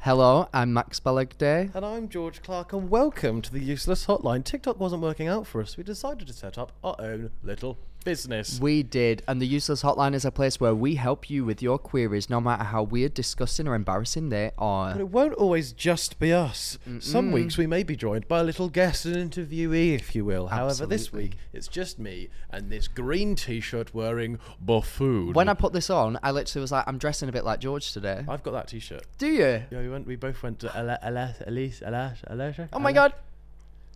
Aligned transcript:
Hello, 0.00 0.48
I'm 0.52 0.72
Max 0.72 1.00
Balegde. 1.00 1.74
And 1.74 1.84
I'm 1.84 2.08
George 2.08 2.40
Clarke, 2.40 2.72
and 2.72 2.88
welcome 2.88 3.42
to 3.42 3.52
the 3.52 3.58
Useless 3.58 4.06
Hotline. 4.06 4.44
TikTok 4.44 4.78
wasn't 4.78 5.02
working 5.02 5.26
out 5.26 5.48
for 5.48 5.60
us. 5.60 5.76
We 5.76 5.82
decided 5.82 6.28
to 6.28 6.32
set 6.32 6.56
up 6.56 6.72
our 6.84 6.94
own 7.00 7.30
little 7.42 7.78
business. 8.06 8.58
We 8.60 8.82
did, 8.82 9.22
and 9.28 9.42
the 9.42 9.46
Useless 9.46 9.82
Hotline 9.82 10.14
is 10.14 10.24
a 10.24 10.30
place 10.30 10.58
where 10.58 10.74
we 10.74 10.94
help 10.94 11.28
you 11.28 11.44
with 11.44 11.60
your 11.60 11.76
queries, 11.76 12.30
no 12.30 12.40
matter 12.40 12.64
how 12.64 12.82
weird, 12.84 13.12
disgusting, 13.12 13.68
or 13.68 13.74
embarrassing 13.74 14.30
they 14.30 14.52
are. 14.56 14.92
But 14.92 15.00
it 15.02 15.08
won't 15.10 15.34
always 15.34 15.72
just 15.72 16.18
be 16.18 16.32
us. 16.32 16.78
Some 17.00 17.32
weeks 17.32 17.58
we 17.58 17.66
may 17.66 17.82
be 17.82 17.96
joined 17.96 18.28
by 18.28 18.40
a 18.40 18.44
little 18.44 18.68
guest 18.70 19.04
and 19.04 19.16
interviewee, 19.30 19.94
if 19.94 20.14
you 20.14 20.24
will. 20.24 20.46
However, 20.46 20.86
this 20.86 21.12
week 21.12 21.36
it's 21.52 21.68
just 21.68 21.98
me 21.98 22.28
and 22.50 22.70
this 22.70 22.88
green 22.88 23.34
t-shirt 23.34 23.92
wearing 23.92 24.38
buffoon. 24.60 25.32
When 25.34 25.48
I 25.48 25.54
put 25.54 25.72
this 25.72 25.90
on, 25.90 26.18
I 26.22 26.30
literally 26.30 26.62
was 26.62 26.72
like, 26.72 26.84
I'm 26.86 26.98
dressing 26.98 27.28
a 27.28 27.32
bit 27.32 27.44
like 27.44 27.60
George 27.60 27.92
today. 27.92 28.24
I've 28.28 28.42
got 28.42 28.52
that 28.52 28.68
t-shirt. 28.68 29.04
Do 29.18 29.26
you? 29.26 29.62
Yeah, 29.70 29.80
we 29.82 29.88
went. 29.88 30.06
We 30.06 30.16
both 30.16 30.42
went 30.42 30.60
to 30.60 30.76
Ele- 30.76 30.98
Elise, 31.02 31.42
Elise, 31.46 31.82
Elise. 32.28 32.68
Oh 32.72 32.78
my 32.78 32.92
god. 32.92 33.12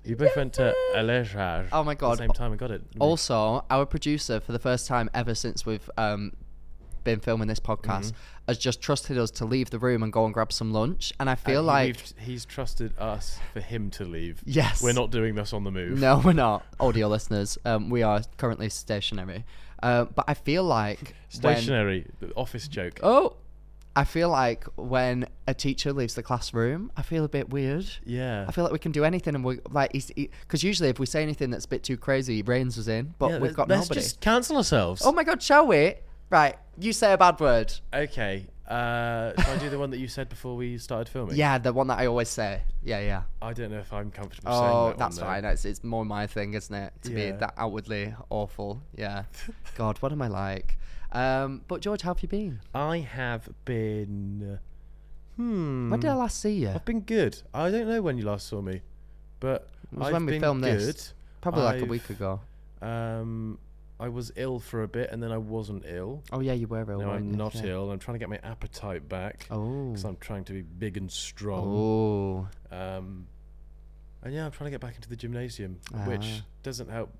You 0.04 0.16
both 0.16 0.34
went 0.36 0.54
to 0.54 0.74
Elise. 0.94 1.34
Oh 1.72 1.84
my 1.84 1.94
god! 1.94 2.12
At 2.12 2.18
the 2.18 2.22
same 2.24 2.30
time, 2.32 2.52
I 2.52 2.56
got 2.56 2.70
it. 2.70 2.82
Also, 2.98 3.64
our 3.70 3.84
producer, 3.86 4.40
for 4.40 4.52
the 4.52 4.58
first 4.58 4.86
time 4.86 5.10
ever 5.14 5.34
since 5.34 5.66
we've 5.66 5.88
um, 5.98 6.32
been 7.04 7.20
filming 7.20 7.48
this 7.48 7.60
podcast, 7.60 8.06
Mm-hmm. 8.12 8.16
has 8.48 8.58
just 8.58 8.80
trusted 8.80 9.16
us 9.18 9.30
to 9.32 9.44
leave 9.44 9.70
the 9.70 9.78
room 9.78 10.02
and 10.02 10.12
go 10.12 10.24
and 10.24 10.32
grab 10.34 10.52
some 10.52 10.72
lunch. 10.72 11.12
And 11.20 11.28
I 11.30 11.34
feel 11.34 11.62
he- 11.62 11.66
like. 11.66 12.18
he's 12.18 12.44
trusted 12.44 12.98
us 12.98 13.38
for 13.52 13.60
him 13.60 13.90
to 13.92 14.04
leave. 14.04 14.42
Yes. 14.44 14.82
we're 14.82 14.92
not 14.94 15.10
doing 15.10 15.34
this 15.34 15.52
on 15.52 15.64
the 15.64 15.70
move. 15.70 15.98
No, 16.00 16.20
we're 16.24 16.32
not, 16.48 16.64
audio 16.80 17.06
listeners. 17.08 17.58
Um, 17.64 17.90
we 17.90 18.02
are 18.02 18.22
currently 18.38 18.68
stationary. 18.70 19.44
Uh, 19.82 20.04
but 20.06 20.24
I 20.28 20.34
feel 20.34 20.64
like. 20.64 21.14
Stationary, 21.28 22.06
the 22.20 22.32
office 22.34 22.68
joke. 22.68 23.00
Oh, 23.02 23.36
I 23.96 24.04
feel 24.04 24.28
like 24.28 24.64
when 24.76 25.26
a 25.48 25.54
teacher 25.54 25.92
leaves 25.92 26.14
the 26.14 26.22
classroom, 26.22 26.92
I 26.96 27.02
feel 27.02 27.24
a 27.24 27.28
bit 27.28 27.50
weird. 27.50 27.86
Yeah. 28.04 28.44
I 28.48 28.52
feel 28.52 28.62
like 28.64 28.72
we 28.72 28.78
can 28.78 28.92
do 28.92 29.04
anything, 29.04 29.34
and 29.34 29.44
we 29.44 29.58
like 29.70 29.92
because 29.92 30.62
usually 30.62 30.88
if 30.90 30.98
we 30.98 31.06
say 31.06 31.22
anything 31.22 31.50
that's 31.50 31.64
a 31.64 31.68
bit 31.68 31.82
too 31.82 31.96
crazy, 31.96 32.36
he 32.36 32.42
was 32.42 32.88
in. 32.88 33.14
But 33.18 33.30
Yeah, 33.30 33.38
we've 33.38 33.54
got 33.54 33.68
let's 33.68 33.88
nobody. 33.88 34.00
just 34.00 34.20
cancel 34.20 34.56
ourselves. 34.56 35.02
Oh 35.04 35.12
my 35.12 35.24
god, 35.24 35.42
shall 35.42 35.66
we? 35.66 35.94
Right, 36.30 36.56
you 36.78 36.92
say 36.92 37.12
a 37.12 37.18
bad 37.18 37.40
word. 37.40 37.72
Okay. 37.92 38.46
Uh, 38.68 39.32
shall 39.42 39.56
I 39.56 39.58
do 39.58 39.68
the 39.68 39.80
one 39.80 39.90
that 39.90 39.98
you 39.98 40.06
said 40.06 40.28
before 40.28 40.54
we 40.54 40.78
started 40.78 41.08
filming? 41.10 41.34
Yeah, 41.34 41.58
the 41.58 41.72
one 41.72 41.88
that 41.88 41.98
I 41.98 42.06
always 42.06 42.28
say. 42.28 42.62
Yeah, 42.84 43.00
yeah. 43.00 43.22
I 43.42 43.52
don't 43.52 43.72
know 43.72 43.80
if 43.80 43.92
I'm 43.92 44.12
comfortable 44.12 44.52
saying 44.52 44.64
Oh, 44.72 44.88
that 44.90 44.98
that's 44.98 45.16
one, 45.18 45.26
fine. 45.26 45.44
It's, 45.44 45.64
it's 45.64 45.82
more 45.82 46.04
my 46.04 46.28
thing, 46.28 46.54
isn't 46.54 46.72
it? 46.72 46.92
To 47.02 47.10
be 47.10 47.32
that 47.32 47.54
outwardly 47.56 48.14
awful. 48.30 48.80
Yeah. 48.96 49.24
God, 49.76 49.98
what 49.98 50.12
am 50.12 50.22
I 50.22 50.28
like? 50.28 50.78
Um, 51.12 51.62
but 51.68 51.80
George, 51.80 52.02
how 52.02 52.14
have 52.14 52.22
you 52.22 52.28
been? 52.28 52.60
I 52.74 52.98
have 52.98 53.48
been. 53.64 54.58
Hmm. 55.36 55.90
When 55.90 56.00
did 56.00 56.10
I 56.10 56.14
last 56.14 56.40
see 56.40 56.52
you? 56.54 56.68
I've 56.70 56.84
been 56.84 57.00
good. 57.00 57.40
I 57.54 57.70
don't 57.70 57.88
know 57.88 58.02
when 58.02 58.18
you 58.18 58.24
last 58.24 58.46
saw 58.46 58.60
me, 58.60 58.82
but 59.40 59.68
It 59.92 59.98
was 59.98 60.08
I've 60.08 60.12
when 60.14 60.26
we 60.26 60.32
been 60.32 60.40
filmed 60.42 60.62
good. 60.62 60.78
this. 60.80 61.14
Probably 61.40 61.62
like 61.62 61.76
a 61.76 61.78
I've- 61.78 61.88
week 61.88 62.10
ago. 62.10 62.40
Um, 62.82 63.58
I 63.98 64.08
was 64.08 64.32
ill 64.36 64.58
for 64.60 64.82
a 64.82 64.88
bit, 64.88 65.10
and 65.10 65.22
then 65.22 65.30
I 65.32 65.36
wasn't 65.38 65.84
ill. 65.86 66.22
Oh 66.32 66.40
yeah, 66.40 66.52
you 66.54 66.66
were 66.66 66.80
ill. 66.80 67.00
now 67.00 67.08
weren't 67.08 67.10
I'm 67.24 67.30
you? 67.32 67.36
not 67.36 67.54
Yeah. 67.56 67.64
ill. 67.72 67.90
I'm 67.90 67.98
trying 67.98 68.14
to 68.14 68.18
get 68.18 68.28
my 68.30 68.38
appetite 68.42 69.08
back. 69.08 69.46
Oh. 69.50 69.88
Because 69.90 70.04
I'm 70.04 70.16
trying 70.16 70.44
to 70.44 70.52
be 70.52 70.62
big 70.62 70.96
and 70.96 71.10
strong. 71.10 71.66
Oh. 71.66 72.48
Um, 72.74 73.26
and 74.22 74.34
yeah, 74.34 74.44
I'm 74.46 74.50
trying 74.52 74.66
to 74.66 74.70
get 74.70 74.80
back 74.80 74.96
into 74.96 75.08
the 75.08 75.16
gymnasium, 75.16 75.80
which 76.06 76.26
Ah. 76.26 76.44
doesn't 76.62 76.90
help. 76.90 77.10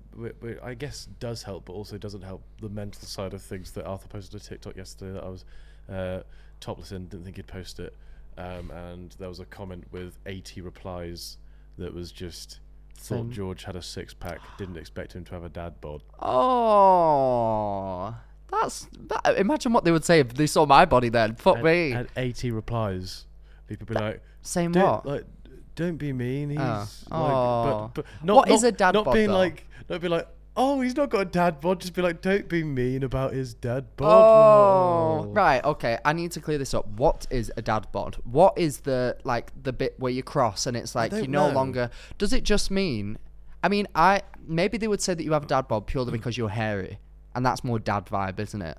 I 0.63 0.73
guess 0.75 1.07
does 1.19 1.43
help, 1.43 1.65
but 1.65 1.73
also 1.73 1.97
doesn't 1.97 2.21
help 2.21 2.43
the 2.61 2.69
mental 2.69 3.03
side 3.07 3.33
of 3.33 3.41
things. 3.41 3.71
That 3.71 3.85
Arthur 3.85 4.07
posted 4.07 4.39
a 4.41 4.43
TikTok 4.43 4.75
yesterday 4.75 5.13
that 5.13 5.23
I 5.23 5.29
was 5.29 5.45
uh, 5.89 6.21
topless 6.59 6.91
in, 6.91 7.07
didn't 7.07 7.23
think 7.25 7.37
he'd 7.37 7.47
post 7.47 7.79
it, 7.79 7.95
um, 8.37 8.69
and 8.71 9.15
there 9.19 9.29
was 9.29 9.39
a 9.39 9.45
comment 9.45 9.85
with 9.91 10.17
80 10.25 10.61
replies 10.61 11.37
that 11.77 11.93
was 11.93 12.11
just 12.11 12.59
thought 12.95 13.15
Same. 13.17 13.31
George 13.31 13.63
had 13.63 13.75
a 13.75 13.81
six 13.81 14.13
pack, 14.13 14.39
didn't 14.57 14.77
expect 14.77 15.13
him 15.13 15.23
to 15.25 15.31
have 15.33 15.43
a 15.43 15.49
dad 15.49 15.81
bod. 15.81 16.03
Oh. 17.11 18.15
That's 18.51 18.87
that, 19.07 19.37
imagine 19.37 19.71
what 19.73 19.85
they 19.85 19.91
would 19.91 20.03
say 20.03 20.19
if 20.19 20.33
they 20.33 20.45
saw 20.45 20.65
my 20.65 20.83
body 20.85 21.07
then. 21.09 21.35
Fuck 21.35 21.55
And, 21.55 21.63
me. 21.63 21.91
and 21.93 22.07
80 22.17 22.51
replies. 22.51 23.25
People 23.67 23.85
be 23.87 23.93
like, 23.93 24.21
Saying 24.41 24.73
don't, 24.73 24.83
what? 24.83 25.05
Like, 25.05 25.25
don't 25.75 25.97
be 25.97 26.11
mean. 26.13 26.49
He's 26.51 26.59
Oh. 26.59 26.87
like, 27.09 27.11
Oh. 27.11 27.91
but, 27.93 28.03
but 28.03 28.05
not, 28.23 28.35
What 28.35 28.49
not, 28.49 28.55
is 28.55 28.63
a 28.63 28.71
dad 28.71 28.93
Not 28.93 29.05
bod, 29.05 29.13
being 29.13 29.27
though? 29.27 29.37
like, 29.37 29.67
not 29.89 30.01
be 30.01 30.07
like, 30.07 30.27
oh, 30.57 30.81
he's 30.81 30.95
not 30.95 31.09
got 31.09 31.19
a 31.21 31.25
dad 31.25 31.61
bod. 31.61 31.79
Just 31.79 31.93
be 31.93 32.01
like, 32.01 32.21
don't 32.21 32.47
be 32.49 32.63
mean 32.63 33.03
about 33.03 33.33
his 33.33 33.53
dad 33.53 33.85
bod. 33.95 34.11
Oh, 34.11 35.25
right. 35.31 35.63
Okay. 35.63 35.97
I 36.03 36.13
need 36.13 36.31
to 36.33 36.41
clear 36.41 36.57
this 36.57 36.73
up. 36.73 36.87
What 36.87 37.25
is 37.29 37.51
a 37.57 37.61
dad 37.61 37.87
bod? 37.91 38.17
What 38.23 38.57
is 38.57 38.79
the 38.79 39.17
like 39.23 39.51
the 39.63 39.71
bit 39.73 39.95
where 39.97 40.11
you 40.11 40.23
cross 40.23 40.67
and 40.67 40.75
it's 40.75 40.93
like 40.95 41.11
you 41.13 41.27
no 41.27 41.47
know. 41.47 41.53
longer? 41.55 41.89
Does 42.17 42.33
it 42.33 42.43
just 42.43 42.69
mean? 42.71 43.17
I 43.63 43.69
mean, 43.69 43.87
I 43.95 44.21
maybe 44.45 44.77
they 44.77 44.87
would 44.87 45.01
say 45.01 45.13
that 45.13 45.23
you 45.23 45.31
have 45.33 45.43
a 45.43 45.47
dad 45.47 45.67
bod 45.67 45.87
purely 45.87 46.11
because 46.11 46.37
you're 46.37 46.49
hairy, 46.49 46.99
and 47.35 47.45
that's 47.45 47.63
more 47.63 47.79
dad 47.79 48.05
vibe, 48.07 48.39
isn't 48.39 48.61
it? 48.61 48.77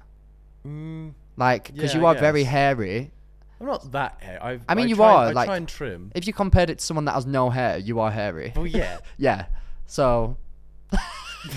Mm, 0.66 1.14
Like 1.36 1.72
because 1.72 1.94
Yeah, 1.94 2.00
you 2.00 2.06
are 2.06 2.14
very 2.14 2.44
hairy. 2.44 3.12
I'm 3.62 3.68
not 3.68 3.92
that 3.92 4.16
hair. 4.20 4.42
I've, 4.44 4.62
I 4.68 4.74
mean, 4.74 4.88
you 4.88 4.96
try, 4.96 5.06
are, 5.06 5.24
I 5.26 5.30
like- 5.32 5.46
try 5.46 5.56
and 5.56 5.68
trim. 5.68 6.10
If 6.14 6.26
you 6.26 6.32
compared 6.32 6.68
it 6.68 6.78
to 6.80 6.84
someone 6.84 7.04
that 7.06 7.14
has 7.14 7.26
no 7.26 7.48
hair, 7.50 7.78
you 7.78 8.00
are 8.00 8.10
hairy. 8.10 8.52
Well, 8.56 8.66
yeah, 8.66 8.98
yeah. 9.18 9.46
So 9.86 10.36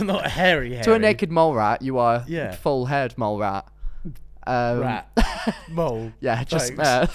not 0.02 0.28
hairy 0.28 0.74
hair. 0.76 0.84
to 0.84 0.94
a 0.94 1.00
naked 1.00 1.32
mole 1.32 1.54
rat, 1.56 1.82
you 1.82 1.98
are 1.98 2.24
Yeah. 2.28 2.52
full 2.54 2.86
haired 2.86 3.18
mole 3.18 3.40
rat. 3.40 3.68
Um, 4.48 4.80
rat 4.82 5.08
mole. 5.70 6.12
Yeah, 6.20 6.44
just 6.44 6.74
uh, 6.78 7.08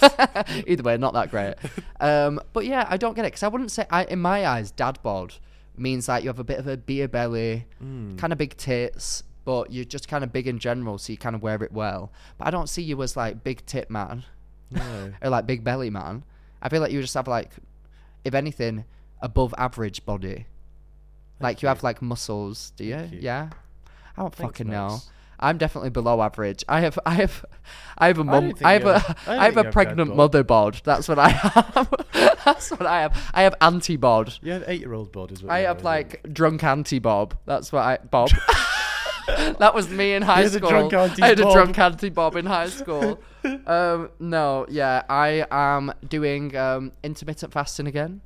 either 0.67 0.83
way, 0.83 0.97
not 0.97 1.13
that 1.13 1.31
great. 1.31 1.55
Um, 1.99 2.41
but 2.53 2.65
yeah, 2.65 2.85
I 2.89 2.97
don't 2.97 3.13
get 3.15 3.23
it 3.25 3.29
because 3.29 3.43
I 3.43 3.47
wouldn't 3.47 3.71
say, 3.71 3.85
I, 3.89 4.03
in 4.05 4.19
my 4.19 4.45
eyes, 4.45 4.71
dad 4.71 4.99
bod 5.03 5.35
means 5.77 6.09
like 6.09 6.23
you 6.23 6.29
have 6.29 6.39
a 6.39 6.43
bit 6.43 6.59
of 6.59 6.67
a 6.67 6.75
beer 6.77 7.07
belly, 7.07 7.65
Mm. 7.81 8.17
kind 8.17 8.33
of 8.33 8.37
big 8.39 8.57
tits, 8.57 9.23
but 9.45 9.71
you're 9.71 9.85
just 9.85 10.07
kind 10.09 10.23
of 10.23 10.33
big 10.33 10.45
in 10.47 10.59
general, 10.59 10.97
so 10.97 11.11
you 11.13 11.17
kind 11.17 11.35
of 11.35 11.41
wear 11.41 11.63
it 11.63 11.71
well. 11.71 12.11
But 12.37 12.47
I 12.47 12.51
don't 12.51 12.67
see 12.67 12.81
you 12.83 13.01
as 13.01 13.15
like 13.15 13.43
big 13.43 13.65
tit 13.65 13.89
man 13.89 14.23
No. 14.71 15.11
or 15.21 15.29
like 15.29 15.45
big 15.45 15.63
belly 15.63 15.89
man. 15.89 16.23
I 16.61 16.69
feel 16.69 16.81
like 16.81 16.91
you 16.91 17.01
just 17.01 17.13
have 17.15 17.27
like, 17.27 17.51
if 18.23 18.33
anything, 18.33 18.85
above 19.21 19.53
average 19.57 20.05
body. 20.05 20.45
Like 21.39 21.61
you 21.61 21.67
have 21.67 21.83
like 21.83 22.01
muscles, 22.01 22.71
do 22.75 22.83
you? 22.85 22.97
You. 23.11 23.19
Yeah. 23.19 23.49
I 24.15 24.21
don't 24.21 24.33
Thanks, 24.35 24.57
fucking 24.59 24.71
know. 24.71 24.99
I'm 25.39 25.57
definitely 25.57 25.89
below 25.89 26.21
average. 26.21 26.63
I 26.69 26.81
have, 26.81 26.99
I 27.03 27.15
have, 27.15 27.43
I 27.97 28.07
have 28.07 28.19
a 28.19 28.21
I 28.21 28.23
mum. 28.23 28.53
I 28.63 28.73
have 28.73 28.85
a, 28.85 28.99
have- 28.99 29.17
I 29.27 29.45
have 29.45 29.57
a 29.57 29.71
pregnant 29.71 30.15
mother 30.15 30.43
bod. 30.43 30.81
That's 30.83 31.07
what 31.07 31.17
I 31.17 31.29
have. 31.29 31.89
That's 32.45 32.69
what 32.69 32.85
I 32.85 33.01
have. 33.01 33.31
I 33.33 33.41
have 33.43 33.55
anti 33.59 33.97
bod. 33.97 34.35
You 34.43 34.51
have 34.51 34.63
eight-year-old 34.67 35.11
bod 35.11 35.31
as 35.31 35.41
well. 35.41 35.51
I 35.51 35.61
have 35.61 35.83
like 35.83 36.21
drunk 36.31 36.63
anti 36.63 36.99
bob. 36.99 37.35
That's 37.45 37.71
what 37.71 37.81
I 37.81 37.97
Bob. 37.97 38.29
that 39.59 39.73
was 39.73 39.89
me 39.89 40.13
in 40.13 40.21
high 40.21 40.47
school. 40.47 40.69
drunk 40.69 40.93
I 40.93 41.27
had 41.27 41.39
a 41.39 41.51
drunk 41.51 41.77
auntie 41.77 42.09
Bob 42.09 42.35
in 42.35 42.45
high 42.45 42.69
school. 42.69 43.19
um, 43.67 44.09
no, 44.19 44.65
yeah, 44.69 45.03
I 45.09 45.45
am 45.51 45.93
doing 46.07 46.55
um, 46.55 46.91
intermittent 47.03 47.53
fasting 47.53 47.87
again. 47.87 48.21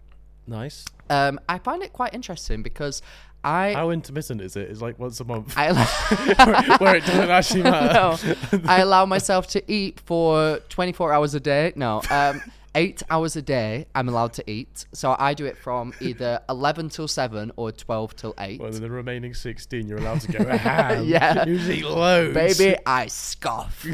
nice. 0.47 0.85
Um, 1.09 1.39
I 1.47 1.59
find 1.59 1.83
it 1.83 1.93
quite 1.93 2.13
interesting 2.15 2.63
because 2.63 3.01
I 3.43 3.73
How 3.73 3.91
intermittent 3.91 4.41
is 4.41 4.55
it? 4.55 4.71
It's 4.71 4.81
like 4.81 4.97
once 4.97 5.19
a 5.19 5.23
month, 5.23 5.53
I 5.55 5.71
where 6.79 6.95
it 6.95 7.05
doesn't 7.05 7.29
actually 7.29 7.63
matter. 7.63 8.37
no, 8.51 8.61
I 8.65 8.81
allow 8.81 9.05
myself 9.05 9.45
to 9.49 9.71
eat 9.71 9.99
for 9.99 10.59
24 10.69 11.13
hours 11.13 11.35
a 11.35 11.39
day. 11.39 11.71
No, 11.75 12.01
um, 12.09 12.41
eight 12.75 13.01
hours 13.09 13.35
a 13.35 13.41
day. 13.41 13.87
I'm 13.95 14.07
allowed 14.09 14.33
to 14.33 14.49
eat. 14.49 14.85
So 14.93 15.15
I 15.17 15.33
do 15.33 15.45
it 15.45 15.57
from 15.57 15.93
either 16.01 16.39
11 16.49 16.89
till 16.89 17.07
7 17.07 17.51
or 17.55 17.71
12 17.71 18.15
till 18.15 18.33
8. 18.37 18.59
Well, 18.59 18.71
the 18.71 18.89
remaining 18.89 19.33
16, 19.33 19.87
you're 19.87 19.97
allowed 19.97 20.21
to 20.21 20.31
go 20.31 20.45
ham. 20.45 21.05
Yeah. 21.07 21.45
You 21.47 21.59
eat 21.71 21.85
loads. 21.85 22.33
Baby, 22.33 22.77
I 22.85 23.07
scoff. 23.07 23.85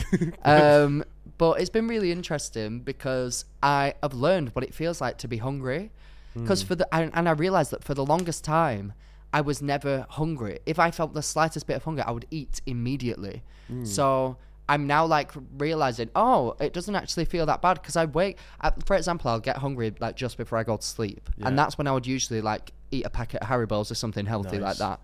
um, 0.43 1.03
but 1.37 1.59
it's 1.59 1.69
been 1.69 1.87
really 1.87 2.11
interesting 2.11 2.79
because 2.79 3.45
I 3.63 3.93
have 4.03 4.13
learned 4.13 4.49
what 4.49 4.63
it 4.63 4.73
feels 4.73 5.01
like 5.01 5.17
to 5.19 5.27
be 5.27 5.37
hungry. 5.37 5.91
Because 6.33 6.63
for 6.63 6.75
the 6.75 6.87
and, 6.95 7.11
and 7.13 7.27
I 7.27 7.33
realized 7.33 7.71
that 7.71 7.83
for 7.83 7.93
the 7.93 8.05
longest 8.05 8.45
time, 8.45 8.93
I 9.33 9.41
was 9.41 9.61
never 9.61 10.05
hungry. 10.09 10.59
If 10.65 10.79
I 10.79 10.89
felt 10.91 11.13
the 11.13 11.21
slightest 11.21 11.67
bit 11.67 11.75
of 11.75 11.83
hunger, 11.83 12.03
I 12.07 12.11
would 12.11 12.25
eat 12.31 12.61
immediately. 12.65 13.43
So 13.83 14.37
I'm 14.71 14.87
now 14.87 15.05
like 15.05 15.33
realizing, 15.57 16.09
oh, 16.15 16.55
it 16.61 16.71
doesn't 16.71 16.95
actually 16.95 17.25
feel 17.25 17.45
that 17.47 17.61
bad 17.61 17.73
because 17.73 17.97
I 17.97 18.05
wake. 18.05 18.37
I, 18.61 18.71
for 18.85 18.95
example, 18.95 19.29
I'll 19.29 19.41
get 19.41 19.57
hungry 19.57 19.93
like 19.99 20.15
just 20.15 20.37
before 20.37 20.57
I 20.57 20.63
go 20.63 20.77
to 20.77 20.81
sleep, 20.81 21.29
Yeah. 21.35 21.49
and 21.49 21.59
that's 21.59 21.77
when 21.77 21.87
I 21.87 21.91
would 21.91 22.07
usually 22.07 22.39
like 22.39 22.71
eat 22.89 23.05
a 23.05 23.09
packet 23.09 23.41
of 23.41 23.49
Haribo's 23.49 23.91
or 23.91 23.95
something 23.95 24.25
healthy 24.25 24.59
like 24.59 24.77
that. 24.77 25.01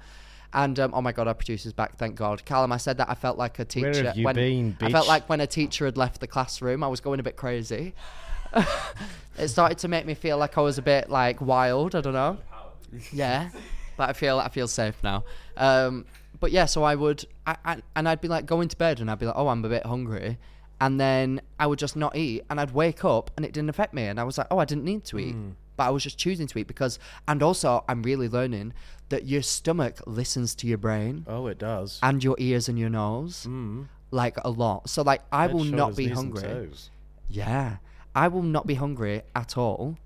And 0.53 0.79
um, 0.79 0.93
oh 0.93 1.01
my 1.01 1.11
god, 1.11 1.27
our 1.27 1.33
producer's 1.33 1.73
back, 1.73 1.97
thank 1.97 2.15
God. 2.15 2.45
Callum, 2.45 2.71
I 2.71 2.77
said 2.77 2.97
that 2.99 3.09
I 3.09 3.13
felt 3.15 3.37
like 3.37 3.59
a 3.59 3.65
teacher. 3.65 3.91
Where 3.91 4.03
have 4.05 4.15
you 4.15 4.23
when, 4.23 4.35
been, 4.35 4.77
I 4.79 4.89
felt 4.89 5.05
like 5.05 5.27
when 5.27 5.41
a 5.41 5.47
teacher 5.47 5.83
had 5.83 5.97
left 5.97 6.21
the 6.21 6.27
classroom, 6.27 6.81
I 6.81 6.87
was 6.87 7.01
going 7.01 7.19
a 7.19 7.23
bit 7.23 7.35
crazy. 7.35 7.93
it 9.37 9.49
started 9.49 9.79
to 9.79 9.89
make 9.89 10.05
me 10.05 10.13
feel 10.13 10.37
like 10.37 10.57
I 10.57 10.61
was 10.61 10.77
a 10.77 10.81
bit 10.81 11.09
like 11.09 11.41
wild. 11.41 11.93
I 11.93 11.99
don't 11.99 12.13
know. 12.13 12.37
Yeah, 13.11 13.49
but 13.97 14.09
I 14.09 14.13
feel 14.13 14.39
I 14.39 14.47
feel 14.47 14.69
safe 14.69 14.95
now. 15.03 15.25
Um, 15.57 16.05
but 16.39 16.51
yeah, 16.51 16.65
so 16.65 16.83
I 16.83 16.95
would, 16.95 17.25
I, 17.45 17.55
I, 17.65 17.81
and 17.95 18.07
I'd 18.07 18.21
be 18.21 18.27
like 18.27 18.45
going 18.45 18.67
to 18.69 18.77
bed, 18.77 18.99
and 18.99 19.09
I'd 19.09 19.19
be 19.19 19.25
like, 19.25 19.35
oh, 19.37 19.47
I'm 19.47 19.63
a 19.65 19.69
bit 19.69 19.85
hungry, 19.85 20.37
and 20.79 20.99
then 20.99 21.41
I 21.59 21.67
would 21.67 21.79
just 21.79 21.95
not 21.95 22.15
eat, 22.15 22.43
and 22.49 22.59
I'd 22.59 22.71
wake 22.71 23.03
up, 23.05 23.31
and 23.35 23.45
it 23.45 23.53
didn't 23.53 23.69
affect 23.69 23.93
me, 23.93 24.03
and 24.03 24.19
I 24.19 24.23
was 24.23 24.37
like, 24.37 24.47
oh, 24.51 24.59
I 24.59 24.65
didn't 24.65 24.83
need 24.85 25.03
to 25.05 25.19
eat, 25.19 25.35
but 25.75 25.83
I 25.85 25.89
was 25.91 26.03
just 26.03 26.17
choosing 26.17 26.47
to 26.47 26.59
eat 26.59 26.67
because, 26.67 26.97
and 27.27 27.41
also 27.43 27.83
I'm 27.87 28.01
really 28.03 28.27
learning 28.27 28.73
that 29.09 29.25
your 29.25 29.41
stomach 29.43 29.99
listens 30.07 30.53
to 30.55 30.67
your 30.67 30.77
brain 30.79 31.23
Oh, 31.27 31.47
it 31.47 31.59
does. 31.59 31.99
and 32.03 32.23
your 32.23 32.35
ears 32.39 32.67
and 32.67 32.77
your 32.79 32.89
nose, 32.89 33.47
like 34.11 34.37
a 34.43 34.49
lot. 34.49 34.89
So 34.89 35.01
like 35.03 35.21
I 35.31 35.47
will 35.47 35.63
not 35.63 35.95
be 35.95 36.07
hungry. 36.07 36.69
Yeah. 37.29 37.77
I 38.15 38.27
will 38.27 38.41
not 38.43 38.65
be 38.65 38.73
hungry 38.73 39.21
at 39.35 39.57
all. 39.57 39.97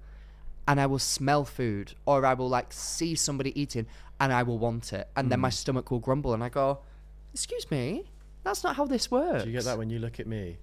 And 0.68 0.80
I 0.80 0.86
will 0.86 1.00
smell 1.00 1.44
food 1.46 1.94
or 2.06 2.26
I 2.26 2.34
will 2.34 2.50
like 2.50 2.72
see 2.74 3.16
somebody 3.16 3.60
eating 3.60 3.88
and 4.22 4.32
I 4.32 4.44
will 4.44 4.58
want 4.58 4.94
it. 4.94 5.10
And 5.18 5.30
then 5.30 5.42
my 5.42 5.50
stomach 5.50 5.92
will 5.92 6.00
grumble 6.00 6.34
and 6.34 6.42
I 6.42 6.48
go, 6.50 6.80
Excuse 7.34 7.70
me, 7.70 8.06
that's 8.44 8.64
not 8.64 8.76
how 8.78 8.86
this 8.86 9.12
works. 9.12 9.44
Do 9.44 9.50
you 9.50 9.56
get 9.56 9.66
that 9.66 9.78
when 9.78 9.90
you 9.90 10.00
look 10.00 10.20
at 10.22 10.28
me? 10.28 10.58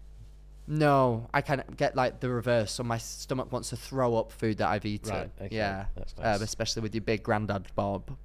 No, 0.66 1.28
I 1.32 1.40
of 1.60 1.76
get 1.76 1.96
like 1.96 2.20
the 2.20 2.28
reverse. 2.28 2.72
So 2.72 2.82
my 2.84 2.98
stomach 2.98 3.50
wants 3.50 3.70
to 3.70 3.76
throw 3.76 4.16
up 4.16 4.30
food 4.32 4.58
that 4.58 4.68
I've 4.68 4.84
eaten. 4.84 5.10
Right, 5.14 5.30
okay, 5.42 5.56
Yeah. 5.56 5.86
that's 5.96 6.14
Um, 6.18 6.42
especially 6.42 6.82
with 6.82 6.94
your 6.94 7.02
big 7.02 7.22
granddad, 7.22 7.66
Bob. 7.74 8.16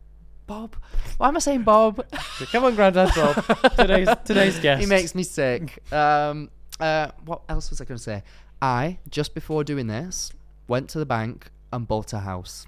Bob? 0.45 0.75
Why 1.17 1.29
am 1.29 1.37
I 1.37 1.39
saying 1.39 1.63
Bob? 1.63 2.05
Come 2.51 2.65
on, 2.65 2.75
Grandad 2.75 3.11
Bob. 3.15 3.35
today's 3.77 4.09
today's 4.25 4.59
guest. 4.65 4.81
he 4.81 4.87
makes 4.87 5.15
me 5.15 5.23
sick. 5.23 5.81
Um, 5.93 6.49
uh, 6.81 7.11
what 7.23 7.43
else 7.47 7.69
was 7.69 7.79
I 7.79 7.85
going 7.85 7.97
to 7.97 8.03
say? 8.03 8.23
I 8.61 8.97
just 9.09 9.33
before 9.33 9.63
doing 9.63 9.87
this 9.87 10.31
went 10.67 10.89
to 10.89 10.99
the 10.99 11.05
bank 11.05 11.49
and 11.71 11.87
bought 11.87 12.11
a 12.11 12.19
house. 12.19 12.67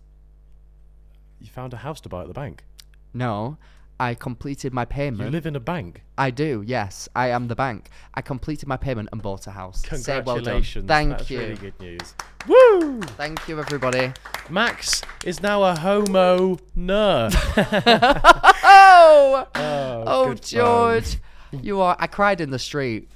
You 1.40 1.48
found 1.48 1.74
a 1.74 1.78
house 1.78 2.02
to 2.02 2.10
buy 2.10 2.22
at 2.22 2.28
the 2.28 2.34
bank. 2.34 2.64
No, 3.14 3.58
I 4.00 4.14
completed 4.14 4.74
my 4.74 4.86
payment. 4.86 5.24
You 5.24 5.30
live 5.30 5.46
in 5.46 5.56
a 5.56 5.60
bank. 5.60 6.04
I 6.18 6.32
do. 6.32 6.64
Yes, 6.66 7.08
I 7.16 7.30
am 7.30 7.48
the 7.48 7.56
bank. 7.56 7.90
I 8.14 8.22
completed 8.22 8.68
my 8.68 8.78
payment 8.78 9.10
and 9.12 9.22
bought 9.22 9.48
a 9.48 9.52
house. 9.52 9.84
Say 9.84 10.22
well 10.22 10.36
done. 10.36 10.36
Congratulations. 10.36 10.88
Thank 10.88 11.10
That's 11.12 11.30
you. 11.30 11.40
really 11.40 11.56
good 11.56 11.80
news. 11.80 12.16
Woo! 12.48 13.02
Thank 13.02 13.48
you, 13.48 13.60
everybody. 13.60 14.12
Max 14.50 15.02
is 15.24 15.42
now 15.42 15.64
a 15.64 15.76
homo 15.76 16.58
ner. 16.76 17.30
Oh, 18.68 19.48
oh, 19.56 20.26
good 20.30 20.40
fun. 20.40 20.60
George, 20.60 21.18
you 21.52 21.80
are. 21.82 21.96
I 22.00 22.08
cried 22.08 22.42
in 22.42 22.50
the 22.50 22.60
street. 22.60 23.10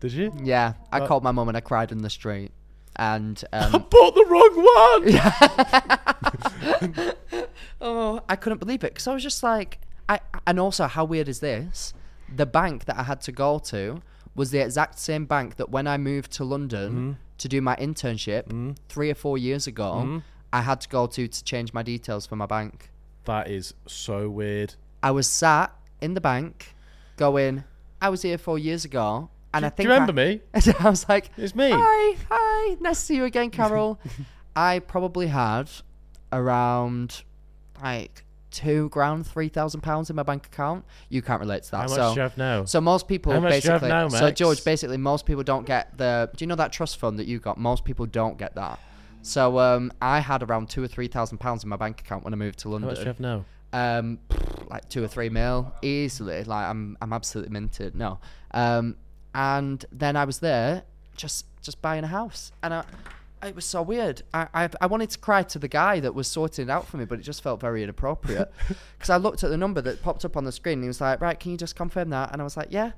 Did 0.00 0.12
you? 0.12 0.32
Yeah, 0.42 0.74
I 0.92 1.06
called 1.06 1.22
my 1.24 1.32
mum 1.32 1.48
and 1.48 1.56
I 1.56 1.60
cried 1.60 1.92
in 1.92 1.98
the 1.98 2.10
street. 2.10 2.52
And 2.96 3.42
I 3.52 3.58
um, 3.58 3.86
bought 3.90 4.14
the 4.14 4.24
wrong 4.28 5.02
one. 5.02 6.23
Oh, 7.80 8.20
I 8.28 8.36
couldn't 8.36 8.58
believe 8.58 8.82
it 8.84 8.92
because 8.94 9.06
I 9.06 9.14
was 9.14 9.22
just 9.22 9.42
like, 9.42 9.78
I. 10.08 10.20
And 10.46 10.58
also, 10.58 10.86
how 10.86 11.04
weird 11.04 11.28
is 11.28 11.40
this? 11.40 11.92
The 12.34 12.46
bank 12.46 12.86
that 12.86 12.96
I 12.98 13.02
had 13.02 13.20
to 13.22 13.32
go 13.32 13.58
to 13.70 14.00
was 14.34 14.50
the 14.50 14.58
exact 14.60 14.98
same 14.98 15.26
bank 15.26 15.56
that 15.56 15.70
when 15.70 15.86
I 15.86 15.96
moved 15.98 16.32
to 16.32 16.44
London 16.44 16.90
Mm-hmm. 16.92 17.12
to 17.38 17.48
do 17.48 17.60
my 17.60 17.76
internship 17.76 18.76
three 18.88 19.10
or 19.10 19.14
four 19.14 19.36
years 19.38 19.66
ago, 19.66 19.92
Mm-hmm. 20.04 20.18
I 20.52 20.60
had 20.62 20.80
to 20.82 20.88
go 20.88 21.06
to 21.08 21.26
to 21.28 21.44
change 21.44 21.72
my 21.74 21.82
details 21.82 22.26
for 22.26 22.36
my 22.36 22.46
bank. 22.46 22.90
that 23.24 23.48
is 23.50 23.74
so 23.86 24.28
weird. 24.30 24.74
I 25.02 25.10
was 25.10 25.26
sat 25.26 25.72
in 26.00 26.14
the 26.14 26.20
bank, 26.20 26.74
going, 27.16 27.64
I 28.00 28.08
was 28.08 28.22
here 28.22 28.38
four 28.38 28.58
years 28.58 28.84
ago, 28.84 29.30
and 29.52 29.64
I 29.66 29.68
Do 29.70 29.74
think 29.76 29.86
you 29.88 29.92
remember 29.92 30.12
I, 30.12 30.24
me? 30.26 30.40
I 30.80 30.88
was 30.90 31.08
like, 31.08 31.30
It's 31.36 31.54
me. 31.54 31.70
Hi, 31.74 32.16
hi, 32.30 32.76
nice 32.80 33.00
to 33.00 33.06
see 33.06 33.16
you 33.16 33.24
again, 33.24 33.50
Carol. 33.50 33.98
I 34.56 34.78
probably 34.78 35.26
had 35.28 35.68
around 36.34 37.22
like 37.82 38.24
two 38.50 38.88
grand, 38.90 39.26
three 39.26 39.48
thousand 39.48 39.80
pounds 39.80 40.10
in 40.10 40.16
my 40.16 40.22
bank 40.22 40.46
account. 40.46 40.84
You 41.08 41.22
can't 41.22 41.40
relate 41.40 41.64
to 41.64 41.70
that. 41.72 41.76
How 41.76 41.82
much 41.84 41.96
so, 41.96 42.08
do 42.10 42.14
you 42.16 42.22
have 42.22 42.38
now? 42.38 42.64
so 42.64 42.80
most 42.80 43.08
people 43.08 43.32
How 43.32 43.40
much 43.40 43.62
do 43.62 43.66
you 43.66 43.72
have 43.72 43.80
basically. 43.80 43.88
now, 43.88 44.08
so 44.08 44.24
Max? 44.24 44.38
George, 44.38 44.64
basically, 44.64 44.96
most 44.96 45.26
people 45.26 45.42
don't 45.42 45.66
get 45.66 45.96
the. 45.98 46.30
Do 46.36 46.44
you 46.44 46.46
know 46.46 46.54
that 46.56 46.72
trust 46.72 46.98
fund 46.98 47.18
that 47.18 47.26
you 47.26 47.38
got? 47.38 47.58
Most 47.58 47.84
people 47.84 48.06
don't 48.06 48.38
get 48.38 48.54
that. 48.54 48.78
So 49.22 49.58
um, 49.58 49.90
I 50.02 50.20
had 50.20 50.42
around 50.42 50.68
two 50.68 50.82
or 50.82 50.86
three 50.86 51.08
thousand 51.08 51.38
pounds 51.38 51.62
in 51.64 51.70
my 51.70 51.76
bank 51.76 52.00
account 52.00 52.24
when 52.24 52.32
I 52.32 52.36
moved 52.36 52.58
to 52.60 52.68
London. 52.68 52.88
How 52.88 52.92
much 52.92 52.98
do 52.98 53.02
you 53.02 53.08
have 53.08 53.20
now? 53.20 53.44
Um, 53.72 54.18
like 54.70 54.88
two 54.88 55.02
or 55.02 55.08
three 55.08 55.30
mil 55.30 55.74
easily. 55.82 56.44
Like 56.44 56.66
I'm, 56.66 56.96
I'm 57.00 57.12
absolutely 57.12 57.52
minted. 57.52 57.96
No. 57.96 58.18
Um, 58.52 58.96
and 59.34 59.84
then 59.90 60.16
I 60.16 60.24
was 60.26 60.38
there, 60.38 60.84
just, 61.16 61.46
just 61.60 61.82
buying 61.82 62.04
a 62.04 62.06
house, 62.06 62.52
and 62.62 62.72
I, 62.72 62.84
it 63.44 63.54
was 63.54 63.64
so 63.64 63.82
weird. 63.82 64.22
I, 64.32 64.48
I, 64.54 64.68
I 64.80 64.86
wanted 64.86 65.10
to 65.10 65.18
cry 65.18 65.42
to 65.42 65.58
the 65.58 65.68
guy 65.68 66.00
that 66.00 66.14
was 66.14 66.26
sorting 66.28 66.68
it 66.68 66.70
out 66.70 66.86
for 66.86 66.96
me, 66.96 67.04
but 67.04 67.18
it 67.18 67.22
just 67.22 67.42
felt 67.42 67.60
very 67.60 67.82
inappropriate 67.82 68.50
because 68.98 69.10
I 69.10 69.16
looked 69.16 69.44
at 69.44 69.50
the 69.50 69.56
number 69.56 69.80
that 69.82 70.02
popped 70.02 70.24
up 70.24 70.36
on 70.36 70.44
the 70.44 70.52
screen. 70.52 70.74
and 70.74 70.84
He 70.84 70.88
was 70.88 71.00
like, 71.00 71.20
"Right, 71.20 71.38
can 71.38 71.50
you 71.52 71.56
just 71.56 71.76
confirm 71.76 72.10
that?" 72.10 72.32
And 72.32 72.40
I 72.40 72.44
was 72.44 72.56
like, 72.56 72.68
"Yeah." 72.70 72.92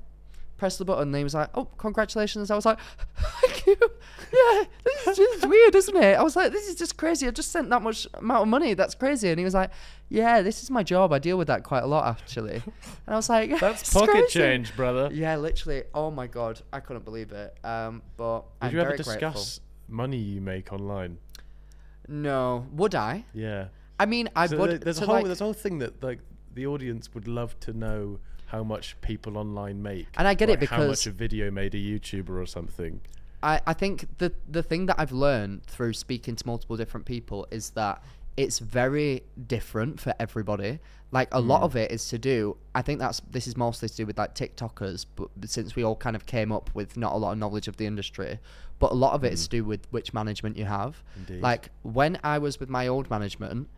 Press 0.59 0.79
the 0.79 0.87
button. 0.87 1.09
And 1.09 1.17
he 1.17 1.23
was 1.23 1.35
like, 1.35 1.51
"Oh, 1.55 1.67
congratulations!" 1.77 2.51
I 2.51 2.55
was 2.55 2.65
like, 2.65 2.79
"Thank 3.17 3.67
you." 3.67 3.77
Yeah, 3.79 4.65
this 4.85 5.07
is 5.07 5.17
just 5.19 5.47
weird, 5.47 5.75
isn't 5.75 5.97
it? 5.97 6.17
I 6.19 6.23
was 6.23 6.35
like, 6.35 6.51
"This 6.51 6.67
is 6.67 6.77
just 6.77 6.97
crazy. 6.97 7.27
I 7.27 7.31
just 7.31 7.53
sent 7.53 7.69
that 7.69 7.83
much 7.83 8.07
amount 8.15 8.41
of 8.43 8.49
money. 8.49 8.73
That's 8.73 8.95
crazy." 8.95 9.29
And 9.29 9.39
he 9.39 9.45
was 9.45 9.53
like, 9.53 9.71
"Yeah, 10.09 10.41
this 10.41 10.63
is 10.63 10.71
my 10.71 10.83
job. 10.83 11.13
I 11.13 11.19
deal 11.19 11.37
with 11.37 11.49
that 11.49 11.63
quite 11.63 11.83
a 11.83 11.87
lot, 11.87 12.07
actually." 12.07 12.55
And 12.55 12.63
I 13.07 13.17
was 13.17 13.29
like, 13.29 13.51
That's 13.61 13.93
pocket 13.93 14.13
crazy." 14.13 14.29
change, 14.39 14.75
brother. 14.75 15.11
Yeah, 15.13 15.37
literally. 15.37 15.83
Oh 15.93 16.11
my 16.11 16.27
god, 16.27 16.63
I 16.73 16.81
couldn't 16.81 17.05
believe 17.05 17.33
it. 17.33 17.55
Um, 17.63 18.01
but 18.17 18.41
Did 18.41 18.67
I'm 18.69 18.73
you 18.73 18.81
ever 18.81 18.89
very 18.91 18.97
discuss 18.97 19.19
grateful. 19.21 19.66
Money 19.89 20.19
you 20.19 20.41
make 20.41 20.73
online? 20.73 21.19
No, 22.09 22.67
would 22.73 22.95
I? 22.95 23.25
Yeah. 23.33 23.69
I 23.99 24.07
mean, 24.07 24.29
I 24.37 24.47
So 24.47 24.59
would. 24.59 24.83
there's 24.83 25.01
a 25.01 25.07
whole 25.07 25.17
like- 25.17 25.25
there's 25.27 25.41
a 25.41 25.45
whole 25.45 25.53
thing 25.53 25.79
that 25.79 26.03
like 26.03 26.21
the 26.55 26.67
audience 26.67 27.13
would 27.15 27.27
love 27.29 27.59
to 27.61 27.73
know 27.73 28.19
how 28.47 28.63
much 28.63 28.97
people 29.01 29.37
online 29.37 29.83
make. 29.83 30.07
And 30.17 30.29
I 30.29 30.35
get 30.35 30.49
it 30.49 30.61
because 30.61 30.77
how 30.83 30.87
much 30.89 31.07
a 31.07 31.11
video 31.11 31.51
made 31.51 31.75
a 31.75 31.79
YouTuber 31.79 32.31
or 32.41 32.47
something. 32.47 33.01
I, 33.43 33.61
I 33.67 33.73
think 33.75 34.07
the 34.19 34.33
the 34.49 34.63
thing 34.63 34.87
that 34.87 34.97
I've 34.99 35.13
learned 35.13 35.65
through 35.67 35.93
speaking 35.95 36.37
to 36.37 36.47
multiple 36.47 36.77
different 36.77 37.07
people 37.07 37.47
is 37.51 37.71
that 37.71 38.03
it's 38.37 38.59
very 38.59 39.23
different 39.47 40.01
for 40.01 40.15
everybody. 40.19 40.79
Like 41.13 41.29
a 41.33 41.41
lot 41.41 41.59
hmm. 41.59 41.65
of 41.65 41.77
it 41.77 41.91
is 41.91 42.09
to 42.09 42.19
do. 42.19 42.57
I 42.75 42.83
think 42.83 42.99
that's 42.99 43.21
this 43.31 43.47
is 43.47 43.57
mostly 43.57 43.89
to 43.89 43.97
do 43.97 44.07
with 44.07 44.19
like 44.19 44.35
TikTokers, 44.35 45.07
but 45.15 45.29
since 45.47 45.77
we 45.77 45.85
all 45.85 45.97
kind 45.97 46.17
of 46.17 46.27
came 46.27 46.53
up 46.53 46.71
with 46.75 46.97
not 46.97 47.13
a 47.13 47.17
lot 47.17 47.33
of 47.33 47.39
knowledge 47.39 47.69
of 47.69 47.77
the 47.77 47.87
industry, 47.87 48.39
but 48.79 48.91
a 48.93 48.95
lot 48.95 49.15
of 49.15 49.25
it 49.25 49.33
is 49.33 49.41
hmm. 49.41 49.45
to 49.45 49.49
do 49.59 49.65
with 49.65 49.87
which 49.91 50.13
management 50.13 50.57
you 50.57 50.65
have. 50.65 51.03
Indeed. 51.17 51.41
Like 51.41 51.71
when 51.83 52.19
I 52.23 52.39
was 52.39 52.61
with 52.61 52.69
my 52.69 52.89
old 52.89 53.09
management, 53.09 53.69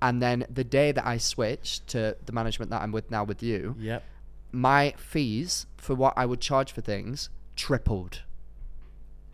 and 0.00 0.20
then 0.20 0.44
the 0.50 0.64
day 0.64 0.90
that 0.92 1.06
I 1.06 1.18
switched 1.18 1.86
to 1.88 2.16
the 2.24 2.32
management 2.32 2.70
that 2.72 2.82
I'm 2.82 2.90
with 2.90 3.10
now 3.10 3.22
with 3.22 3.42
you, 3.42 3.76
Yep. 3.78 4.02
my 4.50 4.94
fees 4.96 5.66
for 5.76 5.94
what 5.94 6.14
I 6.16 6.26
would 6.26 6.40
charge 6.40 6.72
for 6.72 6.80
things 6.80 7.30
tripled. 7.54 8.22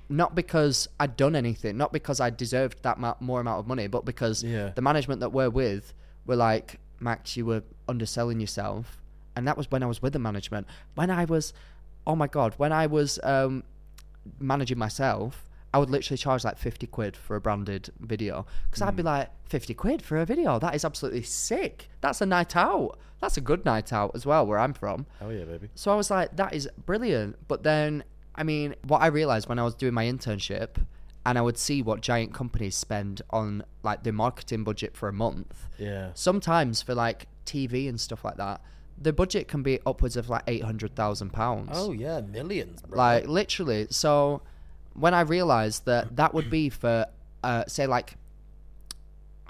Not 0.08 0.34
because 0.34 0.88
I'd 0.98 1.16
done 1.16 1.36
anything, 1.36 1.76
not 1.76 1.92
because 1.92 2.18
I 2.20 2.30
deserved 2.30 2.82
that 2.82 2.98
ma- 2.98 3.14
more 3.20 3.40
amount 3.40 3.60
of 3.60 3.66
money, 3.66 3.86
but 3.88 4.04
because 4.04 4.42
Yeah. 4.42 4.70
the 4.74 4.80
management 4.82 5.20
that 5.20 5.30
we're 5.32 5.50
with 5.50 5.92
were 6.26 6.36
like, 6.36 6.80
Max, 7.00 7.36
you 7.36 7.44
were 7.46 7.62
underselling 7.88 8.40
yourself. 8.40 9.00
And 9.36 9.46
that 9.46 9.56
was 9.56 9.70
when 9.70 9.82
I 9.82 9.86
was 9.86 10.00
with 10.02 10.14
the 10.14 10.18
management. 10.18 10.66
When 10.94 11.10
I 11.10 11.24
was, 11.26 11.52
oh 12.06 12.16
my 12.16 12.26
God, 12.26 12.54
when 12.56 12.72
I 12.72 12.86
was 12.86 13.20
um, 13.22 13.62
managing 14.40 14.78
myself, 14.78 15.44
I 15.72 15.78
would 15.78 15.90
literally 15.90 16.16
charge 16.16 16.44
like 16.44 16.56
50 16.58 16.86
quid 16.86 17.16
for 17.16 17.36
a 17.36 17.40
branded 17.40 17.90
video. 18.00 18.46
Because 18.70 18.82
I'd 18.82 18.96
be 18.96 19.02
like, 19.02 19.28
50 19.48 19.74
quid 19.74 20.02
for 20.02 20.16
a 20.16 20.24
video? 20.24 20.58
That 20.58 20.74
is 20.74 20.84
absolutely 20.84 21.22
sick. 21.22 21.88
That's 22.00 22.20
a 22.20 22.26
night 22.26 22.56
out. 22.56 22.98
That's 23.20 23.36
a 23.36 23.40
good 23.42 23.64
night 23.64 23.92
out 23.92 24.12
as 24.14 24.24
well, 24.24 24.46
where 24.46 24.58
I'm 24.58 24.72
from. 24.72 25.06
Oh 25.20 25.28
yeah, 25.28 25.44
baby. 25.44 25.68
So 25.74 25.92
I 25.92 25.96
was 25.96 26.10
like, 26.10 26.34
that 26.36 26.54
is 26.54 26.68
brilliant. 26.86 27.36
But 27.48 27.62
then, 27.64 28.04
I 28.38 28.44
mean, 28.44 28.74
what 28.86 29.02
I 29.02 29.08
realized 29.08 29.48
when 29.48 29.58
I 29.58 29.64
was 29.64 29.74
doing 29.74 29.92
my 29.92 30.04
internship 30.06 30.76
and 31.26 31.36
I 31.36 31.42
would 31.42 31.58
see 31.58 31.82
what 31.82 32.00
giant 32.00 32.32
companies 32.32 32.76
spend 32.76 33.20
on 33.30 33.64
like 33.82 34.04
their 34.04 34.12
marketing 34.12 34.64
budget 34.64 34.96
for 34.96 35.08
a 35.08 35.12
month, 35.12 35.66
Yeah. 35.78 36.12
sometimes 36.14 36.80
for 36.80 36.94
like 36.94 37.26
TV 37.44 37.88
and 37.88 38.00
stuff 38.00 38.24
like 38.24 38.36
that, 38.36 38.60
the 39.00 39.12
budget 39.12 39.48
can 39.48 39.62
be 39.62 39.80
upwards 39.84 40.16
of 40.16 40.28
like 40.30 40.46
£800,000. 40.46 41.68
Oh 41.72 41.92
yeah, 41.92 42.20
millions, 42.20 42.80
bro. 42.82 42.96
Like 42.96 43.26
literally. 43.28 43.88
So 43.90 44.40
when 44.94 45.14
I 45.14 45.20
realized 45.22 45.84
that 45.86 46.16
that 46.16 46.32
would 46.32 46.48
be 46.50 46.68
for, 46.68 47.06
uh, 47.44 47.64
say, 47.66 47.86
like, 47.86 48.16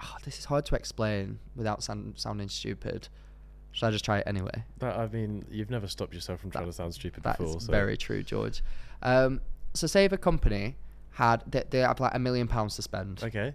oh, 0.03 0.17
this 0.25 0.39
is 0.39 0.47
hard 0.47 0.65
to 0.67 0.75
explain 0.75 1.39
without 1.57 1.83
sound, 1.83 2.15
sounding 2.17 2.49
stupid. 2.49 3.09
Should 3.79 3.87
I 3.87 3.91
just 3.93 4.05
try 4.05 4.19
it 4.19 4.25
anyway? 4.27 4.65
That, 4.81 4.99
I 4.99 5.07
mean, 5.07 5.45
you've 5.49 5.71
never 5.71 5.87
stopped 5.87 6.13
yourself 6.13 6.41
from 6.41 6.51
trying 6.51 6.67
to 6.67 6.73
sound 6.73 6.95
stupid 6.95 7.23
That 7.23 7.39
before. 7.39 7.59
is 7.59 7.67
so 7.67 7.71
very 7.71 7.97
true, 7.97 8.25
George. 8.25 8.61
Um, 9.05 9.41
so 9.73 9.87
say 9.87 10.05
if 10.05 10.11
a 10.11 10.19
company 10.19 10.75
had 11.13 11.45
they, 11.47 11.63
they 11.71 11.79
have 11.79 12.01
like 12.01 12.13
a 12.13 12.19
million 12.19 12.49
pounds 12.49 12.75
to 12.75 12.83
spend, 12.83 13.23
Okay. 13.23 13.55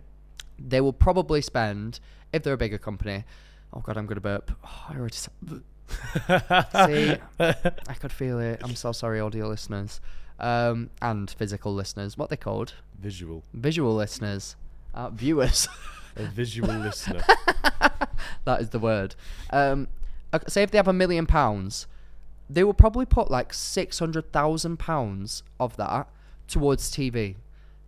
they 0.58 0.80
will 0.80 0.94
probably 0.94 1.42
spend 1.42 2.00
if 2.32 2.42
they're 2.42 2.54
a 2.54 2.58
bigger 2.58 2.78
company. 2.78 3.26
Oh 3.74 3.82
god, 3.82 3.98
I'm 3.98 4.06
gonna 4.06 4.22
burp. 4.22 4.50
Oh, 4.64 4.86
I 4.92 4.96
already. 4.96 5.18
See, 6.38 7.18
I 7.40 7.94
could 8.00 8.14
feel 8.14 8.40
it. 8.40 8.62
I'm 8.64 8.76
so 8.76 8.94
sorry, 8.94 9.20
audio 9.20 9.50
listeners, 9.50 10.00
um, 10.40 10.90
and 11.02 11.30
physical 11.32 11.74
listeners. 11.74 12.18
What 12.18 12.30
they 12.30 12.38
called? 12.38 12.76
Visual. 12.98 13.44
Visual 13.54 13.94
listeners, 13.94 14.56
uh, 14.94 15.10
viewers. 15.10 15.68
A 16.16 16.24
visual 16.28 16.74
listener. 16.74 17.24
that 18.46 18.62
is 18.62 18.70
the 18.70 18.80
word. 18.80 19.16
Um, 19.50 19.90
say 20.48 20.64
if 20.64 20.72
they 20.72 20.78
have 20.78 20.88
a 20.88 20.94
million 20.94 21.26
pounds, 21.26 21.88
they 22.50 22.64
will 22.64 22.74
probably 22.74 23.06
put 23.06 23.30
like 23.32 23.54
six 23.54 24.00
hundred 24.00 24.32
thousand 24.32 24.78
pounds 24.78 25.44
of 25.60 25.76
that 25.78 26.08
towards 26.48 26.92
TV, 26.92 27.36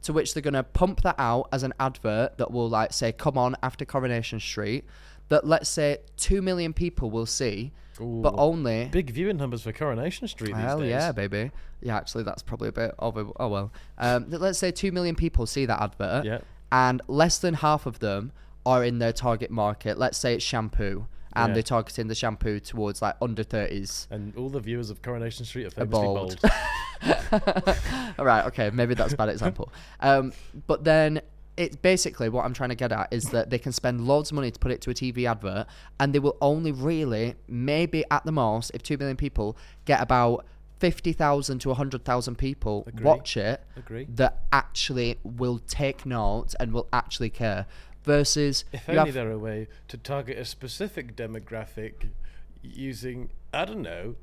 to 0.04 0.14
which 0.14 0.34
they're 0.34 0.42
gonna 0.42 0.64
pump 0.64 1.02
that 1.02 1.16
out 1.18 1.48
as 1.52 1.64
an 1.64 1.74
advert 1.80 2.38
that 2.38 2.52
will 2.52 2.70
like 2.70 2.94
say, 2.94 3.12
"Come 3.12 3.38
on 3.38 3.56
after 3.64 3.86
Coronation 3.86 4.40
Street." 4.40 4.86
That 5.30 5.46
let's 5.48 5.68
say 5.70 5.98
two 6.18 6.42
million 6.44 6.72
people 6.72 7.10
will 7.10 7.26
see, 7.26 7.72
but 8.00 8.36
only 8.38 8.86
Big 8.92 9.10
viewing 9.10 9.38
numbers 9.38 9.64
for 9.64 9.72
Coronation 9.72 10.28
Street 10.28 10.54
these 10.54 10.58
Hell 10.64 10.80
days. 10.82 10.90
yeah, 10.92 11.12
baby. 11.12 11.50
Yeah, 11.82 11.98
actually, 11.98 12.24
that's 12.24 12.44
probably 12.44 12.70
a 12.70 12.72
bit 12.72 12.94
of 13.00 13.18
over. 13.18 13.32
Oh 13.40 13.48
well. 13.48 13.72
Um, 13.98 14.28
let's 14.30 14.60
say 14.60 14.70
two 14.72 14.92
million 14.92 15.16
people 15.16 15.48
see 15.48 15.66
that 15.66 15.82
advert, 15.82 16.26
Yeah. 16.26 16.40
and 16.72 17.02
less 17.08 17.40
than 17.40 17.56
half 17.56 17.88
of 17.88 18.00
them 18.00 18.32
are 18.68 18.84
in 18.84 19.00
their 19.00 19.12
target 19.14 19.50
market. 19.50 19.98
Let's 19.98 20.18
say 20.20 20.36
it's 20.36 20.44
shampoo, 20.46 21.08
and 21.36 21.50
Yeah. 21.50 21.54
they're 21.56 21.64
targeting 21.64 22.08
the 22.08 22.16
shampoo 22.16 22.60
towards 22.60 23.02
like 23.02 23.16
under 23.22 23.44
thirties. 23.44 24.08
And 24.10 24.36
all 24.36 24.50
the 24.50 24.60
viewers 24.60 24.90
of 24.90 25.02
Coronation 25.02 25.46
Street 25.46 25.66
are 25.66 25.70
famously 25.72 25.92
bald. 26.06 26.40
bold. 26.42 26.52
All 28.20 28.26
right, 28.26 28.46
okay, 28.46 28.70
maybe 28.72 28.94
that's 28.94 29.14
a 29.14 29.18
bad 29.18 29.30
example. 29.30 29.72
Um, 30.00 30.34
but 30.68 30.84
then 30.84 31.22
it's 31.58 31.76
basically 31.76 32.30
what 32.30 32.46
I'm 32.46 32.54
trying 32.54 32.70
to 32.70 32.76
get 32.76 32.92
at 32.92 33.08
is 33.12 33.26
that 33.32 33.50
they 33.50 33.60
can 33.60 33.72
spend 33.72 34.06
loads 34.08 34.32
of 34.32 34.36
money 34.36 34.52
to 34.52 34.60
put 34.60 34.72
it 34.72 34.82
to 34.82 34.90
a 34.92 34.94
TV 34.94 35.30
advert, 35.30 35.68
and 36.00 36.14
they 36.14 36.20
will 36.20 36.38
only 36.42 36.72
really, 36.72 37.36
maybe 37.48 38.04
at 38.12 38.26
the 38.26 38.32
most, 38.32 38.72
if 38.74 38.84
two 38.84 38.98
million 38.98 39.18
people 39.18 39.58
get 39.86 40.02
about 40.02 40.46
fifty 40.80 41.14
thousand 41.14 41.60
to 41.60 41.74
hundred 41.74 42.04
thousand 42.04 42.38
people 42.38 42.84
Agree. 42.88 43.04
watch 43.06 43.38
it, 43.38 43.64
Agree. 43.78 44.06
that 44.16 44.44
actually 44.52 45.18
will 45.24 45.60
take 45.68 46.06
note 46.06 46.54
and 46.60 46.74
will 46.74 46.88
actually 46.92 47.30
care. 47.30 47.66
Versus 48.06 48.66
If 48.72 48.88
only 48.88 49.06
have, 49.06 49.14
there 49.14 49.26
were 49.26 49.32
a 49.32 49.40
way 49.40 49.68
to 49.88 49.98
target 49.98 50.38
a 50.38 50.46
specific 50.46 51.16
demographic 51.16 52.10
using, 52.62 53.32
I 53.54 53.66
don't 53.66 53.82
know, 53.82 54.16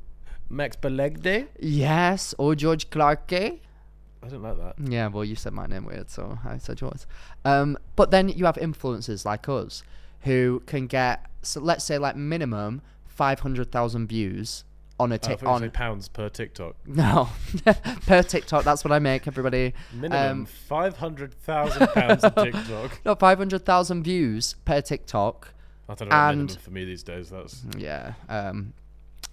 Max 0.49 0.77
Belegde? 0.77 1.49
yes, 1.59 2.35
or 2.39 2.55
George 2.55 2.91
Clarke. 2.91 3.33
I 3.33 4.29
don't 4.29 4.43
like 4.43 4.57
that. 4.59 4.75
Yeah, 4.79 5.09
well, 5.09 5.25
you 5.25 5.35
said 5.35 5.53
my 5.53 5.67
name 5.67 5.85
weird, 5.85 6.11
so 6.11 6.39
I 6.45 6.59
said 6.59 6.81
yours. 6.81 7.07
Um, 7.45 7.77
but 7.97 8.13
then 8.13 8.29
you 8.29 8.45
have 8.45 8.55
influencers 8.57 9.25
like 9.25 9.49
us 9.49 9.83
who 10.21 10.63
can 10.67 10.87
get, 10.87 11.27
so 11.43 11.61
let's 11.61 11.85
say, 11.85 11.99
like 11.99 12.15
minimum 12.17 12.83
five 13.05 13.41
hundred 13.41 13.73
thousand 13.73 14.07
views 14.07 14.65
on 15.01 15.11
a 15.13 15.19
tick 15.19 15.43
on 15.45 15.71
pounds 15.71 16.09
per 16.09 16.29
TikTok. 16.29 16.77
no 16.87 17.29
per 18.07 18.23
TikTok. 18.23 18.65
That's 18.65 18.85
what 18.85 18.93
I 18.93 18.99
make. 18.99 19.27
Everybody 19.27 19.75
Minimum 19.93 20.41
Um, 20.41 20.47
500,000 20.47 21.87
pounds 21.89 22.25
on 22.25 22.33
TikTok. 22.45 23.01
no 23.05 23.15
five 23.15 23.39
hundred 23.39 23.65
thousand 23.65 24.03
views 24.05 24.55
per 24.65 24.81
TikTok. 24.81 25.55
I 25.89 25.95
don't 25.95 26.09
know 26.09 26.15
And- 26.17 26.39
minimum 26.41 26.57
for 26.63 26.71
me 26.71 26.85
these 26.85 27.03
days. 27.03 27.31
That's 27.31 27.65
Yeah. 27.77 28.15
Um, 28.29 28.75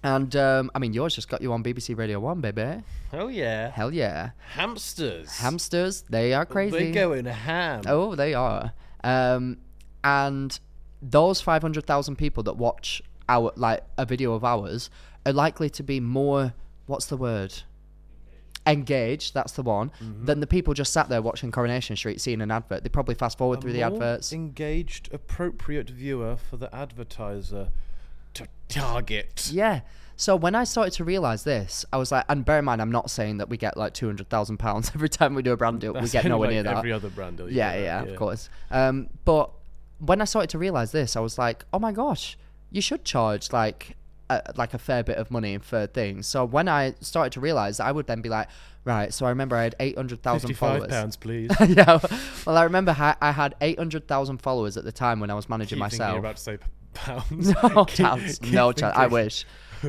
and 0.02 0.34
um, 0.34 0.70
I 0.74 0.78
mean, 0.78 0.94
yours 0.94 1.14
just 1.14 1.28
got 1.28 1.42
you 1.42 1.52
on 1.52 1.62
BBC 1.62 1.96
Radio 1.96 2.20
One, 2.20 2.40
baby. 2.40 2.82
oh 3.12 3.28
yeah, 3.28 3.70
Hell 3.70 3.92
yeah. 3.92 4.30
hamsters. 4.54 5.36
Hamsters, 5.38 6.04
they 6.08 6.32
are 6.32 6.46
crazy. 6.46 6.90
They're 6.90 7.06
going 7.08 7.26
ham. 7.26 7.82
Oh, 7.86 8.14
they 8.14 8.32
are. 8.32 8.72
Um, 9.04 9.58
and 10.02 10.58
those 11.02 11.40
500,000 11.42 12.16
people 12.16 12.42
that 12.44 12.56
watch 12.56 13.02
our 13.28 13.52
like 13.56 13.84
a 13.98 14.04
video 14.06 14.32
of 14.32 14.42
ours 14.44 14.88
are 15.26 15.32
likely 15.32 15.70
to 15.70 15.82
be 15.82 16.00
more 16.00 16.54
what's 16.86 17.06
the 17.06 17.16
word? 17.16 17.54
Engaged, 18.66 19.32
that's 19.32 19.52
the 19.52 19.62
one, 19.62 19.90
Mm-hmm. 20.02 20.26
than 20.26 20.40
the 20.40 20.46
people 20.46 20.74
just 20.74 20.92
sat 20.92 21.08
there 21.08 21.22
watching 21.22 21.50
Coronation 21.50 21.96
Street 21.96 22.20
seeing 22.20 22.42
an 22.42 22.50
advert. 22.50 22.82
They 22.82 22.90
probably 22.90 23.14
fast 23.14 23.38
forward 23.38 23.58
A 23.58 23.62
through 23.62 23.72
the 23.72 23.82
adverts. 23.82 24.32
Engaged, 24.34 25.12
appropriate 25.14 25.88
viewer 25.88 26.36
for 26.36 26.56
the 26.58 26.72
advertiser 26.74 27.70
to 28.34 28.46
target. 28.68 29.48
Yeah. 29.50 29.80
So 30.16 30.36
when 30.36 30.54
I 30.54 30.64
started 30.64 30.92
to 30.94 31.04
realize 31.04 31.44
this, 31.44 31.86
I 31.90 31.96
was 31.96 32.12
like, 32.12 32.26
and 32.28 32.44
bear 32.44 32.58
in 32.58 32.66
mind, 32.66 32.82
I'm 32.82 32.92
not 32.92 33.10
saying 33.10 33.38
that 33.38 33.48
we 33.48 33.56
get 33.56 33.78
like 33.78 33.94
two 33.94 34.06
hundred 34.06 34.28
thousand 34.28 34.58
pounds 34.58 34.92
every 34.94 35.08
time 35.08 35.34
we 35.34 35.42
do 35.42 35.52
a 35.52 35.56
brand 35.56 35.80
deal. 35.80 35.94
we 35.94 36.06
get 36.08 36.24
nowhere 36.26 36.48
like 36.48 36.54
near 36.54 36.62
that. 36.64 36.76
Every 36.76 36.92
other 36.92 37.08
brand 37.08 37.38
deal. 37.38 37.50
Yeah, 37.50 37.72
get 37.74 37.82
yeah, 37.82 38.02
of 38.02 38.16
course. 38.16 38.50
Um, 38.70 39.08
but 39.24 39.50
when 39.98 40.20
I 40.20 40.24
started 40.26 40.50
to 40.50 40.58
realize 40.58 40.92
this, 40.92 41.16
I 41.16 41.20
was 41.20 41.38
like, 41.38 41.64
oh 41.72 41.78
my 41.78 41.92
gosh, 41.92 42.36
you 42.70 42.82
should 42.82 43.06
charge 43.06 43.52
like 43.54 43.96
a, 44.30 44.52
like 44.56 44.72
a 44.74 44.78
fair 44.78 45.02
bit 45.02 45.16
of 45.18 45.30
money 45.30 45.58
for 45.58 45.86
things. 45.86 46.26
So 46.26 46.44
when 46.44 46.68
I 46.68 46.94
started 47.00 47.32
to 47.34 47.40
realize, 47.40 47.80
I 47.80 47.92
would 47.92 48.06
then 48.06 48.20
be 48.22 48.28
like, 48.28 48.48
right. 48.84 49.12
So 49.12 49.26
I 49.26 49.30
remember 49.30 49.56
I 49.56 49.64
had 49.64 49.74
eight 49.80 49.96
hundred 49.96 50.22
thousand 50.22 50.54
followers. 50.54 50.88
pounds, 50.88 51.16
please. 51.16 51.50
yeah. 51.68 51.98
Well, 52.46 52.56
I 52.56 52.62
remember 52.62 52.92
ha- 52.92 53.18
I 53.20 53.32
had 53.32 53.54
eight 53.60 53.78
hundred 53.78 54.06
thousand 54.08 54.38
followers 54.38 54.76
at 54.76 54.84
the 54.84 54.92
time 54.92 55.20
when 55.20 55.30
I 55.30 55.34
was 55.34 55.48
managing 55.48 55.76
Keep 55.76 55.80
myself. 55.80 56.12
You're 56.12 56.20
about 56.20 56.36
to 56.36 56.42
say 56.42 56.58
pounds. 56.94 57.48
No 57.62 57.84
Keep- 57.84 57.96
chance. 57.96 58.38
keep 58.38 58.52
No 58.52 58.72
chance. 58.72 58.96
I 58.96 59.06
wish. 59.06 59.44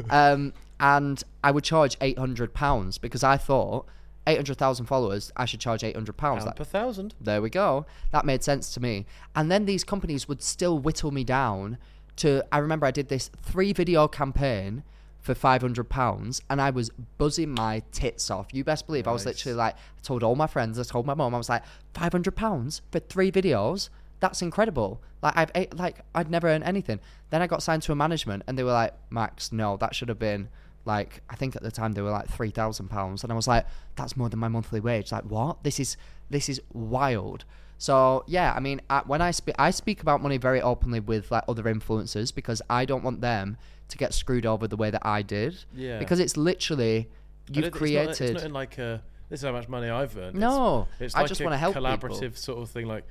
Um, 0.09 0.53
and 0.79 1.23
I 1.43 1.51
would 1.51 1.63
charge 1.63 1.95
eight 2.01 2.17
hundred 2.17 2.53
pounds 2.53 2.97
because 2.97 3.23
I 3.23 3.37
thought 3.37 3.85
eight 4.27 4.37
hundred 4.37 4.57
thousand 4.57 4.85
followers. 4.87 5.31
I 5.35 5.45
should 5.45 5.59
charge 5.59 5.83
eight 5.83 5.95
hundred 5.95 6.17
pounds. 6.17 6.43
Pound 6.43 6.55
per 6.55 6.63
thousand. 6.63 7.13
There 7.21 7.41
we 7.41 7.49
go. 7.49 7.85
That 8.11 8.25
made 8.25 8.43
sense 8.43 8.73
to 8.73 8.79
me. 8.79 9.05
And 9.35 9.51
then 9.51 9.65
these 9.65 9.83
companies 9.83 10.27
would 10.27 10.41
still 10.41 10.79
whittle 10.79 11.11
me 11.11 11.23
down 11.23 11.77
to. 12.17 12.43
I 12.51 12.57
remember 12.59 12.85
I 12.85 12.91
did 12.91 13.09
this 13.09 13.29
three 13.41 13.73
video 13.73 14.07
campaign 14.07 14.83
for 15.19 15.35
five 15.35 15.61
hundred 15.61 15.89
pounds, 15.89 16.41
and 16.49 16.59
I 16.61 16.69
was 16.71 16.89
buzzing 17.17 17.51
my 17.51 17.83
tits 17.91 18.31
off. 18.31 18.47
You 18.53 18.63
best 18.63 18.87
believe 18.87 19.07
I 19.07 19.11
was 19.11 19.25
Nice. 19.25 19.35
literally 19.35 19.55
like, 19.57 19.75
I 19.75 20.01
told 20.01 20.23
all 20.23 20.35
my 20.35 20.47
friends, 20.47 20.79
I 20.79 20.83
told 20.83 21.05
my 21.05 21.13
mom, 21.13 21.35
I 21.35 21.37
was 21.37 21.49
like, 21.49 21.63
five 21.93 22.11
hundred 22.11 22.35
pounds 22.35 22.81
for 22.91 22.99
three 22.99 23.31
videos. 23.31 23.89
That's 24.19 24.41
incredible. 24.41 25.01
Like 25.21 25.33
I've 25.35 25.51
ate, 25.55 25.75
like 25.77 25.99
I'd 26.15 26.29
never 26.29 26.47
earned 26.47 26.63
anything. 26.63 26.99
Then 27.29 27.41
I 27.41 27.47
got 27.47 27.61
signed 27.63 27.83
to 27.83 27.91
a 27.91 27.95
management, 27.95 28.43
and 28.47 28.57
they 28.57 28.63
were 28.63 28.71
like, 28.71 28.93
Max, 29.09 29.51
no, 29.51 29.77
that 29.77 29.93
should 29.95 30.09
have 30.09 30.19
been 30.19 30.49
like 30.83 31.21
I 31.29 31.35
think 31.35 31.55
at 31.55 31.61
the 31.61 31.69
time 31.69 31.91
they 31.91 32.01
were 32.01 32.09
like 32.09 32.27
three 32.27 32.49
thousand 32.49 32.87
pounds, 32.89 33.23
and 33.23 33.31
I 33.31 33.35
was 33.35 33.47
like, 33.47 33.65
that's 33.95 34.17
more 34.17 34.29
than 34.29 34.39
my 34.39 34.47
monthly 34.47 34.79
wage. 34.79 35.11
Like 35.11 35.25
what? 35.25 35.63
This 35.63 35.79
is 35.79 35.97
this 36.31 36.49
is 36.49 36.59
wild. 36.73 37.45
So 37.81 38.23
yeah, 38.27 38.53
I 38.55 38.59
mean, 38.59 38.79
I, 38.91 38.99
when 39.07 39.23
I 39.23 39.31
speak, 39.31 39.55
I 39.57 39.71
speak 39.71 40.03
about 40.03 40.21
money 40.21 40.37
very 40.37 40.61
openly 40.61 40.99
with 40.99 41.31
like 41.31 41.43
other 41.47 41.63
influencers 41.63 42.31
because 42.33 42.61
I 42.69 42.85
don't 42.85 43.03
want 43.03 43.21
them 43.21 43.57
to 43.87 43.97
get 43.97 44.13
screwed 44.13 44.45
over 44.45 44.67
the 44.67 44.77
way 44.77 44.91
that 44.91 45.01
I 45.03 45.23
did. 45.23 45.57
Yeah. 45.73 45.97
Because 45.97 46.19
it's 46.19 46.37
literally 46.37 47.09
you've 47.51 47.65
it's 47.65 47.73
not- 47.73 47.79
created. 47.79 48.21
It's 48.21 48.33
not, 48.33 48.43
in 48.43 48.53
like 48.53 48.77
a. 48.77 49.01
This 49.29 49.39
is 49.39 49.45
how 49.47 49.51
much 49.51 49.67
money 49.67 49.89
I've 49.89 50.15
earned. 50.15 50.35
No, 50.37 50.89
it's, 50.99 51.01
it's 51.05 51.15
I 51.15 51.21
like 51.21 51.29
just 51.29 51.41
wanna 51.43 51.57
help 51.57 51.73
people. 51.73 51.87
collaborative 51.89 52.37
sort 52.37 52.59
of 52.61 52.69
thing. 52.69 52.85
Like, 52.85 53.03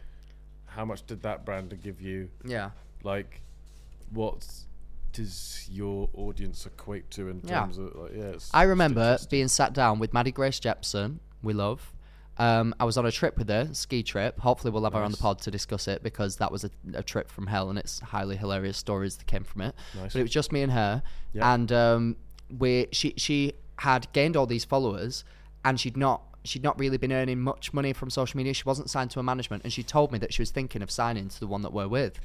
how 0.67 0.85
much 0.85 1.05
did 1.05 1.23
that 1.23 1.45
brand 1.45 1.77
give 1.83 2.01
you? 2.01 2.31
yeah. 2.45 2.71
Like, 3.03 3.41
what 4.13 4.47
does 5.13 5.67
your 5.69 6.09
audience 6.15 6.65
equate 6.65 7.11
to 7.11 7.29
in 7.29 7.41
Yeah. 7.45 7.63
terms 7.63 7.77
of 7.79 7.93
like? 7.97 8.13
Yeah, 8.15 8.23
it's 8.37 8.49
I 8.55 8.63
remember 8.63 9.19
being 9.31 9.49
sat 9.49 9.73
down 9.73 9.99
with 9.99 10.13
Maddie 10.15 10.31
Grace 10.31 10.61
Jepson, 10.61 11.19
we 11.43 11.55
love. 11.55 11.93
Um, 12.41 12.75
I 12.81 12.85
was 12.85 12.97
on 12.97 13.05
a 13.05 13.13
trip 13.13 13.37
with 13.37 13.49
her, 13.51 13.69
ski 13.73 14.03
trip. 14.03 14.41
Hopefully, 14.41 14.71
we'll 14.73 14.85
have 14.85 14.95
her 14.95 15.03
on 15.03 15.11
the 15.13 15.19
pod 15.19 15.41
to 15.43 15.51
discuss 15.51 15.87
it 15.89 16.03
because 16.03 16.37
that 16.37 16.51
was 16.51 16.65
a, 16.65 16.71
a 16.95 17.03
trip 17.03 17.31
from 17.31 17.47
hell, 17.47 17.69
and 17.69 17.79
it's 17.79 18.01
highly 18.01 18.35
hilarious 18.37 18.79
stories 18.79 19.17
that 19.19 19.27
came 19.27 19.45
from 19.45 19.61
it. 19.61 19.75
Nice. 19.95 20.15
But 20.15 20.21
it 20.21 20.23
was 20.23 20.31
just 20.33 20.51
me 20.51 20.63
and 20.63 20.73
her, 20.73 21.03
Yeah. 21.35 21.53
and 21.55 21.71
um, 21.71 22.17
we 22.59 22.89
she 22.93 23.13
she 23.19 23.53
had 23.77 24.11
gained 24.15 24.37
all 24.39 24.47
these 24.47 24.65
followers, 24.65 25.23
and 25.67 25.79
she'd 25.79 25.99
not 25.99 26.23
she'd 26.43 26.63
not 26.63 26.79
really 26.79 26.97
been 26.97 27.13
earning 27.13 27.41
much 27.41 27.75
money 27.75 27.93
from 27.93 28.09
social 28.09 28.39
media. 28.39 28.55
She 28.55 28.65
wasn't 28.65 28.89
signed 28.89 29.11
to 29.11 29.21
a 29.21 29.23
management, 29.23 29.63
and 29.65 29.71
she 29.73 29.83
told 29.83 30.11
me 30.11 30.19
that 30.21 30.33
she 30.33 30.41
was 30.41 30.51
thinking 30.51 30.81
of 30.81 30.91
signing 30.91 31.29
to 31.29 31.41
the 31.41 31.47
one 31.47 31.61
that 31.61 31.73
we're 31.75 31.89
with. 31.89 32.19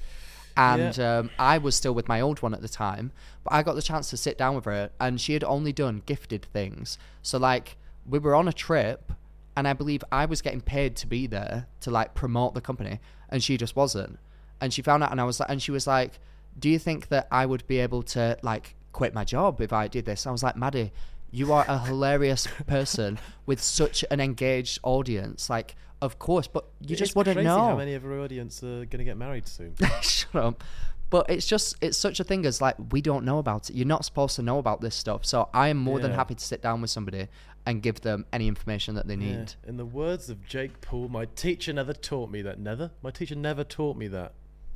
And 0.58 0.98
um, 1.02 1.30
I 1.38 1.58
was 1.58 1.76
still 1.76 1.94
with 1.94 2.08
my 2.08 2.22
old 2.22 2.42
one 2.42 2.54
at 2.54 2.62
the 2.62 2.70
time, 2.70 3.12
but 3.44 3.52
I 3.52 3.62
got 3.64 3.76
the 3.76 3.82
chance 3.82 4.10
to 4.12 4.18
sit 4.18 4.38
down 4.38 4.56
with 4.56 4.64
her, 4.64 4.92
and 5.02 5.20
she 5.20 5.34
had 5.34 5.44
only 5.44 5.74
done 5.74 6.02
gifted 6.06 6.46
things. 6.54 6.98
So 7.22 7.38
like 7.38 7.76
we 8.08 8.20
were 8.20 8.34
on 8.36 8.48
a 8.48 8.54
trip, 8.54 9.12
and 9.56 9.68
I 9.68 9.74
believe 9.74 10.04
I 10.12 10.26
was 10.26 10.42
getting 10.42 10.62
paid 10.62 10.96
to 10.98 11.08
be 11.08 11.28
there 11.28 11.68
to 11.82 11.92
like 11.92 12.14
promote 12.14 12.54
the 12.54 12.62
company, 12.62 13.00
and 13.30 13.44
she 13.44 13.58
just 13.58 13.76
wasn't. 13.76 14.20
And 14.62 14.74
she 14.74 14.82
found 14.82 15.04
out, 15.04 15.12
and 15.12 15.22
I 15.22 15.24
was 15.24 15.40
like, 15.40 15.50
and 15.50 15.62
she 15.62 15.72
was 15.72 15.88
like, 15.88 16.20
"Do 16.58 16.70
you 16.70 16.80
think 16.80 17.10
that 17.10 17.28
I 17.32 17.46
would 17.46 17.66
be 17.68 17.80
able 17.80 18.04
to 18.04 18.38
like 18.42 18.76
quit 18.92 19.14
my 19.14 19.24
job 19.24 19.62
if 19.62 19.74
I 19.74 19.88
did 19.88 20.06
this?" 20.06 20.26
I 20.28 20.32
was 20.32 20.44
like, 20.44 20.56
"Maddie, 20.56 20.92
you 21.32 21.54
are 21.54 21.66
a 21.68 21.80
hilarious 21.80 22.48
person 22.68 23.20
with 23.46 23.62
such 23.62 24.04
an 24.12 24.20
engaged 24.20 24.80
audience. 24.84 25.50
Like, 25.50 25.76
of 26.02 26.20
course, 26.20 26.48
but 26.48 26.66
you 26.82 26.94
It's 26.94 27.00
just 27.00 27.16
wouldn't 27.16 27.42
know." 27.42 27.60
how 27.60 27.78
many 27.78 27.94
of 27.94 28.06
our 28.06 28.20
audience 28.20 28.62
are 28.64 28.86
going 28.86 29.00
to 29.00 29.04
get 29.04 29.18
married 29.18 29.48
soon. 29.48 29.76
Shut 30.02 30.36
up. 30.36 30.64
But 31.12 31.30
it's 31.30 31.46
just 31.46 31.76
it's 31.82 31.98
such 31.98 32.20
a 32.20 32.24
thing 32.24 32.46
as 32.46 32.62
like 32.62 32.76
we 32.92 33.00
don't 33.00 33.26
know 33.26 33.38
about 33.38 33.70
it. 33.70 33.76
You're 33.76 33.86
not 33.86 34.04
supposed 34.04 34.36
to 34.38 34.42
know 34.42 34.58
about 34.58 34.82
this 34.82 34.96
stuff. 34.96 35.26
So 35.26 35.50
I 35.54 35.70
am 35.70 35.78
more 35.78 36.00
than 36.00 36.12
happy 36.12 36.36
to 36.36 36.44
sit 36.44 36.62
down 36.62 36.82
with 36.82 36.90
somebody 36.90 37.28
and 37.66 37.82
give 37.82 38.02
them 38.02 38.26
any 38.32 38.48
information 38.48 38.96
that 38.96 39.08
they 39.08 39.16
Yeah. 39.16 39.38
need. 39.38 39.54
In 39.66 39.78
the 39.78 39.86
words 39.86 40.30
of 40.30 40.46
Jake 40.46 40.82
Paul, 40.82 41.10
my 41.10 41.26
teacher 41.26 41.74
never 41.74 41.94
taught 41.94 42.30
me 42.30 42.42
that. 42.44 42.60
Never. 42.60 42.92
My 43.02 43.12
teacher 43.12 43.36
never 43.36 43.64
taught 43.64 43.98
me 43.98 44.08
that. 44.10 44.34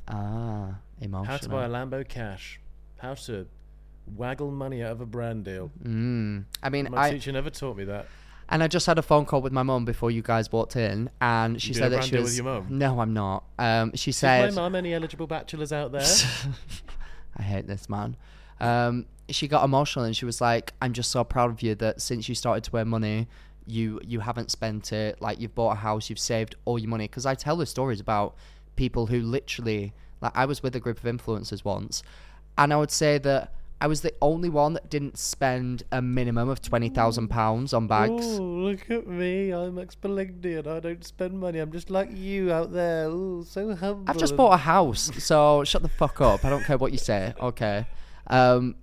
Ah, 0.07 0.75
emotional. 0.99 1.25
How 1.25 1.37
to 1.37 1.49
buy 1.49 1.65
a 1.65 1.69
Lambo 1.69 2.07
cash. 2.07 2.59
How 2.97 3.13
to 3.13 3.47
waggle 4.15 4.49
money 4.51 4.81
out 4.83 4.91
of 4.93 5.01
a 5.01 5.05
brand 5.05 5.45
deal. 5.45 5.71
Mm. 5.83 6.45
I 6.63 6.69
mean, 6.69 6.87
My 6.89 7.07
I 7.07 7.11
teacher 7.11 7.31
never 7.31 7.51
taught 7.51 7.77
me 7.77 7.83
that. 7.85 8.07
and 8.49 8.63
I 8.63 8.67
just 8.67 8.87
had 8.87 8.97
a 8.97 9.03
phone 9.03 9.25
call 9.25 9.41
with 9.43 9.53
my 9.53 9.61
mum 9.61 9.85
before 9.85 10.09
you 10.09 10.23
guys 10.23 10.51
walked 10.51 10.75
in, 10.75 11.11
and 11.21 11.61
she 11.61 11.75
said 11.75 11.91
that 11.91 12.03
she 12.05 12.15
was. 12.15 12.23
with 12.25 12.35
your 12.37 12.45
mum? 12.45 12.65
No, 12.69 12.99
I'm 12.99 13.13
not. 13.13 13.43
Um, 13.59 13.91
she 13.95 14.09
Is 14.09 14.17
said. 14.17 14.55
my 14.55 14.61
mum 14.63 14.73
any 14.73 14.95
eligible 14.95 15.27
bachelors 15.27 15.71
out 15.71 15.91
there? 15.91 16.01
I 17.37 17.43
hate 17.43 17.67
this 17.67 17.87
man. 17.87 18.17
Um, 18.59 19.05
she 19.29 19.47
got 19.47 19.63
emotional 19.63 20.05
and 20.05 20.15
she 20.15 20.25
was 20.25 20.41
like, 20.41 20.73
"I'm 20.81 20.93
just 20.93 21.11
so 21.11 21.23
proud 21.23 21.51
of 21.51 21.61
you 21.61 21.75
that 21.75 22.01
since 22.01 22.29
you 22.29 22.35
started 22.35 22.63
to 22.65 22.77
earn 22.77 22.87
money, 22.89 23.27
you 23.65 23.99
you 24.03 24.19
haven't 24.19 24.51
spent 24.51 24.91
it. 24.91 25.21
Like 25.21 25.39
you've 25.39 25.55
bought 25.55 25.71
a 25.71 25.75
house, 25.75 26.09
you've 26.09 26.19
saved 26.19 26.55
all 26.65 26.79
your 26.79 26.89
money." 26.89 27.07
Because 27.07 27.25
I 27.25 27.35
tell 27.35 27.57
her 27.59 27.65
stories 27.65 27.99
about 27.99 28.35
people 28.75 29.07
who 29.07 29.21
literally, 29.21 29.93
like, 30.21 30.31
I 30.35 30.45
was 30.45 30.63
with 30.63 30.75
a 30.75 30.79
group 30.79 30.97
of 30.97 31.03
influencers 31.03 31.63
once, 31.63 32.03
and 32.57 32.73
I 32.73 32.77
would 32.77 32.91
say 32.91 33.17
that 33.19 33.53
I 33.81 33.87
was 33.87 34.01
the 34.01 34.13
only 34.21 34.49
one 34.49 34.73
that 34.73 34.89
didn't 34.89 35.17
spend 35.17 35.83
a 35.91 36.01
minimum 36.01 36.49
of 36.49 36.61
twenty 36.61 36.89
thousand 36.89 37.29
pounds 37.29 37.73
on 37.73 37.87
bags. 37.87 38.39
Look 38.39 38.91
at 38.91 39.07
me. 39.07 39.51
I'm 39.51 39.79
ex 39.79 39.95
and 40.03 40.67
I 40.67 40.79
don't 40.81 41.05
spend 41.05 41.39
money. 41.39 41.59
I'm 41.59 41.71
just 41.71 41.89
like 41.89 42.09
you 42.13 42.51
out 42.51 42.73
there. 42.73 43.07
Ooh, 43.07 43.45
so 43.47 43.73
humble. 43.75 44.03
I've 44.07 44.17
just 44.17 44.35
bought 44.35 44.53
a 44.53 44.57
house, 44.57 45.11
so 45.23 45.63
shut 45.63 45.81
the 45.81 45.89
fuck 45.89 46.19
up. 46.19 46.43
I 46.43 46.49
don't 46.49 46.63
care 46.63 46.77
what 46.77 46.91
you 46.91 46.97
say. 46.97 47.33
Okay. 47.39 47.85
Um, 48.27 48.75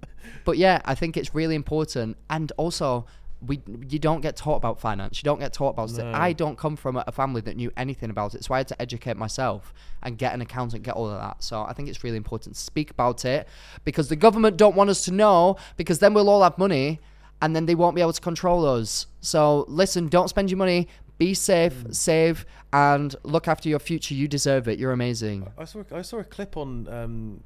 but 0.44 0.58
yeah, 0.58 0.80
I 0.84 0.94
think 0.94 1.16
it's 1.16 1.34
really 1.34 1.54
important, 1.54 2.16
and 2.30 2.52
also 2.56 3.06
we 3.46 3.60
you 3.88 3.98
don't 3.98 4.20
get 4.20 4.36
taught 4.36 4.56
about 4.56 4.80
finance. 4.80 5.22
You 5.22 5.26
don't 5.26 5.38
get 5.38 5.52
taught 5.52 5.70
about 5.70 5.90
it. 5.98 6.04
I 6.04 6.32
don't 6.32 6.56
come 6.56 6.76
from 6.76 6.96
a 6.96 7.12
family 7.12 7.40
that 7.42 7.56
knew 7.56 7.70
anything 7.76 8.10
about 8.10 8.34
it, 8.34 8.44
so 8.44 8.54
I 8.54 8.58
had 8.58 8.68
to 8.68 8.82
educate 8.82 9.16
myself 9.16 9.74
and 10.02 10.16
get 10.16 10.32
an 10.32 10.40
accountant, 10.40 10.82
get 10.82 10.94
all 10.94 11.10
of 11.10 11.20
that. 11.20 11.42
So 11.42 11.62
I 11.62 11.72
think 11.72 11.88
it's 11.88 12.02
really 12.02 12.16
important 12.16 12.56
to 12.56 12.60
speak 12.60 12.90
about 12.90 13.24
it 13.24 13.46
because 13.84 14.08
the 14.08 14.16
government 14.16 14.56
don't 14.56 14.76
want 14.76 14.90
us 14.90 15.04
to 15.04 15.12
know 15.12 15.56
because 15.76 15.98
then 15.98 16.14
we'll 16.14 16.28
all 16.28 16.42
have 16.42 16.56
money 16.58 17.00
and 17.42 17.54
then 17.54 17.66
they 17.66 17.74
won't 17.74 17.94
be 17.94 18.00
able 18.00 18.12
to 18.12 18.20
control 18.20 18.64
us. 18.66 19.06
So 19.20 19.64
listen, 19.68 20.08
don't 20.08 20.28
spend 20.28 20.50
your 20.50 20.58
money. 20.58 20.88
Be 21.18 21.32
safe, 21.32 21.84
save, 21.92 22.44
and 22.72 23.14
look 23.22 23.48
after 23.48 23.68
your 23.68 23.78
future. 23.78 24.14
You 24.14 24.28
deserve 24.28 24.68
it. 24.68 24.78
You're 24.78 24.92
amazing. 24.92 25.50
I 25.56 25.64
saw 25.64 25.82
I 25.90 26.02
saw 26.02 26.18
a 26.18 26.24
clip 26.24 26.56
on 26.58 26.86
um, 26.88 27.42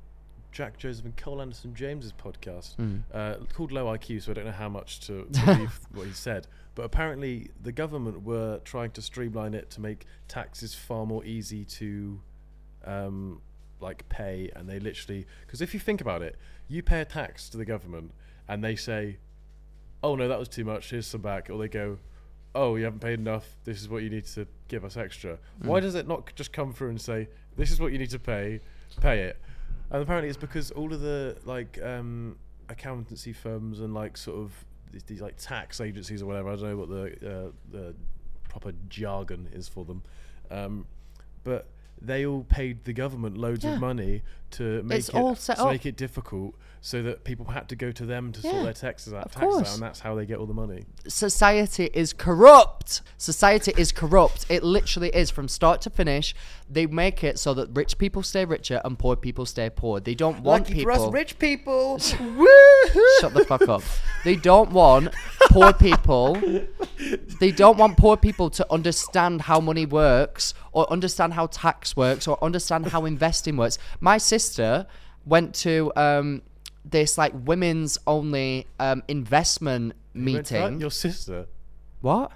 Jack 0.53 0.79
Joseph 0.79 1.05
and 1.05 1.17
Cole 1.17 1.41
Anderson 1.41 1.75
James's 1.75 2.13
podcast 2.13 2.75
uh, 3.13 3.37
called 3.55 3.73
Low 3.73 3.87
IQ, 3.87 4.23
so 4.23 4.33
I 4.33 4.35
don't 4.35 4.47
know 4.47 4.51
how 4.53 4.69
much 4.69 5.01
to 5.07 5.25
believe 5.45 5.81
what 5.95 6.07
he 6.07 6.13
said. 6.13 6.47
But 6.75 6.85
apparently, 6.85 7.51
the 7.63 7.73
government 7.73 8.23
were 8.25 8.61
trying 8.65 8.91
to 8.93 9.03
streamline 9.03 9.55
it 9.55 9.71
to 9.71 9.81
make 9.81 10.07
taxes 10.29 10.75
far 10.75 11.07
more 11.07 11.25
easy 11.25 11.65
to 11.65 12.21
um, 12.85 13.41
like 13.81 14.09
pay, 14.09 14.51
and 14.55 14.69
they 14.69 14.79
literally 14.79 15.27
because 15.47 15.61
if 15.61 15.75
you 15.75 15.81
think 15.81 16.01
about 16.01 16.23
it, 16.23 16.37
you 16.69 16.83
pay 16.83 17.01
a 17.01 17.05
tax 17.05 17.49
to 17.51 17.57
the 17.57 17.65
government, 17.65 18.13
and 18.49 18.63
they 18.65 18.77
say, 18.77 19.19
"Oh 20.03 20.15
no, 20.17 20.29
that 20.29 20.39
was 20.39 20.49
too 20.49 20.65
much. 20.65 20.91
Here's 20.91 21.07
some 21.07 21.21
back," 21.23 21.51
or 21.51 21.59
they 21.59 21.69
go. 21.69 21.99
Oh, 22.53 22.75
you 22.75 22.83
haven't 22.85 22.99
paid 22.99 23.21
enough. 23.21 23.55
This 23.63 23.81
is 23.81 23.89
what 23.89 24.03
you 24.03 24.11
need 24.11 24.25
to 24.27 24.45
give 24.67 24.85
us 24.85 24.97
extra. 24.97 25.39
Why 25.63 25.79
does 25.79 25.95
it 25.95 26.09
not 26.09 26.35
just 26.35 26.53
come 26.53 26.73
through 26.73 26.89
and 26.89 27.01
say, 27.01 27.29
"This 27.57 27.71
is 27.71 27.79
what 27.79 27.93
you 27.93 27.99
need 27.99 28.11
to 28.11 28.19
pay, 28.19 28.61
pay 29.01 29.21
it"? 29.21 29.41
And 29.91 30.03
apparently, 30.03 30.29
it's 30.29 30.39
because 30.39 30.71
all 30.71 30.93
of 30.93 31.01
the 31.01 31.37
like 31.45 31.81
um, 31.83 32.37
accountancy 32.69 33.33
firms 33.33 33.81
and 33.81 33.93
like 33.93 34.17
sort 34.17 34.39
of 34.39 34.53
these, 34.93 35.03
these 35.05 35.21
like 35.21 35.37
tax 35.37 35.81
agencies 35.81 36.23
or 36.23 36.27
whatever. 36.27 36.51
I 36.51 36.57
don't 36.57 36.63
know 36.71 36.77
what 36.77 36.89
the 36.89 37.05
uh, 37.47 37.51
the 37.71 37.95
proper 38.49 38.73
jargon 38.89 39.49
is 39.53 39.69
for 39.69 39.85
them, 39.85 40.03
um, 40.51 40.87
but 41.45 41.67
they 42.01 42.25
all 42.25 42.45
paid 42.45 42.85
the 42.85 42.93
government 42.93 43.37
loads 43.37 43.65
Yeah. 43.65 43.75
of 43.75 43.81
money 43.81 44.23
to 44.53 44.83
make 44.83 44.99
It's 45.01 45.09
it 45.11 45.15
all 45.15 45.35
set 45.35 45.57
to 45.57 45.65
up. 45.65 45.71
make 45.73 45.87
it 45.87 45.97
difficult, 45.97 46.55
so 46.81 47.03
that 47.03 47.25
people 47.25 47.47
had 47.47 47.69
to 47.69 47.77
go 47.77 47.93
to 47.93 48.07
them 48.07 48.33
to 48.33 48.41
Yeah, 48.41 48.51
sort 48.53 48.65
their 48.65 48.73
taxes 48.73 49.13
out, 49.13 49.27
of 49.27 49.33
taxes 49.33 49.47
out, 49.49 49.51
course. 49.53 49.75
and 49.75 49.83
that's 49.83 50.01
how 50.01 50.15
they 50.15 50.25
get 50.27 50.39
all 50.39 50.47
the 50.47 50.55
money. 50.55 50.85
society 51.07 51.91
is 51.93 52.13
corrupt. 52.13 53.03
Society 53.19 53.73
is 53.77 53.93
corrupt. 53.93 54.47
It 54.49 54.63
literally 54.65 55.11
is 55.11 55.31
from 55.31 55.47
start 55.49 55.81
to 55.83 55.91
finish. 55.91 56.35
They 56.69 56.87
make 56.87 57.23
it 57.23 57.39
so 57.39 57.53
that 57.55 57.69
rich 57.75 57.99
people 57.99 58.23
stay 58.23 58.45
richer 58.45 58.81
and 58.85 58.99
poor 58.99 59.17
people 59.17 59.45
stay 59.47 59.69
poor. 59.71 60.01
They 60.01 60.15
don't 60.15 60.41
want 60.43 60.67
people. 60.69 61.11
rich 61.11 61.39
people. 61.39 61.99
Shut 61.99 62.15
the 63.35 63.45
fuck 63.47 63.69
up. 63.69 63.83
They 64.25 64.37
don't 64.37 64.71
want 64.73 65.15
poor 65.51 65.73
people. 65.73 66.35
They 67.41 67.51
don't 67.51 67.77
want 67.79 67.97
poor 67.97 68.17
people 68.17 68.51
to 68.51 68.67
understand 68.73 69.43
how 69.43 69.61
money 69.61 69.87
works 69.87 70.55
or 70.73 70.91
understand 70.93 71.35
how 71.35 71.47
tax 71.47 71.97
works 71.97 72.27
or 72.29 72.43
understand 72.43 72.87
how 72.87 73.05
investing 73.05 73.57
works. 73.57 73.79
My 74.01 74.19
sister 74.19 74.40
went 75.27 75.55
to 75.57 75.93
um, 75.97 76.43
this 76.85 77.17
like 77.19 77.33
women's 77.35 77.99
only 78.07 78.67
um, 78.79 79.03
investment 79.09 79.95
You 80.15 80.33
went 80.35 80.47
to 80.47 80.55
meeting. 80.61 80.81
Your 80.81 80.91
sister. 80.91 81.47
What? 82.01 82.33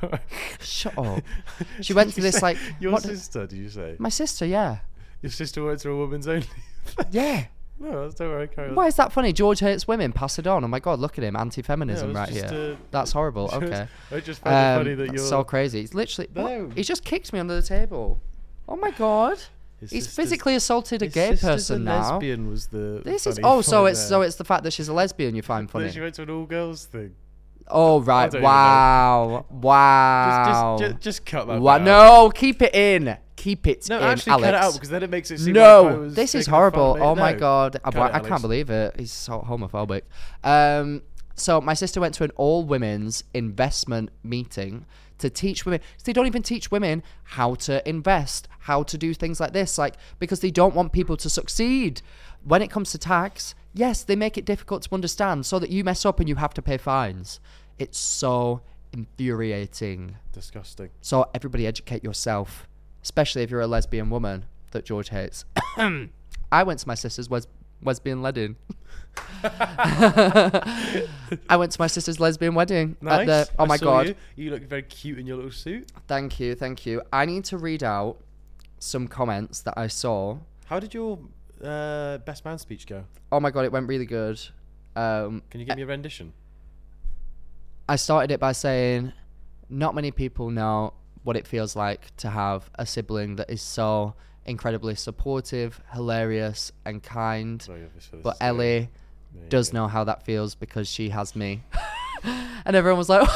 Shut 0.60 0.96
up. 0.98 1.22
She 1.82 1.92
went 1.92 2.14
to 2.14 2.20
this 2.20 2.40
like 2.42 2.56
your 2.80 2.92
what- 2.92 3.02
sister. 3.02 3.46
Did 3.46 3.58
you 3.58 3.68
say 3.68 3.96
my 3.98 4.08
sister, 4.08 4.46
yeah. 4.46 4.78
your 5.22 5.30
sister 5.30 5.62
went 5.64 5.80
to 5.80 5.90
a 5.90 5.96
woman's 5.96 6.26
only? 6.28 6.46
Yeah. 7.10 7.46
no, 7.78 8.02
that's 8.02 8.14
don't 8.14 8.28
worry. 8.30 8.48
Carry 8.48 8.68
on. 8.68 8.74
Why 8.74 8.86
is 8.86 8.96
that 8.96 9.12
funny? 9.12 9.32
George 9.32 9.60
hates 9.60 9.86
women. 9.88 10.12
Pass 10.12 10.38
it 10.38 10.46
on. 10.46 10.64
Oh 10.64 10.68
my 10.68 10.80
god, 10.80 10.98
look 11.00 11.18
at 11.18 11.24
him, 11.24 11.34
anti-feminism 11.36 12.12
Yeah, 12.12 12.18
right 12.18 12.32
just, 12.32 12.50
here. 12.54 12.72
uh, 12.72 12.76
That's 12.90 13.12
horrible. 13.12 13.48
just- 13.48 13.62
Okay. 13.62 13.86
I 14.12 14.20
just 14.20 14.40
find 14.40 14.54
it 14.54 14.78
funny 14.78 14.92
Um, 14.92 14.98
that 14.98 15.06
that's 15.08 15.16
you're 15.20 15.28
so 15.28 15.44
crazy. 15.44 15.80
He's 15.80 15.94
literally. 15.94 16.28
what? 16.32 16.50
No. 16.50 16.70
He 16.74 16.82
just 16.82 17.04
kicked 17.04 17.32
me 17.32 17.38
under 17.40 17.54
the 17.54 17.62
table. 17.66 18.20
Oh 18.68 18.76
my 18.76 18.90
god. 18.92 19.38
His 19.84 19.90
He's 19.90 20.04
sister's- 20.04 20.16
physically 20.16 20.54
assaulted 20.54 21.02
a 21.02 21.04
his 21.06 21.14
gay 21.14 21.30
sister's 21.30 21.48
person 21.50 21.82
a 21.82 21.84
now. 21.84 22.10
Lesbian 22.12 22.48
was 22.48 22.66
the. 22.68 23.02
This 23.04 23.26
is 23.26 23.36
funny 23.38 23.46
oh, 23.46 23.60
so 23.60 23.86
it's 23.86 23.98
there. 24.00 24.08
so 24.08 24.22
it's 24.22 24.36
the 24.36 24.44
fact 24.44 24.64
that 24.64 24.72
she's 24.72 24.88
a 24.88 24.92
lesbian 24.92 25.34
you 25.34 25.42
find 25.42 25.66
But 25.68 25.72
funny. 25.80 25.90
she 25.90 26.00
went 26.00 26.14
to 26.16 26.22
an 26.22 26.30
all 26.30 26.46
girls 26.46 26.84
thing. 26.86 27.14
Oh 27.68 28.00
right, 28.02 28.26
don't 28.30 28.40
even 28.40 28.42
know. 28.42 28.48
wow, 28.48 29.46
wow. 29.50 30.76
Just, 30.78 30.90
just, 30.92 31.02
just 31.02 31.26
cut 31.26 31.46
that. 31.46 31.60
Bit 31.60 31.66
out. 31.66 31.82
no, 31.82 32.30
keep 32.34 32.60
it 32.62 32.74
in. 32.74 33.16
Keep 33.36 33.66
it 33.66 33.86
No, 33.90 33.98
in, 33.98 34.04
actually 34.04 34.32
Alex. 34.32 34.44
cut 34.46 34.54
it 34.54 34.60
out 34.60 34.72
because 34.74 34.88
then 34.90 35.02
it 35.02 35.10
makes 35.10 35.30
it 35.30 35.38
seem 35.38 35.54
like 35.54 35.62
I 35.62 35.66
No, 35.68 35.98
was 36.00 36.14
this 36.14 36.34
is 36.34 36.46
making 36.46 36.50
fun 36.52 36.66
of 36.66 36.74
horrible. 36.74 36.96
it. 36.96 37.00
Oh 37.00 37.14
my 37.14 37.32
No. 37.32 37.38
god, 37.38 37.76
I, 37.84 37.90
Cut 37.90 38.14
I 38.14 38.18
it, 38.18 38.26
can't 38.26 38.42
believe 38.42 38.70
it. 38.70 38.94
He's 38.98 39.12
so 39.12 39.40
homophobic. 39.46 40.02
Um, 40.42 41.02
so 41.36 41.60
my 41.60 41.74
sister 41.74 42.00
went 42.00 42.14
to 42.14 42.24
an 42.24 42.30
all 42.36 42.64
women's 42.64 43.24
investment 43.34 44.10
meeting 44.22 44.86
to 45.18 45.30
teach 45.30 45.64
women. 45.64 45.80
They 46.04 46.12
don't 46.12 46.26
even 46.26 46.42
teach 46.42 46.70
women 46.70 47.02
how 47.24 47.54
to 47.56 47.86
invest, 47.88 48.48
how 48.60 48.82
to 48.84 48.98
do 48.98 49.14
things 49.14 49.40
like 49.40 49.52
this, 49.52 49.78
like 49.78 49.94
because 50.18 50.40
they 50.40 50.50
don't 50.50 50.74
want 50.74 50.92
people 50.92 51.16
to 51.18 51.30
succeed. 51.30 52.02
When 52.42 52.62
it 52.62 52.70
comes 52.70 52.90
to 52.92 52.98
tax, 52.98 53.54
yes, 53.72 54.02
they 54.02 54.16
make 54.16 54.36
it 54.36 54.44
difficult 54.44 54.82
to 54.82 54.94
understand 54.94 55.46
so 55.46 55.58
that 55.58 55.70
you 55.70 55.84
mess 55.84 56.04
up 56.04 56.20
and 56.20 56.28
you 56.28 56.36
have 56.36 56.54
to 56.54 56.62
pay 56.62 56.76
fines. 56.76 57.40
It's 57.78 57.98
so 57.98 58.62
infuriating. 58.92 60.16
Disgusting. 60.32 60.90
So 61.00 61.28
everybody 61.34 61.66
educate 61.66 62.04
yourself, 62.04 62.68
especially 63.02 63.42
if 63.42 63.50
you're 63.50 63.60
a 63.60 63.66
lesbian 63.66 64.10
woman 64.10 64.46
that 64.70 64.84
George 64.84 65.10
hates. 65.10 65.44
I 66.52 66.62
went 66.62 66.80
to 66.80 66.88
my 66.88 66.94
sister's 66.94 67.28
les- 67.84 67.94
lesbian 67.94 68.22
wedding. 68.22 68.56
I 71.48 71.56
went 71.56 71.72
to 71.72 71.80
my 71.80 71.86
sister's 71.86 72.18
lesbian 72.18 72.54
wedding. 72.54 72.96
Nice. 73.00 73.20
At 73.20 73.26
the, 73.26 73.48
oh 73.58 73.64
I 73.64 73.66
my 73.66 73.78
god! 73.78 74.08
You. 74.08 74.14
you 74.36 74.50
look 74.50 74.62
very 74.62 74.82
cute 74.82 75.18
in 75.18 75.26
your 75.26 75.36
little 75.36 75.50
suit. 75.52 75.90
Thank 76.08 76.40
you, 76.40 76.54
thank 76.54 76.86
you. 76.86 77.02
I 77.12 77.24
need 77.24 77.44
to 77.46 77.58
read 77.58 77.82
out 77.84 78.18
some 78.78 79.06
comments 79.08 79.60
that 79.62 79.74
I 79.76 79.86
saw. 79.88 80.38
How 80.66 80.80
did 80.80 80.94
your 80.94 81.18
uh, 81.62 82.18
best 82.18 82.44
man 82.44 82.58
speech 82.58 82.86
go? 82.86 83.04
Oh 83.30 83.40
my 83.40 83.50
god, 83.50 83.64
it 83.64 83.72
went 83.72 83.88
really 83.88 84.06
good. 84.06 84.40
Um, 84.96 85.42
Can 85.50 85.60
you 85.60 85.66
give 85.66 85.76
me 85.76 85.82
a 85.82 85.86
rendition? 85.86 86.32
I 87.88 87.96
started 87.96 88.30
it 88.30 88.40
by 88.40 88.52
saying, 88.52 89.12
not 89.68 89.94
many 89.94 90.10
people 90.10 90.50
know 90.50 90.94
what 91.22 91.36
it 91.36 91.46
feels 91.46 91.76
like 91.76 92.14
to 92.16 92.30
have 92.30 92.70
a 92.76 92.86
sibling 92.86 93.36
that 93.36 93.50
is 93.50 93.60
so 93.60 94.14
incredibly 94.46 94.94
supportive, 94.94 95.80
hilarious, 95.92 96.72
and 96.84 97.02
kind. 97.02 97.62
Very 97.62 97.84
obvious 97.84 98.06
for 98.06 98.16
this 98.16 98.22
But. 98.22 98.36
Ellie 98.40 98.88
you 99.34 99.40
does 99.48 99.70
go. 99.70 99.78
know 99.78 99.88
how 99.88 100.04
that 100.04 100.24
feels 100.24 100.54
because 100.54 100.88
she 100.88 101.08
has 101.10 101.34
me. 101.34 101.62
and 102.64 102.76
everyone 102.76 102.98
was 102.98 103.08
like, 103.08 103.28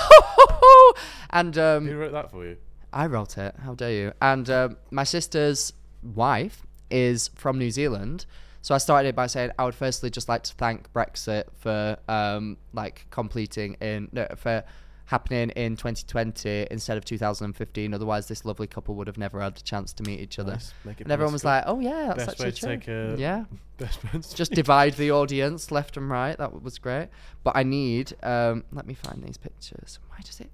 and 1.31 1.57
um, 1.59 1.87
Who 1.87 1.97
wrote 1.97 2.12
that 2.12 2.31
for 2.31 2.44
you? 2.44 2.57
I 2.92 3.07
wrote 3.07 3.37
it. 3.38 3.55
How 3.62 3.75
dare 3.75 3.92
you? 3.92 4.12
And 4.21 4.49
um, 4.49 4.77
my 4.90 5.05
sister's 5.05 5.73
wife 6.03 6.62
is 6.90 7.29
from 7.35 7.59
New 7.59 7.71
Zealand. 7.71 8.25
So 8.62 8.75
I 8.75 8.79
started 8.79 9.09
it 9.11 9.14
by 9.14 9.27
saying 9.27 9.51
I 9.59 9.64
would 9.64 9.75
firstly 9.75 10.11
just 10.11 10.29
like 10.29 10.42
to 10.44 10.55
thank 10.55 10.92
Brexit 10.92 11.44
for 11.59 11.97
um, 12.09 12.57
like 12.73 13.07
completing 13.11 13.75
in 13.75 14.09
no, 14.12 14.27
for 14.37 14.64
happening 15.09 15.49
in 15.51 15.75
2020 15.75 16.66
instead 16.71 16.99
of 16.99 17.05
2015. 17.05 17.94
Otherwise, 17.94 18.29
this 18.29 18.44
lovely 18.44 18.66
couple 18.66 18.94
would 18.94 19.07
have 19.07 19.16
never 19.16 19.40
had 19.40 19.55
the 19.55 19.62
chance 19.62 19.94
to 19.94 20.03
meet 20.03 20.21
each 20.21 20.38
other. 20.38 20.53
Nice. 20.53 20.73
And 20.85 21.11
everyone 21.11 21.33
was 21.33 21.44
like, 21.44 21.64
"Oh 21.66 21.81
yeah, 21.81 22.12
that's 22.14 22.27
Best 22.27 22.40
way 22.40 22.49
actually 22.49 22.53
to 22.53 22.61
true." 22.61 22.77
take 22.77 22.88
a 22.88 23.16
yeah, 23.18 23.44
just 24.35 24.53
divide 24.53 24.94
the 24.94 25.11
audience 25.11 25.71
left 25.71 25.97
and 25.97 26.11
right. 26.11 26.37
That 26.37 26.62
was 26.62 26.79
great. 26.79 27.09
But 27.42 27.57
I 27.57 27.62
need. 27.62 28.14
Um, 28.23 28.64
let 28.71 28.87
me 28.87 28.94
find 28.94 29.23
these 29.23 29.38
pictures. 29.38 29.99
Why 30.09 30.18
does 30.23 30.40
it? 30.40 30.51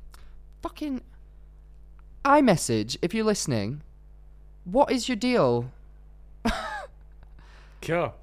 Fucking. 0.62 1.02
iMessage. 2.24 2.96
If 3.02 3.12
you're 3.12 3.24
listening, 3.24 3.82
what 4.64 4.90
is 4.90 5.08
your 5.08 5.16
deal? 5.16 5.70
Sure. 7.82 8.14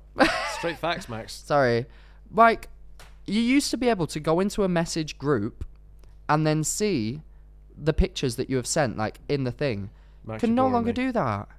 Straight 0.57 0.79
facts, 0.79 1.07
Max. 1.07 1.33
Sorry, 1.33 1.85
like 2.33 2.67
you 3.27 3.39
used 3.39 3.69
to 3.69 3.77
be 3.77 3.89
able 3.89 4.07
to 4.07 4.19
go 4.19 4.39
into 4.39 4.63
a 4.63 4.67
message 4.67 5.19
group 5.19 5.63
and 6.31 6.47
then 6.47 6.63
see 6.63 7.21
the 7.77 7.93
pictures 7.93 8.37
that 8.37 8.49
you 8.49 8.55
have 8.55 8.65
sent, 8.67 8.97
like 8.97 9.19
in 9.27 9.43
the 9.43 9.51
thing. 9.51 9.89
Max, 10.23 10.39
Can 10.39 10.51
you're 10.51 10.55
no 10.55 10.61
boring 10.63 10.73
longer 10.73 10.87
me. 10.87 10.93
do 10.93 11.11
that. 11.11 11.49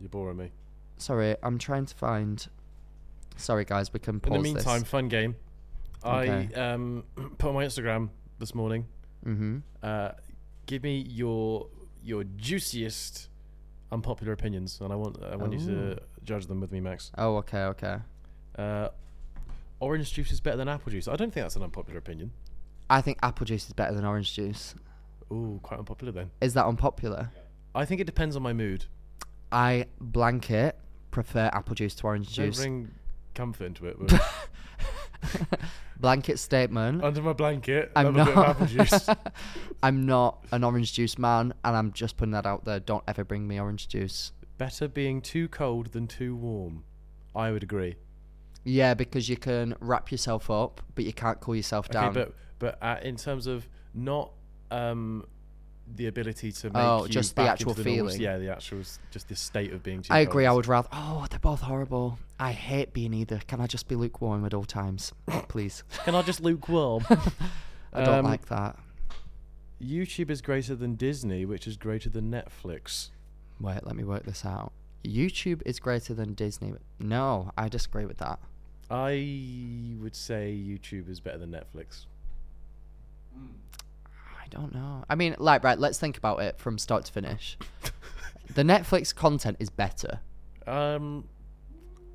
You're 0.00 0.08
boring 0.08 0.36
me. 0.36 0.50
Sorry, 0.98 1.36
I'm 1.42 1.58
trying 1.58 1.86
to 1.86 1.94
find. 1.94 2.46
Sorry, 3.36 3.64
guys, 3.64 3.92
we 3.92 3.98
can 3.98 4.20
pause 4.20 4.36
In 4.36 4.42
the 4.42 4.54
meantime, 4.54 4.80
this. 4.80 4.88
fun 4.88 5.08
game. 5.08 5.34
Okay. 6.04 6.48
I 6.54 6.60
um, 6.60 7.04
put 7.38 7.48
on 7.48 7.54
my 7.54 7.64
Instagram 7.64 8.10
this 8.38 8.54
morning. 8.54 8.86
Mm-hmm. 9.26 9.58
Uh, 9.82 10.12
give 10.66 10.82
me 10.84 10.98
your 11.08 11.66
your 12.02 12.24
juiciest 12.36 13.28
unpopular 13.90 14.32
opinions, 14.32 14.78
and 14.80 14.92
I 14.92 14.96
want 14.96 15.20
I 15.22 15.34
want 15.36 15.52
you 15.54 15.66
to 15.66 15.98
judge 16.22 16.46
them 16.46 16.60
with 16.60 16.70
me, 16.70 16.80
Max. 16.80 17.10
Oh, 17.18 17.36
okay, 17.38 17.64
okay. 17.64 17.96
Uh, 18.56 18.90
orange 19.80 20.12
juice 20.12 20.30
is 20.30 20.40
better 20.40 20.56
than 20.56 20.68
apple 20.68 20.92
juice. 20.92 21.08
I 21.08 21.16
don't 21.16 21.32
think 21.32 21.44
that's 21.44 21.56
an 21.56 21.62
unpopular 21.62 21.98
opinion. 21.98 22.30
I 22.90 23.00
think 23.00 23.18
apple 23.22 23.46
juice 23.46 23.66
is 23.66 23.72
better 23.72 23.94
than 23.94 24.04
orange 24.04 24.34
juice. 24.34 24.74
Ooh, 25.32 25.60
quite 25.62 25.78
unpopular 25.78 26.12
then. 26.12 26.30
Is 26.40 26.54
that 26.54 26.66
unpopular? 26.66 27.30
I 27.74 27.84
think 27.84 28.00
it 28.00 28.04
depends 28.04 28.34
on 28.36 28.42
my 28.42 28.52
mood. 28.52 28.84
I 29.52 29.86
blanket 30.00 30.76
prefer 31.10 31.48
apple 31.52 31.74
juice 31.74 31.94
to 31.96 32.06
orange 32.06 32.34
Don't 32.34 32.46
juice. 32.46 32.58
bring 32.58 32.90
comfort 33.34 33.64
into 33.66 33.86
it. 33.86 33.96
Blanket 35.98 36.38
statement. 36.38 37.04
under 37.04 37.20
my 37.20 37.34
blanket, 37.34 37.92
I'm 37.94 38.14
love 38.14 38.16
a 38.16 38.24
bit 38.24 38.28
of 38.30 38.36
not. 38.36 38.48
apple 38.48 38.66
juice. 38.66 39.08
I'm 39.82 40.06
not 40.06 40.42
an 40.50 40.64
orange 40.64 40.94
juice 40.94 41.18
man, 41.18 41.52
and 41.62 41.76
I'm 41.76 41.92
just 41.92 42.16
putting 42.16 42.32
that 42.32 42.46
out 42.46 42.64
there. 42.64 42.80
Don't 42.80 43.04
ever 43.06 43.22
bring 43.22 43.46
me 43.46 43.60
orange 43.60 43.86
juice. 43.88 44.32
Better 44.56 44.88
being 44.88 45.20
too 45.20 45.46
cold 45.48 45.92
than 45.92 46.06
too 46.06 46.34
warm. 46.34 46.84
I 47.36 47.50
would 47.50 47.62
agree. 47.62 47.96
Yeah, 48.64 48.94
because 48.94 49.28
you 49.28 49.36
can 49.36 49.74
wrap 49.80 50.10
yourself 50.10 50.50
up, 50.50 50.80
but 50.94 51.04
you 51.04 51.12
can't 51.12 51.38
cool 51.40 51.54
yourself 51.54 51.86
Okay, 51.90 52.00
down. 52.00 52.14
but 52.14 52.34
but 52.60 52.78
uh, 52.80 52.98
in 53.02 53.16
terms 53.16 53.48
of 53.48 53.66
not 53.94 54.30
um 54.70 55.26
the 55.96 56.06
ability 56.06 56.52
to 56.52 56.68
make 56.68 56.76
Oh, 56.76 57.02
you 57.02 57.08
just 57.08 57.34
the 57.34 57.42
actual 57.42 57.72
into 57.72 57.82
the 57.82 57.90
feeling. 57.96 58.20
yeah, 58.20 58.38
the 58.38 58.52
actual 58.52 58.82
just 59.10 59.28
the 59.28 59.34
state 59.34 59.72
of 59.72 59.82
being 59.82 60.02
too. 60.02 60.12
I 60.14 60.20
agree. 60.20 60.46
I 60.46 60.52
would 60.52 60.68
rather. 60.68 60.88
Oh, 60.92 61.26
they're 61.28 61.40
both 61.40 61.62
horrible. 61.62 62.16
I 62.38 62.52
hate 62.52 62.92
being 62.92 63.12
either. 63.12 63.40
Can 63.48 63.60
I 63.60 63.66
just 63.66 63.88
be 63.88 63.96
lukewarm 63.96 64.44
at 64.44 64.54
all 64.54 64.64
times, 64.64 65.12
please? 65.48 65.82
Can 66.04 66.14
I 66.14 66.22
just 66.22 66.40
lukewarm? 66.40 67.04
I 67.92 68.04
don't 68.04 68.20
Um, 68.20 68.24
like 68.24 68.46
that. 68.46 68.78
YouTube 69.82 70.30
is 70.30 70.40
greater 70.42 70.76
than 70.76 70.94
Disney, 70.94 71.44
which 71.44 71.66
is 71.66 71.76
greater 71.76 72.08
than 72.10 72.30
Netflix. 72.30 73.08
Wait, 73.60 73.84
let 73.84 73.96
me 73.96 74.04
work 74.04 74.24
this 74.24 74.44
out. 74.44 74.72
YouTube 75.04 75.62
is 75.66 75.80
greater 75.80 76.14
than 76.14 76.34
Disney. 76.34 76.74
No, 77.00 77.50
I 77.58 77.68
disagree 77.68 78.04
with 78.04 78.18
that. 78.18 78.38
I 78.90 79.94
would 80.00 80.14
say 80.14 80.54
YouTube 80.54 81.08
is 81.08 81.18
better 81.20 81.38
than 81.38 81.50
Netflix. 81.50 82.06
I 83.36 84.46
don't 84.50 84.74
know. 84.74 85.04
I 85.08 85.14
mean, 85.14 85.36
like, 85.38 85.64
right, 85.64 85.78
let's 85.78 85.98
think 85.98 86.16
about 86.16 86.40
it 86.40 86.58
from 86.58 86.78
start 86.78 87.04
to 87.06 87.12
finish. 87.12 87.56
the 88.54 88.62
Netflix 88.62 89.14
content 89.14 89.56
is 89.60 89.70
better. 89.70 90.20
Um, 90.66 91.24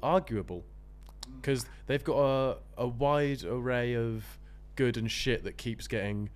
arguable, 0.04 0.64
because 1.42 1.66
they've 1.88 2.04
got 2.04 2.18
a 2.18 2.58
a 2.78 2.88
wide 2.88 3.44
array 3.44 3.96
of 3.96 4.24
good 4.76 4.98
and 4.98 5.10
shit 5.10 5.44
that 5.46 5.58
keeps 5.58 5.88
getting 5.88 6.30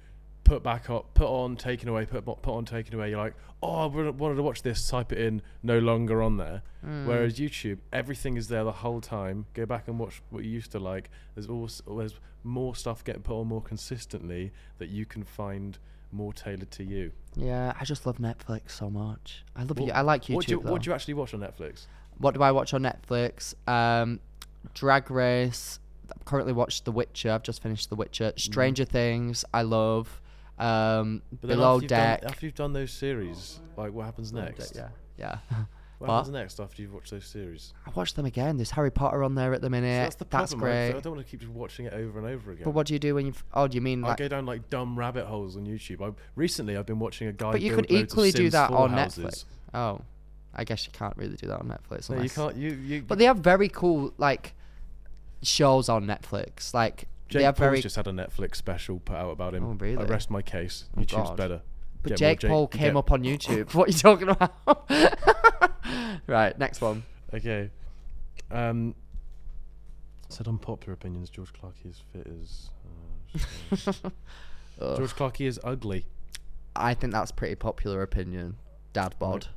put 0.43 0.63
back 0.63 0.89
up, 0.89 1.13
put 1.13 1.27
on, 1.27 1.55
taken 1.55 1.87
away, 1.89 2.05
put 2.05 2.25
put 2.25 2.47
on, 2.47 2.65
taken 2.65 2.95
away. 2.95 3.11
You're 3.11 3.19
like, 3.19 3.35
oh, 3.61 3.83
I 3.83 3.85
wanted 3.85 4.35
to 4.35 4.43
watch 4.43 4.63
this. 4.63 4.87
Type 4.87 5.11
it 5.11 5.19
in, 5.19 5.41
no 5.61 5.79
longer 5.79 6.21
on 6.23 6.37
there. 6.37 6.63
Whereas 7.05 7.37
YouTube, 7.37 7.79
everything 7.93 8.37
is 8.37 8.47
there 8.47 8.63
the 8.63 8.71
whole 8.71 9.01
time. 9.01 9.45
Go 9.53 9.65
back 9.65 9.87
and 9.87 9.99
watch 9.99 10.21
what 10.29 10.43
you 10.43 10.49
used 10.49 10.71
to 10.71 10.79
like. 10.79 11.09
There's 11.35 11.47
always 11.47 11.81
there's 11.87 12.19
more 12.43 12.75
stuff 12.75 13.03
getting 13.03 13.21
put 13.21 13.39
on 13.39 13.47
more 13.47 13.61
consistently 13.61 14.51
that 14.77 14.89
you 14.89 15.05
can 15.05 15.23
find 15.23 15.77
more 16.11 16.33
tailored 16.33 16.71
to 16.71 16.83
you. 16.83 17.11
Yeah, 17.35 17.73
I 17.79 17.85
just 17.85 18.05
love 18.05 18.17
Netflix 18.17 18.71
so 18.71 18.89
much. 18.89 19.43
I 19.55 19.63
love 19.63 19.79
you. 19.79 19.91
I 19.91 20.01
like 20.01 20.23
YouTube. 20.23 20.35
What 20.35 20.45
do 20.45 20.51
you, 20.51 20.61
though. 20.61 20.71
what 20.71 20.81
do 20.81 20.89
you 20.89 20.93
actually 20.93 21.13
watch 21.13 21.33
on 21.33 21.41
Netflix? 21.41 21.85
What 22.17 22.33
do 22.33 22.41
I 22.41 22.51
watch 22.51 22.73
on 22.73 22.81
Netflix? 22.81 23.53
Um, 23.67 24.19
Drag 24.73 25.09
Race. 25.09 25.79
I've 26.13 26.25
currently 26.25 26.53
watched 26.53 26.85
The 26.85 26.91
Witcher. 26.91 27.31
I've 27.31 27.43
just 27.43 27.61
finished 27.61 27.89
The 27.89 27.95
Witcher. 27.95 28.33
Stranger 28.35 28.85
Things. 28.85 29.45
I 29.53 29.61
love. 29.61 30.21
Um, 30.57 31.21
Below 31.39 31.75
after 31.75 31.83
you've, 31.83 31.89
done, 31.89 31.99
Deck. 31.99 32.23
after 32.25 32.45
you've 32.45 32.55
done 32.55 32.73
those 32.73 32.91
series, 32.91 33.59
like 33.77 33.93
what 33.93 34.05
happens 34.05 34.33
next? 34.33 34.75
Yeah, 34.75 34.89
yeah. 35.17 35.37
What, 35.99 36.07
What? 36.07 36.15
happens 36.15 36.33
next 36.33 36.59
after 36.61 36.81
you've 36.81 36.93
watched 36.93 37.11
those 37.11 37.25
series? 37.25 37.73
I 37.85 37.89
watched 37.91 38.15
them 38.15 38.25
again. 38.25 38.55
There's 38.57 38.71
Harry 38.71 38.89
Potter 38.89 39.21
on 39.21 39.35
there 39.35 39.53
at 39.53 39.59
the 39.61 39.67
So 39.67 39.71
minute. 39.71 39.97
that's 40.03 40.15
the 40.15 40.25
that's 40.25 40.53
problem. 40.53 40.69
right? 40.69 40.75
'cause 40.85 40.91
great. 40.93 40.97
I 40.97 41.01
don't 41.01 41.15
want 41.15 41.25
to 41.27 41.29
keep 41.31 41.41
just 41.41 41.51
watching 41.51 41.85
it 41.87 41.93
over 41.93 42.19
and 42.19 42.27
over 42.27 42.51
again. 42.51 42.63
But 42.63 42.71
what 42.71 42.87
do 42.87 42.93
you 42.93 42.99
do 42.99 43.15
when 43.15 43.25
you? 43.27 43.33
Oh, 43.53 43.67
do 43.67 43.75
you 43.75 43.81
mean 43.81 44.01
Like, 44.01 44.13
I 44.13 44.23
go 44.23 44.27
down 44.29 44.45
like 44.45 44.69
dumb 44.69 44.97
rabbit 44.97 45.25
holes 45.25 45.57
on 45.57 45.65
YouTube. 45.65 46.01
I 46.01 46.13
recently 46.35 46.77
I've 46.77 46.85
been 46.85 46.99
watching 46.99 47.27
a 47.27 47.33
guy. 47.33 47.51
But 47.51 47.61
you 47.61 47.75
build 47.75 47.87
could 47.87 47.91
equally 47.95 48.31
do 48.31 48.49
that 48.49 48.69
4 48.69 48.79
on 48.79 48.91
houses. 48.91 49.25
Netflix. 49.25 49.45
Oh, 49.73 50.01
I 50.55 50.63
guess 50.63 50.85
you 50.85 50.91
can't 50.93 51.15
really 51.17 51.35
do 51.35 51.47
that 51.47 51.59
on 51.59 51.67
Netflix. 51.67 52.09
No, 52.09 52.21
you 52.21 52.29
can't. 52.29 52.55
You 52.55 52.71
you. 52.71 53.01
But 53.01 53.17
they 53.17 53.25
have 53.25 53.39
very 53.39 53.67
cool 53.67 54.13
like 54.17 54.53
shows 55.41 55.89
on 55.89 56.05
Netflix. 56.05 56.73
Like 56.73 57.09
Jake 57.27 57.43
Paul's 57.43 57.57
very. 57.57 57.81
just 57.81 57.97
had 57.97 58.07
a 58.07 58.11
Netflix 58.11 58.55
special 58.55 58.99
put 58.99 59.17
out 59.17 59.31
about 59.31 59.53
him. 59.53 59.65
Oh, 59.65 59.73
really? 59.73 59.97
I 60.01 60.07
rest 60.07 60.29
my 60.31 60.41
case. 60.41 60.85
Oh, 60.97 61.01
YouTube's 61.01 61.11
God. 61.29 61.37
better. 61.37 61.61
But 62.01 62.15
Get 62.15 62.21
more 62.21 62.29
Jake 62.29 62.49
Paul 62.49 62.67
get- 62.67 62.79
came 62.79 62.97
up 62.97 63.11
on 63.11 63.23
YouTube. 63.23 63.73
what 63.75 63.89
are 63.89 63.91
you 63.91 63.97
talking 63.97 64.29
about? 64.29 64.89
right, 66.27 66.57
next 66.57 66.81
one. 66.81 67.03
Okay. 67.33 67.69
Um. 68.51 68.95
Said 70.29 70.47
unpopular 70.47 70.93
opinions. 70.93 71.29
George 71.29 71.51
Clarkey 71.53 71.89
is 71.89 72.03
fit 72.13 72.27
as. 72.27 72.69
Uh, 74.79 74.95
George 74.97 75.15
Clarkey 75.15 75.47
is 75.47 75.59
ugly. 75.63 76.05
I 76.75 76.93
think 76.93 77.13
that's 77.13 77.31
pretty 77.31 77.55
popular 77.55 78.01
opinion. 78.01 78.57
Dad 78.93 79.15
bod. 79.19 79.47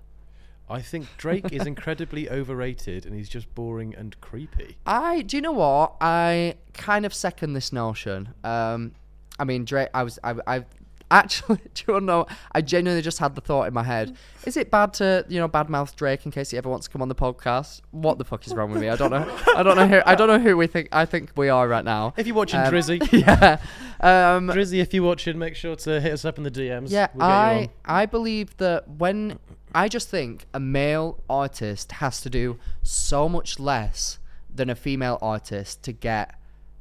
I 0.69 0.81
think 0.81 1.07
Drake 1.19 1.53
is 1.53 1.67
incredibly 1.67 2.31
overrated 2.31 3.05
and 3.05 3.15
he's 3.15 3.29
just 3.29 3.55
boring 3.55 3.95
and 3.95 4.19
creepy. 4.23 4.79
I 4.87 5.21
do 5.23 5.37
you 5.37 5.43
know 5.43 5.53
what? 5.53 5.97
I 6.01 6.55
kind 6.73 7.05
of 7.05 7.13
second 7.13 7.53
this 7.53 7.73
notion. 7.73 8.31
Um, 8.43 8.93
I 9.39 9.45
mean, 9.45 9.65
Drake. 9.67 9.91
I 9.93 10.03
was. 10.03 10.19
I. 10.25 10.35
I 10.47 10.65
actually, 11.13 11.61
do 11.75 11.93
you 11.93 12.01
know? 12.01 12.27
I 12.53 12.61
genuinely 12.61 13.03
just 13.03 13.19
had 13.19 13.35
the 13.35 13.41
thought 13.41 13.69
in 13.69 13.75
my 13.75 13.83
head. 13.85 14.17
Is 14.45 14.57
it 14.57 14.71
bad 14.71 14.95
to 14.95 15.25
you 15.29 15.39
know 15.39 15.49
badmouth 15.49 15.95
Drake 15.95 16.25
in 16.27 16.33
case 16.33 16.51
he 16.51 16.59
ever 16.59 16.69
wants 16.69 16.87
to 16.87 16.93
come 16.93 17.03
on 17.03 17.09
the 17.09 17.15
podcast? 17.15 17.81
What 17.93 18.19
the 18.19 18.25
fuck 18.25 18.45
is 18.47 18.55
wrong 18.55 18.73
with 18.73 18.81
me? 18.81 18.89
I 18.89 18.97
don't 18.97 19.11
know. 19.11 19.39
I 19.55 19.63
don't 19.63 19.77
know 19.77 19.87
who. 19.87 20.01
I 20.05 20.15
don't 20.17 20.29
know 20.29 20.39
who 20.41 20.57
we 20.57 20.67
think. 20.67 20.89
I 20.91 21.05
think 21.05 21.31
we 21.37 21.49
are 21.49 21.69
right 21.69 21.85
now. 21.85 22.15
If 22.17 22.27
you're 22.27 22.35
watching 22.37 22.61
Um, 22.61 22.73
Drizzy, 22.73 22.99
yeah. 23.13 23.59
Um, 24.01 24.49
Drizzy, 24.49 24.81
if 24.81 24.93
you're 24.93 25.05
watching, 25.05 25.39
make 25.39 25.55
sure 25.55 25.77
to 25.77 26.01
hit 26.01 26.13
us 26.13 26.25
up 26.25 26.39
in 26.39 26.45
the 26.45 26.51
DMs. 26.51 26.87
Yeah, 26.91 27.09
we'll 27.15 27.25
I. 27.25 27.71
I 27.85 28.07
believe 28.07 28.57
that 28.57 28.89
when 28.89 29.39
I 29.75 29.89
just 29.89 30.09
think 30.09 30.47
a 30.53 30.61
male 30.61 31.23
artist 31.31 31.93
has 31.93 32.21
to 32.23 32.31
do 32.31 32.59
so 32.83 33.29
much 33.29 33.59
less 33.61 34.19
than 34.55 34.69
a 34.69 34.75
female 34.75 35.19
artist 35.23 35.83
to 35.85 35.93
get 35.93 36.35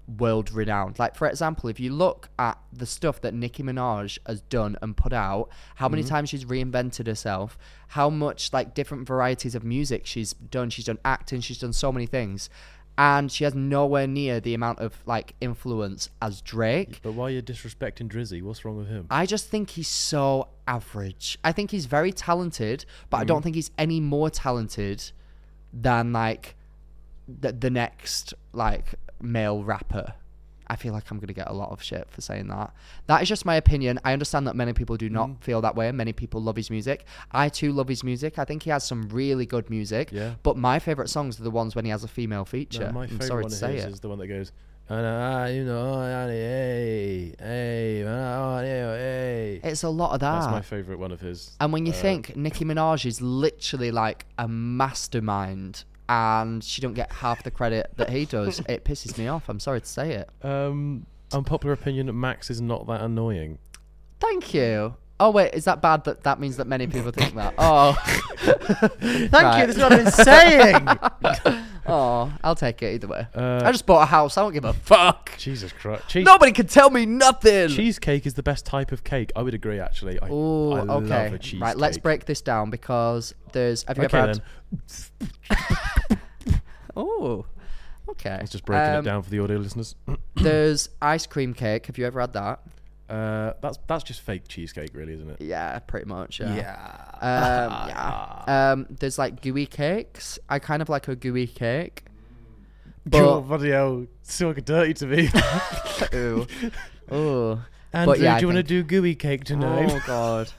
world 0.08 0.52
renowned. 0.52 1.00
Like 1.00 1.16
for 1.16 1.28
example, 1.28 1.70
if 1.70 1.80
you 1.80 1.92
look 1.92 2.30
at 2.38 2.58
the 2.74 2.86
stuff 2.86 3.22
that 3.22 3.34
Nicki 3.34 3.64
Minaj 3.64 4.18
has 4.26 4.42
done 4.42 4.78
and 4.82 4.96
put 4.96 5.14
out, 5.14 5.50
how 5.76 5.88
many 5.88 6.04
mm-hmm. 6.04 6.10
times 6.10 6.30
she's 6.30 6.46
reinvented 6.46 7.08
herself, 7.08 7.58
how 7.90 8.10
much 8.10 8.54
like 8.54 8.74
different 8.74 9.08
varieties 9.08 9.56
of 9.56 9.64
music 9.64 10.06
she's 10.06 10.34
done. 10.34 10.70
She's 10.70 10.86
done 10.86 11.00
acting, 11.04 11.42
she's 11.42 11.60
done 11.60 11.74
so 11.74 11.92
many 11.92 12.06
things. 12.06 12.50
And 12.98 13.32
she 13.32 13.46
has 13.46 13.56
nowhere 13.56 14.06
near 14.06 14.40
the 14.40 14.54
amount 14.54 14.80
of 14.80 14.94
like 15.06 15.34
influence 15.42 16.10
as 16.22 16.42
Drake. 16.42 17.00
But 17.02 17.14
why 17.14 17.26
are 17.26 17.30
you 17.32 17.42
disrespecting 17.42 18.10
Drizzy? 18.10 18.42
What's 18.42 18.64
wrong 18.64 18.78
with 18.78 18.88
him? 18.88 19.08
I 19.10 19.26
just 19.26 19.48
think 19.48 19.72
he's 19.72 19.88
so 19.88 20.50
average. 20.68 21.38
I 21.44 21.52
think 21.52 21.72
he's 21.72 21.86
very 21.86 22.12
talented, 22.12 22.86
but 23.10 23.18
I 23.18 23.24
don't 23.24 23.40
mm. 23.40 23.44
think 23.44 23.56
he's 23.56 23.72
any 23.78 24.00
more 24.00 24.30
talented 24.30 25.12
than 25.74 26.14
like 26.14 26.56
the, 27.28 27.54
the 27.54 27.70
next 27.70 28.34
like 28.54 28.96
male 29.24 29.64
rapper. 29.64 30.14
I 30.68 30.78
feel 30.78 30.94
like 30.94 31.12
I'm 31.12 31.20
gonna 31.20 31.34
get 31.34 31.50
a 31.50 31.54
lot 31.54 31.72
of 31.72 31.84
shit 31.84 32.10
for 32.10 32.22
saying 32.22 32.48
that. 32.48 32.74
That 33.08 33.22
is 33.22 33.28
just 33.28 33.44
my 33.46 33.56
opinion. 33.56 34.00
I 34.06 34.14
understand 34.14 34.48
that 34.48 34.56
many 34.56 34.72
people 34.72 34.96
do 34.96 35.10
not 35.10 35.44
feel 35.44 35.60
that 35.62 35.76
way. 35.76 35.92
Many 35.92 36.14
people 36.14 36.42
love 36.42 36.56
his 36.56 36.70
music. 36.70 37.04
I 37.32 37.50
too 37.50 37.74
love 37.74 37.90
his 37.90 38.06
music. 38.06 38.40
I 38.40 38.46
think 38.46 38.64
he 38.64 38.70
has 38.70 38.86
some 38.86 39.10
really 39.10 39.46
good 39.46 39.70
music. 39.70 40.14
Yeah. 40.14 40.36
But 40.44 40.56
my 40.58 40.80
favorite 40.80 41.10
songs 41.10 41.38
are 41.40 41.44
the 41.44 41.52
ones 41.52 41.76
when 41.76 41.84
he 41.84 41.92
has 41.92 42.06
a 42.06 42.08
female 42.08 42.46
feature. 42.46 42.86
No, 42.86 42.92
my 42.94 43.02
I'm 43.04 43.10
favorite 43.10 43.28
sorry 43.28 43.42
one 43.44 43.50
to 43.52 43.56
of 43.56 43.60
say 43.60 43.76
his 43.76 43.84
it. 43.86 43.92
is 43.92 44.00
the 44.00 44.08
one 44.08 44.20
that 44.20 44.28
goes, 44.28 44.54
And 44.88 45.56
you 45.56 45.66
know, 45.66 46.04
hey, 46.30 47.36
hey, 47.38 48.04
oh, 48.08 48.58
hey, 48.60 49.60
hey. 49.62 49.70
It's 49.70 49.84
a 49.84 49.90
lot 49.90 50.14
of 50.14 50.22
that. 50.22 50.40
That's 50.40 50.52
my 50.52 50.62
favorite 50.62 51.00
one 51.00 51.12
of 51.12 51.20
his. 51.20 51.52
And 51.60 51.74
when 51.74 51.86
you 51.86 51.92
Uh, 51.92 51.96
think 51.98 52.38
Nicki 52.38 52.64
Minaj 52.64 53.06
is 53.06 53.20
literally 53.22 53.92
like 53.92 54.26
a 54.38 54.48
mastermind 54.48 55.84
and 56.10 56.64
she 56.64 56.82
don't 56.82 56.94
get 56.94 57.12
half 57.12 57.44
the 57.44 57.52
credit 57.52 57.92
that 57.98 58.10
he 58.10 58.26
does, 58.26 58.60
it 58.68 58.84
pisses 58.86 59.18
me 59.18 59.28
off. 59.28 59.48
I'm 59.50 59.60
sorry 59.60 59.82
to 59.82 59.88
say 59.88 60.12
it. 60.14 60.30
um, 60.46 61.06
unpopular 61.32 61.74
opinion, 61.74 62.20
Max 62.20 62.50
is 62.50 62.60
not 62.62 62.88
that 62.88 63.02
annoying. 63.02 63.58
Thank 64.20 64.54
you. 64.54 64.96
Oh 65.20 65.30
wait, 65.30 65.54
is 65.54 65.66
that 65.66 65.82
bad 65.82 66.04
that 66.06 66.24
that 66.24 66.40
means 66.40 66.58
that 66.58 66.66
many 66.68 66.88
people 66.88 67.12
think 67.12 67.36
that? 67.36 67.54
Oh. 67.58 67.94
Thank 68.38 69.32
Right. 69.34 69.62
you. 69.62 69.74
That's 69.74 69.78
what 69.78 69.94
I've 69.94 70.04
been 70.04 70.12
saying. 70.12 71.64
Oh, 71.94 72.32
I'll 72.44 72.56
take 72.56 72.82
it 72.82 72.94
either 72.96 73.08
way. 73.08 73.28
Uh, 73.36 73.62
I 73.66 73.72
just 73.72 73.86
bought 73.86 74.04
a 74.04 74.06
house. 74.06 74.38
I 74.38 74.42
don't 74.44 74.54
give 74.54 74.64
a 74.64 74.72
fuck. 74.74 75.36
Jesus 75.38 75.74
Christ. 75.74 76.08
Cheese- 76.08 76.26
Nobody 76.26 76.52
can 76.54 76.68
tell 76.68 76.90
me 76.90 77.06
nothing. 77.06 77.68
Cheesecake 77.68 78.26
is 78.26 78.36
the 78.36 78.44
best 78.44 78.66
type 78.66 78.92
of 78.94 79.04
cake. 79.04 79.32
I 79.36 79.42
would 79.42 79.54
agree, 79.54 79.80
actually. 79.80 80.20
I, 80.22 80.28
Oh, 80.30 80.72
I 80.72 80.80
okay. 80.80 80.90
love 81.26 81.34
a 81.34 81.38
cheesecake. 81.40 81.62
Right, 81.62 81.78
let's 81.78 81.98
break 81.98 82.26
this 82.26 82.42
down 82.42 82.70
because 82.70 83.36
there's. 83.52 83.84
Have 83.84 83.98
you 83.98 84.06
Okay, 84.06 84.18
ever 84.18 84.28
had? 84.28 86.18
Oh, 86.96 87.46
okay. 88.10 88.38
It's 88.42 88.52
just 88.52 88.66
breaking 88.66 88.94
it 88.94 88.98
Um, 88.98 89.06
down 89.06 89.22
for 89.24 89.30
the 89.30 89.40
audio 89.40 89.58
listeners. 89.58 89.96
There's 90.36 90.90
ice 91.02 91.26
cream 91.26 91.54
cake. 91.54 91.86
Have 91.88 91.98
you 91.98 92.06
ever 92.06 92.20
had 92.20 92.34
that? 92.34 92.60
Uh, 93.12 93.52
that's 93.60 93.78
that's 93.88 94.06
just 94.06 94.22
fake 94.22 94.48
cheesecake, 94.48 94.92
really, 94.94 95.14
isn't 95.14 95.30
it? 95.30 95.42
Yeah, 95.42 95.78
pretty 95.80 96.06
much. 96.06 96.40
Yeah. 96.40 96.48
Um, 97.16 97.88
yeah. 97.90 98.72
Um, 98.72 98.88
there's 98.90 99.20
like 99.20 99.42
gooey 99.42 99.66
cakes. 99.66 100.40
I 100.48 100.60
kind 100.60 100.82
of 100.82 100.88
like 100.88 101.10
a 101.10 101.16
gooey 101.18 101.48
cake. 101.48 102.06
Oh, 103.12 103.42
But 103.42 103.42
bloody 103.42 103.72
hell, 103.72 104.08
it's 104.22 104.34
so 104.34 104.54
dirty 104.54 104.94
to 104.94 105.08
me. 105.08 105.30
ooh, 106.14 106.48
ooh. 107.14 107.60
Andrew, 107.92 108.16
yeah, 108.16 108.38
do 108.38 108.44
you 108.44 108.48
want 108.48 108.56
to 108.56 108.64
do 108.64 108.82
gooey 108.82 109.16
cake 109.16 109.44
tonight? 109.44 109.92
Oh 109.92 110.02
god. 110.08 110.54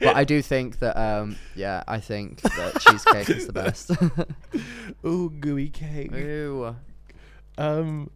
But 0.00 0.16
I 0.16 0.24
do 0.24 0.42
think 0.42 0.80
that 0.80 0.96
um 0.96 1.36
yeah, 1.54 1.84
I 1.86 2.00
think 2.00 2.40
that 2.40 2.80
cheesecake 2.80 3.30
is 3.30 3.46
the 3.46 3.52
best. 3.52 3.92
Ooh, 5.06 5.30
gooey 5.30 5.68
cake. 5.68 6.12
Ooh. 6.12 6.74
Um, 7.56 8.10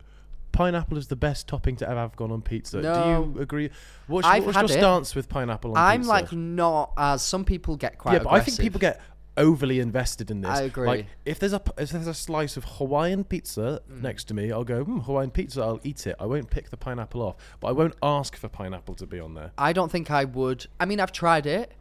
pineapple 0.59 0.99
is 0.99 1.07
the 1.07 1.17
best 1.17 1.47
topping 1.47 1.77
to 1.77 1.89
ever 1.89 2.01
have 2.01 2.17
gone 2.17 2.33
on 2.33 2.43
pizza. 2.43 2.81
No. 2.81 2.95
Do 2.95 3.09
you 3.39 3.43
agree? 3.43 3.71
What's, 4.09 4.27
I've 4.27 4.45
what's 4.45 4.57
had 4.57 4.69
your 4.69 4.77
it. 4.77 4.81
stance 4.81 5.15
with 5.15 5.29
pineapple 5.29 5.71
on 5.71 5.77
I'm 5.79 6.01
pizza? 6.01 6.11
like 6.11 6.33
not 6.33 6.93
as 6.97 7.23
some 7.23 7.45
people 7.45 7.77
get 7.77 7.97
quite 7.99 8.15
yeah, 8.15 8.19
but 8.25 8.31
I 8.31 8.41
think 8.41 8.59
aggressive. 8.59 8.63
people 8.65 8.81
get 8.81 9.01
overly 9.37 9.79
invested 9.79 10.33
in 10.33 10.41
this. 10.41 10.51
I 10.51 10.63
agree. 10.63 10.87
Like, 10.89 11.07
if 11.25 11.39
there's 11.39 11.53
a 11.53 11.63
if 11.79 11.91
there's 11.91 12.09
a 12.09 12.15
slice 12.15 12.57
of 12.57 12.65
Hawaiian 12.65 13.23
pizza 13.23 13.81
Mm. 13.89 14.03
next 14.03 14.25
to 14.29 14.35
me, 14.35 14.51
I'll 14.51 14.65
go 14.65 14.83
hmm, 14.85 14.99
Hawaiian 14.99 15.31
pizza. 15.31 15.63
I'll 15.63 15.81
eat 15.85 16.07
it. 16.09 16.17
I 16.19 16.27
won't 16.27 16.51
pick 16.51 16.71
the 16.71 16.77
pineapple 16.77 17.23
off, 17.23 17.37
but 17.61 17.69
I 17.69 17.73
won't 17.73 17.95
ask 18.03 18.37
for 18.37 18.49
pineapple 18.49 18.97
to 18.97 19.07
be 19.07 19.21
on 19.21 19.35
there. 19.35 19.53
I 19.57 19.73
don't 19.73 19.93
think 19.93 20.11
I 20.11 20.25
would. 20.25 20.67
I 20.81 20.87
mean, 20.87 20.99
I've 20.99 21.13
tried 21.13 21.47
it. 21.47 21.73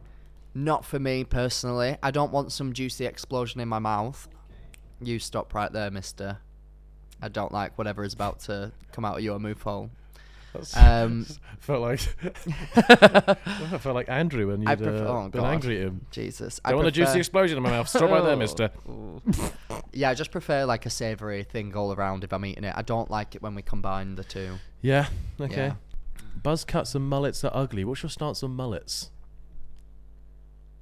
Not 0.54 0.84
for 0.84 0.98
me 0.98 1.24
personally. 1.24 1.96
I 2.02 2.10
don't 2.12 2.32
want 2.32 2.52
some 2.52 2.72
juicy 2.72 3.06
explosion 3.06 3.60
in 3.60 3.68
my 3.68 3.80
mouth. 3.80 4.28
You 5.00 5.18
stop 5.18 5.52
right 5.52 5.72
there, 5.72 5.90
mister. 5.90 6.38
I 7.20 7.28
don't 7.28 7.52
like 7.52 7.76
whatever 7.76 8.04
is 8.04 8.14
about 8.14 8.40
to 8.40 8.72
come 8.92 9.04
out 9.04 9.16
of 9.18 9.24
your 9.24 9.38
mouth 9.38 9.60
hole. 9.62 9.90
That's, 10.54 10.74
Um, 10.76 11.26
felt 11.60 11.82
like 11.82 12.00
I 12.76 13.78
felt 13.78 13.94
like 13.94 14.08
Andrew 14.08 14.48
when 14.48 14.62
you'd 14.62 14.78
prefer- 14.78 15.06
uh, 15.06 15.24
oh, 15.26 15.28
been 15.28 15.42
God. 15.42 15.52
angry 15.52 15.78
at 15.80 15.88
him. 15.88 16.06
Jesus. 16.10 16.60
I, 16.64 16.74
want 16.74 16.86
a 16.86 16.90
juicy 16.90 17.18
explosion 17.18 17.56
in 17.58 17.62
my 17.62 17.70
mouth. 17.70 17.88
Stop 17.88 18.10
right 18.10 18.22
there, 18.24 18.36
Mister. 18.36 18.70
Yeah, 19.92 20.10
I 20.10 20.14
just 20.14 20.30
prefer 20.30 20.64
like 20.64 20.86
a 20.86 20.90
savoury 20.90 21.42
thing 21.44 21.74
all 21.74 21.92
around 21.92 22.22
if 22.22 22.32
I'm 22.32 22.44
eating 22.44 22.62
it. 22.64 22.74
I 22.76 22.82
don't 22.82 23.10
like 23.10 23.34
it 23.34 23.42
when 23.42 23.54
we 23.54 23.62
combine 23.62 24.14
the 24.14 24.22
two. 24.22 24.58
Yeah. 24.80 25.08
Okay. 25.40 25.68
Yeah. 25.68 25.74
Buzz 26.42 26.64
cuts 26.64 26.94
and 26.94 27.08
mullets 27.08 27.42
are 27.42 27.50
ugly. 27.52 27.84
What's 27.84 28.02
your 28.02 28.10
stance 28.10 28.42
on 28.42 28.52
mullets? 28.52 29.10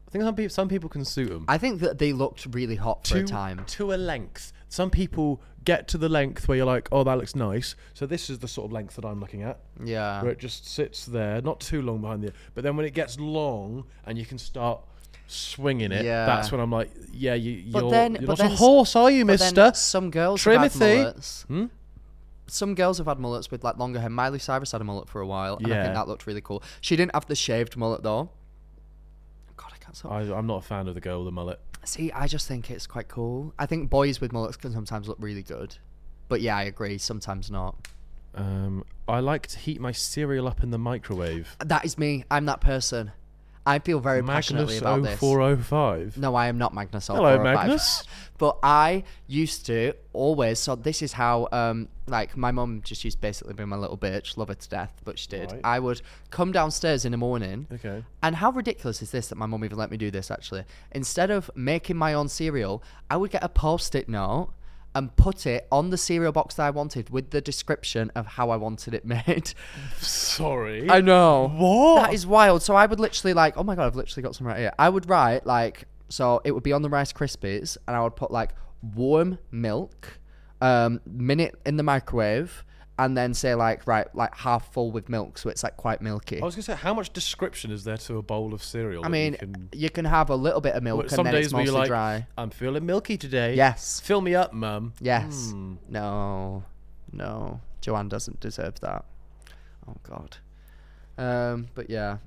I 0.06 0.10
think 0.10 0.24
some 0.24 0.34
people 0.34 0.50
some 0.50 0.68
people 0.68 0.88
can 0.88 1.04
suit 1.04 1.30
them. 1.30 1.44
I 1.48 1.56
think 1.58 1.80
that 1.80 1.98
they 1.98 2.12
looked 2.12 2.46
really 2.50 2.76
hot 2.76 3.06
for 3.06 3.18
a 3.18 3.24
time. 3.24 3.64
to 3.68 3.92
a 3.92 3.96
length. 3.96 4.52
Some 4.68 4.90
people 4.90 5.40
get 5.66 5.86
to 5.88 5.98
the 5.98 6.08
length 6.08 6.48
where 6.48 6.56
you're 6.56 6.64
like, 6.66 6.88
oh, 6.90 7.04
that 7.04 7.18
looks 7.18 7.36
nice. 7.36 7.74
So 7.92 8.06
this 8.06 8.30
is 8.30 8.38
the 8.38 8.48
sort 8.48 8.64
of 8.66 8.72
length 8.72 8.96
that 8.96 9.04
I'm 9.04 9.20
looking 9.20 9.42
at, 9.42 9.58
Yeah. 9.84 10.22
where 10.22 10.30
it 10.32 10.38
just 10.38 10.66
sits 10.66 11.04
there, 11.04 11.42
not 11.42 11.60
too 11.60 11.82
long 11.82 12.00
behind 12.00 12.22
the. 12.22 12.32
But 12.54 12.64
then 12.64 12.76
when 12.76 12.86
it 12.86 12.94
gets 12.94 13.20
long 13.20 13.84
and 14.06 14.16
you 14.16 14.24
can 14.24 14.38
start 14.38 14.80
swinging 15.26 15.92
it, 15.92 16.04
Yeah. 16.06 16.24
that's 16.24 16.50
when 16.50 16.60
I'm 16.62 16.70
like, 16.72 16.90
yeah, 17.12 17.34
you, 17.34 17.70
But 17.72 17.82
you're, 17.82 17.90
then- 17.90 18.12
you're 18.14 18.20
but 18.22 18.28
not 18.28 18.38
then 18.38 18.50
a 18.50 18.52
s- 18.54 18.58
horse, 18.58 18.96
are 18.96 19.10
you, 19.10 19.24
But 19.26 19.38
then 19.40 19.54
Mister? 19.54 19.72
some 19.78 20.10
girls 20.10 20.42
have 20.44 20.54
had 20.62 20.70
Trimothy. 20.70 20.96
mullets. 21.02 21.42
Hmm? 21.48 21.64
Some 22.46 22.74
girls 22.76 22.98
have 22.98 23.08
had 23.08 23.18
mullets 23.18 23.50
with 23.50 23.64
like 23.64 23.76
longer 23.76 23.98
hair. 24.00 24.08
Miley 24.08 24.38
Cyrus 24.38 24.70
had 24.70 24.80
a 24.80 24.84
mullet 24.84 25.08
for 25.08 25.20
a 25.20 25.26
while, 25.26 25.56
and 25.56 25.66
I 25.66 25.70
Yeah. 25.70 25.82
think 25.82 25.94
that 25.96 26.06
looked 26.06 26.28
really 26.28 26.40
cool. 26.40 26.62
She 26.80 26.94
didn't 26.94 27.12
have 27.12 27.26
the 27.26 27.34
shaved 27.34 27.76
mullet 27.76 28.04
though. 28.04 28.30
God, 29.56 29.72
I 29.74 29.78
can't 29.78 29.96
stop. 29.96 30.12
I, 30.12 30.20
I'm 30.32 30.46
not 30.46 30.58
a 30.58 30.62
fan 30.62 30.86
of 30.86 30.94
the 30.94 31.00
girl 31.00 31.18
with 31.18 31.26
the 31.26 31.32
mullet. 31.32 31.58
See, 31.86 32.10
I 32.12 32.26
just 32.26 32.48
think 32.48 32.70
it's 32.70 32.86
quite 32.86 33.08
cool. 33.08 33.54
I 33.58 33.66
think 33.66 33.90
boys 33.90 34.20
with 34.20 34.32
mullets 34.32 34.56
can 34.56 34.72
sometimes 34.72 35.08
look 35.08 35.18
really 35.20 35.44
good, 35.44 35.78
but 36.28 36.40
yeah, 36.40 36.56
I 36.56 36.64
agree. 36.64 36.98
Sometimes 36.98 37.50
not. 37.50 37.76
Um, 38.34 38.84
I 39.08 39.20
like 39.20 39.46
to 39.48 39.58
heat 39.58 39.80
my 39.80 39.92
cereal 39.92 40.48
up 40.48 40.62
in 40.62 40.70
the 40.70 40.78
microwave. 40.78 41.56
That 41.64 41.84
is 41.84 41.96
me. 41.96 42.24
I'm 42.30 42.44
that 42.46 42.60
person. 42.60 43.12
I 43.66 43.80
feel 43.80 43.98
very 43.98 44.22
passionately 44.22 44.80
Magnus 44.80 44.80
about 44.80 45.02
this. 45.02 45.18
0405. 45.18 46.18
No, 46.18 46.36
I 46.36 46.46
am 46.46 46.56
not 46.56 46.72
Magnus. 46.72 47.08
Hello, 47.08 47.36
0405. 47.36 47.42
Magnus. 47.42 48.04
But 48.38 48.58
I 48.62 49.02
used 49.26 49.66
to 49.66 49.94
always. 50.12 50.60
So 50.60 50.76
this 50.76 51.02
is 51.02 51.12
how, 51.12 51.48
um, 51.50 51.88
like 52.06 52.36
my 52.36 52.52
mum 52.52 52.82
just 52.84 53.02
used 53.04 53.16
to 53.16 53.20
basically 53.20 53.54
be 53.54 53.64
my 53.64 53.76
little 53.76 53.98
bitch. 53.98 54.36
Love 54.36 54.48
her 54.48 54.54
to 54.54 54.68
death, 54.68 54.92
but 55.04 55.18
she 55.18 55.26
did. 55.26 55.50
Right. 55.50 55.60
I 55.64 55.80
would 55.80 56.00
come 56.30 56.52
downstairs 56.52 57.04
in 57.04 57.10
the 57.10 57.18
morning. 57.18 57.66
Okay. 57.72 58.04
And 58.22 58.36
how 58.36 58.52
ridiculous 58.52 59.02
is 59.02 59.10
this 59.10 59.28
that 59.28 59.36
my 59.36 59.46
mum 59.46 59.64
even 59.64 59.76
let 59.78 59.90
me 59.90 59.96
do 59.96 60.12
this? 60.12 60.30
Actually, 60.30 60.64
instead 60.92 61.32
of 61.32 61.50
making 61.56 61.96
my 61.96 62.14
own 62.14 62.28
cereal, 62.28 62.84
I 63.10 63.16
would 63.16 63.32
get 63.32 63.42
a 63.42 63.48
post-it 63.48 64.08
note 64.08 64.50
and 64.96 65.14
put 65.14 65.46
it 65.46 65.68
on 65.70 65.90
the 65.90 65.98
cereal 65.98 66.32
box 66.32 66.54
that 66.54 66.64
I 66.64 66.70
wanted 66.70 67.10
with 67.10 67.28
the 67.28 67.42
description 67.42 68.10
of 68.14 68.26
how 68.26 68.48
I 68.48 68.56
wanted 68.56 68.94
it 68.94 69.04
made. 69.26 69.52
Sorry. 69.98 70.88
I 70.88 71.02
know. 71.02 71.48
What? 71.54 72.06
That 72.06 72.14
is 72.14 72.26
wild. 72.26 72.62
So 72.62 72.74
I 72.74 72.86
would 72.86 72.98
literally 72.98 73.34
like, 73.34 73.58
oh 73.58 73.62
my 73.62 73.74
god, 73.74 73.86
I've 73.86 73.94
literally 73.94 74.22
got 74.22 74.34
some 74.34 74.46
right 74.46 74.58
here. 74.58 74.72
I 74.78 74.88
would 74.88 75.06
write 75.06 75.44
like, 75.44 75.84
so 76.08 76.40
it 76.44 76.52
would 76.52 76.62
be 76.62 76.72
on 76.72 76.80
the 76.80 76.88
Rice 76.88 77.12
Krispies, 77.12 77.76
and 77.86 77.94
I 77.94 78.02
would 78.02 78.16
put 78.16 78.30
like 78.30 78.54
warm 78.94 79.38
milk, 79.50 80.18
um, 80.62 81.02
minute 81.04 81.60
in 81.66 81.76
the 81.76 81.82
microwave, 81.82 82.64
and 82.98 83.16
then 83.16 83.34
say 83.34 83.54
like 83.54 83.86
right, 83.86 84.06
like 84.14 84.34
half 84.36 84.72
full 84.72 84.90
with 84.90 85.08
milk, 85.08 85.36
so 85.38 85.50
it's 85.50 85.62
like 85.62 85.76
quite 85.76 86.00
milky. 86.00 86.40
I 86.40 86.44
was 86.44 86.54
gonna 86.54 86.62
say, 86.62 86.74
how 86.74 86.94
much 86.94 87.12
description 87.12 87.70
is 87.70 87.84
there 87.84 87.96
to 87.98 88.16
a 88.18 88.22
bowl 88.22 88.54
of 88.54 88.62
cereal? 88.62 89.04
I 89.04 89.08
that 89.10 89.16
you 89.16 89.22
mean, 89.30 89.34
can- 89.34 89.68
you 89.72 89.90
can 89.90 90.04
have 90.06 90.30
a 90.30 90.36
little 90.36 90.60
bit 90.60 90.74
of 90.74 90.82
milk, 90.82 90.96
Well, 90.98 91.02
and 91.06 91.10
some 91.10 91.24
then 91.24 91.34
days 91.34 91.46
it's 91.46 91.52
mostly 91.52 91.70
like, 91.72 91.88
dry. 91.88 92.26
I'm 92.38 92.50
feeling 92.50 92.86
milky 92.86 93.16
today. 93.18 93.54
Yes. 93.54 94.00
Fill 94.00 94.20
me 94.22 94.34
up, 94.34 94.52
mum. 94.52 94.92
Yes. 95.00 95.50
Hmm. 95.52 95.74
No. 95.88 96.64
No. 97.12 97.60
Joanne 97.82 98.08
doesn't 98.08 98.40
deserve 98.40 98.80
that. 98.80 99.04
Oh 99.88 99.94
God. 100.02 100.38
Um. 101.18 101.68
But 101.74 101.90
yeah. 101.90 102.18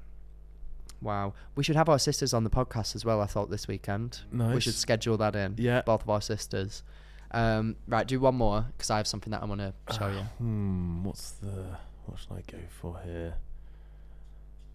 Wow. 1.01 1.33
We 1.55 1.63
should 1.63 1.75
have 1.75 1.89
our 1.89 1.99
sisters 1.99 2.33
on 2.33 2.43
the 2.43 2.49
podcast 2.49 2.95
as 2.95 3.05
well. 3.05 3.21
I 3.21 3.25
thought 3.25 3.49
this 3.49 3.67
weekend. 3.67 4.21
Nice. 4.31 4.53
We 4.55 4.61
should 4.61 4.73
schedule 4.75 5.17
that 5.17 5.35
in. 5.35 5.55
Yeah. 5.57 5.81
Both 5.81 6.03
of 6.03 6.09
our 6.09 6.21
sisters. 6.21 6.83
Um. 7.31 7.75
Right. 7.87 8.07
Do 8.07 8.19
one 8.19 8.35
more 8.35 8.65
because 8.75 8.89
I 8.89 8.97
have 8.97 9.07
something 9.07 9.31
that 9.31 9.41
I 9.41 9.45
want 9.45 9.61
to 9.61 9.73
show 9.95 10.07
you. 10.07 10.21
Hmm. 10.37 11.03
What's 11.03 11.31
the? 11.31 11.77
What 12.05 12.19
should 12.19 12.31
I 12.31 12.41
go 12.51 12.57
for 12.81 12.99
here? 13.05 13.35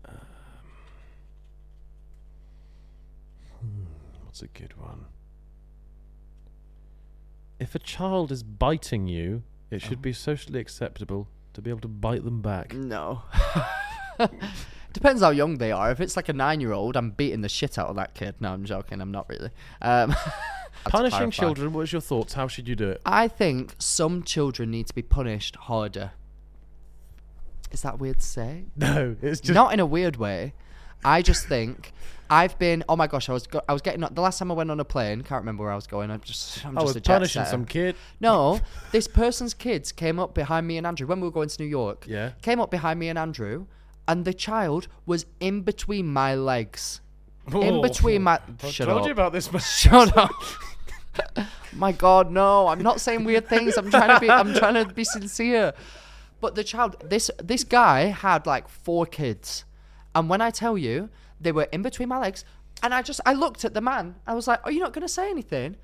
Um, 0.06 0.14
hmm, 3.60 3.84
what's 4.24 4.42
a 4.42 4.46
good 4.46 4.76
one? 4.78 5.06
If 7.58 7.74
a 7.74 7.80
child 7.80 8.30
is 8.30 8.42
biting 8.44 9.08
you, 9.08 9.42
it 9.70 9.80
should 9.80 10.00
be 10.00 10.12
socially 10.12 10.60
acceptable 10.60 11.28
to 11.54 11.62
be 11.62 11.70
able 11.70 11.80
to 11.80 11.88
bite 11.88 12.24
them 12.24 12.40
back. 12.40 12.72
No. 12.72 13.22
Depends 14.94 15.20
how 15.20 15.30
young 15.30 15.59
they 15.59 15.72
are. 15.72 15.90
If 15.90 16.00
it's 16.00 16.16
like 16.16 16.28
a 16.30 16.33
nine-year-old, 16.33 16.96
I'm 16.96 17.11
beating 17.11 17.42
the 17.42 17.48
shit 17.48 17.78
out 17.78 17.88
of 17.88 17.96
that 17.96 18.14
kid. 18.14 18.37
No, 18.40 18.52
I'm 18.52 18.64
joking. 18.64 19.00
I'm 19.02 19.11
not 19.11 19.28
really. 19.28 19.50
Um, 19.83 20.14
Punishing 20.85 21.30
children. 21.30 21.72
What's 21.72 21.92
your 21.92 22.00
thoughts? 22.00 22.35
How 22.35 22.46
should 22.48 22.68
you 22.68 22.76
do 22.76 22.90
it? 22.90 23.00
I 23.04 23.26
think 23.28 23.74
some 23.78 24.22
children 24.22 24.70
need 24.70 24.87
to 24.87 24.94
be 24.94 25.02
punished 25.02 25.57
harder. 25.57 26.12
Is 27.72 27.83
that 27.83 27.98
weird 27.98 28.20
to 28.20 28.24
say? 28.26 28.64
No, 28.76 29.16
it's 29.20 29.40
just 29.40 29.54
Not 29.54 29.72
in 29.74 29.80
a 29.80 29.87
weird 29.87 30.16
way. 30.16 30.54
I 31.04 31.20
just 31.22 31.46
think 31.46 31.92
I've 32.30 32.59
been. 32.59 32.83
Oh 32.88 32.96
my 32.96 33.07
gosh, 33.07 33.28
I 33.28 33.33
was 33.33 33.46
go- 33.46 33.62
I 33.68 33.72
was 33.74 33.83
getting 33.83 34.00
the 34.00 34.20
last 34.22 34.38
time 34.38 34.50
I 34.50 34.54
went 34.54 34.70
on 34.70 34.80
a 34.80 34.85
plane. 34.85 35.22
Can't 35.22 35.42
remember 35.42 35.64
where 35.64 35.72
I 35.72 35.74
was 35.74 35.87
going. 35.87 36.11
I'm 36.11 36.20
just. 36.20 36.64
I'm 36.64 36.78
I 36.78 36.83
just 36.83 36.94
was 36.94 37.02
punishing 37.02 37.40
setter. 37.40 37.50
some 37.50 37.64
kid. 37.66 37.94
No, 38.20 38.61
this 38.92 39.07
person's 39.07 39.52
kids 39.52 39.92
came 39.92 40.18
up 40.18 40.35
behind 40.35 40.66
me 40.66 40.78
and 40.78 40.87
Andrew 40.87 41.07
when 41.07 41.20
we 41.20 41.26
were 41.28 41.33
going 41.33 41.48
to 41.48 41.62
New 41.62 41.68
York. 41.68 42.07
Yeah. 42.09 42.30
Came 42.42 42.59
up 42.61 42.70
behind 42.70 42.98
me 43.00 43.09
and 43.09 43.18
Andrew, 43.18 43.66
and 44.06 44.24
the 44.24 44.34
child 44.34 44.88
was 45.06 45.26
in 45.40 45.62
between 45.62 46.06
my 46.06 46.34
legs. 46.34 47.00
In 47.48 47.54
Oh. 47.54 47.82
between 47.82 48.22
my. 48.22 48.40
I 48.62 48.70
Shut 48.70 48.86
told 48.88 49.00
up. 49.02 49.06
you 49.06 49.12
about 49.12 49.32
this. 49.32 49.52
man. 49.52 49.60
Shut 49.60 50.16
up. 50.16 50.30
My 51.72 51.92
God, 51.92 52.30
no! 52.30 52.68
I'm 52.68 52.82
not 52.82 53.00
saying 53.00 53.24
weird 53.24 53.48
things. 53.48 53.76
I'm 53.76 53.90
trying 53.90 54.14
to 54.14 54.20
be. 54.20 54.30
I'm 54.30 54.54
trying 54.54 54.74
to 54.74 54.92
be 54.92 55.04
sincere. 55.04 55.72
But 56.40 56.54
the 56.54 56.64
child, 56.64 56.96
this 57.08 57.30
this 57.42 57.64
guy 57.64 58.06
had 58.06 58.46
like 58.46 58.68
four 58.68 59.06
kids, 59.06 59.64
and 60.14 60.28
when 60.28 60.40
I 60.40 60.50
tell 60.50 60.76
you, 60.78 61.08
they 61.40 61.52
were 61.52 61.68
in 61.72 61.82
between 61.82 62.08
my 62.08 62.18
legs, 62.18 62.44
and 62.82 62.92
I 62.94 63.02
just 63.02 63.20
I 63.26 63.32
looked 63.34 63.64
at 63.64 63.74
the 63.74 63.80
man. 63.80 64.16
I 64.26 64.34
was 64.34 64.46
like, 64.48 64.60
"Are 64.64 64.72
you 64.72 64.80
not 64.80 64.92
going 64.92 65.06
to 65.06 65.12
say 65.12 65.30
anything?" 65.30 65.76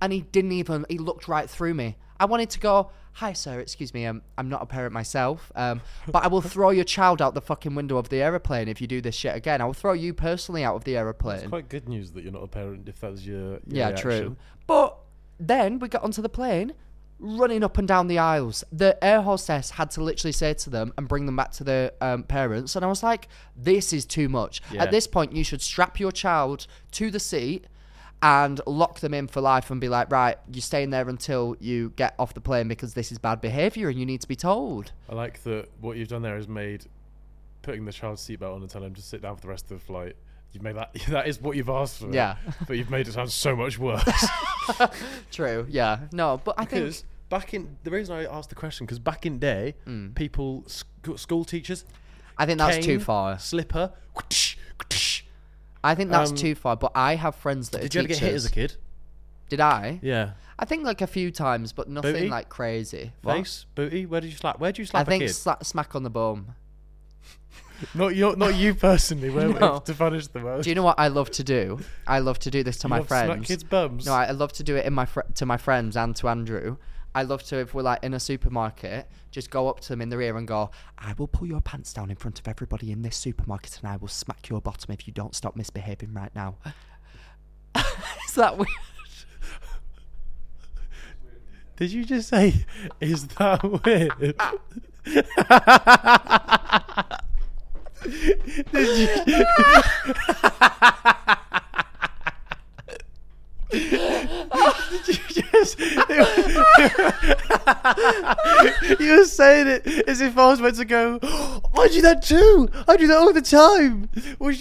And 0.00 0.12
he 0.12 0.22
didn't 0.22 0.52
even. 0.52 0.84
He 0.88 0.98
looked 0.98 1.28
right 1.28 1.48
through 1.48 1.74
me. 1.74 1.96
I 2.18 2.24
wanted 2.24 2.50
to 2.50 2.60
go, 2.60 2.90
"Hi, 3.14 3.32
sir. 3.32 3.60
Excuse 3.60 3.92
me. 3.94 4.06
Um, 4.06 4.22
I'm 4.38 4.48
not 4.48 4.62
a 4.62 4.66
parent 4.66 4.92
myself. 4.92 5.52
Um, 5.54 5.80
but 6.10 6.24
I 6.24 6.28
will 6.28 6.40
throw 6.40 6.70
your 6.70 6.84
child 6.84 7.20
out 7.20 7.34
the 7.34 7.40
fucking 7.42 7.74
window 7.74 7.96
of 7.98 8.08
the 8.08 8.22
aeroplane 8.22 8.68
if 8.68 8.80
you 8.80 8.86
do 8.86 9.00
this 9.00 9.14
shit 9.14 9.34
again. 9.36 9.60
I 9.60 9.64
will 9.64 9.74
throw 9.74 9.92
you 9.92 10.14
personally 10.14 10.64
out 10.64 10.74
of 10.76 10.84
the 10.84 10.96
aeroplane 10.96 11.40
It's 11.40 11.48
quite 11.48 11.68
good 11.68 11.88
news 11.88 12.12
that 12.12 12.22
you're 12.24 12.32
not 12.32 12.42
a 12.44 12.48
parent 12.48 12.88
if 12.88 13.00
that 13.00 13.10
was 13.10 13.26
your, 13.26 13.36
your 13.50 13.60
Yeah, 13.66 13.86
reaction. 13.88 14.02
true. 14.10 14.36
But 14.66 14.96
then 15.38 15.78
we 15.78 15.88
got 15.88 16.02
onto 16.02 16.22
the 16.22 16.28
plane, 16.28 16.72
running 17.18 17.62
up 17.62 17.78
and 17.78 17.86
down 17.86 18.06
the 18.08 18.18
aisles. 18.18 18.64
The 18.72 19.02
air 19.04 19.20
hostess 19.22 19.70
had 19.70 19.90
to 19.92 20.02
literally 20.02 20.32
say 20.32 20.54
to 20.54 20.70
them 20.70 20.92
and 20.96 21.06
bring 21.06 21.26
them 21.26 21.36
back 21.36 21.52
to 21.52 21.64
their 21.64 21.92
um, 22.00 22.22
parents. 22.24 22.74
And 22.76 22.84
I 22.84 22.88
was 22.88 23.02
like, 23.02 23.28
this 23.56 23.92
is 23.92 24.04
too 24.04 24.28
much. 24.28 24.60
Yeah. 24.72 24.84
At 24.84 24.90
this 24.90 25.06
point, 25.06 25.32
you 25.32 25.44
should 25.44 25.62
strap 25.62 26.00
your 26.00 26.12
child 26.12 26.66
to 26.92 27.10
the 27.10 27.20
seat 27.20 27.66
and 28.22 28.60
lock 28.66 29.00
them 29.00 29.12
in 29.12 29.26
for 29.26 29.40
life 29.40 29.70
and 29.70 29.80
be 29.80 29.88
like, 29.88 30.10
right, 30.10 30.36
you're 30.52 30.62
staying 30.62 30.90
there 30.90 31.08
until 31.08 31.56
you 31.60 31.92
get 31.96 32.14
off 32.18 32.32
the 32.34 32.40
plane 32.40 32.68
because 32.68 32.94
this 32.94 33.10
is 33.10 33.18
bad 33.18 33.40
behavior 33.40 33.88
and 33.88 33.98
you 33.98 34.06
need 34.06 34.20
to 34.20 34.28
be 34.28 34.36
told. 34.36 34.92
I 35.08 35.14
like 35.14 35.42
that 35.42 35.68
what 35.80 35.96
you've 35.96 36.08
done 36.08 36.22
there 36.22 36.36
is 36.38 36.46
made 36.46 36.86
putting 37.62 37.84
the 37.84 37.92
child's 37.92 38.22
seatbelt 38.22 38.54
on 38.54 38.62
and 38.62 38.70
telling 38.70 38.88
him 38.88 38.94
to 38.94 39.02
sit 39.02 39.22
down 39.22 39.34
for 39.36 39.42
the 39.42 39.48
rest 39.48 39.64
of 39.70 39.78
the 39.80 39.84
flight. 39.84 40.14
You've 40.52 40.62
made 40.62 40.76
that 40.76 40.94
that 41.08 41.26
is 41.26 41.40
what 41.40 41.56
you've 41.56 41.68
asked 41.68 41.98
for. 41.98 42.12
Yeah. 42.12 42.36
But 42.66 42.76
you've 42.76 42.90
made 42.90 43.08
it 43.08 43.12
sound 43.14 43.30
so 43.32 43.56
much 43.56 43.78
worse. 43.78 44.02
True. 45.32 45.66
Yeah. 45.68 46.00
No, 46.12 46.40
but 46.44 46.54
I 46.58 46.64
think. 46.64 46.82
Because 46.84 47.04
back 47.28 47.54
in 47.54 47.76
the 47.84 47.90
reason 47.90 48.14
I 48.14 48.24
asked 48.24 48.50
the 48.50 48.54
question 48.54 48.86
because 48.86 48.98
back 48.98 49.26
in 49.26 49.38
day, 49.38 49.74
Mm. 49.86 50.14
people 50.14 50.64
sc- 50.66 50.86
school 51.16 51.44
teachers, 51.44 51.84
I 52.38 52.46
think 52.46 52.58
that's 52.58 52.84
too 52.84 53.00
far. 53.00 53.38
Slipper. 53.38 53.92
I 55.84 55.94
think 55.94 56.10
that's 56.10 56.30
um, 56.30 56.36
too 56.36 56.54
far. 56.54 56.76
But 56.76 56.92
I 56.94 57.16
have 57.16 57.34
friends 57.34 57.70
that 57.70 57.82
Did 57.82 57.94
are 57.94 57.98
you 57.98 58.04
ever 58.04 58.08
get 58.08 58.18
hit 58.18 58.34
as 58.34 58.44
a 58.46 58.50
kid? 58.50 58.76
Did 59.48 59.60
I? 59.60 59.98
Yeah. 60.02 60.32
I 60.58 60.64
think 60.64 60.84
like 60.84 61.00
a 61.00 61.06
few 61.06 61.30
times, 61.30 61.72
but 61.72 61.88
nothing 61.88 62.12
Booty? 62.12 62.28
like 62.28 62.48
crazy. 62.48 63.12
What? 63.22 63.38
Face, 63.38 63.66
booty. 63.74 64.06
Where 64.06 64.20
did 64.20 64.30
you 64.30 64.36
slap? 64.36 64.60
Where 64.60 64.70
did 64.70 64.78
you 64.78 64.84
slap 64.84 65.06
a 65.06 65.10
think 65.10 65.22
kid? 65.24 65.30
sla- 65.30 65.64
smack 65.64 65.94
on 65.94 66.04
the 66.04 66.10
bum. 66.10 66.54
not 67.94 68.14
you, 68.14 68.34
not 68.36 68.54
you 68.54 68.74
personally. 68.74 69.28
Where 69.28 69.48
No. 69.60 69.78
to 69.84 69.94
punish 69.94 70.28
the 70.28 70.38
most? 70.40 70.64
Do 70.64 70.70
you 70.70 70.76
know 70.76 70.84
what 70.84 70.98
I 70.98 71.08
love 71.08 71.30
to 71.32 71.44
do? 71.44 71.80
I 72.06 72.20
love 72.20 72.38
to 72.40 72.50
do 72.50 72.62
this 72.62 72.78
to 72.78 72.88
my 72.88 72.98
love 72.98 73.06
to 73.06 73.08
smack 73.08 73.26
friends. 73.26 73.46
kids' 73.48 73.64
bums? 73.64 74.06
No, 74.06 74.12
I 74.12 74.26
I 74.26 74.30
love 74.30 74.52
to 74.54 74.62
do 74.62 74.76
it 74.76 74.86
in 74.86 74.92
my 74.92 75.04
fr- 75.04 75.20
to 75.34 75.46
my 75.46 75.56
friends 75.56 75.96
and 75.96 76.14
to 76.16 76.28
Andrew. 76.28 76.76
I 77.14 77.22
love 77.22 77.42
to 77.44 77.58
if 77.58 77.74
we're 77.74 77.82
like 77.82 78.02
in 78.02 78.14
a 78.14 78.20
supermarket, 78.20 79.08
just 79.30 79.50
go 79.50 79.68
up 79.68 79.80
to 79.80 79.88
them 79.90 80.00
in 80.00 80.08
the 80.08 80.18
ear 80.20 80.36
and 80.36 80.48
go, 80.48 80.70
"I 80.98 81.14
will 81.18 81.28
pull 81.28 81.46
your 81.46 81.60
pants 81.60 81.92
down 81.92 82.10
in 82.10 82.16
front 82.16 82.38
of 82.38 82.48
everybody 82.48 82.90
in 82.90 83.02
this 83.02 83.16
supermarket, 83.16 83.78
and 83.82 83.90
I 83.90 83.96
will 83.96 84.08
smack 84.08 84.48
your 84.48 84.60
bottom 84.60 84.92
if 84.92 85.06
you 85.06 85.12
don't 85.12 85.34
stop 85.34 85.56
misbehaving 85.56 86.14
right 86.14 86.34
now." 86.34 86.56
Is 87.76 88.34
that 88.36 88.56
weird? 88.56 88.68
Did 91.76 91.90
you 91.90 92.04
just 92.04 92.28
say, 92.28 92.66
is 93.00 93.26
that 93.28 93.62
weird? 93.64 94.36
Did 98.72 99.26
you? 99.26 99.44
You 103.72 105.08
just? 105.28 105.78
you 109.00 109.16
were 109.16 109.24
saying 109.24 109.66
it 109.66 110.08
as 110.08 110.20
if 110.20 110.36
I 110.36 110.48
was 110.48 110.60
meant 110.60 110.76
to 110.76 110.84
go. 110.84 111.18
I 111.22 111.88
do 111.88 112.02
that 112.02 112.22
too. 112.22 112.68
I 112.86 112.96
do 112.96 113.06
that 113.06 113.16
all 113.16 113.32
the 113.32 113.40
time. 113.40 114.08
What, 114.38 114.56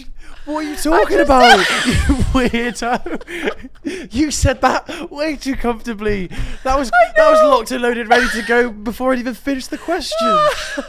what 0.45 0.55
are 0.57 0.63
you 0.63 0.75
talking 0.75 1.19
about? 1.19 1.59
you 1.85 2.15
weirdo. 2.33 4.13
You 4.13 4.31
said 4.31 4.61
that 4.61 5.11
way 5.11 5.35
too 5.35 5.55
comfortably. 5.55 6.27
That 6.63 6.77
was 6.77 6.89
that 6.89 7.29
was 7.29 7.43
locked 7.43 7.71
and 7.71 7.81
loaded, 7.81 8.07
ready 8.07 8.27
to 8.29 8.41
go 8.43 8.71
before 8.71 9.13
I'd 9.13 9.19
even 9.19 9.33
finished 9.33 9.69
the 9.69 9.77
question. 9.77 10.17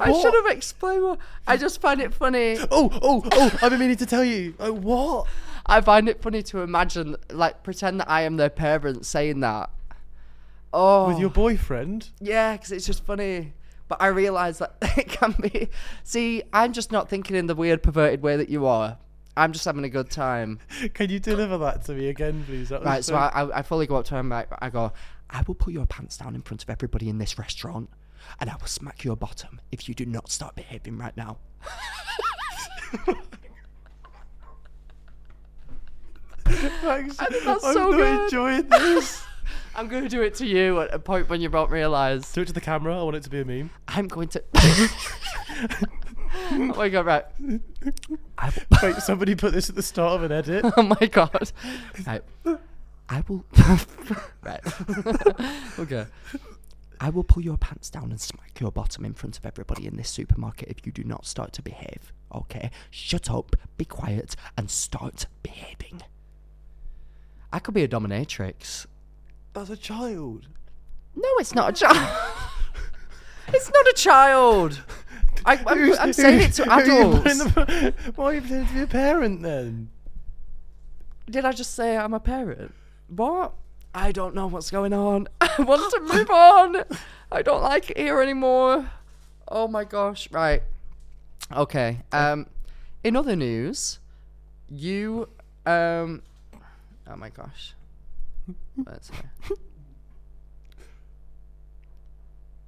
I 0.00 0.12
should 0.12 0.34
have 0.34 0.46
explained. 0.46 1.18
I 1.46 1.56
just 1.56 1.80
find 1.80 2.00
it 2.00 2.14
funny. 2.14 2.56
Oh, 2.70 2.90
oh, 3.02 3.22
oh! 3.32 3.58
I've 3.62 3.70
been 3.70 3.80
meaning 3.80 3.96
to 3.96 4.06
tell 4.06 4.24
you. 4.24 4.54
Oh, 4.60 4.72
what? 4.72 5.26
I 5.66 5.80
find 5.80 6.08
it 6.08 6.22
funny 6.22 6.42
to 6.44 6.60
imagine, 6.60 7.16
like, 7.30 7.62
pretend 7.62 8.00
that 8.00 8.08
I 8.08 8.22
am 8.22 8.36
their 8.36 8.50
parent 8.50 9.04
saying 9.04 9.40
that. 9.40 9.70
Oh, 10.72 11.08
With 11.08 11.18
your 11.18 11.30
boyfriend? 11.30 12.10
yeah, 12.20 12.52
because 12.52 12.72
it's 12.72 12.86
just 12.86 13.04
funny. 13.04 13.52
But 13.88 14.02
I 14.02 14.08
realise 14.08 14.58
that 14.58 14.76
it 14.96 15.08
can 15.08 15.34
be. 15.40 15.68
See, 16.04 16.42
I'm 16.52 16.72
just 16.72 16.92
not 16.92 17.08
thinking 17.08 17.36
in 17.36 17.46
the 17.46 17.54
weird, 17.54 17.82
perverted 17.82 18.22
way 18.22 18.36
that 18.36 18.48
you 18.48 18.66
are. 18.66 18.98
I'm 19.36 19.52
just 19.52 19.64
having 19.64 19.84
a 19.84 19.88
good 19.88 20.10
time. 20.10 20.60
Can 20.94 21.10
you 21.10 21.20
deliver 21.20 21.58
that 21.58 21.84
to 21.84 21.92
me 21.92 22.08
again, 22.08 22.44
please? 22.46 22.70
That 22.70 22.82
Right, 22.84 23.04
so 23.04 23.14
I, 23.16 23.58
I, 23.58 23.62
fully 23.62 23.86
go 23.86 23.96
up 23.96 24.06
to 24.06 24.16
him. 24.16 24.32
I, 24.32 24.46
I 24.60 24.70
go, 24.70 24.92
I 25.28 25.42
will 25.46 25.54
pull 25.54 25.72
your 25.72 25.84
pants 25.86 26.16
down 26.16 26.34
in 26.34 26.40
front 26.40 26.62
of 26.62 26.70
everybody 26.70 27.08
in 27.10 27.18
this 27.18 27.38
restaurant, 27.38 27.90
and 28.40 28.48
I 28.48 28.56
will 28.58 28.66
smack 28.66 29.04
your 29.04 29.14
bottom 29.14 29.60
if 29.70 29.88
you 29.88 29.94
do 29.94 30.06
not 30.06 30.30
start 30.30 30.56
behaving 30.56 30.96
right 30.96 31.14
now. 31.16 31.36
Thanks. 36.46 37.18
I 37.18 37.26
think 37.26 37.44
that's 37.44 37.64
I'm 37.64 37.72
so 37.72 37.90
not 37.90 37.96
good. 37.96 38.24
enjoying 38.24 38.68
this. 38.68 39.22
I'm 39.76 39.88
going 39.88 40.02
to 40.04 40.08
do 40.08 40.22
it 40.22 40.34
to 40.36 40.46
you 40.46 40.80
at 40.80 40.94
a 40.94 40.98
point 40.98 41.28
when 41.28 41.40
you 41.40 41.50
won't 41.50 41.70
realise. 41.70 42.32
Do 42.32 42.40
it 42.40 42.46
to 42.46 42.52
the 42.52 42.60
camera. 42.60 42.98
I 42.98 43.02
want 43.02 43.16
it 43.16 43.22
to 43.24 43.30
be 43.30 43.40
a 43.40 43.44
meme. 43.44 43.70
I'm 43.88 44.08
going 44.08 44.28
to. 44.28 44.42
oh 46.50 46.74
my 46.76 46.88
god! 46.88 47.06
Right. 47.06 47.24
I 48.38 48.50
will... 48.50 48.78
Wait, 48.82 48.96
somebody 48.96 49.34
put 49.34 49.52
this 49.52 49.68
at 49.68 49.74
the 49.74 49.82
start 49.82 50.14
of 50.14 50.30
an 50.30 50.32
edit. 50.32 50.64
oh 50.76 50.82
my 50.82 51.06
god! 51.06 51.52
Right. 52.06 52.22
I 53.08 53.22
will. 53.28 53.44
right. 54.42 54.60
okay. 55.78 56.06
I 56.98 57.10
will 57.10 57.24
pull 57.24 57.42
your 57.42 57.58
pants 57.58 57.90
down 57.90 58.10
and 58.10 58.20
smack 58.20 58.58
your 58.58 58.72
bottom 58.72 59.04
in 59.04 59.12
front 59.12 59.36
of 59.36 59.44
everybody 59.44 59.86
in 59.86 59.96
this 59.96 60.08
supermarket 60.08 60.68
if 60.70 60.86
you 60.86 60.92
do 60.92 61.04
not 61.04 61.26
start 61.26 61.52
to 61.54 61.62
behave. 61.62 62.12
Okay? 62.34 62.70
Shut 62.90 63.30
up, 63.30 63.54
be 63.76 63.84
quiet, 63.84 64.34
and 64.56 64.70
start 64.70 65.26
behaving. 65.42 66.02
I 67.56 67.58
could 67.58 67.72
be 67.72 67.82
a 67.84 67.88
dominatrix. 67.88 68.84
That's 69.54 69.70
a 69.70 69.78
child. 69.78 70.46
No, 71.14 71.28
it's 71.38 71.54
not 71.54 71.70
a 71.70 71.72
child. 71.72 71.96
it's 73.48 73.72
not 73.72 73.86
a 73.88 73.94
child. 73.96 74.82
I, 75.46 75.54
I'm, 75.66 75.92
I'm 75.98 76.12
saying 76.12 76.42
it 76.42 76.52
to 76.52 76.70
adults. 76.70 77.38
the- 77.38 77.94
Why 78.14 78.24
are 78.26 78.34
you 78.34 78.40
pretending 78.42 78.66
to 78.68 78.74
be 78.74 78.80
a 78.82 78.86
parent 78.86 79.40
then? 79.40 79.88
Did 81.30 81.46
I 81.46 81.52
just 81.52 81.72
say 81.72 81.96
I'm 81.96 82.12
a 82.12 82.20
parent? 82.20 82.74
What? 83.08 83.54
I 83.94 84.12
don't 84.12 84.34
know 84.34 84.48
what's 84.48 84.70
going 84.70 84.92
on. 84.92 85.26
I 85.40 85.48
want 85.62 85.90
to 85.94 86.14
move 86.14 86.28
on. 86.28 86.84
I 87.32 87.40
don't 87.40 87.62
like 87.62 87.88
it 87.88 87.96
here 87.96 88.20
anymore. 88.20 88.90
Oh 89.48 89.66
my 89.66 89.84
gosh. 89.84 90.30
Right. 90.30 90.62
Okay. 91.50 92.00
Um 92.12 92.48
in 93.02 93.16
other 93.16 93.34
news, 93.34 93.98
you 94.68 95.30
um 95.64 96.20
Oh 97.08 97.16
my 97.16 97.30
gosh. 97.30 97.74
Let's. 98.86 99.10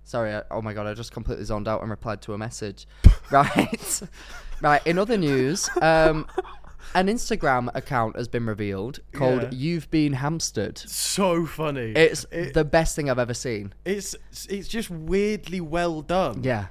Sorry, 0.05 0.35
I, 0.35 0.43
oh 0.51 0.63
my 0.63 0.73
god, 0.73 0.87
I 0.87 0.95
just 0.95 1.13
completely 1.13 1.45
zoned 1.45 1.69
out 1.69 1.83
and 1.83 1.91
replied 1.91 2.23
to 2.23 2.33
a 2.33 2.39
message. 2.39 2.87
right. 3.31 4.01
right, 4.63 4.87
in 4.87 4.99
other 4.99 5.19
news, 5.19 5.69
um 5.83 6.27
an 6.95 7.09
Instagram 7.09 7.69
account 7.75 8.17
has 8.17 8.29
been 8.29 8.47
revealed 8.47 9.01
called 9.13 9.43
Yeah. 9.43 9.49
You've 9.53 9.91
Been 9.91 10.15
Hamstered. 10.15 10.79
So 10.79 11.45
funny. 11.45 11.93
It's 11.93 12.25
It- 12.33 12.55
the 12.55 12.65
best 12.65 12.97
thing 12.97 13.11
I've 13.11 13.19
ever 13.19 13.35
seen. 13.35 13.75
it's 13.85 14.17
it's 14.49 14.69
just 14.69 14.89
weirdly 14.89 15.61
well 15.61 16.01
done. 16.01 16.43
Yeah. 16.43 16.69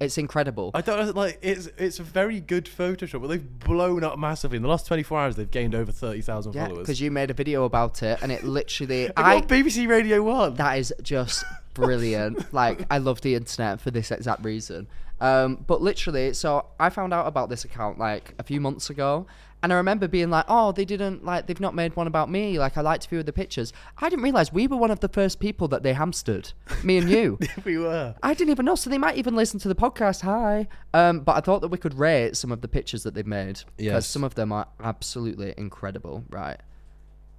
It's 0.00 0.16
incredible. 0.16 0.70
I 0.72 0.80
don't 0.80 1.04
know, 1.04 1.12
like 1.12 1.38
it's 1.42 1.66
it's 1.76 1.98
a 1.98 2.02
very 2.02 2.40
good 2.40 2.64
Photoshop, 2.64 3.20
but 3.20 3.28
they've 3.28 3.58
blown 3.60 4.02
up 4.02 4.18
massively 4.18 4.56
in 4.56 4.62
the 4.62 4.68
last 4.68 4.86
24 4.86 5.20
hours. 5.20 5.36
They've 5.36 5.50
gained 5.50 5.74
over 5.74 5.92
30,000 5.92 6.54
yeah, 6.54 6.64
followers. 6.64 6.78
because 6.78 7.02
you 7.02 7.10
made 7.10 7.30
a 7.30 7.34
video 7.34 7.64
about 7.64 8.02
it 8.02 8.18
and 8.22 8.32
it 8.32 8.42
literally 8.42 9.08
I 9.08 9.12
I 9.36 9.40
got 9.40 9.48
BBC 9.50 9.86
Radio 9.86 10.22
One. 10.22 10.54
that 10.54 10.78
is 10.78 10.94
just 11.02 11.44
brilliant. 11.74 12.52
like 12.54 12.86
I 12.90 12.96
love 12.96 13.20
the 13.20 13.34
internet 13.34 13.80
for 13.80 13.90
this 13.90 14.10
exact 14.10 14.42
reason. 14.42 14.88
Um, 15.20 15.62
but 15.66 15.82
literally, 15.82 16.32
so 16.32 16.64
I 16.78 16.88
found 16.88 17.12
out 17.12 17.26
about 17.26 17.50
this 17.50 17.66
account 17.66 17.98
like 17.98 18.34
a 18.38 18.42
few 18.42 18.58
months 18.58 18.88
ago, 18.88 19.26
and 19.62 19.72
I 19.72 19.76
remember 19.76 20.08
being 20.08 20.30
like, 20.30 20.44
"Oh, 20.48 20.72
they 20.72 20.84
didn't 20.84 21.24
like 21.24 21.46
they've 21.46 21.60
not 21.60 21.74
made 21.74 21.94
one 21.96 22.06
about 22.06 22.30
me. 22.30 22.58
Like 22.58 22.78
I 22.78 22.80
liked 22.80 23.06
a 23.06 23.08
few 23.08 23.18
of 23.20 23.26
the 23.26 23.32
pictures. 23.32 23.72
I 23.98 24.08
didn't 24.08 24.22
realize 24.22 24.52
we 24.52 24.66
were 24.66 24.76
one 24.76 24.90
of 24.90 25.00
the 25.00 25.08
first 25.08 25.40
people 25.40 25.68
that 25.68 25.82
they 25.82 25.92
hamstered. 25.92 26.52
Me 26.82 26.98
and 26.98 27.08
you. 27.10 27.38
we 27.64 27.78
were. 27.78 28.14
I 28.22 28.34
didn't 28.34 28.50
even 28.52 28.64
know. 28.66 28.74
So 28.74 28.90
they 28.90 28.98
might 28.98 29.16
even 29.16 29.36
listen 29.36 29.60
to 29.60 29.68
the 29.68 29.74
podcast. 29.74 30.22
Hi. 30.22 30.68
Um, 30.94 31.20
but 31.20 31.36
I 31.36 31.40
thought 31.40 31.60
that 31.60 31.68
we 31.68 31.78
could 31.78 31.98
rate 31.98 32.36
some 32.36 32.52
of 32.52 32.60
the 32.60 32.68
pictures 32.68 33.02
that 33.02 33.14
they've 33.14 33.26
made 33.26 33.60
because 33.76 34.04
Yes. 34.04 34.06
some 34.06 34.24
of 34.24 34.34
them 34.34 34.52
are 34.52 34.66
absolutely 34.82 35.54
incredible. 35.56 36.24
Right. 36.30 36.58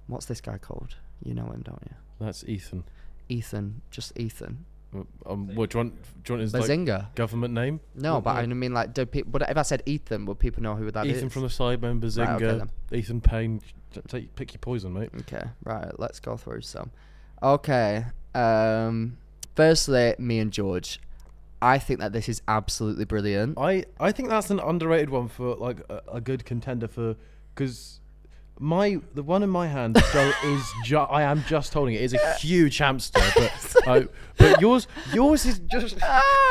What's 0.06 0.26
this 0.26 0.40
guy 0.40 0.58
called? 0.58 0.96
You 1.24 1.34
know 1.34 1.46
him, 1.46 1.62
don't 1.62 1.82
you? 1.88 1.94
That's 2.20 2.44
Ethan. 2.44 2.84
Ethan, 3.28 3.82
just 3.90 4.18
Ethan. 4.18 4.66
Um, 5.26 5.54
what 5.54 5.70
do 5.70 5.78
you 5.78 5.84
want? 5.84 6.02
Do 6.22 6.32
you 6.32 6.38
want 6.38 6.42
his 6.42 6.88
like, 6.88 7.14
government 7.14 7.54
name? 7.54 7.80
no, 7.94 8.14
What- 8.16 8.24
but 8.24 8.36
I 8.36 8.46
mean, 8.46 8.74
like, 8.74 8.92
do 8.92 9.06
people? 9.06 9.30
But 9.30 9.48
if 9.48 9.56
I 9.56 9.62
said 9.62 9.82
Ethan, 9.86 10.26
would 10.26 10.38
people 10.38 10.62
know 10.62 10.74
who 10.74 10.90
that 10.90 11.06
is? 11.06 11.18
Ethan 11.18 11.30
from 11.30 11.42
the 11.42 11.48
Sidemen, 11.48 12.00
Behzinga, 12.00 12.40
Right, 12.40 12.42
okay. 12.42 12.98
Ethan 12.98 13.20
Payne. 13.20 13.60
Take, 14.08 14.34
pick 14.36 14.52
your 14.54 14.58
poison, 14.58 14.92
mate. 14.92 15.10
Okay, 15.20 15.42
right. 15.64 15.98
Let's 15.98 16.20
go 16.20 16.36
through 16.36 16.62
some. 16.62 16.90
Okay. 17.42 18.04
Um. 18.34 19.18
Firstly, 19.54 20.14
me 20.18 20.38
and 20.38 20.52
George. 20.52 21.00
I 21.60 21.78
think 21.78 22.00
that 22.00 22.12
this 22.12 22.28
is 22.28 22.42
absolutely 22.48 23.04
brilliant. 23.04 23.56
I, 23.56 23.84
I 24.00 24.10
think 24.10 24.30
that's 24.30 24.50
an 24.50 24.58
underrated 24.58 25.10
one 25.10 25.28
for 25.28 25.54
like 25.54 25.78
a, 25.88 26.02
a 26.14 26.20
good 26.20 26.44
contender 26.44 26.88
for 26.88 27.14
because 27.54 28.00
my 28.62 29.00
the 29.14 29.24
one 29.24 29.42
in 29.42 29.50
my 29.50 29.66
hand 29.66 29.96
is 29.96 30.72
ju- 30.84 30.96
I 30.96 31.22
am 31.22 31.42
just 31.48 31.74
holding 31.74 31.94
it. 31.96 32.02
It's 32.02 32.14
a 32.14 32.34
huge 32.34 32.78
hamster, 32.78 33.20
but 33.34 33.76
uh, 33.88 34.02
but 34.38 34.60
yours 34.60 34.86
yours 35.12 35.44
is 35.44 35.58
just 35.70 35.98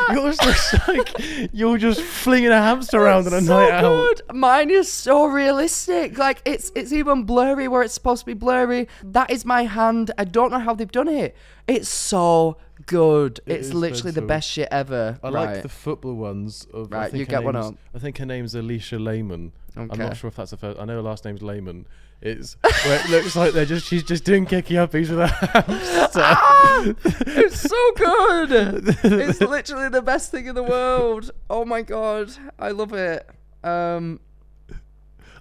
yours 0.10 0.38
looks 0.46 0.76
like 0.88 1.10
you're 1.54 1.78
just 1.78 2.02
flinging 2.02 2.52
a 2.52 2.58
hamster 2.62 3.00
around 3.02 3.28
on 3.28 3.34
a 3.34 3.42
so 3.42 3.58
night 3.58 3.72
out. 3.72 3.84
good. 4.28 4.36
Mine 4.36 4.70
is 4.70 4.92
so 4.92 5.26
realistic. 5.26 6.18
Like 6.18 6.42
it's 6.44 6.72
it's 6.76 6.92
even 6.92 7.24
blurry 7.24 7.70
where 7.70 7.82
it's 7.82 7.94
supposed 7.94 8.22
to 8.22 8.26
be 8.26 8.34
blurry. 8.34 8.90
That 9.04 9.32
is 9.32 9.46
my 9.46 9.64
hand. 9.64 10.12
I 10.18 10.26
don't 10.26 10.52
know 10.52 10.60
how 10.60 10.76
they've 10.76 10.92
done 10.92 11.08
it. 11.08 11.36
It's 11.68 11.88
so 11.88 12.58
good. 12.92 13.40
It 13.46 13.54
it's 13.54 13.68
is 13.70 13.74
literally 13.74 14.12
the 14.12 14.22
mental. 14.22 14.28
best 14.28 14.50
shit 14.50 14.68
ever. 14.72 15.20
I 15.24 15.30
right. 15.30 15.54
like 15.54 15.62
the 15.64 15.70
football 15.70 16.16
ones. 16.16 16.68
Of, 16.74 16.92
I 16.94 16.98
Right, 16.98 17.12
think 17.12 17.20
you 17.20 17.26
her 17.26 17.30
get 17.42 17.44
one 17.44 17.54
name's- 17.56 17.68
up. 17.70 17.76
I 17.96 18.00
think 18.00 18.18
her 18.20 18.26
name's 18.26 18.54
Alisha 18.54 19.04
Lehmann. 19.04 19.52
I'm 19.76 19.90
Okay. 19.92 20.04
not 20.04 20.18
sure 20.18 20.28
if 20.28 20.36
that's 20.36 20.52
the 20.52 20.58
first. 20.58 20.80
I 20.80 20.86
know 20.86 20.96
her 20.96 21.02
last 21.02 21.24
name's 21.26 21.42
Lehmann. 21.42 21.86
It's 22.22 22.56
where 22.62 23.00
it 23.04 23.10
looks 23.10 23.36
like 23.36 23.54
they're 23.54 23.66
just 23.66 23.88
she's 23.88 24.04
just 24.04 24.24
doing 24.26 24.46
kicky 24.46 24.76
uppies 24.76 25.10
with 25.10 25.20
a 25.22 25.28
hamster. 25.28 26.22
Ah! 26.24 26.84
it's 27.26 27.62
so 27.62 27.92
good. 27.96 28.52
it's 29.04 29.42
literally 29.42 29.90
the 29.90 30.04
best 30.04 30.30
thing 30.30 30.46
in 30.46 30.54
the 30.54 30.62
world. 30.62 31.32
Oh 31.50 31.66
my 31.66 31.82
god, 31.82 32.32
I 32.60 32.70
love 32.72 32.94
it. 32.94 33.28
Um, 33.64 34.20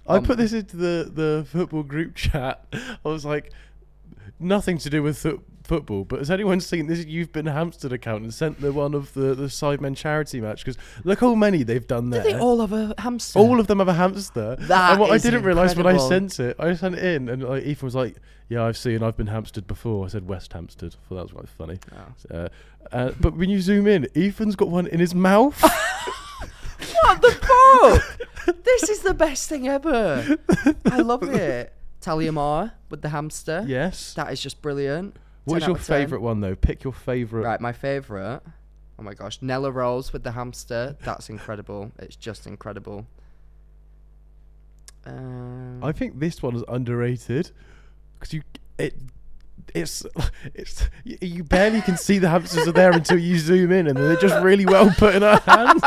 I 0.07 0.19
put 0.19 0.37
this 0.39 0.53
into 0.53 0.75
the 0.77 1.11
the 1.13 1.45
football 1.51 1.83
group 1.83 2.15
chat. 2.15 2.65
I 2.73 3.07
was 3.07 3.25
like, 3.25 3.51
nothing 4.39 4.77
to 4.79 4.89
do 4.89 5.03
with 5.03 5.19
fo- 5.19 5.43
football, 5.71 6.03
but 6.03 6.19
has 6.19 6.29
anyone 6.29 6.59
seen 6.59 6.87
this? 6.87 7.05
You've 7.05 7.31
been 7.31 7.45
hamstered 7.45 7.93
account 7.93 8.23
and 8.23 8.33
sent 8.33 8.59
the 8.59 8.73
one 8.73 8.93
of 8.93 9.13
the 9.13 9.33
the 9.33 9.45
Sidemen 9.45 9.95
charity 9.95 10.41
match 10.41 10.65
because 10.65 10.77
look 11.05 11.21
how 11.21 11.33
many 11.33 11.63
they've 11.63 11.87
done 11.87 12.09
there. 12.09 12.23
Do 12.23 12.33
they 12.33 12.37
all 12.37 12.59
have 12.59 12.73
a 12.73 12.93
hamster. 12.97 13.39
all 13.39 13.57
of 13.57 13.67
them 13.67 13.79
have 13.79 13.87
a 13.87 13.93
hamster. 13.93 14.57
That 14.59 14.91
and 14.91 14.99
what 14.99 15.11
I 15.11 15.17
didn't 15.17 15.43
realise 15.43 15.73
when 15.77 15.87
I 15.87 15.95
sent 15.95 16.41
it, 16.41 16.57
I 16.59 16.73
sent 16.75 16.95
it 16.95 17.05
in, 17.05 17.29
and 17.29 17.41
like 17.41 17.63
Ethan 17.63 17.85
was 17.85 17.95
like, 17.95 18.17
"Yeah, 18.49 18.65
I've 18.65 18.75
seen. 18.75 19.01
I've 19.01 19.15
been 19.15 19.27
hamstered 19.27 19.65
before." 19.65 20.03
I 20.03 20.09
said 20.09 20.27
West 20.27 20.51
Hampstead. 20.51 20.93
I 20.93 21.07
thought 21.07 21.15
that 21.15 21.23
was 21.23 21.31
quite 21.31 21.47
funny. 21.47 21.79
Oh. 21.95 22.35
Uh, 22.35 22.49
uh, 22.91 23.11
but 23.21 23.37
when 23.37 23.49
you 23.49 23.61
zoom 23.61 23.87
in, 23.87 24.09
Ethan's 24.13 24.57
got 24.57 24.67
one 24.67 24.87
in 24.87 24.99
his 24.99 25.15
mouth. 25.15 25.63
What 27.03 27.21
the 27.21 27.31
fuck? 28.45 28.63
this 28.63 28.89
is 28.89 29.01
the 29.01 29.13
best 29.13 29.47
thing 29.47 29.67
ever. 29.67 30.37
I 30.85 30.97
love 30.97 31.23
it. 31.23 31.73
Talia 31.99 32.31
Mar 32.31 32.73
with 32.89 33.01
the 33.01 33.09
hamster. 33.09 33.63
yes. 33.67 34.13
That 34.15 34.33
is 34.33 34.41
just 34.41 34.61
brilliant. 34.61 35.15
What 35.45 35.55
10 35.55 35.61
is 35.61 35.67
your 35.67 35.75
out 35.75 35.79
of 35.81 35.87
10. 35.87 35.97
favourite 35.97 36.21
one 36.21 36.39
though? 36.41 36.55
Pick 36.55 36.83
your 36.83 36.93
favourite. 36.93 37.45
Right, 37.45 37.61
my 37.61 37.73
favourite. 37.73 38.41
Oh 38.99 39.03
my 39.03 39.13
gosh, 39.13 39.41
Nella 39.41 39.71
Rose 39.71 40.13
with 40.13 40.23
the 40.23 40.31
hamster. 40.31 40.95
That's 41.03 41.29
incredible. 41.29 41.91
It's 41.97 42.15
just 42.15 42.45
incredible. 42.45 43.07
Um, 45.05 45.83
I 45.83 45.91
think 45.91 46.19
this 46.19 46.43
one 46.43 46.55
is 46.55 46.63
underrated 46.67 47.51
because 48.19 48.33
you 48.33 48.43
it 48.77 48.93
it's 49.73 50.05
it's 50.53 50.87
you 51.03 51.43
barely 51.43 51.81
can 51.81 51.97
see 51.97 52.19
the 52.19 52.29
hamsters 52.29 52.67
are 52.67 52.71
there 52.71 52.91
until 52.91 53.17
you 53.17 53.39
zoom 53.39 53.71
in, 53.71 53.87
and 53.87 53.97
they're 53.97 54.17
just 54.17 54.41
really 54.43 54.65
well 54.65 54.91
put 54.97 55.15
in 55.15 55.23
her 55.23 55.37
hands. 55.45 55.81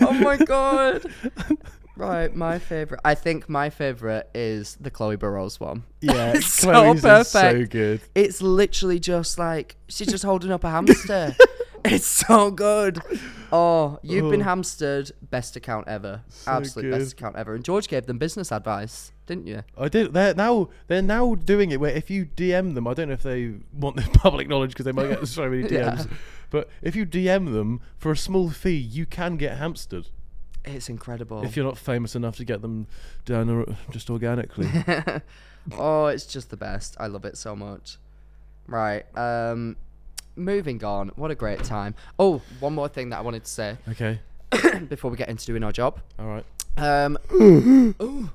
oh 0.00 0.12
my 0.22 0.36
god. 0.36 1.04
Right, 1.96 2.34
my 2.34 2.58
favorite. 2.58 3.00
I 3.04 3.14
think 3.14 3.48
my 3.48 3.68
favorite 3.70 4.30
is 4.34 4.76
the 4.80 4.90
Chloe 4.90 5.16
Burrows 5.16 5.60
one. 5.60 5.84
Yeah, 6.00 6.32
It's 6.34 6.46
so 6.46 6.70
Chloe's 6.72 7.04
is 7.04 7.28
so 7.28 7.66
good. 7.66 8.00
It's 8.14 8.40
literally 8.40 8.98
just 8.98 9.38
like 9.38 9.76
she's 9.88 10.08
just 10.08 10.24
holding 10.24 10.50
up 10.50 10.64
a 10.64 10.70
hamster. 10.70 11.34
it's 11.84 12.06
so 12.06 12.50
good. 12.50 13.00
Oh, 13.52 13.98
you've 14.02 14.30
been 14.30 14.40
Oh. 14.40 14.44
hamstered. 14.44 15.10
Best 15.20 15.56
account 15.56 15.88
ever. 15.88 16.22
Absolute 16.46 16.90
best 16.90 17.12
account 17.12 17.36
ever. 17.36 17.54
And 17.54 17.62
George 17.64 17.86
gave 17.88 18.06
them 18.06 18.16
business 18.16 18.50
advice, 18.50 19.12
didn't 19.26 19.46
you? 19.46 19.62
I 19.76 19.88
did. 19.88 20.14
They're 20.14 20.34
now 20.34 20.70
they're 20.86 21.02
now 21.02 21.34
doing 21.34 21.70
it 21.70 21.80
where 21.80 21.90
if 21.94 22.08
you 22.10 22.24
DM 22.24 22.74
them, 22.74 22.86
I 22.88 22.94
don't 22.94 23.08
know 23.08 23.14
if 23.14 23.22
they 23.22 23.54
want 23.74 23.96
the 23.96 24.02
public 24.18 24.48
knowledge 24.48 24.70
because 24.70 24.86
they 24.86 24.92
might 24.92 25.08
get 25.08 25.26
so 25.28 25.50
many 25.50 25.64
DMs. 25.64 25.70
Yeah. 25.70 26.04
But 26.48 26.68
if 26.80 26.96
you 26.96 27.04
DM 27.04 27.52
them 27.52 27.80
for 27.98 28.10
a 28.10 28.16
small 28.16 28.48
fee, 28.50 28.76
you 28.78 29.04
can 29.06 29.36
get 29.36 29.58
hamstered 29.58 30.08
It's 30.64 30.88
incredible. 30.88 31.42
if 31.44 31.56
you're 31.56 31.64
not 31.64 31.78
famous 31.78 32.14
enough 32.14 32.36
to 32.36 32.44
get 32.44 32.60
them 32.62 32.86
down 33.24 33.48
or- 33.48 33.76
just 33.90 34.10
organically. 34.10 34.68
oh, 35.78 36.06
it's 36.06 36.26
just 36.26 36.50
the 36.50 36.56
best. 36.56 36.96
I 37.00 37.06
love 37.06 37.24
it 37.24 37.36
so 37.36 37.56
much. 37.56 37.98
Right. 38.66 39.04
Um, 39.16 39.76
moving 40.36 40.84
on. 40.84 41.08
What 41.16 41.30
a 41.30 41.34
great 41.34 41.64
time. 41.64 41.94
Oh, 42.18 42.42
one 42.60 42.74
more 42.74 42.88
thing 42.88 43.10
that 43.10 43.18
I 43.18 43.22
wanted 43.22 43.44
to 43.44 43.50
say 43.50 43.76
okay. 43.88 44.20
before 44.88 45.10
we 45.10 45.16
get 45.16 45.28
into 45.28 45.46
doing 45.46 45.62
our 45.64 45.72
job. 45.72 46.00
All 46.18 46.26
right. 46.26 46.44
Um, 46.76 47.18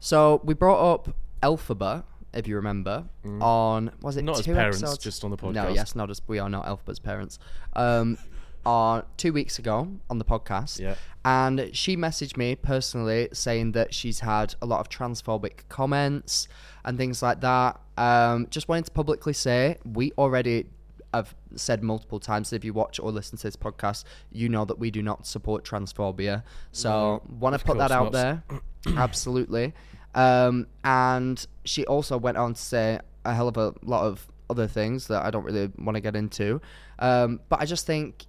so 0.00 0.40
we 0.44 0.54
brought 0.54 0.92
up 0.92 1.14
Elphaba, 1.42 2.04
if 2.32 2.46
you 2.46 2.56
remember, 2.56 3.04
on 3.40 3.90
was 4.00 4.16
it 4.16 4.22
Mm. 4.22 4.26
Not 4.26 4.38
as 4.40 4.46
parents, 4.46 4.82
episodes? 4.82 5.02
just 5.02 5.24
on 5.24 5.30
the 5.30 5.36
podcast. 5.36 5.52
No, 5.54 5.68
yes, 5.68 5.94
not 5.96 6.10
as 6.10 6.20
we 6.26 6.38
are 6.38 6.48
not 6.48 6.66
Elphaba's 6.66 6.98
parents. 7.00 7.38
Um, 7.74 8.18
on 8.66 9.04
two 9.16 9.32
weeks 9.32 9.58
ago 9.58 9.88
on 10.08 10.18
the 10.18 10.24
podcast, 10.24 10.78
Yeah. 10.80 10.94
and 11.24 11.70
she 11.72 11.96
messaged 11.96 12.36
me 12.36 12.54
personally 12.56 13.28
saying 13.32 13.72
that 13.72 13.94
she's 13.94 14.20
had 14.20 14.54
a 14.62 14.66
lot 14.66 14.80
of 14.80 14.88
transphobic 14.88 15.68
comments 15.68 16.48
and 16.84 16.96
things 16.98 17.22
like 17.22 17.40
that. 17.40 17.80
Um, 17.96 18.46
just 18.50 18.68
wanted 18.68 18.86
to 18.86 18.90
publicly 18.92 19.32
say 19.32 19.76
we 19.84 20.12
already 20.18 20.66
have 21.12 21.34
said 21.56 21.82
multiple 21.82 22.20
times 22.20 22.50
that 22.50 22.56
if 22.56 22.64
you 22.64 22.72
watch 22.72 23.00
or 23.00 23.10
listen 23.10 23.36
to 23.38 23.42
this 23.44 23.56
podcast, 23.56 24.04
you 24.30 24.48
know 24.48 24.64
that 24.64 24.78
we 24.78 24.90
do 24.90 25.02
not 25.02 25.26
support 25.26 25.64
transphobia. 25.64 26.42
So 26.72 27.22
want 27.40 27.58
to 27.58 27.64
put 27.64 27.78
that 27.78 27.90
out 27.90 28.04
not. 28.04 28.12
there. 28.12 28.42
Absolutely. 28.96 29.74
Um, 30.14 30.66
and 30.84 31.44
she 31.64 31.84
also 31.86 32.16
went 32.18 32.36
on 32.36 32.54
to 32.54 32.60
say 32.60 33.00
a 33.24 33.34
hell 33.34 33.48
of 33.48 33.56
a 33.56 33.74
lot 33.82 34.04
of 34.04 34.26
other 34.48 34.66
things 34.66 35.06
that 35.08 35.24
I 35.24 35.30
don't 35.30 35.44
really 35.44 35.70
want 35.78 35.96
to 35.96 36.00
get 36.00 36.16
into. 36.16 36.60
Um, 36.98 37.40
but 37.48 37.60
I 37.60 37.64
just 37.66 37.86
think 37.86 38.26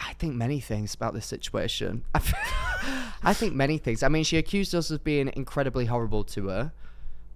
I 0.00 0.12
think 0.14 0.34
many 0.34 0.60
things 0.60 0.94
about 0.94 1.14
this 1.14 1.26
situation. 1.26 2.04
I 3.22 3.32
think 3.34 3.54
many 3.54 3.78
things. 3.78 4.02
I 4.02 4.08
mean, 4.08 4.24
she 4.24 4.36
accused 4.36 4.74
us 4.74 4.90
of 4.90 5.02
being 5.04 5.30
incredibly 5.34 5.86
horrible 5.86 6.24
to 6.24 6.48
her, 6.48 6.72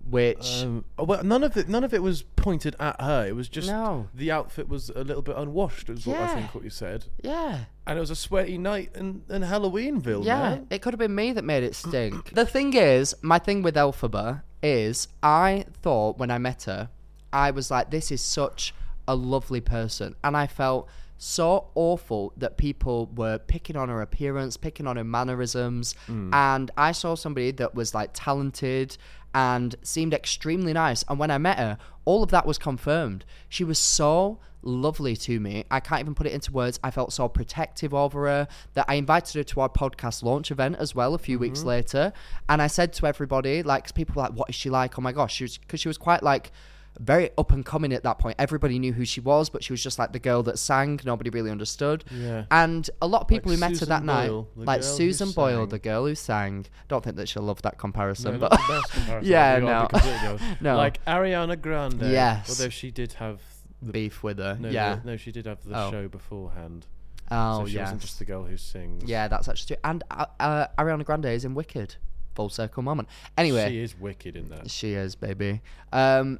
which 0.09 0.63
Um, 0.63 0.85
oh, 0.99 1.05
well, 1.05 1.23
none 1.25 1.45
of 1.45 1.57
it. 1.57 1.69
None 1.69 1.85
of 1.85 1.93
it 1.95 2.03
was 2.03 2.23
pointed 2.23 2.77
at 2.81 3.01
her. 3.01 3.27
It 3.27 3.35
was 3.37 3.49
just 3.49 3.69
No. 3.69 4.09
the 4.15 4.31
outfit 4.31 4.69
was 4.69 4.91
a 4.91 5.03
little 5.05 5.23
bit 5.23 5.37
unwashed. 5.37 5.89
Is 5.89 6.07
what 6.07 6.19
I 6.19 6.35
think 6.35 6.55
what 6.55 6.65
you 6.65 6.71
said. 6.71 7.07
yeah, 7.23 7.65
And 7.87 7.97
it 7.99 8.01
was 8.01 8.11
a 8.11 8.17
sweaty 8.17 8.59
night 8.59 8.91
in, 8.95 9.23
in 9.29 9.43
Halloweenville. 9.43 10.25
yeah, 10.25 10.51
man. 10.51 10.67
it 10.71 10.83
could 10.83 10.93
have 10.95 10.99
been 10.99 11.15
me 11.15 11.33
that 11.33 11.45
made 11.45 11.63
it 11.63 11.75
stink. 11.75 12.31
the 12.35 12.47
thing 12.47 12.75
is, 12.75 13.15
my 13.23 13.39
thing 13.39 13.63
with 13.63 13.75
Elphaba 13.77 14.43
is, 14.63 15.09
I 15.23 15.65
thought 15.83 16.19
when 16.19 16.31
I 16.31 16.39
met 16.39 16.65
her, 16.65 16.91
I 17.33 17.51
was 17.51 17.71
like, 17.71 17.91
this 17.91 18.11
is 18.11 18.21
such 18.21 18.75
a 19.07 19.15
lovely 19.15 19.61
person, 19.61 20.15
and 20.25 20.37
I 20.37 20.47
felt 20.47 20.89
so 21.19 21.67
awful 21.75 22.33
that 22.37 22.57
people 22.57 23.11
were 23.15 23.39
picking 23.39 23.77
on 23.77 23.89
her 23.89 24.01
appearance, 24.01 24.57
picking 24.57 24.87
on 24.87 24.97
her 24.97 25.05
mannerisms, 25.05 25.95
hmm. 26.07 26.33
and 26.33 26.71
I 26.77 26.93
saw 26.93 27.15
somebody 27.15 27.51
that 27.53 27.75
was 27.75 27.95
like 27.95 28.11
talented 28.15 28.97
and 29.35 29.75
seemed 29.83 30.15
extremely 30.15 30.73
nice. 30.73 31.05
And 31.09 31.19
when 31.19 31.31
I 31.31 31.39
met 31.39 31.59
her, 31.59 31.79
all 32.05 32.23
of 32.23 32.31
that 32.31 32.47
was 32.47 32.57
confirmed. 32.57 33.25
She 33.49 33.65
was 33.65 33.79
so 33.79 34.39
lovely 34.63 35.15
to 35.17 35.39
me. 35.39 35.65
I 35.71 35.81
can't 35.81 36.01
even 36.01 36.15
put 36.15 36.27
it 36.27 36.33
into 36.33 36.53
words. 36.53 36.81
I 36.83 36.91
felt 36.91 37.13
so 37.13 37.29
protective 37.29 37.93
over 37.93 38.27
her 38.27 38.49
that 38.75 38.87
I 38.89 38.95
invited 38.95 39.35
her 39.35 39.45
to 39.45 39.61
our 39.61 39.69
podcast 39.69 40.23
launch 40.23 40.51
event 40.51 40.77
as 40.79 40.95
well 40.95 41.15
a 41.15 41.19
few 41.19 41.37
mm-hmm. 41.37 41.43
weeks 41.43 41.63
later. 41.63 42.13
And 42.49 42.63
I 42.63 42.69
said 42.69 42.93
to 42.95 43.07
everybody, 43.07 43.63
like, 43.63 43.93
people 43.95 44.15
were 44.15 44.23
like, 44.23 44.33
what 44.33 44.49
is 44.49 44.55
she 44.55 44.71
like? 44.71 44.99
Oh 44.99 45.03
my 45.03 45.13
gosh. 45.13 45.35
She 45.35 45.45
was, 45.45 45.59
because 45.59 45.81
she 45.81 45.89
was 45.89 45.99
quite 45.99 46.23
like, 46.23 46.51
very 46.99 47.31
up 47.39 47.53
and 47.53 47.65
coming 47.65 47.93
at 47.93 48.03
that 48.03 48.19
point. 48.19 48.37
Everybody 48.39 48.79
knew 48.79 48.93
who 48.93 49.05
she 49.05 49.21
was, 49.21 49.49
but 49.51 49.63
she 49.63 49.73
was 49.73 49.83
just 49.83 49.99
like 49.99 50.13
the 50.13 50.19
girl 50.19 50.43
that 50.45 50.59
sang. 50.59 50.99
Nobody 51.05 51.31
really 51.31 51.51
understood. 51.51 52.05
Yeah. 52.13 52.45
And 52.51 52.89
a 53.01 53.07
lot 53.07 53.23
of 53.23 53.29
people 53.29 53.53
who 53.53 53.59
met 53.59 53.79
her 53.79 53.87
that 53.87 54.05
Boyle, 54.05 54.49
night, 54.57 54.67
like 54.67 54.83
Susan 54.83 55.31
Boyle, 55.33 55.63
sang. 55.63 55.69
the 55.69 55.79
girl 55.79 56.07
who 56.07 56.15
sang. 56.15 56.67
Don't 56.89 57.05
think 57.05 57.17
that 57.17 57.29
she'll 57.29 57.43
love 57.43 57.63
that 57.63 57.79
comparison, 57.79 58.33
No, 58.35 58.39
but 58.39 58.53
not 58.53 58.61
the 58.67 58.73
best 58.81 58.93
comparison. 58.93 59.31
Yeah, 59.31 59.59
no. 59.59 59.83
be 59.83 59.89
completely 59.99 60.27
honest. 60.29 60.45
No. 60.61 60.77
Like 60.77 61.05
Ariana 61.07 61.61
Grande. 61.61 62.03
Yes. 62.03 62.49
Although 62.51 62.71
she 62.71 62.91
did 62.91 63.13
have 63.15 63.41
the 63.81 63.93
beef 63.93 64.23
with 64.25 64.39
her. 64.39 64.57
no, 64.61 64.69
yeah. 64.71 65.01
no, 65.05 65.17
she 65.17 65.31
did 65.31 65.47
have 65.47 65.63
the 65.65 65.79
Oh. 65.79 65.91
show 65.91 66.09
beforehand. 66.09 66.87
Oh 67.31 67.61
so 67.61 67.67
she 67.67 67.75
yeah. 67.77 67.83
wasn't 67.83 68.01
just 68.01 68.19
the 68.19 68.25
girl 68.25 68.43
who 68.45 68.57
sings. 68.57 69.05
Yeah, 69.05 69.29
that's 69.29 69.49
actually 69.49 69.77
true. 69.77 69.81
And 69.85 70.03
uh, 70.11 70.25
uh, 70.41 70.67
Ariana 70.79 71.05
Grande 71.05 71.27
is 71.27 71.45
in 71.45 71.55
Wicked. 71.55 71.97
full 72.35 72.49
circle 72.49 72.83
moment. 72.83 73.09
Anyway, 73.37 73.69
She 73.69 73.79
is 73.81 73.99
wicked 73.99 74.35
in 74.37 74.49
that. 74.49 74.71
she 74.71 74.95
is, 74.95 75.15
baby. 75.15 75.61
Um, 75.93 76.39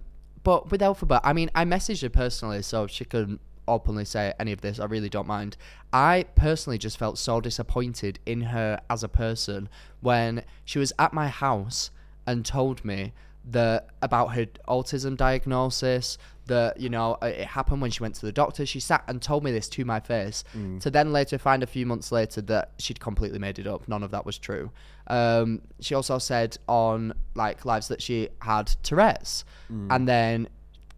but 0.49 0.71
with 0.71 0.81
Elphaba, 0.81 1.21
I 1.23 1.35
mean, 1.35 1.51
I 1.55 1.67
messaged 1.67 2.01
her 2.01 2.09
personally, 2.09 2.63
so 2.63 2.87
she 2.87 3.05
could 3.05 3.39
openly 3.67 4.07
say 4.07 4.33
any 4.41 4.51
of 4.51 4.63
this. 4.63 4.81
I 4.81 4.87
really 4.87 5.11
don't 5.11 5.27
mind. 5.27 5.59
I 5.93 6.25
personally 6.37 6.79
just 6.79 6.97
felt 6.97 7.19
so 7.19 7.39
disappointed 7.43 8.19
in 8.25 8.41
her 8.41 8.81
as 8.89 9.05
a 9.05 9.09
person 9.09 9.69
when 10.01 10.43
she 10.65 10.79
was 10.79 10.91
at 10.99 11.13
my 11.13 11.29
house 11.29 11.91
and 12.27 12.47
told 12.47 12.83
me 12.83 13.13
that 13.51 13.89
about 14.01 14.29
her 14.29 14.47
autism 14.67 15.19
diagnosis 15.19 16.17
that 16.47 16.81
you 16.81 16.89
know 16.89 17.19
it 17.23 17.47
happened 17.47 17.81
when 17.83 17.91
she 17.91 18.03
went 18.03 18.15
to 18.15 18.27
the 18.27 18.33
doctor 18.33 18.65
she 18.67 18.81
sat 18.81 19.05
and 19.07 19.23
told 19.23 19.45
me 19.45 19.53
this 19.53 19.69
to 19.69 19.85
my 19.85 20.01
face 20.01 20.45
mm. 20.57 20.81
to 20.81 20.91
then 20.91 21.13
later 21.13 21.39
find 21.39 21.63
a 21.63 21.67
few 21.67 21.87
months 21.87 22.11
later 22.11 22.41
that 22.41 22.73
she'd 22.79 23.01
completely 23.01 23.39
made 23.39 23.59
it 23.59 23.67
up 23.67 23.87
none 23.87 24.03
of 24.03 24.11
that 24.11 24.27
was 24.27 24.39
true 24.39 24.71
um, 25.09 25.63
she 25.81 25.95
also 25.95 26.19
said 26.19 26.57
on 26.69 27.13
like 27.35 27.65
lives 27.65 27.89
that 27.89 28.01
she 28.03 28.29
had 28.43 28.67
tourette's 28.83 29.45
and 29.91 30.07
then 30.09 30.49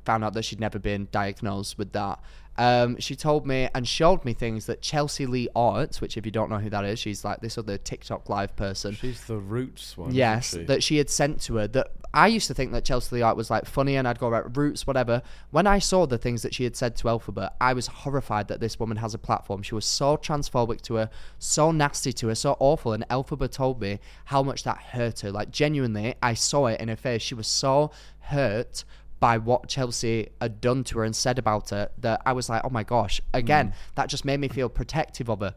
found 0.05 0.25
out 0.25 0.33
that 0.35 0.45
she'd 0.45 0.61
never 0.61 0.79
been 0.79 1.09
diagnosed 1.13 1.79
with 1.79 1.93
that. 1.93 2.21
Um, 2.61 2.99
she 2.99 3.17
told 3.17 3.47
me 3.47 3.71
and 3.75 3.89
showed 3.89 4.23
me 4.23 4.35
things 4.35 4.67
that 4.67 4.83
Chelsea 4.83 5.25
Lee 5.25 5.49
Art, 5.57 5.97
which 5.97 6.19
if 6.19 6.27
you 6.27 6.31
don't 6.31 6.51
know 6.51 6.59
who 6.59 6.69
that 6.69 6.85
is, 6.85 6.99
she's 6.99 7.25
like 7.25 7.41
this 7.41 7.57
other 7.57 7.79
TikTok 7.79 8.29
live 8.29 8.55
person. 8.55 8.93
She's 8.93 9.25
the 9.25 9.39
roots 9.39 9.97
one. 9.97 10.15
Yes, 10.15 10.51
she? 10.51 10.65
that 10.65 10.83
she 10.83 10.99
had 10.99 11.09
sent 11.09 11.41
to 11.45 11.57
her. 11.57 11.67
That 11.67 11.91
I 12.13 12.27
used 12.27 12.49
to 12.49 12.55
think 12.55 12.73
that 12.73 12.85
Chelsea 12.85 13.17
Lee 13.17 13.23
Art 13.23 13.39
was 13.39 13.49
like 13.49 13.65
funny, 13.65 13.97
and 13.97 14.07
I'd 14.07 14.19
go 14.19 14.29
about 14.29 14.59
roots, 14.59 14.87
whatever. 14.87 15.23
When 15.51 15.67
I 15.67 15.79
saw 15.79 16.05
the 16.05 16.19
things 16.19 16.43
that 16.43 16.53
she 16.53 16.65
had 16.65 16.77
said 16.77 16.97
to 16.97 17.05
Elphaba, 17.05 17.53
I 17.63 17.73
was 17.73 17.87
horrified 17.87 18.49
that 18.49 18.61
this 18.61 18.79
woman 18.79 18.99
has 18.99 19.15
a 19.15 19.19
platform. 19.19 19.63
She 19.63 19.75
was 19.75 19.87
so 19.87 20.19
transphobic 20.19 20.83
to 20.83 20.97
her, 20.97 21.11
so 21.39 21.73
nasty 21.73 22.13
to 22.13 22.29
her, 22.29 22.35
so 22.35 22.59
awful. 22.61 22.93
And 22.93 23.09
Elphaba 23.09 23.51
told 23.51 23.81
me 23.81 24.01
how 24.27 24.43
much 24.43 24.65
that 24.65 24.77
hurt 24.77 25.21
her. 25.21 25.33
Like 25.33 25.51
genuinely, 25.51 26.15
I 26.23 26.35
saw 26.35 26.67
it 26.67 26.79
in 26.79 26.89
her 26.89 26.97
face. 26.97 27.23
She 27.23 27.35
was 27.35 27.47
so 27.47 27.91
hurt 28.21 28.85
by 29.21 29.37
what 29.37 29.69
Chelsea 29.69 30.31
had 30.41 30.61
done 30.61 30.83
to 30.85 30.99
her 30.99 31.05
and 31.05 31.15
said 31.15 31.39
about 31.39 31.71
her 31.71 31.91
that 31.99 32.23
I 32.25 32.33
was 32.33 32.49
like, 32.49 32.63
oh 32.65 32.71
my 32.71 32.83
gosh. 32.83 33.21
Again, 33.33 33.69
hmm. 33.69 33.73
that 33.95 34.09
just 34.09 34.25
made 34.25 34.41
me 34.41 34.49
feel 34.49 34.69
protective 34.69 35.29
of 35.29 35.41
her. 35.41 35.55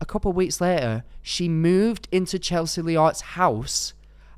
A 0.00 0.06
couple 0.06 0.30
of 0.30 0.36
weeks 0.36 0.60
later, 0.60 1.04
she 1.22 1.48
moved 1.48 2.08
into 2.10 2.38
Chelsea 2.38 2.82
Leeart's 2.82 3.20
house 3.20 3.92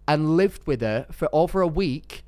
and 0.06 0.36
lived 0.36 0.66
with 0.66 0.80
her 0.80 1.06
for 1.10 1.28
over 1.32 1.60
a 1.60 1.66
week, 1.66 2.24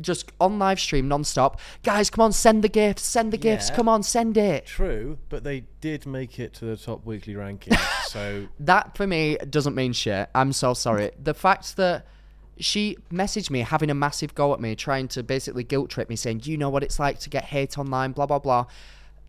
just 0.00 0.30
on 0.40 0.58
live 0.58 0.78
stream 0.78 1.08
non-stop. 1.08 1.60
Guys, 1.82 2.10
come 2.10 2.24
on, 2.24 2.32
send 2.32 2.62
the 2.62 2.68
gifts, 2.68 3.02
send 3.02 3.32
the 3.32 3.36
gifts, 3.36 3.70
come 3.70 3.88
on, 3.88 4.02
send 4.02 4.36
it. 4.36 4.66
True, 4.66 5.18
but 5.28 5.44
they 5.44 5.64
did 5.80 6.06
make 6.06 6.38
it 6.38 6.54
to 6.54 6.64
the 6.64 6.76
top 6.76 7.04
weekly 7.04 7.36
ranking. 7.36 7.76
so 8.06 8.46
That 8.60 8.96
for 8.96 9.06
me 9.06 9.36
doesn't 9.50 9.74
mean 9.74 9.92
shit. 9.92 10.28
I'm 10.34 10.52
so 10.52 10.74
sorry. 10.74 11.10
The 11.22 11.34
fact 11.34 11.76
that 11.76 12.06
she 12.58 12.96
messaged 13.12 13.50
me 13.50 13.60
having 13.60 13.90
a 13.90 13.94
massive 13.94 14.34
go 14.34 14.52
at 14.54 14.60
me, 14.60 14.74
trying 14.74 15.08
to 15.08 15.22
basically 15.22 15.64
guilt 15.64 15.90
trip 15.90 16.08
me, 16.08 16.16
saying, 16.16 16.42
You 16.44 16.56
know 16.56 16.70
what 16.70 16.82
it's 16.82 16.98
like 16.98 17.18
to 17.20 17.30
get 17.30 17.44
hate 17.44 17.78
online, 17.78 18.12
blah, 18.12 18.26
blah, 18.26 18.38
blah. 18.38 18.66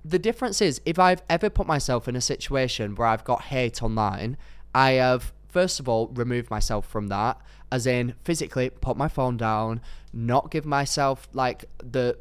The 0.04 0.20
difference 0.20 0.62
is, 0.62 0.82
if 0.86 1.00
I've 1.00 1.24
ever 1.30 1.50
put 1.50 1.66
myself 1.66 2.08
in 2.08 2.16
a 2.16 2.22
situation 2.22 2.96
where 2.96 3.08
I've 3.08 3.24
got 3.24 3.44
hate 3.44 3.82
online, 3.82 4.38
I 4.74 4.92
have, 4.92 5.34
first 5.48 5.80
of 5.80 5.90
all, 5.90 6.08
removed 6.10 6.52
myself 6.52 6.88
from 6.88 7.08
that, 7.08 7.42
as 7.72 7.88
in 7.88 8.14
physically 8.24 8.70
put 8.70 8.98
my 8.98 9.08
phone 9.08 9.38
down, 9.38 9.82
not 10.14 10.52
give 10.52 10.66
myself 10.66 11.28
like 11.34 11.66
the 11.78 12.18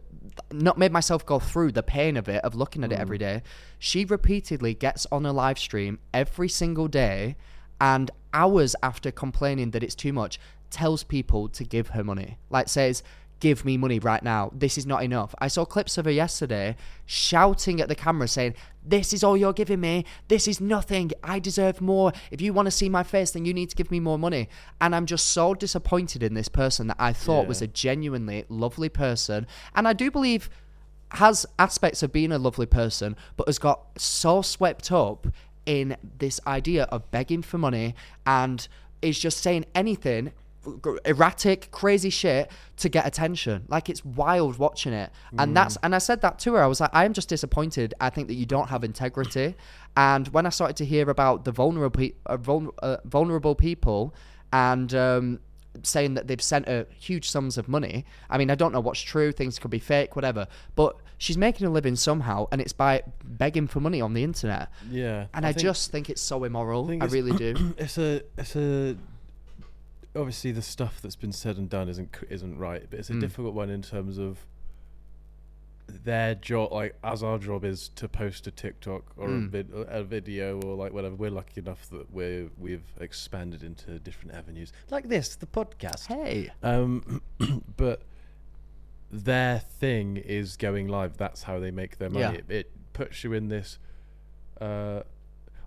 not 0.51 0.79
made 0.79 0.91
myself 0.91 1.25
go 1.25 1.39
through 1.39 1.71
the 1.71 1.83
pain 1.83 2.17
of 2.17 2.29
it 2.29 2.43
of 2.43 2.55
looking 2.55 2.83
at 2.83 2.93
it 2.93 2.99
every 2.99 3.19
mm. 3.19 3.21
day. 3.21 3.43
She 3.79 4.05
repeatedly 4.05 4.75
gets 4.75 5.07
on 5.13 5.27
a 5.27 5.33
live 5.33 5.59
stream 5.59 5.99
every 6.13 6.49
single 6.49 6.89
day 6.89 7.37
and 7.81 8.11
hours 8.33 8.75
after 8.83 9.11
complaining 9.11 9.71
that 9.73 9.83
it's 9.83 9.95
too 9.95 10.13
much 10.13 10.39
tells 10.75 11.05
people 11.05 11.49
to 11.49 11.65
give 11.65 11.89
her 11.91 12.03
money. 12.03 12.37
Like 12.51 12.69
says 12.69 13.03
give 13.45 13.63
me 13.63 13.77
money 13.77 13.99
right 13.99 14.23
now. 14.23 14.51
This 14.55 14.79
is 14.79 14.87
not 14.87 15.03
enough. 15.03 15.35
I 15.39 15.49
saw 15.49 15.67
clips 15.67 15.99
of 15.99 16.07
her 16.07 16.11
yesterday 16.11 16.77
shouting 17.05 17.79
at 17.79 17.89
the 17.89 17.95
camera 17.95 18.27
saying, 18.27 18.55
This 18.83 19.13
is 19.13 19.23
all 19.23 19.37
you're 19.37 19.53
giving 19.53 19.81
me. 19.81 20.07
This 20.29 20.49
is 20.49 20.63
nothing. 20.63 21.11
I 21.23 21.41
deserve 21.41 21.83
more. 21.83 22.13
If 22.31 22.41
you 22.41 22.55
want 22.55 22.67
to 22.69 22.71
see 22.71 22.89
my 22.89 23.03
face, 23.03 23.33
then 23.33 23.45
you 23.45 23.53
need 23.53 23.69
to 23.69 23.77
give 23.77 23.91
me 23.91 24.01
more 24.01 24.19
money. 24.19 24.49
And 24.81 24.95
I'm 24.95 25.05
just 25.05 25.27
so 25.27 25.53
disappointed 25.53 26.23
in 26.23 26.33
this 26.33 26.49
person 26.49 26.87
that 26.87 26.97
I 26.99 27.13
thought 27.13 27.47
was 27.47 27.61
a 27.61 27.67
genuinely 27.67 28.47
lovely 28.49 28.89
person. 28.89 29.47
And 29.75 29.87
I 29.87 29.93
do 29.93 30.11
believe 30.11 30.49
has 31.11 31.45
aspects 31.59 32.03
of 32.03 32.13
being 32.13 32.33
a 32.33 32.39
lovely 32.39 32.67
person, 32.67 33.15
but 33.37 33.47
has 33.47 33.59
got 33.59 34.01
so 34.01 34.41
swept 34.41 34.91
up 34.91 35.27
in 35.67 35.99
this 36.19 36.41
idea 36.47 36.85
of 36.85 37.11
begging 37.11 37.43
for 37.43 37.59
money 37.59 37.95
and 38.27 38.69
is 39.03 39.19
just 39.19 39.43
saying 39.43 39.67
anything 39.75 40.33
erratic 41.05 41.71
crazy 41.71 42.11
shit 42.11 42.51
to 42.77 42.89
get 42.89 43.07
attention 43.07 43.65
like 43.69 43.89
it's 43.89 44.05
wild 44.05 44.59
watching 44.59 44.93
it 44.93 45.11
and 45.39 45.57
that's 45.57 45.77
and 45.83 45.95
i 45.95 45.99
said 45.99 46.21
that 46.21 46.39
to 46.39 46.55
her 46.55 46.63
i 46.63 46.67
was 46.67 46.81
like 46.81 46.91
i 46.93 47.05
am 47.05 47.13
just 47.13 47.29
disappointed 47.29 47.95
i 48.01 48.11
think 48.11 48.29
that 48.29 48.35
you 48.35 48.47
don't 48.47 48.69
have 48.69 48.85
integrity 48.85 49.55
and 49.97 50.29
when 50.29 50.47
i 50.47 50.49
started 50.49 50.77
to 50.77 50.85
hear 50.85 51.09
about 51.11 51.45
the 51.45 51.53
vulnerable 51.53 52.09
uh, 52.27 52.37
vul- 52.37 52.75
uh, 52.83 52.97
vulnerable 53.05 53.55
people 53.55 54.15
and 54.53 54.95
um 54.95 55.39
saying 55.83 56.15
that 56.15 56.29
they've 56.29 56.41
sent 56.41 56.69
her 56.69 56.87
huge 57.01 57.29
sums 57.29 57.59
of 57.59 57.67
money. 57.67 58.05
I 58.31 58.39
mean, 58.39 58.49
I 58.49 58.55
don't 58.55 58.71
know 58.71 58.79
what's 58.79 59.01
true, 59.01 59.33
things 59.33 59.59
could 59.59 59.73
be 59.73 59.81
fake, 59.81 60.15
whatever. 60.15 60.47
But 60.77 60.95
she's 61.19 61.37
making 61.37 61.67
a 61.67 61.71
living 61.71 61.97
somehow, 61.97 62.47
and 62.53 62.61
it's 62.61 62.73
by 62.73 63.03
begging 63.25 63.67
for 63.67 63.81
money 63.81 64.01
on 64.01 64.15
the 64.15 64.23
internet. 64.23 64.69
yeah, 64.89 65.27
And 65.35 65.45
I, 65.45 65.53
think- 65.53 65.63
just 65.63 65.91
think 65.91 66.09
it's 66.11 66.23
so 66.23 66.45
immoral. 66.45 66.87
think 66.87 67.03
I 67.03 67.07
really 67.07 67.37
do. 67.37 67.75
it's 67.79 67.99
a 67.99 68.23
it's 68.39 68.55
a 68.55 68.97
obviously 70.17 70.53
the 70.53 70.63
stuff 70.63 71.01
that's 71.03 71.17
been 71.17 71.33
said 71.33 71.57
and 71.59 71.69
done 71.69 71.89
isn't 71.89 72.17
isn't 72.31 72.59
right, 72.59 72.87
but 72.91 72.99
it's 73.01 73.11
a 73.11 73.15
Mm. 73.15 73.21
difficult 73.21 73.55
one 73.55 73.71
in 73.71 73.83
terms 73.83 74.19
of 74.19 74.47
their 75.87 76.35
job. 76.35 76.73
Like 76.73 76.97
as 77.05 77.23
our 77.23 77.39
job 77.39 77.65
is 77.65 77.89
to 77.91 78.09
post 78.09 78.47
a 78.47 78.51
TikTok 78.51 79.03
or 79.17 79.27
a, 79.27 79.31
Mm. 79.31 79.49
vid- 79.51 79.71
a 79.73 80.03
video 80.05 80.61
or 80.63 80.75
like 80.77 80.93
whatever. 80.93 81.15
We're 81.15 81.31
lucky 81.31 81.61
enough 81.61 81.89
that 81.91 82.11
we're 82.13 82.49
we've 82.59 82.87
expanded 83.01 83.63
into 83.63 83.99
different 83.99 84.35
avenues 84.35 84.73
like 84.91 85.09
this, 85.09 85.37
the 85.37 85.47
podcast. 85.47 86.07
hey. 86.07 86.51
Um, 86.63 87.21
but 87.77 88.03
their 89.11 89.59
thing 89.61 90.17
is 90.17 90.57
going 90.57 90.89
live. 90.89 91.17
That's 91.17 91.45
how 91.45 91.59
they 91.61 91.71
make 91.71 91.99
their 91.99 92.11
money. 92.11 92.23
Yeah. 92.25 92.33
It, 92.33 92.51
it 92.51 92.71
puts 92.93 93.23
you 93.25 93.33
in 93.33 93.49
this. 93.49 93.79
Uh, 94.61 95.03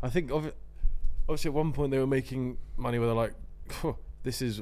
I 0.02 0.10
think 0.10 0.32
obviously 0.32 1.50
at 1.50 1.54
one 1.54 1.74
point 1.74 1.92
they 1.92 2.00
were 2.00 2.08
making 2.08 2.58
money 2.78 2.98
where 3.00 3.08
they're 3.08 3.16
like, 3.16 3.34
"Phew, 3.70 3.98
this 4.28 4.42
is 4.42 4.62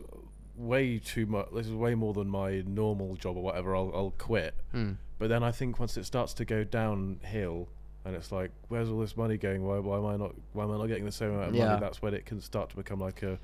way 0.56 1.00
too 1.00 1.26
much. 1.26 1.48
This 1.54 1.68
is 1.68 1.74
way 1.74 1.96
more 1.96 2.14
than 2.14 2.30
my 2.30 2.64
normal 2.66 3.16
job 3.16 3.36
or 3.38 3.44
whatever. 3.44 3.76
I'll 3.76 3.92
I'll 3.94 4.14
quit. 4.18 4.54
Hmm. 4.72 4.94
But 5.20 5.30
then 5.30 5.44
I 5.44 5.52
think 5.52 5.80
once 5.80 5.98
it 5.98 6.06
starts 6.06 6.34
to 6.36 6.46
go 6.46 6.64
downhill. 6.64 7.68
And 8.08 8.16
it's 8.16 8.32
like, 8.32 8.52
where's 8.68 8.88
all 8.92 9.00
this 9.00 9.18
money 9.18 9.36
going? 9.36 9.66
Why, 9.66 9.80
why 9.80 9.98
am 9.98 10.06
I 10.06 10.16
not? 10.16 10.36
Why 10.54 10.64
am 10.66 10.72
I 10.72 10.78
not 10.78 10.86
getting 10.86 11.06
the 11.06 11.12
same 11.12 11.32
amount 11.34 11.50
of 11.50 11.56
Yeah. 11.56 11.70
money? 11.70 11.80
That's 11.82 12.02
when 12.04 12.14
it 12.14 12.24
can 12.26 12.40
start 12.40 12.70
to 12.70 12.76
become 12.76 13.00
like 13.00 13.24
a 13.24 13.40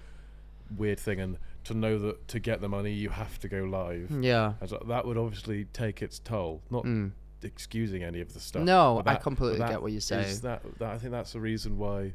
weird 0.78 0.99
thing. 0.99 1.19
And 1.19 1.38
to 1.63 1.74
know 1.74 1.97
that 1.97 2.28
to 2.28 2.39
get 2.39 2.61
the 2.61 2.69
money, 2.69 2.91
you 2.93 3.09
have 3.09 3.39
to 3.39 3.47
go 3.47 3.63
live. 3.63 4.11
Yeah. 4.11 4.53
As 4.61 4.72
that 4.88 5.05
would 5.07 5.17
obviously 5.17 5.65
take 5.74 6.03
its 6.03 6.19
toll. 6.19 6.61
Not 6.69 6.84
Mm. 6.86 7.11
excusing 7.41 8.03
any 8.03 8.22
of 8.22 8.34
the 8.36 8.39
stuff. 8.39 8.61
No, 8.63 9.01
but 9.03 9.11
I 9.11 9.15
completely 9.15 9.57
get 9.67 9.82
what 9.82 9.91
you're 9.91 9.97
is 9.97 10.05
saying. 10.05 10.41
That, 10.43 10.61
that 10.78 10.89
I 10.91 10.97
think 10.99 11.11
that's 11.11 11.34
the 11.34 11.39
reason 11.39 11.80
why, 11.80 12.13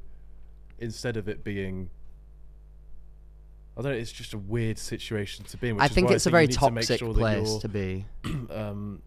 instead 0.78 1.16
of 1.16 1.28
it 1.28 1.42
being, 1.42 1.90
I 3.76 3.82
don't 3.82 3.92
know, 3.92 3.98
it's 3.98 4.12
just 4.12 4.32
a 4.32 4.38
weird 4.38 4.78
situation 4.78 5.44
to 5.46 5.56
be 5.56 5.68
in. 5.68 5.76
Which 5.76 5.84
I 5.84 5.88
think 5.88 6.10
it's 6.10 6.26
a 6.26 6.30
very 6.30 6.46
need 6.46 6.52
to 6.52 6.58
toxic 6.58 6.98
sure 6.98 7.12
place 7.12 7.56
to 7.58 7.68
be. 7.68 8.06
um, 8.50 9.02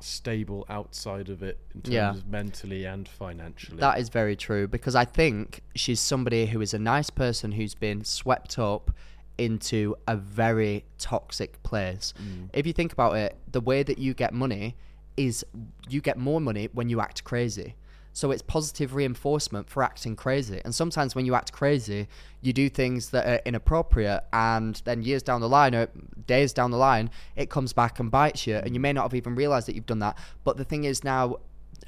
stable 0.00 0.66
outside 0.68 1.28
of 1.28 1.42
it 1.42 1.58
in 1.74 1.82
terms 1.82 1.94
Yeah. 1.94 2.10
of 2.10 2.26
mentally 2.26 2.84
and 2.84 3.08
financially. 3.08 3.78
That 3.78 3.98
is 3.98 4.08
very 4.08 4.36
true 4.36 4.66
because 4.66 4.94
I 4.96 5.04
think 5.04 5.60
she's 5.76 6.00
somebody 6.00 6.46
who 6.46 6.60
is 6.60 6.74
a 6.74 6.78
nice 6.78 7.10
person 7.10 7.52
who's 7.52 7.74
been 7.74 8.04
swept 8.04 8.58
up 8.58 8.90
into 9.38 9.96
a 10.06 10.16
very 10.16 10.84
toxic 10.98 11.62
place. 11.62 12.14
If 12.52 12.66
you 12.66 12.72
think 12.72 12.92
about 12.92 13.16
it, 13.16 13.36
the 13.50 13.60
way 13.60 13.82
that 13.82 13.98
you 13.98 14.14
get 14.14 14.32
money 14.34 14.76
is 15.16 15.44
you 15.88 16.00
get 16.00 16.18
more 16.18 16.40
money 16.40 16.68
when 16.72 16.88
you 16.88 17.00
act 17.00 17.24
crazy. 17.24 17.74
So 18.14 18.30
it's 18.30 18.40
positive 18.42 18.94
reinforcement 18.94 19.68
for 19.68 19.82
acting 19.82 20.16
crazy. 20.16 20.60
And 20.64 20.74
sometimes 20.74 21.14
when 21.14 21.26
you 21.26 21.34
act 21.34 21.52
crazy, 21.52 22.06
you 22.40 22.52
do 22.52 22.68
things 22.70 23.10
that 23.10 23.26
are 23.26 23.40
inappropriate 23.44 24.22
and 24.32 24.80
then 24.84 25.02
years 25.02 25.22
down 25.22 25.40
the 25.42 25.48
line 25.48 25.74
or 25.74 25.88
days 26.26 26.52
down 26.52 26.70
the 26.70 26.78
line, 26.78 27.10
it 27.36 27.50
comes 27.50 27.72
back 27.72 27.98
and 28.00 28.10
bites 28.10 28.46
you 28.46 28.54
and 28.56 28.72
you 28.72 28.80
may 28.80 28.92
not 28.92 29.02
have 29.02 29.14
even 29.14 29.34
realized 29.34 29.66
that 29.68 29.74
you've 29.74 29.84
done 29.84 29.98
that. 29.98 30.16
But 30.44 30.56
the 30.56 30.64
thing 30.64 30.84
is 30.84 31.04
now 31.04 31.38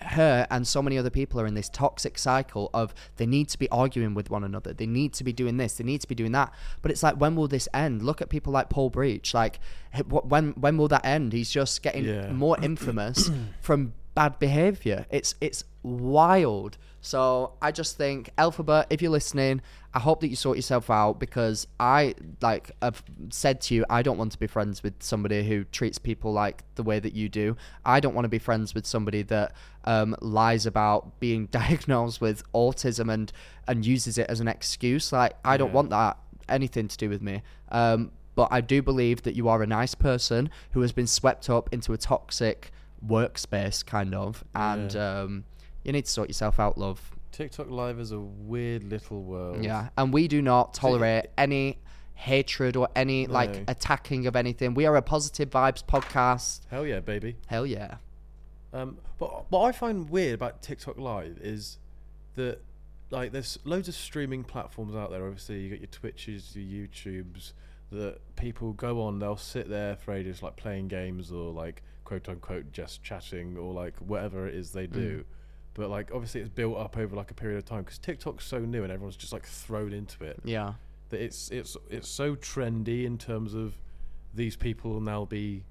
her 0.02 0.46
and 0.50 0.66
so 0.66 0.82
many 0.82 0.98
other 0.98 1.10
people 1.10 1.40
are 1.40 1.46
in 1.46 1.54
this 1.54 1.68
toxic 1.68 2.18
cycle 2.18 2.70
of 2.74 2.92
they 3.16 3.24
need 3.24 3.48
to 3.50 3.58
be 3.58 3.68
arguing 3.70 4.12
with 4.12 4.28
one 4.28 4.42
another. 4.44 4.72
They 4.74 4.84
need 4.86 5.14
to 5.14 5.24
be 5.24 5.32
doing 5.32 5.56
this. 5.58 5.74
They 5.74 5.84
need 5.84 6.00
to 6.00 6.08
be 6.08 6.14
doing 6.14 6.32
that. 6.32 6.52
But 6.82 6.90
it's 6.90 7.02
like, 7.02 7.14
when 7.20 7.36
will 7.36 7.48
this 7.48 7.68
end? 7.72 8.02
Look 8.02 8.20
at 8.20 8.28
people 8.28 8.52
like 8.52 8.68
Paul 8.68 8.90
Breach. 8.90 9.32
Like, 9.32 9.58
when 10.10 10.50
when 10.52 10.76
will 10.76 10.88
that 10.88 11.06
end? 11.06 11.32
He's 11.32 11.50
just 11.50 11.82
getting 11.82 12.04
Yeah. 12.04 12.30
more 12.32 12.58
infamous 12.60 13.30
from 13.60 13.94
bad 14.16 14.40
behavior. 14.40 15.06
It's 15.10 15.36
it's 15.40 15.62
wild. 15.84 16.78
So 17.00 17.52
I 17.62 17.70
just 17.70 17.96
think 17.96 18.30
Elphaba, 18.36 18.86
if 18.90 19.00
you're 19.00 19.12
listening, 19.12 19.60
I 19.94 20.00
hope 20.00 20.20
that 20.22 20.28
you 20.28 20.34
sort 20.34 20.56
yourself 20.56 20.90
out 20.90 21.20
because 21.20 21.68
I 21.78 22.14
like 22.40 22.72
have 22.82 23.04
said 23.30 23.60
to 23.62 23.76
you, 23.76 23.84
I 23.88 24.02
don't 24.02 24.18
want 24.18 24.32
to 24.32 24.38
be 24.38 24.48
friends 24.48 24.82
with 24.82 24.94
somebody 25.00 25.46
who 25.46 25.62
treats 25.64 25.98
people 25.98 26.32
like 26.32 26.64
the 26.74 26.82
way 26.82 26.98
that 26.98 27.12
you 27.12 27.28
do. 27.28 27.56
I 27.84 28.00
don't 28.00 28.14
want 28.14 28.24
to 28.24 28.30
be 28.30 28.40
friends 28.40 28.74
with 28.74 28.86
somebody 28.86 29.22
that 29.22 29.52
um, 29.84 30.16
lies 30.20 30.66
about 30.66 31.20
being 31.20 31.46
diagnosed 31.60 32.20
with 32.20 32.42
autism 32.52 33.12
and 33.12 33.32
and 33.68 33.86
uses 33.86 34.18
it 34.18 34.28
as 34.28 34.40
an 34.40 34.48
excuse. 34.48 35.12
Like 35.12 35.34
I 35.44 35.56
don't 35.56 35.72
want 35.72 35.90
that 35.90 36.18
anything 36.48 36.88
to 36.88 36.96
do 36.96 37.08
with 37.08 37.22
me. 37.22 37.42
Um, 37.70 38.10
but 38.34 38.48
I 38.50 38.60
do 38.60 38.82
believe 38.82 39.22
that 39.22 39.34
you 39.34 39.48
are 39.48 39.62
a 39.62 39.66
nice 39.66 39.94
person 39.94 40.50
who 40.72 40.80
has 40.80 40.92
been 40.92 41.06
swept 41.06 41.48
up 41.48 41.68
into 41.72 41.92
a 41.92 41.96
toxic 41.96 42.70
workspace, 43.04 43.84
kind 43.84 44.14
of, 44.14 44.44
and 44.54 44.94
um, 44.96 45.44
you 45.84 45.92
need 45.92 46.04
to 46.04 46.10
sort 46.10 46.28
yourself 46.28 46.60
out, 46.60 46.78
love. 46.78 47.12
TikTok 47.32 47.70
Live 47.70 48.00
is 48.00 48.12
a 48.12 48.20
weird 48.20 48.84
little 48.84 49.22
world. 49.22 49.62
Yeah, 49.62 49.88
and 49.96 50.12
we 50.12 50.28
do 50.28 50.40
not 50.40 50.74
tolerate 50.74 51.26
any 51.36 51.78
hatred 52.14 52.76
or 52.76 52.88
any 52.96 53.26
like 53.26 53.62
attacking 53.68 54.26
of 54.26 54.34
anything. 54.36 54.74
We 54.74 54.86
are 54.86 54.96
a 54.96 55.02
positive 55.02 55.50
vibes 55.50 55.84
podcast. 55.84 56.60
Hell 56.70 56.86
yeah, 56.86 57.00
baby. 57.00 57.36
Hell 57.46 57.66
yeah. 57.66 57.96
Um, 58.72 58.98
but 59.18 59.50
what 59.50 59.62
I 59.62 59.72
find 59.72 60.10
weird 60.10 60.34
about 60.34 60.62
TikTok 60.62 60.98
Live 60.98 61.38
is 61.40 61.78
that 62.34 62.62
like 63.10 63.32
there's 63.32 63.58
loads 63.64 63.88
of 63.88 63.94
streaming 63.94 64.44
platforms 64.44 64.94
out 64.94 65.10
there. 65.10 65.24
Obviously, 65.26 65.60
you 65.60 65.70
got 65.70 65.80
your 65.80 65.88
Twitches, 65.88 66.56
your 66.56 66.86
YouTubes. 66.86 67.52
That 67.92 68.18
people 68.34 68.72
go 68.72 69.00
on, 69.02 69.20
they'll 69.20 69.36
sit 69.36 69.68
there 69.68 69.94
for 69.94 70.12
ages, 70.12 70.42
like 70.42 70.56
playing 70.56 70.88
games 70.88 71.30
or 71.30 71.52
like 71.52 71.84
quote 72.06 72.28
unquote 72.28 72.72
just 72.72 73.02
chatting 73.02 73.58
or 73.58 73.74
like 73.74 73.94
whatever 73.98 74.46
it 74.48 74.54
is 74.54 74.70
they 74.72 74.86
mm. 74.86 74.92
do. 74.92 75.24
But 75.74 75.90
like 75.90 76.10
obviously, 76.14 76.40
it's 76.40 76.48
built 76.48 76.78
up 76.78 76.96
over 76.96 77.14
like 77.14 77.30
a 77.30 77.34
period 77.34 77.58
of 77.58 77.66
time 77.66 77.82
because 77.82 77.98
TikTok's 77.98 78.46
so 78.46 78.60
new 78.60 78.82
and 78.82 78.90
everyone's 78.90 79.16
just 79.16 79.32
like 79.34 79.44
thrown 79.44 79.92
into 79.92 80.24
it 80.24 80.40
Yeah. 80.44 80.72
that 81.10 81.20
it's 81.20 81.50
it's 81.50 81.76
it's 81.90 82.08
so 82.08 82.34
trendy 82.34 83.04
in 83.04 83.18
terms 83.18 83.52
of 83.52 83.74
these 84.34 84.56
people 84.56 84.92
will 84.92 85.00
now 85.02 85.26
be 85.26 85.64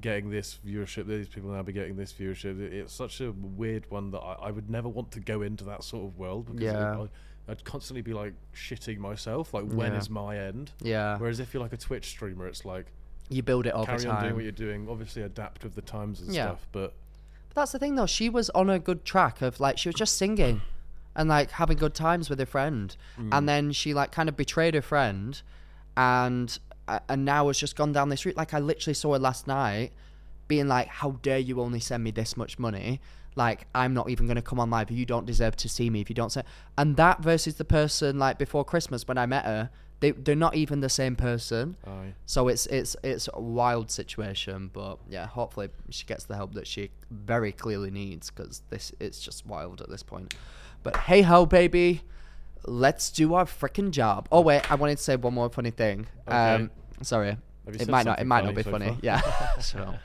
getting 0.00 0.30
this 0.30 0.58
viewership 0.66 1.06
these 1.06 1.28
people 1.28 1.50
now 1.50 1.62
be 1.62 1.72
getting 1.72 1.94
this 1.96 2.12
viewership 2.12 2.58
it's 2.72 2.92
such 2.92 3.20
a 3.20 3.32
weird 3.32 3.88
one 3.90 4.10
that 4.12 4.20
I, 4.20 4.46
I 4.46 4.50
would 4.50 4.70
never 4.70 4.88
want 4.88 5.10
to 5.12 5.20
go 5.20 5.42
into 5.42 5.64
that 5.64 5.84
sort 5.84 6.06
of 6.06 6.18
world 6.18 6.46
because 6.46 6.62
Yeah. 6.62 7.00
I, 7.02 7.52
I'd 7.52 7.64
constantly 7.64 8.00
be 8.02 8.14
like 8.14 8.32
shitting 8.54 8.98
myself 8.98 9.52
like 9.52 9.64
when 9.64 9.92
is 9.94 10.08
Yeah. 10.08 10.12
my 10.14 10.38
end 10.38 10.72
Yeah. 10.80 11.18
whereas 11.18 11.38
if 11.38 11.52
you're 11.52 11.62
like 11.62 11.72
a 11.74 11.76
Twitch 11.76 12.08
streamer 12.08 12.46
it's 12.48 12.64
like 12.64 12.86
You 13.30 13.42
build 13.42 13.66
it 13.66 13.72
over 13.72 13.86
carry 13.86 14.04
time. 14.04 14.16
on 14.16 14.22
doing 14.22 14.34
what 14.34 14.42
you're 14.42 14.52
doing 14.52 14.86
obviously 14.90 15.22
adapt 15.22 15.62
with 15.64 15.74
the 15.74 15.82
times 15.82 16.20
and 16.20 16.34
Yeah. 16.34 16.48
stuff 16.48 16.66
but 16.72 16.92
But 17.48 17.54
that's 17.62 17.72
the 17.72 17.78
thing 17.78 17.94
though. 17.94 18.06
She 18.06 18.28
was 18.28 18.50
on 18.50 18.68
a 18.68 18.78
good 18.78 19.04
track 19.04 19.40
of 19.40 19.58
like 19.60 19.78
she 19.78 19.88
was 19.88 19.96
just 19.96 20.16
singing 20.16 20.60
and 21.16 21.28
like 21.28 21.50
having 21.52 21.76
good 21.78 21.94
times 21.94 22.28
with 22.30 22.38
her 22.38 22.46
friend, 22.46 22.94
and 23.16 23.48
then 23.48 23.72
she 23.72 23.92
like 23.94 24.12
kind 24.12 24.28
of 24.28 24.36
betrayed 24.36 24.74
her 24.74 24.82
friend, 24.82 25.40
and 25.96 26.58
uh, 26.88 27.00
and 27.08 27.24
now 27.24 27.46
has 27.48 27.58
just 27.58 27.76
gone 27.76 27.92
down 27.92 28.08
this 28.08 28.24
route. 28.24 28.36
Like 28.36 28.54
I 28.54 28.58
literally 28.58 28.94
saw 28.94 29.12
her 29.14 29.18
last 29.18 29.46
night, 29.46 29.92
being 30.48 30.68
like, 30.68 30.86
"How 30.88 31.12
dare 31.22 31.38
you 31.38 31.60
only 31.60 31.80
send 31.80 32.04
me 32.04 32.10
this 32.12 32.36
much 32.36 32.58
money?" 32.58 33.00
Like 33.36 33.66
I'm 33.74 33.94
not 33.94 34.10
even 34.10 34.26
going 34.26 34.36
to 34.36 34.42
come 34.42 34.58
on 34.60 34.70
live. 34.70 34.90
You 34.90 35.06
don't 35.06 35.26
deserve 35.26 35.56
to 35.56 35.68
see 35.68 35.88
me 35.90 36.00
if 36.00 36.08
you 36.08 36.14
don't 36.14 36.30
say. 36.30 36.42
And 36.78 36.96
that 36.96 37.20
versus 37.20 37.56
the 37.56 37.64
person 37.64 38.18
like 38.18 38.38
before 38.38 38.64
Christmas 38.64 39.06
when 39.06 39.18
I 39.18 39.26
met 39.26 39.44
her, 39.44 39.70
they 40.00 40.12
they're 40.12 40.34
not 40.34 40.56
even 40.56 40.80
the 40.80 40.88
same 40.88 41.14
person. 41.14 41.76
Aye. 41.86 42.14
So 42.26 42.48
it's 42.48 42.66
it's 42.66 42.96
it's 43.04 43.28
a 43.32 43.40
wild 43.40 43.90
situation, 43.90 44.70
but 44.72 44.98
yeah, 45.08 45.26
hopefully 45.26 45.68
she 45.90 46.06
gets 46.06 46.24
the 46.24 46.36
help 46.36 46.54
that 46.54 46.66
she 46.66 46.90
very 47.10 47.52
clearly 47.52 47.90
needs 47.90 48.30
because 48.30 48.62
this 48.70 48.92
it's 48.98 49.20
just 49.20 49.46
wild 49.46 49.80
at 49.80 49.90
this 49.90 50.02
point. 50.02 50.34
But 50.82 50.96
hey 50.96 51.22
ho, 51.22 51.44
baby, 51.44 52.02
let's 52.64 53.10
do 53.10 53.34
our 53.34 53.44
freaking 53.44 53.90
job. 53.90 54.26
Oh 54.32 54.40
wait, 54.40 54.70
I 54.70 54.74
wanted 54.74 54.96
to 54.96 55.02
say 55.02 55.16
one 55.16 55.34
more 55.34 55.50
funny 55.50 55.70
thing. 55.70 56.06
Um, 56.26 56.70
sorry, 57.02 57.36
it 57.66 57.88
might 57.88 58.06
not 58.06 58.20
it 58.20 58.26
might 58.26 58.44
not 58.44 58.54
be 58.54 58.62
funny 58.62 58.86
so 58.86 58.94
funny. 58.94 59.00
far? 59.02 59.20
Yeah, 59.22 59.58
sure. 59.60 60.00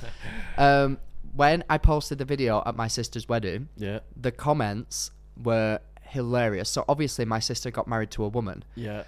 Um, 0.58 1.00
when 1.34 1.64
I 1.70 1.78
posted 1.78 2.18
the 2.18 2.26
video 2.26 2.62
at 2.66 2.76
my 2.76 2.90
sister's 2.90 3.30
wedding, 3.30 3.70
yeah 3.78 4.00
the 4.18 4.32
comments 4.32 5.12
were 5.42 5.80
hilarious. 6.02 6.70
So 6.70 6.86
obviously 6.88 7.26
my 7.26 7.40
sister 7.40 7.72
got 7.72 7.88
married 7.88 8.12
to 8.12 8.24
a 8.24 8.28
woman 8.30 8.64
yeah 8.76 9.04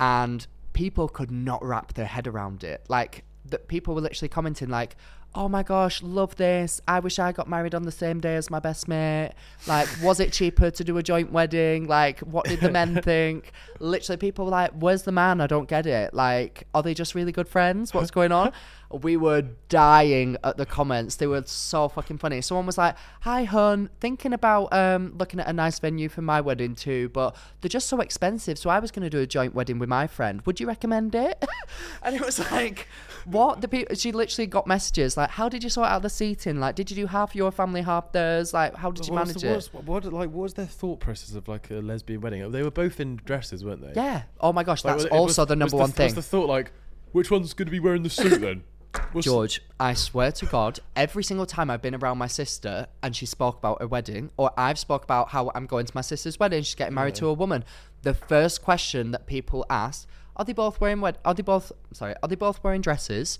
and 0.00 0.46
people 0.72 1.08
could 1.08 1.30
not 1.30 1.64
wrap 1.64 1.92
their 1.94 2.06
head 2.06 2.26
around 2.26 2.64
it. 2.64 2.84
Like 2.88 3.24
that, 3.44 3.68
people 3.68 3.94
were 3.94 4.00
literally 4.00 4.28
commenting 4.28 4.68
like, 4.68 4.96
"Oh 5.34 5.48
my 5.48 5.62
gosh, 5.62 6.02
love 6.02 6.36
this! 6.36 6.80
I 6.88 7.00
wish 7.00 7.18
I 7.18 7.32
got 7.32 7.48
married 7.48 7.74
on 7.74 7.82
the 7.82 7.92
same 7.92 8.18
day 8.20 8.34
as 8.36 8.50
my 8.50 8.58
best 8.60 8.88
mate. 8.88 9.32
Like, 9.66 9.88
was 10.02 10.18
it 10.18 10.32
cheaper 10.32 10.70
to 10.70 10.82
do 10.84 10.96
a 10.96 11.02
joint 11.02 11.30
wedding? 11.32 11.86
Like, 11.86 12.20
what 12.20 12.46
did 12.46 12.60
the 12.60 12.70
men 12.70 13.00
think? 13.04 13.52
Literally, 13.78 14.16
people 14.16 14.46
were 14.46 14.50
like, 14.52 14.70
"Where's 14.72 15.02
the 15.02 15.12
man? 15.12 15.40
I 15.40 15.46
don't 15.46 15.68
get 15.68 15.86
it. 15.86 16.14
Like, 16.14 16.66
are 16.74 16.82
they 16.82 16.94
just 16.94 17.14
really 17.14 17.32
good 17.32 17.48
friends? 17.48 17.92
What's 17.92 18.10
going 18.10 18.32
on?" 18.32 18.52
We 18.92 19.16
were 19.16 19.42
dying 19.68 20.36
at 20.42 20.56
the 20.56 20.66
comments. 20.66 21.16
They 21.16 21.26
were 21.26 21.42
so 21.46 21.88
fucking 21.88 22.18
funny. 22.18 22.40
Someone 22.40 22.66
was 22.66 22.76
like, 22.76 22.96
"Hi, 23.20 23.44
hun, 23.44 23.88
thinking 24.00 24.32
about 24.32 24.72
um 24.72 25.14
looking 25.16 25.38
at 25.40 25.46
a 25.48 25.52
nice 25.52 25.78
venue 25.78 26.08
for 26.08 26.22
my 26.22 26.40
wedding 26.40 26.74
too, 26.74 27.08
but 27.10 27.36
they're 27.60 27.68
just 27.68 27.88
so 27.88 28.00
expensive. 28.00 28.58
So 28.58 28.68
I 28.70 28.78
was 28.80 28.90
going 28.90 29.02
to 29.04 29.10
do 29.10 29.18
a 29.20 29.26
joint 29.26 29.54
wedding 29.54 29.78
with 29.78 29.88
my 29.88 30.06
friend. 30.06 30.42
Would 30.44 30.58
you 30.60 30.66
recommend 30.66 31.14
it?" 31.14 31.44
and 32.02 32.16
it 32.16 32.24
was 32.24 32.38
like, 32.50 32.88
"What?" 33.24 33.60
The 33.60 33.68
people. 33.68 33.94
She 33.94 34.10
literally 34.12 34.46
got 34.46 34.66
messages 34.66 35.16
like, 35.16 35.30
"How 35.30 35.48
did 35.48 35.62
you 35.62 35.70
sort 35.70 35.88
out 35.88 36.02
the 36.02 36.10
seating? 36.10 36.58
Like, 36.58 36.74
did 36.74 36.90
you 36.90 36.96
do 36.96 37.06
half 37.06 37.36
your 37.36 37.52
family, 37.52 37.82
half 37.82 38.10
theirs? 38.12 38.52
Like, 38.52 38.74
how 38.74 38.90
did 38.90 39.06
you 39.06 39.12
What 39.14 39.26
was 39.26 39.28
manage 39.28 39.42
the- 39.42 39.48
it?" 39.48 39.68
what 39.72 39.84
was- 39.84 40.04
what, 40.04 40.12
like 40.12 40.30
what 40.30 40.42
was 40.42 40.54
their 40.54 40.66
thought 40.66 40.98
process 41.00 41.34
of 41.34 41.46
like 41.46 41.70
a 41.70 41.74
lesbian 41.74 42.20
wedding 42.22 42.50
they 42.50 42.62
were 42.62 42.70
both 42.70 42.98
in 43.00 43.16
dresses 43.24 43.64
weren't 43.64 43.82
they 43.82 43.92
Yeah. 43.94 44.22
Oh 44.40 44.52
my 44.52 44.64
gosh, 44.64 44.84
Like, 44.84 44.94
that's 44.94 45.04
was- 45.04 45.12
also 45.12 45.42
was- 45.42 45.48
the 45.48 45.54
was 45.54 45.58
number 45.58 45.76
one 45.76 45.82
Was 45.90 45.94
thing. 45.94 46.14
the 46.14 46.22
thought 46.22 46.48
like, 46.48 46.72
which 47.12 47.30
one's 47.30 47.52
going 47.54 47.66
to 47.66 47.72
be 47.72 47.80
wearing 47.80 48.02
the 48.02 48.10
suit 48.10 48.40
then? 48.40 48.64
What's- 49.12 49.24
George, 49.24 49.62
I 49.78 49.94
swear 49.94 50.32
to 50.32 50.46
God, 50.46 50.80
every 50.94 51.24
single 51.24 51.46
time 51.46 51.70
I've 51.70 51.82
been 51.82 51.94
around 51.94 52.18
my 52.18 52.26
sister 52.26 52.86
and 53.02 53.14
she 53.14 53.26
spoke 53.26 53.58
about 53.58 53.80
her 53.80 53.86
wedding, 53.88 54.30
or 54.36 54.52
I've 54.56 54.78
spoke 54.78 55.04
about 55.04 55.30
how 55.30 55.50
I'm 55.54 55.66
going 55.66 55.86
to 55.86 55.92
my 55.94 56.00
sister's 56.00 56.38
wedding, 56.38 56.62
she's 56.62 56.74
getting 56.74 56.94
married 56.94 57.14
to 57.16 57.26
a 57.26 57.32
woman. 57.32 57.64
The 58.02 58.14
first 58.14 58.62
question 58.62 59.10
that 59.12 59.26
people 59.26 59.64
ask, 59.70 60.08
are 60.36 60.44
they 60.44 60.52
both 60.52 60.80
wearing 60.80 61.00
wed? 61.00 61.18
Are 61.24 61.34
they 61.34 61.42
both? 61.42 61.70
Sorry, 61.92 62.14
are 62.22 62.28
they 62.28 62.34
both 62.36 62.62
wearing 62.64 62.80
dresses? 62.80 63.38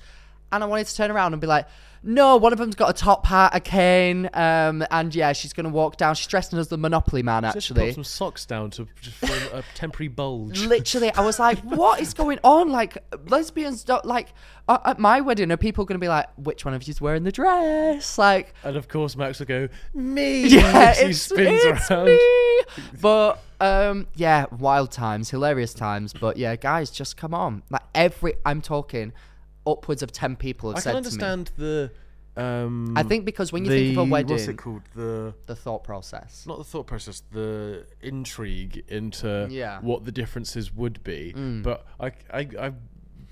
And 0.53 0.63
I 0.65 0.67
wanted 0.67 0.87
to 0.87 0.97
turn 0.97 1.11
around 1.11 1.33
and 1.33 1.41
be 1.41 1.47
like, 1.47 1.67
no, 2.03 2.37
one 2.39 2.51
of 2.55 2.59
them's 2.59 2.77
got 2.77 2.89
a 2.89 2.95
top 2.95 3.27
hat, 3.27 3.51
a 3.55 3.61
cane, 3.61 4.31
um, 4.33 4.83
and 4.91 5.15
yeah, 5.15 5.35
she's 5.35 5.53
gonna 5.53 5.69
walk 5.69 5.99
down. 5.99 6.15
She's 6.15 6.29
dressed 6.29 6.55
as 6.55 6.69
the 6.69 6.79
Monopoly 6.79 7.23
man, 7.23 7.43
Just 7.43 7.57
actually. 7.59 7.89
put 7.89 7.95
some 7.97 8.05
socks 8.05 8.47
down 8.47 8.71
to 8.71 8.89
just 9.03 9.17
form 9.19 9.39
a 9.53 9.63
temporary 9.75 10.09
bulge. 10.09 10.65
Literally, 10.65 11.13
I 11.13 11.21
was 11.21 11.39
like, 11.39 11.59
"What 11.59 12.01
is 12.01 12.15
going 12.15 12.39
on?" 12.43 12.71
Like, 12.71 12.97
lesbians 13.29 13.85
don't 13.85 14.07
like 14.07 14.29
uh, 14.67 14.79
at 14.87 14.99
my 14.99 15.21
wedding. 15.21 15.53
Are 15.53 15.59
people 15.59 15.85
going 15.85 16.01
to 16.01 16.03
be 16.03 16.09
like, 16.09 16.27
"Which 16.39 16.65
one 16.65 16.73
of 16.73 16.85
you's 16.89 17.03
wearing 17.03 17.25
the 17.25 17.33
dress?" 17.33 18.17
Like, 18.17 18.55
And 18.65 18.77
of 18.77 18.89
course, 18.89 19.15
Max 19.15 19.39
will 19.39 19.47
go, 19.47 19.69
me. 19.93 20.47
yeah, 20.47 20.95
as 20.97 20.99
he 21.01 21.07
it's, 21.11 21.19
spins 21.21 21.61
it's 21.65 21.91
around. 21.91 22.07
me. 22.07 22.61
But 22.99 23.43
um, 23.61 24.07
yeah, 24.17 24.47
wild 24.59 24.91
times, 24.91 25.29
hilarious 25.29 25.75
times. 25.75 26.15
But 26.15 26.39
yeah, 26.39 26.57
guys, 26.57 26.91
just 26.91 27.19
come 27.19 27.35
on. 27.35 27.63
Like 27.69 27.83
every, 27.95 28.37
I'm 28.47 28.63
talking 28.63 29.13
upwards 29.71 30.03
of 30.03 30.13
ten 30.13 30.37
people 30.37 30.71
have 30.71 30.79
I 30.79 30.81
said 30.81 30.95
can 30.95 31.03
to 31.05 31.09
me. 31.09 31.13
understand 31.25 31.51
the. 31.57 31.91
Um, 32.37 32.97
I 32.97 33.03
think 33.03 33.25
because 33.25 33.53
when 33.53 33.65
you 33.65 33.71
think 33.71 33.99
of 33.99 33.99
a 33.99 34.11
wedding, 34.11 34.31
what's 34.37 34.47
it 34.49 34.57
called? 34.57 34.83
The 34.95 35.35
the 35.47 35.57
thought 35.57 35.83
process. 35.85 36.45
not 36.47 36.59
the 36.59 36.65
thought 36.65 36.87
process, 36.87 37.23
the 37.33 37.85
intrigue 38.03 38.85
into 38.89 39.49
Yeah. 39.51 39.79
Mm. 39.79 39.83
what 39.83 40.05
the 40.05 40.13
differences 40.13 40.73
would 40.73 41.03
be. 41.03 41.33
But 41.63 41.87
I, 41.99 42.07
I, 42.33 42.41
I 42.59 42.73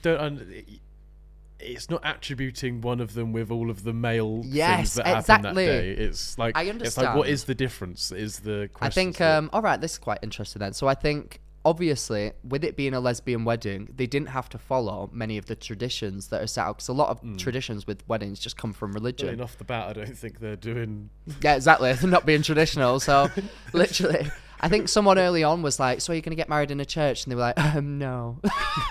don't. 0.03 0.20
Un- 0.20 0.64
it's 1.61 1.91
not 1.91 2.01
attributing 2.05 2.80
one 2.82 3.01
of 3.01 3.14
them 3.14 3.32
with 3.32 3.51
all 3.51 3.68
of 3.70 3.82
the 3.82 3.93
male 3.93 4.43
Yes, 4.45 4.95
things 4.95 4.95
that 4.95 5.07
happen 5.26 5.43
that 5.43 5.55
day. 5.57 5.91
It's 5.91 6.39
like 6.39 6.57
I 6.57 6.62
It's 6.62 6.97
like 6.97 7.07
what 7.07 7.12
understand. 7.26 7.34
is 7.34 7.45
the 7.45 7.55
difference? 7.55 8.12
Is 8.12 8.41
the 8.41 8.68
question? 8.72 8.86
I 8.86 8.91
think, 8.91 9.20
um, 9.20 9.51
all 9.53 9.62
right, 9.62 9.80
this 9.80 9.93
is 9.93 9.99
quite 9.99 10.18
interesting 10.22 10.61
then. 10.61 10.72
So 10.72 10.86
I 10.86 10.95
think, 10.95 11.41
obviously, 11.68 12.32
with 12.42 12.64
it 12.64 12.76
being 12.76 12.94
a 12.94 13.00
lesbian 13.00 13.44
wedding, 13.44 13.88
they 13.94 14.06
didn't 14.06 14.30
have 14.30 14.48
to 14.48 14.58
follow 14.58 15.10
many 15.12 15.36
of 15.36 15.44
the 15.46 15.54
traditions 15.54 16.28
that 16.28 16.42
are 16.42 16.46
set 16.46 16.64
out. 16.64 16.76
Because 16.76 16.88
a 16.88 16.94
lot 16.94 17.10
of 17.10 17.22
mm. 17.22 17.36
traditions 17.36 17.86
with 17.86 18.02
weddings 18.08 18.38
just 18.40 18.56
come 18.56 18.72
from 18.72 18.92
religion. 18.92 19.38
off 19.42 19.58
the 19.58 19.64
bat, 19.64 19.88
I 19.88 19.92
don't 19.92 20.16
think 20.16 20.40
they're 20.40 20.56
doing. 20.56 21.10
Yeah, 21.42 21.56
exactly. 21.56 21.92
They're 21.98 22.10
not 22.10 22.24
being 22.24 22.40
traditional. 22.40 23.00
So, 23.00 23.28
literally, 23.74 24.30
I 24.61 24.68
think 24.68 24.88
someone 24.88 25.18
early 25.18 25.44
on 25.44 25.62
was 25.62 25.78
like, 25.78 26.00
"So 26.00 26.12
are 26.12 26.16
you 26.16 26.22
going 26.22 26.32
to 26.32 26.36
get 26.36 26.48
married 26.48 26.70
in 26.70 26.80
a 26.80 26.84
church?" 26.84 27.24
And 27.24 27.30
they 27.30 27.34
were 27.36 27.42
like, 27.42 27.59
um, 27.59 27.98
"No, 27.98 28.38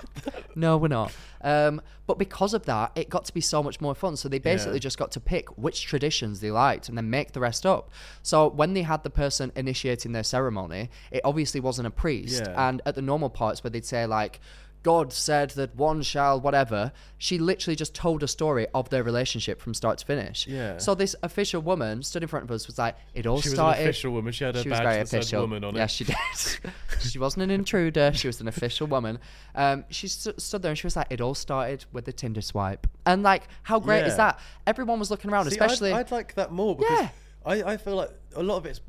no, 0.56 0.78
we're 0.78 0.88
not." 0.88 1.12
Um, 1.42 1.82
but 2.08 2.18
because 2.18 2.54
of 2.54 2.66
that, 2.66 2.92
it 2.96 3.10
got 3.10 3.26
to 3.26 3.34
be 3.34 3.42
so 3.42 3.62
much 3.62 3.80
more 3.82 3.94
fun. 3.94 4.16
So 4.16 4.28
they 4.30 4.40
basically 4.40 4.76
Yeah. 4.76 4.80
just 4.80 4.98
got 4.98 5.12
to 5.12 5.20
pick 5.20 5.50
which 5.58 5.86
traditions 5.86 6.40
they 6.40 6.52
liked 6.52 6.90
and 6.90 6.98
then 6.98 7.10
make 7.10 7.34
the 7.34 7.40
rest 7.40 7.66
up. 7.66 7.92
So 8.24 8.48
when 8.50 8.74
they 8.74 8.82
had 8.84 9.04
the 9.04 9.10
person 9.10 9.52
initiating 9.56 10.14
their 10.14 10.24
ceremony, 10.24 10.90
it 11.12 11.22
obviously 11.24 11.60
wasn't 11.60 11.88
a 11.88 11.92
priest. 11.92 12.44
Yeah. 12.46 12.68
And 12.70 12.82
at 12.86 12.96
the 12.96 13.02
normal 13.02 13.30
parts 13.30 13.64
where 13.64 13.72
they'd 13.72 13.86
say 13.86 14.06
like. 14.06 14.40
God 14.88 15.12
said 15.12 15.50
that 15.52 15.76
one 15.76 16.02
shall 16.02 16.40
whatever. 16.40 16.94
She 17.18 17.40
literally 17.40 17.76
just 17.76 17.94
told 17.94 18.24
a 18.24 18.28
story 18.28 18.68
of 18.74 18.90
their 18.90 19.04
relationship 19.04 19.60
from 19.60 19.74
start 19.74 19.98
to 19.98 20.06
finish. 20.06 20.48
Yeah. 20.48 20.78
So 20.78 20.96
this 20.96 21.14
official 21.24 21.62
woman 21.62 22.04
stood 22.04 22.24
in 22.24 22.30
front 22.30 22.46
of 22.46 22.52
us 22.52 22.68
was 22.68 22.78
like, 22.78 22.96
it 23.14 23.28
all 23.28 23.42
started. 23.42 23.50
She 23.50 23.50
was 23.50 23.60
an 23.80 23.84
official 23.90 24.12
woman. 24.14 24.32
She 24.32 24.44
had 24.46 24.56
a 24.56 24.64
She 24.64 24.70
was 24.70 24.80
badge 24.80 24.86
very 24.86 25.04
that 25.04 25.26
said 25.26 25.40
woman 25.42 25.66
on 25.66 25.76
it. 25.76 25.80
Yes, 25.80 25.92
she 25.92 26.06
did. 26.06 26.16
she 27.02 27.20
wasn't 27.20 27.44
an 27.44 27.52
intruder. 27.52 28.14
She 28.14 28.28
was 28.28 28.40
an 28.40 28.48
official 28.48 28.88
woman. 28.88 29.20
Um, 29.56 29.84
she 29.90 30.08
st- 30.08 30.40
stood 30.40 30.62
there 30.62 30.72
and 30.72 30.78
she 30.78 30.88
was 30.88 30.96
like, 30.96 31.08
"It 31.10 31.20
all 31.20 31.36
started 31.36 31.84
with 31.92 32.06
the 32.06 32.14
Tinder 32.14 32.40
swipe." 32.40 32.88
And 33.06 33.24
like, 33.24 33.44
how 33.64 33.82
great 33.82 34.06
is 34.06 34.16
that? 34.16 34.40
Everyone 34.66 35.00
was 35.00 35.12
looking 35.12 35.30
around, 35.32 35.46
See, 35.48 35.50
especially. 35.50 35.92
I'd, 35.92 36.06
I'd 36.06 36.12
like 36.12 36.36
that 36.36 36.54
more 36.54 36.78
because 36.78 36.98
Yeah. 36.98 37.10
I, 37.46 37.74
I 37.74 37.76
feel 37.78 37.98
like 37.98 38.12
a 38.38 38.42
lot 38.42 38.56
of 38.56 38.66
it's. 38.66 38.80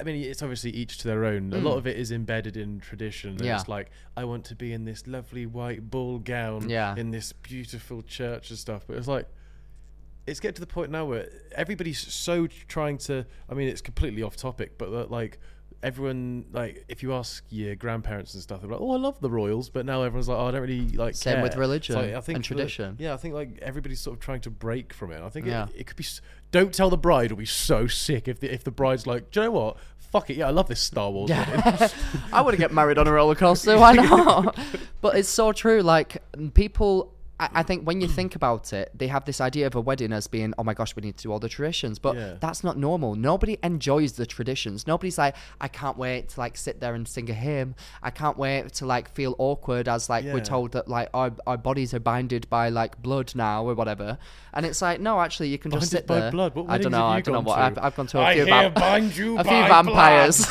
I 0.00 0.02
mean, 0.02 0.22
it's 0.22 0.42
obviously 0.42 0.70
each 0.70 0.98
to 0.98 1.08
their 1.08 1.24
own. 1.24 1.52
A 1.52 1.58
lot 1.58 1.76
of 1.76 1.86
it 1.86 1.96
is 1.98 2.10
embedded 2.10 2.56
in 2.56 2.80
tradition. 2.80 3.30
And 3.30 3.40
Mm. 3.40 3.44
Yeah. 3.44 3.60
It's 3.60 3.68
like 3.68 3.90
I 4.16 4.24
want 4.24 4.44
to 4.46 4.54
be 4.54 4.72
in 4.72 4.84
this 4.84 5.06
lovely 5.06 5.46
white 5.46 5.90
ball 5.90 6.18
gown, 6.18 6.68
Yeah. 6.70 6.94
in 6.96 7.10
this 7.10 7.32
beautiful 7.32 8.02
church 8.02 8.50
and 8.50 8.58
stuff. 8.58 8.84
But 8.86 8.96
it's 8.96 9.08
like 9.08 9.26
it's 10.26 10.38
getting 10.40 10.54
to 10.54 10.60
the 10.60 10.66
point 10.66 10.90
now 10.90 11.04
where 11.06 11.28
everybody's 11.52 11.98
so 11.98 12.46
trying 12.46 12.98
to. 12.98 13.26
I 13.48 13.54
mean, 13.54 13.68
it's 13.68 13.80
completely 13.80 14.22
off 14.22 14.36
topic, 14.36 14.78
but 14.78 15.10
like 15.10 15.38
everyone, 15.82 16.44
like 16.52 16.84
if 16.88 17.02
you 17.02 17.14
ask 17.14 17.44
your 17.48 17.74
grandparents 17.76 18.34
and 18.34 18.42
stuff, 18.42 18.60
they're 18.60 18.70
like, 18.70 18.80
"Oh, 18.80 18.92
I 18.92 18.96
love 18.98 19.20
the 19.20 19.30
royals," 19.30 19.68
but 19.70 19.86
now 19.86 20.02
everyone's 20.02 20.28
like, 20.28 20.38
"Oh, 20.38 20.46
I 20.46 20.50
don't 20.50 20.60
really 20.62 20.88
like." 20.90 21.14
Same 21.14 21.40
with 21.42 21.56
religion 21.56 21.96
It's 21.96 22.06
like, 22.06 22.14
I 22.14 22.20
think 22.20 22.36
and 22.36 22.46
for 22.46 22.54
the- 22.54 22.60
tradition. 22.60 22.96
yeah, 22.98 23.14
I 23.14 23.16
think 23.16 23.34
like 23.34 23.58
everybody's 23.62 24.00
sort 24.00 24.16
of 24.16 24.20
trying 24.20 24.40
to 24.42 24.50
break 24.50 24.92
from 24.92 25.12
it. 25.12 25.22
I 25.22 25.28
think 25.28 25.46
Yeah. 25.46 25.64
it, 25.74 25.80
it 25.80 25.86
could 25.86 25.96
be. 25.96 26.04
s- 26.04 26.20
Don't 26.50 26.74
tell 26.74 26.90
the 26.90 26.98
bride. 26.98 27.26
It'll 27.26 27.36
be 27.36 27.46
so 27.46 27.86
sick 27.86 28.28
if 28.28 28.40
the 28.40 28.52
if 28.52 28.64
the 28.64 28.70
bride's 28.70 29.06
like, 29.06 29.30
do 29.30 29.40
you 29.40 29.46
know 29.46 29.52
what? 29.52 29.76
Fuck 29.98 30.28
it. 30.30 30.36
Yeah, 30.36 30.48
I 30.48 30.50
love 30.50 30.66
this 30.68 30.80
Star 30.80 31.10
Wars. 31.10 31.30
wedding." 31.30 31.62
I 32.32 32.40
want 32.42 32.54
to 32.54 32.58
get 32.58 32.72
married 32.72 32.98
on 32.98 33.06
a 33.06 33.12
roller 33.12 33.34
coaster. 33.44 33.78
Why 33.78 33.92
not? 33.94 34.58
but 35.00 35.16
it's 35.16 35.28
so 35.28 35.52
true. 35.52 35.82
Like 35.82 36.22
people, 36.54 37.14
I, 37.40 37.48
I 37.54 37.62
think 37.62 37.84
when 37.86 38.00
you 38.00 38.06
think 38.08 38.36
about 38.36 38.72
it, 38.72 38.90
they 38.94 39.06
have 39.08 39.24
this 39.24 39.40
idea 39.40 39.66
of 39.66 39.74
a 39.74 39.80
wedding 39.80 40.12
as 40.12 40.26
being, 40.26 40.52
oh 40.58 40.62
my 40.64 40.74
gosh, 40.74 40.94
we 40.94 41.00
need 41.00 41.16
to 41.16 41.22
do 41.24 41.32
all 41.32 41.38
the 41.40 41.48
traditions. 41.48 41.98
But 41.98 42.14
Yeah. 42.16 42.34
that's 42.38 42.62
not 42.62 42.76
normal. 42.76 43.14
Nobody 43.14 43.58
enjoys 43.62 44.12
the 44.12 44.26
traditions. 44.26 44.86
Nobody's 44.86 45.16
like, 45.18 45.34
I 45.60 45.68
can't 45.68 45.96
wait 45.96 46.28
to 46.30 46.40
like 46.40 46.56
sit 46.56 46.80
there 46.80 46.94
and 46.94 47.08
sing 47.08 47.30
a 47.30 47.34
hymn. 47.34 47.74
I 48.02 48.10
can't 48.10 48.36
wait 48.36 48.74
to 48.74 48.86
like 48.86 49.08
feel 49.14 49.34
awkward 49.38 49.88
as 49.88 50.08
like 50.10 50.24
we're 50.26 50.40
told 50.40 50.72
that 50.72 50.86
like 50.88 51.08
our 51.14 51.32
our 51.46 51.56
bodies 51.56 51.94
are 51.94 52.00
binded 52.00 52.48
by 52.50 52.68
like 52.68 53.00
blood 53.02 53.32
now 53.34 53.64
or 53.64 53.74
whatever. 53.74 54.18
And 54.52 54.66
it's 54.66 54.82
like, 54.82 55.00
no, 55.00 55.20
actually, 55.20 55.48
you 55.48 55.58
can 55.58 55.70
just 55.70 55.90
sit 55.90 56.06
by 56.06 56.20
there. 56.20 56.30
blood? 56.30 56.54
What 56.54 56.66
I 56.68 56.76
don't 56.78 56.92
know. 56.92 57.06
I 57.06 57.20
don't 57.20 57.32
know 57.34 57.40
what 57.40 57.58
I've, 57.58 57.78
I've 57.78 57.96
gone 57.96 58.08
to 58.08 58.18
a 58.18 58.22
I 58.22 58.34
few. 58.34 58.44
hear 58.44 58.52
vamp- 58.54 58.74
bind 58.74 59.16
you 59.16 59.38
a 59.42 59.44
few 59.44 59.50
vampires. 59.52 60.44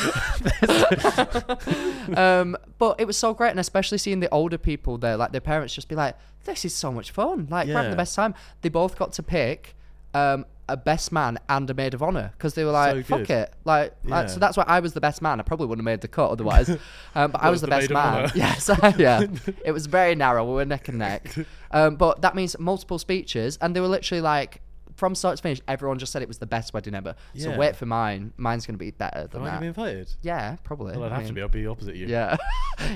um, 2.16 2.56
but 2.78 2.96
it 3.00 3.06
was 3.06 3.16
so 3.16 3.34
great, 3.34 3.50
and 3.50 3.60
especially 3.60 3.98
seeing 3.98 4.20
the 4.20 4.28
older 4.30 4.58
people 4.58 4.98
there, 4.98 5.16
like 5.16 5.32
their 5.32 5.40
parents, 5.40 5.74
just 5.74 5.88
be 5.88 5.94
like, 5.94 6.16
"This 6.44 6.64
is 6.64 6.74
so 6.74 6.92
much 6.92 7.10
fun! 7.10 7.46
Like 7.50 7.66
we're 7.68 7.74
having 7.74 7.90
the 7.90 7.96
best 7.96 8.14
time." 8.14 8.34
They 8.62 8.68
both 8.68 8.96
got 8.98 9.12
to 9.14 9.22
pick 9.22 9.74
um, 10.14 10.44
a 10.68 10.76
best 10.76 11.10
man 11.12 11.38
and 11.48 11.68
a 11.70 11.74
maid 11.74 11.94
of 11.94 12.02
honor 12.02 12.32
because 12.36 12.54
they 12.54 12.64
were 12.64 12.70
like, 12.72 12.94
So 12.94 13.02
"Fuck 13.02 13.18
good. 13.26 13.30
it!" 13.30 13.54
Like, 13.64 13.94
like, 14.04 14.24
Yeah. 14.28 14.32
so 14.34 14.40
that's 14.40 14.56
why 14.56 14.64
I 14.66 14.80
was 14.80 14.92
the 14.92 15.00
best 15.00 15.20
man. 15.22 15.40
I 15.40 15.42
probably 15.42 15.66
wouldn't 15.66 15.86
have 15.86 15.92
made 15.92 16.00
the 16.00 16.08
cut 16.08 16.30
otherwise, 16.30 16.68
um, 17.14 17.30
but 17.32 17.42
I 17.42 17.50
was 17.50 17.60
was 17.60 17.60
the, 17.62 17.66
the 17.66 17.70
best 17.70 17.90
maid 17.90 17.96
of 17.96 18.12
man. 18.14 18.30
Yes, 18.34 18.70
yeah. 18.98 19.26
It 19.64 19.72
was 19.72 19.86
very 19.86 20.14
narrow. 20.14 20.44
We 20.44 20.54
were 20.54 20.64
neck 20.64 20.88
and 20.88 20.98
neck, 20.98 21.34
um, 21.72 21.96
but 21.96 22.22
that 22.22 22.34
means 22.34 22.58
multiple 22.58 22.98
speeches, 22.98 23.58
and 23.60 23.74
they 23.74 23.80
were 23.80 23.88
literally 23.88 24.20
like. 24.22 24.62
From 24.96 25.14
start 25.14 25.38
to 25.38 25.42
finish, 25.42 25.62
everyone 25.66 25.98
just 25.98 26.12
said 26.12 26.20
it 26.20 26.28
was 26.28 26.36
the 26.38 26.46
best 26.46 26.74
wedding 26.74 26.94
ever. 26.94 27.14
So 27.34 27.48
Yeah. 27.50 27.56
wait 27.56 27.74
for 27.74 27.86
mine. 27.86 28.34
Mine's 28.36 28.66
going 28.66 28.74
to 28.74 28.78
be 28.78 28.90
better 28.90 29.28
than 29.28 29.40
Am 29.40 29.46
I 29.46 29.46
that. 29.46 29.50
gonna 29.52 29.60
be 29.62 29.66
invited? 29.68 30.12
Yeah, 30.20 30.56
probably. 30.62 30.92
Well, 30.94 31.04
I'd 31.04 31.12
I 31.12 31.14
have 31.14 31.22
to 31.22 31.28
mean- 31.28 31.34
be. 31.36 31.40
I'll 31.40 31.48
be 31.48 31.66
opposite 31.66 31.96
you. 31.96 32.06
yeah, 32.06 32.36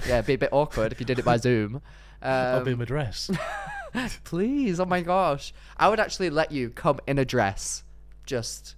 yeah, 0.07 0.17
it'd 0.19 0.27
be 0.27 0.35
a 0.35 0.39
bit 0.39 0.51
awkward 0.53 0.93
if 0.93 1.01
you 1.01 1.07
did 1.07 1.19
it 1.19 1.25
by 1.25 1.39
Zoom. 1.39 1.81
I'll 2.25 2.65
be 2.65 2.71
in 2.71 2.75
Um, 2.75 2.79
my 2.81 2.85
dress. 2.85 3.31
please, 4.25 4.81
oh 4.81 4.85
my 4.87 5.01
gosh, 5.03 5.53
I 5.77 5.89
would 5.89 6.01
actually 6.01 6.31
let 6.31 6.51
you 6.53 6.71
come 6.71 7.01
in 7.07 7.19
a 7.19 7.25
dress. 7.25 7.85
Just, 8.27 8.75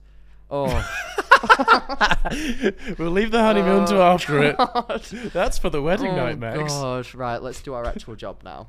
oh, 0.50 0.66
we'll 2.98 3.10
leave 3.10 3.30
the 3.30 3.40
honeymoon 3.40 3.86
to 3.86 3.96
after 3.96 4.42
it. 4.42 4.56
That's 5.32 5.58
for 5.58 5.70
the 5.70 5.80
wedding 5.82 6.08
oh 6.10 6.16
night, 6.16 6.38
Max. 6.38 6.72
gosh, 6.72 7.14
right. 7.14 7.42
Let's 7.42 7.60
do 7.62 7.74
our 7.74 7.84
actual 7.86 8.16
job 8.16 8.38
now. 8.44 8.68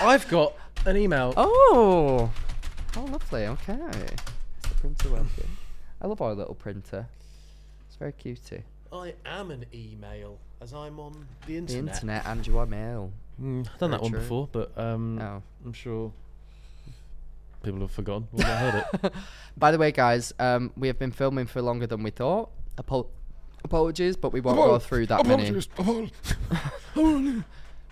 I've 0.00 0.28
got 0.28 0.54
an 0.86 0.96
email. 0.96 1.34
Oh, 1.36 2.30
oh, 2.96 3.04
lovely. 3.04 3.46
Okay, 3.46 3.72
is 3.72 4.68
the 4.68 4.74
printer 4.80 5.10
working? 5.10 5.56
I 6.00 6.06
love 6.06 6.20
our 6.20 6.34
little 6.34 6.54
printer. 6.54 7.06
It's 7.88 7.96
very 7.96 8.12
cutie. 8.12 8.62
I 8.92 9.14
am 9.26 9.50
an 9.50 9.64
email, 9.74 10.38
as 10.60 10.72
I'm 10.74 11.00
on 11.00 11.26
the 11.46 11.52
The 11.52 11.56
internet. 11.58 11.94
internet 11.94 12.26
and 12.26 12.46
your 12.46 12.66
mail. 12.66 13.10
Mm, 13.40 13.66
I've 13.72 13.78
done 13.78 13.90
that 13.90 14.00
Very 14.00 14.02
one 14.02 14.10
true. 14.12 14.20
before, 14.20 14.48
but 14.52 14.78
um, 14.78 15.18
Oh. 15.20 15.42
I'm 15.64 15.72
sure 15.72 16.12
people 17.62 17.80
have 17.80 17.90
forgotten. 17.90 18.28
Well, 18.32 18.46
I 18.46 18.56
heard 18.70 18.84
it. 19.04 19.12
By 19.56 19.70
the 19.70 19.78
way, 19.78 19.92
guys, 19.92 20.32
um, 20.38 20.72
we 20.76 20.88
have 20.88 20.98
been 20.98 21.12
filming 21.12 21.46
for 21.46 21.62
longer 21.62 21.86
than 21.86 22.02
we 22.02 22.10
thought. 22.10 22.50
Apo- 22.78 23.08
apologies, 23.64 24.16
but 24.16 24.32
we 24.32 24.40
won't 24.40 24.56
go 24.58 24.78
through 24.78 25.06
that 25.06 25.26
many. 25.26 25.52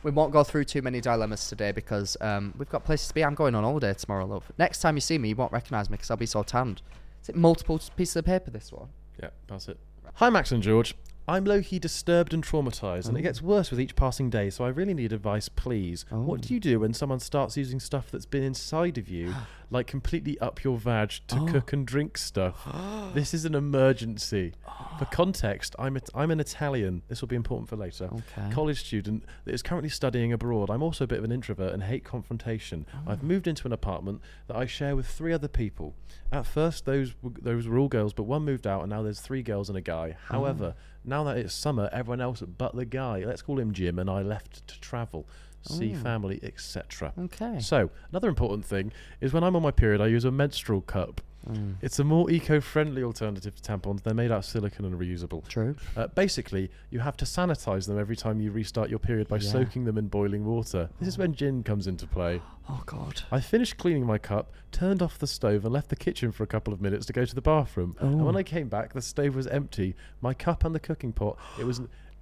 We 0.03 0.11
won't 0.11 0.33
go 0.33 0.43
through 0.45 0.65
too 0.65 0.81
many 0.81 1.03
dilemmas 1.03 1.47
today 1.47 1.73
because 1.73 2.17
um, 2.23 2.55
we've 2.57 2.71
got 2.71 2.85
places 2.85 3.09
to 3.09 3.15
be. 3.15 3.23
I'm 3.23 3.35
going 3.35 3.55
on 3.55 3.65
holiday 3.65 3.93
tomorrow, 3.93 4.25
love. 4.25 4.51
Next 4.59 4.81
time 4.81 4.97
you 4.97 5.03
see 5.03 5.19
me, 5.19 5.29
you 5.29 5.37
won't 5.37 5.53
recognise 5.53 5.91
me 5.91 5.97
because 5.99 6.11
I'll 6.11 6.17
be 6.17 6.25
so 6.25 6.43
tanned. 6.43 6.81
Is 7.23 7.29
it 7.29 7.37
multiple 7.37 7.79
pieces 7.97 8.17
of 8.17 8.25
paper? 8.25 8.51
This 8.51 8.73
one. 8.73 8.89
Yeah, 9.23 9.29
that's 9.47 9.69
it. 9.69 9.79
Hi, 10.15 10.31
Max 10.31 10.53
and 10.53 10.63
George. 10.63 10.95
I'm 11.31 11.45
low 11.45 11.63
key 11.63 11.79
disturbed 11.79 12.35
and 12.35 12.45
traumatized, 12.45 13.07
and 13.07 13.17
it 13.17 13.23
gets 13.23 13.41
oh. 13.41 13.47
worse 13.47 13.71
with 13.71 13.81
each 13.81 13.95
passing 13.95 14.31
day, 14.31 14.51
so 14.51 14.65
I 14.65 14.69
really 14.69 14.95
need 14.95 15.13
advice, 15.13 15.49
please. 15.49 16.05
What 16.11 16.41
do 16.41 16.49
oh. 16.51 16.55
you 16.55 16.61
do 16.61 16.81
when 16.81 16.93
someone 16.93 17.21
starts 17.21 17.57
using 17.57 17.79
stuff 17.79 18.11
that's 18.11 18.27
been 18.27 18.43
inside 18.43 18.99
of 18.99 19.09
you, 19.09 19.33
like 19.71 19.87
completely 19.87 20.37
up 20.41 20.65
your 20.65 20.77
vag 20.77 21.13
to 21.29 21.39
oh. 21.39 21.47
cook 21.47 21.73
and 21.73 21.87
drink 21.87 22.19
stuff? 22.19 22.67
this 23.15 23.33
is 23.33 23.45
an 23.45 23.55
emergency. 23.55 24.55
For 24.99 25.05
context, 25.13 25.77
I'm, 25.79 25.97
a, 25.97 26.01
I'm 26.17 26.33
an 26.33 26.41
Italian. 26.41 27.03
This 27.07 27.21
will 27.21 27.29
be 27.29 27.37
important 27.37 27.69
for 27.69 27.77
later. 27.77 28.11
Okay. 28.13 28.51
College 28.51 28.85
student 28.85 29.25
that 29.45 29.55
is 29.55 29.63
currently 29.63 29.89
studying 29.89 30.33
abroad. 30.33 30.69
I'm 30.69 30.83
also 30.83 31.05
a 31.05 31.07
bit 31.07 31.19
of 31.19 31.25
an 31.25 31.31
introvert 31.31 31.73
and 31.73 31.85
hate 31.85 32.03
confrontation. 32.03 32.87
I've 33.07 33.23
moved 33.23 33.47
into 33.47 33.69
an 33.69 33.73
apartment 33.73 34.21
that 34.49 34.57
I 34.57 34.67
share 34.67 34.97
with 34.97 35.07
three 35.07 35.33
other 35.33 35.49
people. 35.49 35.95
At 36.33 36.45
first, 36.45 36.87
those 36.87 37.15
w- 37.23 37.41
those 37.41 37.69
were 37.69 37.79
all 37.79 37.89
girls, 37.89 38.13
but 38.13 38.25
one 38.25 38.45
moved 38.45 38.67
out, 38.67 38.83
and 38.83 38.91
now 38.91 39.03
there's 39.03 39.21
three 39.21 39.43
girls 39.43 39.69
and 39.69 39.79
a 39.79 39.81
guy. 39.81 40.17
However, 40.29 40.75
now 41.05 41.25
that 41.25 41.37
it's 41.37 41.55
summer, 41.55 41.89
everyone 41.93 42.21
else 42.21 42.41
but 42.41 42.75
the 42.75 42.85
guy, 42.85 43.25
let's 43.25 43.43
call 43.43 43.59
him 43.59 43.73
Jim, 43.73 43.99
and 43.99 44.11
I 44.11 44.23
left 44.23 44.67
to 44.69 44.81
travel, 44.81 45.27
see 45.63 45.95
oh. 45.95 46.03
family, 46.03 46.41
etc. 46.43 47.13
Okay. 47.19 47.59
So 47.61 47.91
another 48.11 48.29
important 48.29 48.65
thing 48.65 48.93
is 49.21 49.33
when 49.33 49.45
I'm 49.45 49.57
on 49.57 49.63
my 49.63 49.71
period, 49.71 50.01
I 50.01 50.07
use 50.09 50.25
a 50.25 50.31
menstrual 50.31 50.81
cup. 50.81 51.21
Mm. 51.49 51.77
It's 51.81 51.99
a 51.99 52.05
more 52.05 52.31
eco-friendly 52.31 53.03
alternative 53.03 53.55
to 53.57 53.63
tampons. 53.63 54.03
They're 54.03 54.13
made 54.15 54.31
out 54.31 54.39
of 54.39 54.45
silicone 54.45 54.87
and 54.87 55.01
reusable. 55.01 55.47
True. 55.49 55.75
Uh, 55.97 56.07
basically, 56.09 56.71
you 56.91 56.99
have 57.01 57.17
to 57.19 57.25
sanitize 57.25 57.87
them 57.87 57.99
every 57.99 58.17
time 58.17 58.41
you 58.41 58.51
restart 58.51 58.91
your 58.91 58.99
period 58.99 59.27
by 59.29 59.37
Yeah. 59.37 59.51
soaking 59.51 59.85
them 59.85 59.97
in 59.97 60.09
boiling 60.09 60.45
water. 60.45 60.91
This 61.01 61.09
is 61.09 61.19
when 61.19 61.35
Jim 61.35 61.63
comes 61.63 61.87
into 61.87 62.07
play. 62.07 62.41
Oh 62.73 62.83
God. 62.87 63.23
I 63.33 63.41
finished 63.41 63.79
cleaning 63.79 64.07
my 64.07 64.17
cup, 64.17 64.53
turned 64.71 65.03
off 65.03 65.19
the 65.19 65.27
stove, 65.27 65.65
and 65.65 65.73
left 65.75 65.89
the 65.89 65.97
kitchen 65.97 66.31
for 66.31 66.45
a 66.45 66.47
couple 66.47 66.73
of 66.73 66.81
minutes 66.81 67.05
to 67.07 67.13
go 67.13 67.25
to 67.25 67.35
the 67.35 67.41
bathroom. 67.43 67.97
And 67.99 68.21
Oh. 68.21 68.25
when 68.27 68.37
I 68.37 68.45
came 68.45 68.69
back, 68.69 68.93
the 68.93 69.03
stove 69.03 69.35
was 69.35 69.49
empty. 69.49 69.97
My 70.21 70.35
cup 70.35 70.65
and 70.65 70.73
the 70.73 70.79
cooking 70.79 71.13
pot, 71.13 71.37
it 71.59 71.65
was. 71.65 71.81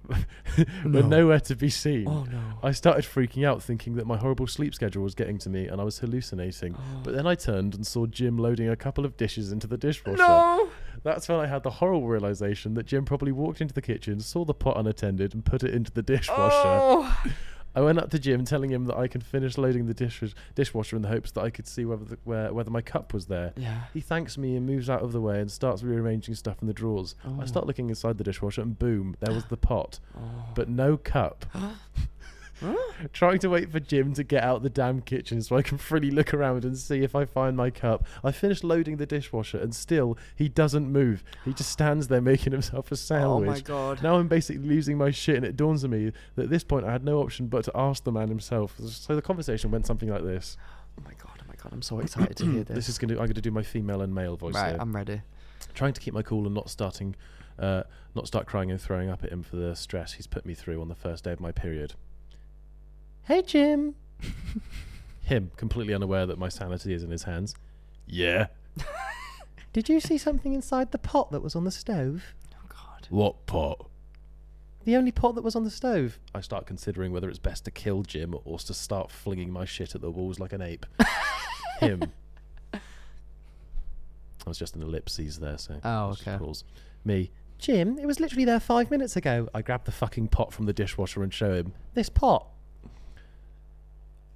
were 0.85 1.03
nowhere 1.03 1.39
to 1.41 1.55
be 1.55 1.69
seen. 1.69 2.07
Oh, 2.07 2.23
no. 2.23 2.41
I 2.63 2.71
started 2.71 3.05
freaking 3.05 3.45
out, 3.45 3.61
thinking 3.61 3.95
that 3.95 4.07
my 4.07 4.17
horrible 4.17 4.47
sleep 4.47 4.73
schedule 4.73 5.03
was 5.03 5.15
getting 5.15 5.37
to 5.39 5.49
me 5.49 5.67
and 5.67 5.79
I 5.79 5.83
was 5.83 5.99
hallucinating. 5.99 6.75
Oh. 6.77 7.01
But 7.03 7.13
then 7.15 7.27
I 7.27 7.35
turned 7.35 7.75
and 7.75 7.85
saw 7.85 8.05
Jim 8.05 8.37
loading 8.37 8.69
a 8.69 8.75
couple 8.75 9.05
of 9.05 9.17
dishes 9.17 9.51
into 9.51 9.67
the 9.67 9.77
dishwasher. 9.77 10.17
No. 10.17 10.69
That's 11.03 11.29
when 11.29 11.39
I 11.39 11.47
had 11.47 11.63
the 11.63 11.69
horrible 11.69 12.07
realization 12.07 12.73
that 12.73 12.85
Jim 12.85 13.05
probably 13.05 13.31
walked 13.31 13.61
into 13.61 13.73
the 13.73 13.81
kitchen, 13.81 14.19
saw 14.19 14.43
the 14.43 14.53
pot 14.53 14.77
unattended, 14.77 15.33
and 15.33 15.45
put 15.45 15.63
it 15.63 15.73
into 15.73 15.91
the 15.91 16.01
dishwasher. 16.01 16.35
Oh. 16.39 17.23
I 17.79 17.81
went 17.81 17.97
up 17.97 18.09
to 18.09 18.19
Jim, 18.19 18.43
telling 18.43 18.71
him 18.71 18.87
that 18.87 18.97
I 18.97 19.07
can 19.07 19.21
finish 19.21 19.57
loading 19.57 19.85
the 19.85 19.93
dish- 19.93 20.35
dishwasher 20.53 20.97
in 20.97 21.01
the 21.01 21.07
hopes 21.07 21.31
that 21.31 21.45
I 21.45 21.49
could 21.49 21.65
see 21.65 21.85
whether 21.85 22.03
the, 22.03 22.17
where, 22.25 22.53
whether 22.53 22.69
my 22.69 22.81
cup 22.81 23.13
was 23.13 23.27
there. 23.27 23.53
Yeah. 23.55 23.83
He 23.93 24.01
thanks 24.01 24.37
me 24.37 24.57
and 24.57 24.65
moves 24.65 24.89
out 24.89 25.01
of 25.01 25.13
the 25.13 25.21
way 25.21 25.39
and 25.39 25.49
starts 25.49 25.81
rearranging 25.81 26.35
stuff 26.35 26.57
in 26.59 26.67
the 26.67 26.73
drawers. 26.73 27.15
I 27.23 27.43
oh. 27.43 27.45
start 27.45 27.67
looking 27.67 27.87
inside 27.87 28.17
the 28.17 28.25
dishwasher 28.25 28.61
and 28.61 28.77
boom, 28.77 29.15
there 29.21 29.33
was 29.33 29.45
the 29.49 29.55
pot, 29.55 30.01
oh. 30.17 30.49
but 30.55 30.67
no 30.67 30.97
cup. 30.97 31.45
Trying 33.13 33.39
to 33.39 33.49
wait 33.49 33.71
for 33.71 33.79
Jim 33.79 34.13
to 34.13 34.23
get 34.23 34.43
out 34.43 34.63
the 34.63 34.69
damn 34.69 35.01
kitchen 35.01 35.41
so 35.41 35.55
I 35.55 35.61
can 35.61 35.77
freely 35.77 36.11
look 36.11 36.33
around 36.33 36.65
and 36.65 36.77
see 36.77 37.03
if 37.03 37.15
I 37.15 37.25
find 37.25 37.55
my 37.55 37.69
cup. 37.69 38.05
I 38.23 38.31
finish 38.31 38.63
loading 38.63 38.97
the 38.97 39.05
dishwasher 39.05 39.57
and 39.57 39.73
still 39.73 40.17
he 40.35 40.49
doesn't 40.49 40.91
move. 40.91 41.23
He 41.45 41.53
just 41.53 41.71
stands 41.71 42.07
there 42.07 42.21
making 42.21 42.51
himself 42.51 42.91
a 42.91 42.95
sandwich. 42.95 43.47
Oh 43.47 43.51
my 43.51 43.59
God. 43.61 44.03
Now 44.03 44.17
I'm 44.17 44.27
basically 44.27 44.67
losing 44.67 44.97
my 44.97 45.11
shit, 45.11 45.37
and 45.37 45.45
it 45.45 45.55
dawns 45.55 45.83
on 45.83 45.91
me 45.91 46.11
that 46.35 46.43
at 46.43 46.49
this 46.49 46.63
point 46.63 46.85
I 46.85 46.91
had 46.91 47.03
no 47.03 47.19
option 47.19 47.47
but 47.47 47.65
to 47.65 47.71
ask 47.75 48.03
the 48.03 48.11
man 48.11 48.27
himself. 48.27 48.75
So 48.85 49.15
the 49.15 49.21
conversation 49.21 49.71
went 49.71 49.85
something 49.85 50.09
like 50.09 50.23
this. 50.23 50.57
Oh 50.97 51.03
my 51.05 51.13
God. 51.13 51.39
Oh 51.41 51.45
my 51.47 51.55
God. 51.55 51.71
I'm 51.71 51.81
so 51.81 51.99
excited 51.99 52.35
to 52.37 52.45
hear 52.45 52.63
this. 52.65 52.75
This 52.75 52.89
is 52.89 52.97
gonna. 52.97 53.13
I'm 53.13 53.27
gonna 53.27 53.41
do 53.41 53.51
my 53.51 53.63
female 53.63 54.01
and 54.01 54.13
male 54.13 54.35
voice 54.35 54.55
right. 54.55 54.71
here. 54.71 54.77
I'm 54.79 54.95
ready. 54.95 55.21
trying 55.73 55.93
to 55.93 56.01
keep 56.01 56.13
my 56.13 56.21
cool 56.21 56.45
and 56.45 56.53
not 56.53 56.69
starting, 56.69 57.15
uh, 57.57 57.83
not 58.15 58.27
start 58.27 58.47
crying 58.47 58.71
and 58.71 58.81
throwing 58.81 59.09
up 59.09 59.23
at 59.23 59.31
him 59.31 59.43
for 59.43 59.55
the 59.55 59.75
stress 59.75 60.13
he's 60.13 60.27
put 60.27 60.45
me 60.45 60.53
through 60.53 60.81
on 60.81 60.89
the 60.89 60.95
first 60.95 61.23
day 61.23 61.31
of 61.31 61.39
my 61.39 61.51
period. 61.51 61.93
Hey, 63.29 63.43
Jim. 63.43 63.93
Him, 65.21 65.51
completely 65.55 65.93
unaware 65.93 66.25
that 66.25 66.39
my 66.39 66.49
sanity 66.49 66.95
is 66.95 67.03
in 67.03 67.11
his 67.11 67.21
hands. 67.23 67.53
Yeah. 68.07 68.47
Did 69.73 69.87
you 69.87 69.99
see 69.99 70.17
something 70.17 70.53
inside 70.53 70.91
the 70.91 70.97
pot 70.97 71.31
that 71.31 71.43
was 71.43 71.55
on 71.55 71.63
the 71.63 71.69
stove? 71.69 72.23
Oh, 72.55 72.65
God. 72.67 73.05
What 73.11 73.45
pot? 73.45 73.85
The 74.83 74.95
only 74.95 75.11
pot 75.11 75.35
that 75.35 75.43
was 75.43 75.55
on 75.55 75.63
the 75.63 75.69
stove. 75.69 76.17
I 76.33 76.41
start 76.41 76.65
considering 76.65 77.11
whether 77.11 77.29
it's 77.29 77.37
best 77.37 77.65
to 77.65 77.71
kill 77.71 78.01
Jim 78.01 78.33
or 78.45 78.57
to 78.57 78.73
start 78.73 79.11
flinging 79.11 79.51
my 79.51 79.63
shit 79.63 79.93
at 79.93 80.01
the 80.01 80.09
walls 80.09 80.39
like 80.39 80.51
an 80.51 80.63
ape. 80.63 80.87
Him. 81.81 82.11
I 82.73 82.79
was 84.47 84.57
just 84.57 84.75
an 84.75 84.81
ellipses 84.81 85.37
there, 85.37 85.59
so. 85.59 85.79
Oh, 85.83 86.05
okay. 86.13 86.37
Rules. 86.37 86.63
Me. 87.05 87.29
Jim, 87.59 87.99
it 87.99 88.07
was 88.07 88.19
literally 88.19 88.45
there 88.45 88.59
five 88.59 88.89
minutes 88.89 89.15
ago. 89.15 89.47
I 89.53 89.61
grab 89.61 89.85
the 89.85 89.91
fucking 89.91 90.29
pot 90.29 90.51
from 90.51 90.65
the 90.65 90.73
dishwasher 90.73 91.21
and 91.21 91.31
show 91.31 91.53
him. 91.53 91.73
This 91.93 92.09
pot. 92.09 92.47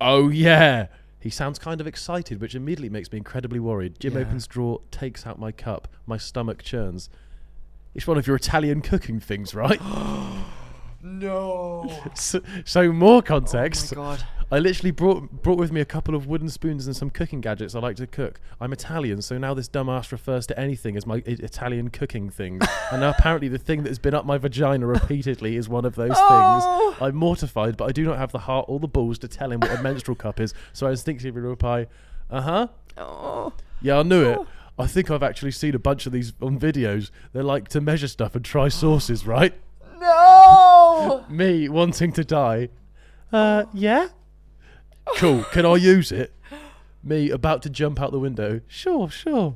Oh 0.03 0.27
yeah. 0.29 0.87
He 1.19 1.29
sounds 1.29 1.57
kind 1.57 1.79
of 1.79 1.87
excited, 1.87 2.41
which 2.41 2.53
immediately 2.53 2.89
makes 2.89 3.09
me 3.11 3.17
incredibly 3.17 3.59
worried. 3.59 3.99
Jim 3.99 4.13
Yeah. 4.15 4.19
opens 4.19 4.45
drawer, 4.45 4.81
takes 4.91 5.25
out 5.25 5.39
my 5.39 5.53
cup. 5.53 5.87
My 6.05 6.17
stomach 6.17 6.61
churns. 6.61 7.09
It's 7.95 8.05
one 8.05 8.17
of 8.17 8.27
your 8.27 8.35
Italian 8.35 8.81
cooking 8.81 9.19
things, 9.21 9.55
right? 9.55 9.79
No. 11.03 11.91
so, 12.15 12.41
so 12.65 12.91
more 12.91 13.21
context. 13.21 13.93
Oh. 13.95 14.17
I 14.51 14.59
literally 14.59 14.91
brought 14.91 15.41
brought 15.41 15.57
with 15.57 15.71
me 15.71 15.81
a 15.81 15.85
couple 15.85 16.13
of 16.15 16.27
wooden 16.27 16.47
spoons 16.47 16.85
and 16.85 16.95
some 16.95 17.09
cooking 17.09 17.41
gadgets 17.41 17.73
I 17.75 17.79
like 17.79 17.95
to 17.97 18.05
cook. 18.07 18.39
I'm 18.61 18.71
Italian, 18.71 19.21
so 19.21 19.37
now 19.37 19.53
this 19.53 19.67
dumbass 19.67 20.11
refers 20.11 20.45
to 20.47 20.59
anything 20.59 20.95
as 20.95 21.07
my 21.07 21.15
I- 21.15 21.23
Italian 21.25 21.89
cooking 21.89 22.29
things. 22.29 22.63
and 22.91 23.01
now 23.01 23.09
apparently 23.09 23.47
the 23.47 23.57
thing 23.57 23.83
that's 23.83 23.97
been 23.97 24.13
up 24.13 24.25
my 24.25 24.37
vagina 24.37 24.85
repeatedly 24.85 25.55
is 25.55 25.67
one 25.67 25.85
of 25.85 25.95
those 25.95 26.11
Oh. 26.15 26.91
things. 26.91 27.01
I'm 27.01 27.15
mortified, 27.15 27.77
but 27.77 27.85
I 27.85 27.91
do 27.91 28.05
not 28.05 28.17
have 28.19 28.31
the 28.31 28.39
heart 28.39 28.65
or 28.69 28.79
the 28.79 28.87
balls 28.87 29.17
to 29.19 29.27
tell 29.27 29.51
him 29.51 29.59
what 29.59 29.71
a 29.77 29.81
menstrual 29.81 30.15
cup 30.15 30.39
is, 30.39 30.53
so 30.71 30.85
I 30.87 30.91
instinctively 30.91 31.41
reply, 31.41 31.87
"Uh 32.29 32.41
huh." 32.41 32.67
Oh. 32.97 33.53
Yeah, 33.81 33.99
I 33.99 34.03
knew 34.03 34.23
it. 34.29 34.39
I 34.77 34.87
think 34.87 35.09
I've 35.11 35.23
actually 35.23 35.51
seen 35.51 35.73
a 35.75 35.79
bunch 35.79 36.05
of 36.05 36.11
these 36.13 36.33
on 36.41 36.59
videos. 36.59 37.09
They 37.33 37.41
like 37.41 37.67
to 37.69 37.81
measure 37.81 38.07
stuff 38.07 38.35
and 38.35 38.45
try 38.45 38.67
sauces, 38.69 39.25
right? 39.25 39.53
No. 40.03 41.25
Me 41.29 41.69
wanting 41.69 42.11
to 42.13 42.23
die. 42.23 42.69
Uh, 43.31 43.65
yeah. 43.73 44.09
Cool. 45.17 45.43
Can 45.45 45.65
I 45.65 45.75
use 45.75 46.11
it? 46.11 46.33
Me 47.03 47.29
about 47.29 47.61
to 47.63 47.69
jump 47.69 47.99
out 48.01 48.11
the 48.11 48.19
window. 48.19 48.61
Sure, 48.67 49.09
sure. 49.09 49.55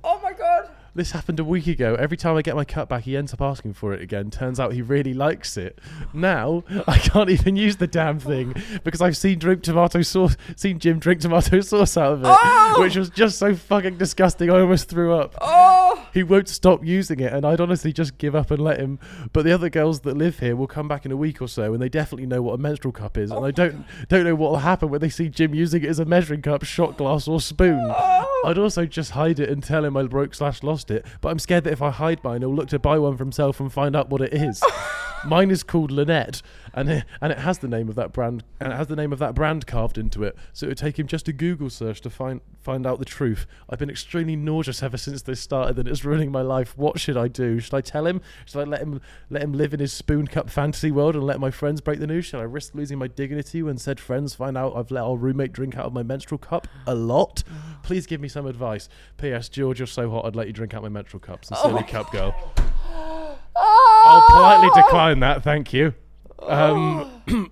Oh 0.98 1.00
god. 1.00 1.04
This 1.04 1.12
happened 1.12 1.40
a 1.40 1.44
week 1.44 1.68
ago. 1.68 1.96
Every 1.96 2.18
time 2.18 2.36
I 2.36 2.42
get 2.42 2.56
my 2.56 2.66
cut 2.66 2.90
back, 2.90 3.04
he 3.04 3.16
ends 3.16 3.34
up 3.34 3.42
asking 3.42 3.74
for 3.74 3.94
it 3.94 4.02
again. 4.02 4.32
Turns 4.32 4.60
out 4.60 4.74
he 4.74 4.82
really 4.82 5.14
likes 5.14 5.58
it. 5.58 5.80
Now 6.14 6.64
I 6.88 6.98
can't 6.98 7.30
even 7.30 7.56
use 7.56 7.78
the 7.78 7.88
damn 7.88 8.20
thing 8.20 8.56
because 8.84 9.02
I've 9.02 9.18
seen 9.18 9.40
drink 9.40 9.64
tomato 9.64 10.02
sauce, 10.02 10.36
seen 10.56 10.80
Jim 10.80 11.00
drink 11.00 11.22
tomato 11.22 11.62
sauce 11.62 11.98
out 11.98 12.14
of 12.14 12.24
it, 12.24 12.30
oh! 12.30 12.82
which 12.82 12.96
was 12.96 13.10
just 13.10 13.38
so 13.38 13.56
fucking 13.56 13.98
disgusting. 13.98 14.50
I 14.50 14.60
almost 14.60 14.90
threw 14.90 15.14
up. 15.14 15.36
Oh. 15.40 16.08
He 16.14 16.24
won't 16.24 16.50
stop 16.50 16.84
using 16.84 17.20
it, 17.20 17.32
and 17.32 17.46
I'd 17.46 17.62
honestly 17.62 17.94
just 17.94 18.18
give 18.18 18.36
up 18.36 18.50
and 18.50 18.60
let 18.60 18.80
him. 18.80 19.00
But 19.34 19.44
the 19.46 19.52
other 19.52 19.70
girls 19.70 20.00
that 20.02 20.18
live 20.18 20.40
here 20.40 20.56
will 20.56 20.68
come 20.68 20.88
back 20.88 21.06
in 21.06 21.12
a 21.12 21.18
week 21.18 21.42
or 21.42 21.48
so, 21.48 21.74
and 21.74 21.82
they 21.82 21.90
definitely 21.90 22.26
know 22.26 22.42
what 22.42 22.54
a 22.54 22.58
menstrual 22.58 22.92
cup 22.92 23.18
is, 23.18 23.30
and 23.30 23.46
I 23.46 23.52
don't 23.52 23.86
don't 24.08 24.24
know 24.24 24.36
what 24.36 24.52
will 24.52 24.60
happen 24.60 24.90
when 24.90 25.02
they 25.02 25.10
see 25.10 25.30
Jim 25.30 25.54
using 25.54 25.84
it 25.84 25.90
as 25.90 26.00
a 26.00 26.06
measuring 26.06 26.42
cup, 26.42 26.64
shot 26.64 26.98
glass, 26.98 27.28
or 27.28 27.40
spoon. 27.40 27.80
Oh! 27.88 28.42
I'd 28.46 28.58
also 28.58 28.86
just 28.86 29.12
hide 29.12 29.40
it 29.40 29.50
and 29.50 29.64
tell 29.64 29.84
him 29.84 29.98
I 29.98 30.04
broke 30.04 30.34
slash 30.34 30.64
lost 30.64 30.87
it, 30.92 31.06
but 31.22 31.30
I'm 31.30 31.40
scared 31.40 31.64
that 31.66 31.74
if 31.74 31.82
I 31.82 31.92
hide 31.92 32.24
mine, 32.24 32.42
he'll 32.42 32.54
look 32.54 32.70
to 32.70 32.80
buy 32.80 33.00
one 33.00 33.18
for 33.18 33.24
himself 33.24 33.60
and 33.60 33.72
find 33.72 33.96
out 33.96 34.10
what 34.10 34.22
it 34.22 34.34
is. 34.34 34.64
Mine 35.26 35.50
is 35.50 35.64
called 35.64 35.92
Lunette, 35.92 36.42
and 36.78 36.90
it, 36.92 37.06
and 37.22 37.32
it 37.32 37.40
has 37.40 37.58
the 37.58 37.68
name 37.68 37.90
of 37.90 37.96
that 37.96 38.14
brand, 38.14 38.44
and 38.60 38.72
it 38.72 38.76
has 38.76 38.86
the 38.86 38.96
name 38.96 39.12
of 39.12 39.18
that 39.18 39.34
brand 39.34 39.66
carved 39.66 39.98
into 39.98 40.22
it. 40.24 40.38
So 40.54 40.68
it 40.68 40.70
would 40.70 40.78
take 40.78 41.00
him 41.00 41.08
just 41.08 41.28
a 41.28 41.34
Google 41.34 41.72
search 41.72 42.02
to 42.02 42.12
find 42.12 42.40
find 42.60 42.86
out 42.86 43.00
the 43.00 43.06
truth. 43.06 43.48
I've 43.68 43.80
been 43.80 43.90
extremely 43.90 44.36
nauseous 44.36 44.84
ever 44.84 44.96
since 44.96 45.24
this 45.24 45.42
started, 45.42 45.80
and 45.80 45.88
it's 45.88 46.06
ruining 46.06 46.32
my 46.32 46.44
life. 46.44 46.78
What 46.78 47.00
should 47.00 47.18
I 47.18 47.30
do? 47.30 47.60
Should 47.60 47.74
I 47.74 47.82
tell 47.82 48.06
him? 48.06 48.22
Should 48.46 48.60
I 48.60 48.64
let 48.66 48.82
him 48.82 49.02
let 49.32 49.42
him 49.42 49.54
live 49.54 49.74
in 49.74 49.80
his 49.80 49.92
spoon 49.92 50.28
cup 50.28 50.52
fantasy 50.52 50.92
world 50.92 51.16
and 51.16 51.24
let 51.24 51.40
my 51.40 51.50
friends 51.50 51.82
break 51.82 52.00
the 52.00 52.06
news? 52.06 52.26
Should 52.26 52.42
I 52.42 52.44
risk 52.44 52.76
losing 52.76 53.00
my 53.00 53.08
dignity 53.08 53.64
when 53.64 53.80
said 53.80 54.00
friends 54.00 54.36
find 54.36 54.56
out 54.56 54.76
I've 54.76 54.92
let 54.92 55.04
our 55.04 55.18
roommate 55.18 55.54
drink 55.54 55.78
out 55.78 55.86
of 55.86 55.94
my 55.94 56.04
menstrual 56.04 56.38
cup 56.38 56.68
a 56.86 56.94
lot? 56.94 57.44
Please 57.82 58.06
give 58.06 58.22
me 58.22 58.28
some 58.28 58.46
advice. 58.46 58.88
P.S. 59.18 59.50
George, 59.50 59.80
you're 59.80 59.88
so 59.88 60.12
hot, 60.12 60.26
I'd 60.26 60.36
let 60.36 60.46
you 60.46 60.54
drink 60.54 60.76
out 60.76 60.84
my 60.84 60.90
menstrual 60.90 61.22
cup. 61.22 61.40
Oh 61.52 61.56
Sincerely, 61.56 61.84
cup 61.86 62.12
girl. 62.12 62.36
I'll 63.56 64.26
politely 64.28 64.70
oh! 64.72 64.84
decline 64.84 65.22
that, 65.22 65.44
thank 65.44 65.74
you. 65.74 65.96
Um, 66.40 67.22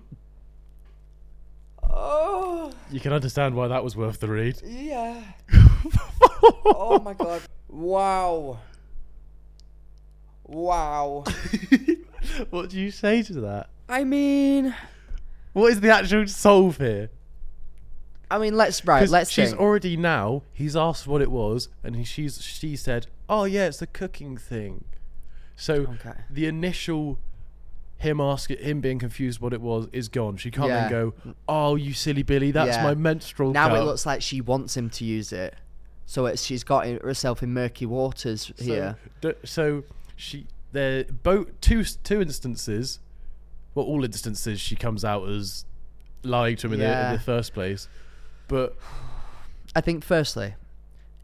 Oh. 1.82 2.72
you 2.90 3.00
can 3.00 3.12
understand 3.12 3.54
why 3.54 3.68
that 3.68 3.82
was 3.82 3.96
worth 3.96 4.20
the 4.20 4.28
read. 4.28 4.60
Yeah. 4.64 5.22
oh 6.66 7.00
my 7.02 7.14
god. 7.14 7.42
Wow. 7.68 8.58
Wow. 10.44 11.24
what 12.50 12.70
do 12.70 12.78
you 12.80 12.90
say 12.90 13.22
to 13.22 13.32
that? 13.40 13.68
I 13.88 14.04
mean, 14.04 14.74
What 15.52 15.72
is 15.72 15.80
the 15.80 15.90
actual 15.90 16.26
solve 16.26 16.76
here? 16.78 17.08
I 18.30 18.38
mean, 18.38 18.56
let's 18.56 18.84
right. 18.84 19.00
'Cause 19.00 19.12
Let's 19.12 19.30
she's 19.30 19.50
think. 19.50 19.60
already 19.60 19.96
now. 19.96 20.42
He's 20.52 20.74
asked 20.76 21.06
what 21.06 21.22
it 21.22 21.30
was, 21.30 21.68
and 21.84 21.94
he, 21.94 22.02
she's 22.02 22.42
she 22.42 22.74
said, 22.74 23.06
"Oh 23.28 23.44
yeah, 23.44 23.66
it's 23.68 23.78
the 23.78 23.86
cooking 23.86 24.36
thing." 24.36 24.84
So 25.54 25.74
Okay. 25.74 26.12
the 26.28 26.46
initial 26.46 27.18
him 27.98 28.20
asking 28.20 28.58
him 28.58 28.80
being 28.80 28.98
confused 28.98 29.40
what 29.40 29.52
it 29.52 29.60
was 29.60 29.88
is 29.92 30.08
gone. 30.08 30.36
She 30.36 30.50
can't 30.50 30.68
Yeah. 30.68 30.82
then 30.82 30.90
go, 30.90 31.14
"Oh, 31.48 31.76
you 31.76 31.92
silly 31.94 32.22
Billy, 32.22 32.50
that's 32.50 32.76
Yeah. 32.76 32.82
my 32.82 32.94
menstrual." 32.94 33.52
now 33.52 33.68
cup." 33.68 33.78
it 33.78 33.82
looks 33.82 34.04
like 34.04 34.20
she 34.22 34.40
wants 34.40 34.76
him 34.76 34.90
to 34.90 35.04
use 35.04 35.32
it. 35.32 35.54
So 36.04 36.26
it's 36.26 36.42
she's 36.44 36.62
got 36.62 36.86
in- 36.86 37.00
herself 37.00 37.42
in 37.42 37.52
murky 37.54 37.86
waters 37.86 38.52
So, 38.56 38.64
here. 38.64 38.96
d- 39.20 39.32
so 39.44 39.84
she 40.14 40.46
there 40.72 41.04
both 41.04 41.58
two 41.60 41.82
two 41.84 42.20
instances. 42.20 43.00
Well, 43.74 43.86
all 43.86 44.04
instances 44.04 44.60
she 44.60 44.76
comes 44.76 45.04
out 45.04 45.28
as 45.28 45.64
lying 46.22 46.56
to 46.56 46.66
him 46.66 46.74
in, 46.74 46.78
the, 46.80 47.06
in 47.06 47.12
the 47.14 47.18
first 47.20 47.54
place, 47.54 47.88
but 48.48 48.76
I 49.74 49.80
think 49.80 50.02
firstly, 50.04 50.54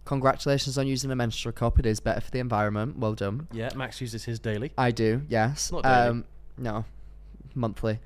congratulations 0.04 0.76
on 0.78 0.86
using 0.86 1.10
a 1.10 1.16
menstrual 1.16 1.52
cup. 1.52 1.78
It 1.78 1.86
is 1.86 2.00
better 2.00 2.20
for 2.20 2.30
the 2.30 2.38
environment. 2.40 2.98
Well 2.98 3.14
done. 3.14 3.48
yeah, 3.52 3.70
Max 3.74 4.00
uses 4.00 4.24
his 4.24 4.38
daily, 4.38 4.72
I 4.76 4.90
do. 4.90 5.22
Yes. 5.28 5.70
Not 5.72 5.82
daily. 5.84 5.94
Um, 6.08 6.24
no, 6.56 6.84
monthly. 7.54 7.98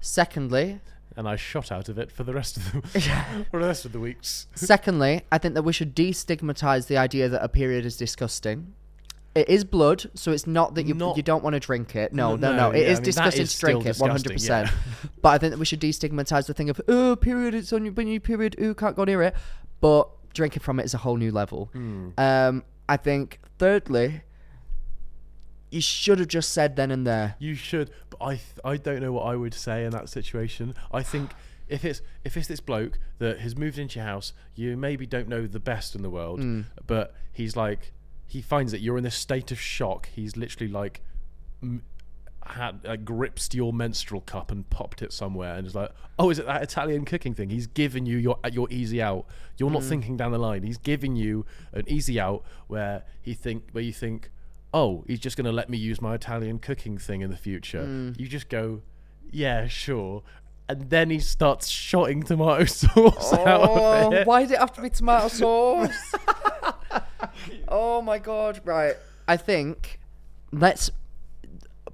Secondly, 0.00 0.80
and 1.16 1.28
I 1.28 1.36
shot 1.36 1.70
out 1.70 1.88
of 1.88 1.98
it 1.98 2.10
for 2.10 2.24
the 2.24 2.32
rest 2.32 2.56
of 2.56 2.72
the 2.72 2.80
for 3.50 3.60
the 3.60 3.66
rest 3.66 3.84
of 3.84 3.92
the 3.92 4.00
weeks. 4.00 4.46
secondly, 4.54 5.22
I 5.30 5.38
think 5.38 5.54
that 5.54 5.62
we 5.62 5.72
should 5.72 5.94
destigmatize 5.94 6.86
the 6.86 6.96
idea 6.96 7.28
that 7.28 7.42
a 7.42 7.48
period 7.48 7.84
is 7.84 7.96
disgusting. 7.96 8.74
It 9.34 9.48
is 9.48 9.64
blood, 9.64 10.10
so 10.14 10.30
it's 10.30 10.46
not 10.46 10.74
that 10.74 10.84
you 10.86 10.92
Not- 10.92 11.16
you 11.16 11.22
don't 11.22 11.42
want 11.42 11.54
to 11.54 11.60
drink 11.60 11.96
it. 11.96 12.12
No, 12.12 12.36
No, 12.36 12.50
no, 12.50 12.56
no. 12.56 12.70
It 12.70 12.82
yeah, 12.82 12.88
is 12.88 12.88
I 12.88 12.88
mean, 12.88 12.96
that 12.96 13.04
disgusting 13.04 13.42
is 13.42 13.54
to 13.54 13.60
drink 13.60 13.80
still 13.80 13.90
it, 13.90 13.98
one 13.98 14.10
hundred 14.10 14.32
disgusting, 14.32 14.76
percent. 14.76 15.12
But 15.22 15.28
I 15.30 15.38
think 15.38 15.52
that 15.52 15.58
we 15.58 15.64
should 15.64 15.80
destigmatize 15.80 16.46
the 16.46 16.54
thing 16.54 16.68
of 16.68 16.80
oh, 16.88 17.16
period. 17.16 17.54
It's 17.54 17.72
on 17.72 17.84
your 17.84 17.94
you 17.98 18.20
period. 18.20 18.56
Ooh, 18.60 18.74
can't 18.74 18.94
go 18.94 19.04
near 19.04 19.22
it. 19.22 19.34
But 19.80 20.08
drinking 20.34 20.60
from 20.60 20.80
it 20.80 20.84
is 20.84 20.94
a 20.94 20.98
whole 20.98 21.16
new 21.16 21.30
level. 21.30 21.70
Hmm. 21.72 22.10
Um, 22.18 22.64
I 22.88 22.96
think. 22.96 23.38
Thirdly, 23.58 24.22
you 25.72 25.80
should 25.80 26.18
have 26.18 26.28
just 26.28 26.50
said 26.52 26.76
then 26.76 26.90
and 26.90 27.06
there. 27.06 27.34
You 27.38 27.54
should, 27.54 27.90
but 28.10 28.22
I 28.22 28.30
th- 28.34 28.58
I 28.64 28.76
don't 28.76 29.00
know 29.00 29.12
what 29.12 29.22
I 29.24 29.34
would 29.36 29.54
say 29.54 29.84
in 29.84 29.90
that 29.90 30.08
situation. 30.08 30.74
I 30.92 31.02
think 31.02 31.32
if 31.68 31.84
it's 31.84 32.02
if 32.24 32.36
it's 32.36 32.48
this 32.48 32.60
bloke 32.60 32.98
that 33.18 33.40
has 33.40 33.56
moved 33.56 33.78
into 33.78 33.98
your 33.98 34.06
house, 34.06 34.32
you 34.54 34.76
maybe 34.76 35.06
don't 35.06 35.28
know 35.28 35.46
the 35.46 35.60
best 35.60 35.94
in 35.94 36.02
the 36.02 36.10
world, 36.10 36.40
Mm. 36.40 36.66
but 36.86 37.14
he's 37.32 37.56
like 37.56 37.92
he 38.26 38.40
finds 38.42 38.72
that 38.72 38.80
you're 38.80 38.96
in 38.98 39.04
this 39.04 39.14
state 39.16 39.50
of 39.52 39.60
shock. 39.60 40.08
He's 40.14 40.36
literally 40.36 40.72
like 40.72 41.00
m- 41.62 41.82
had 42.44 42.80
uh, 42.84 42.96
gripped 42.96 43.54
your 43.54 43.72
menstrual 43.72 44.20
cup 44.22 44.50
and 44.50 44.68
popped 44.68 45.00
it 45.00 45.12
somewhere, 45.12 45.54
and 45.54 45.66
is 45.66 45.74
like, 45.74 45.90
oh, 46.18 46.28
is 46.30 46.38
it 46.38 46.46
that 46.46 46.62
Italian 46.62 47.04
cooking 47.04 47.34
thing? 47.34 47.50
He's 47.50 47.66
giving 47.68 48.04
you 48.04 48.16
your 48.18 48.38
your 48.52 48.66
easy 48.70 49.00
out. 49.00 49.26
You're 49.58 49.70
not 49.70 49.84
thinking 49.84 50.16
down 50.16 50.32
the 50.32 50.38
line. 50.38 50.62
He's 50.64 50.78
giving 50.78 51.14
you 51.16 51.46
an 51.72 51.84
easy 51.88 52.18
out 52.18 52.42
where 52.66 53.04
he 53.20 53.32
think 53.34 53.70
where 53.72 53.84
you 53.84 53.92
think 53.92 54.30
oh, 54.74 55.04
he's 55.06 55.20
just 55.20 55.36
going 55.36 55.44
to 55.44 55.52
let 55.52 55.68
me 55.68 55.76
use 55.76 56.00
my 56.00 56.14
Italian 56.14 56.58
cooking 56.58 56.96
thing 56.98 57.20
in 57.20 57.30
the 57.30 57.36
future. 57.36 57.82
Mm. 57.84 58.18
You 58.18 58.26
just 58.26 58.48
go, 58.48 58.80
yeah, 59.30 59.66
sure. 59.66 60.22
And 60.68 60.88
then 60.88 61.10
he 61.10 61.18
starts 61.18 61.68
shotting 61.68 62.22
tomato 62.22 62.64
sauce 62.66 63.32
out 63.34 63.60
of 63.62 63.68
Oh, 63.70 64.12
it. 64.12 64.26
why 64.26 64.42
did 64.42 64.52
it 64.52 64.58
have 64.58 64.72
to 64.74 64.80
be 64.82 64.88
tomato 64.90 65.28
sauce? 65.28 66.14
oh 67.68 68.00
my 68.02 68.18
god! 68.18 68.60
Right, 68.64 68.94
I 69.28 69.36
think 69.36 69.98
let's 70.52 70.90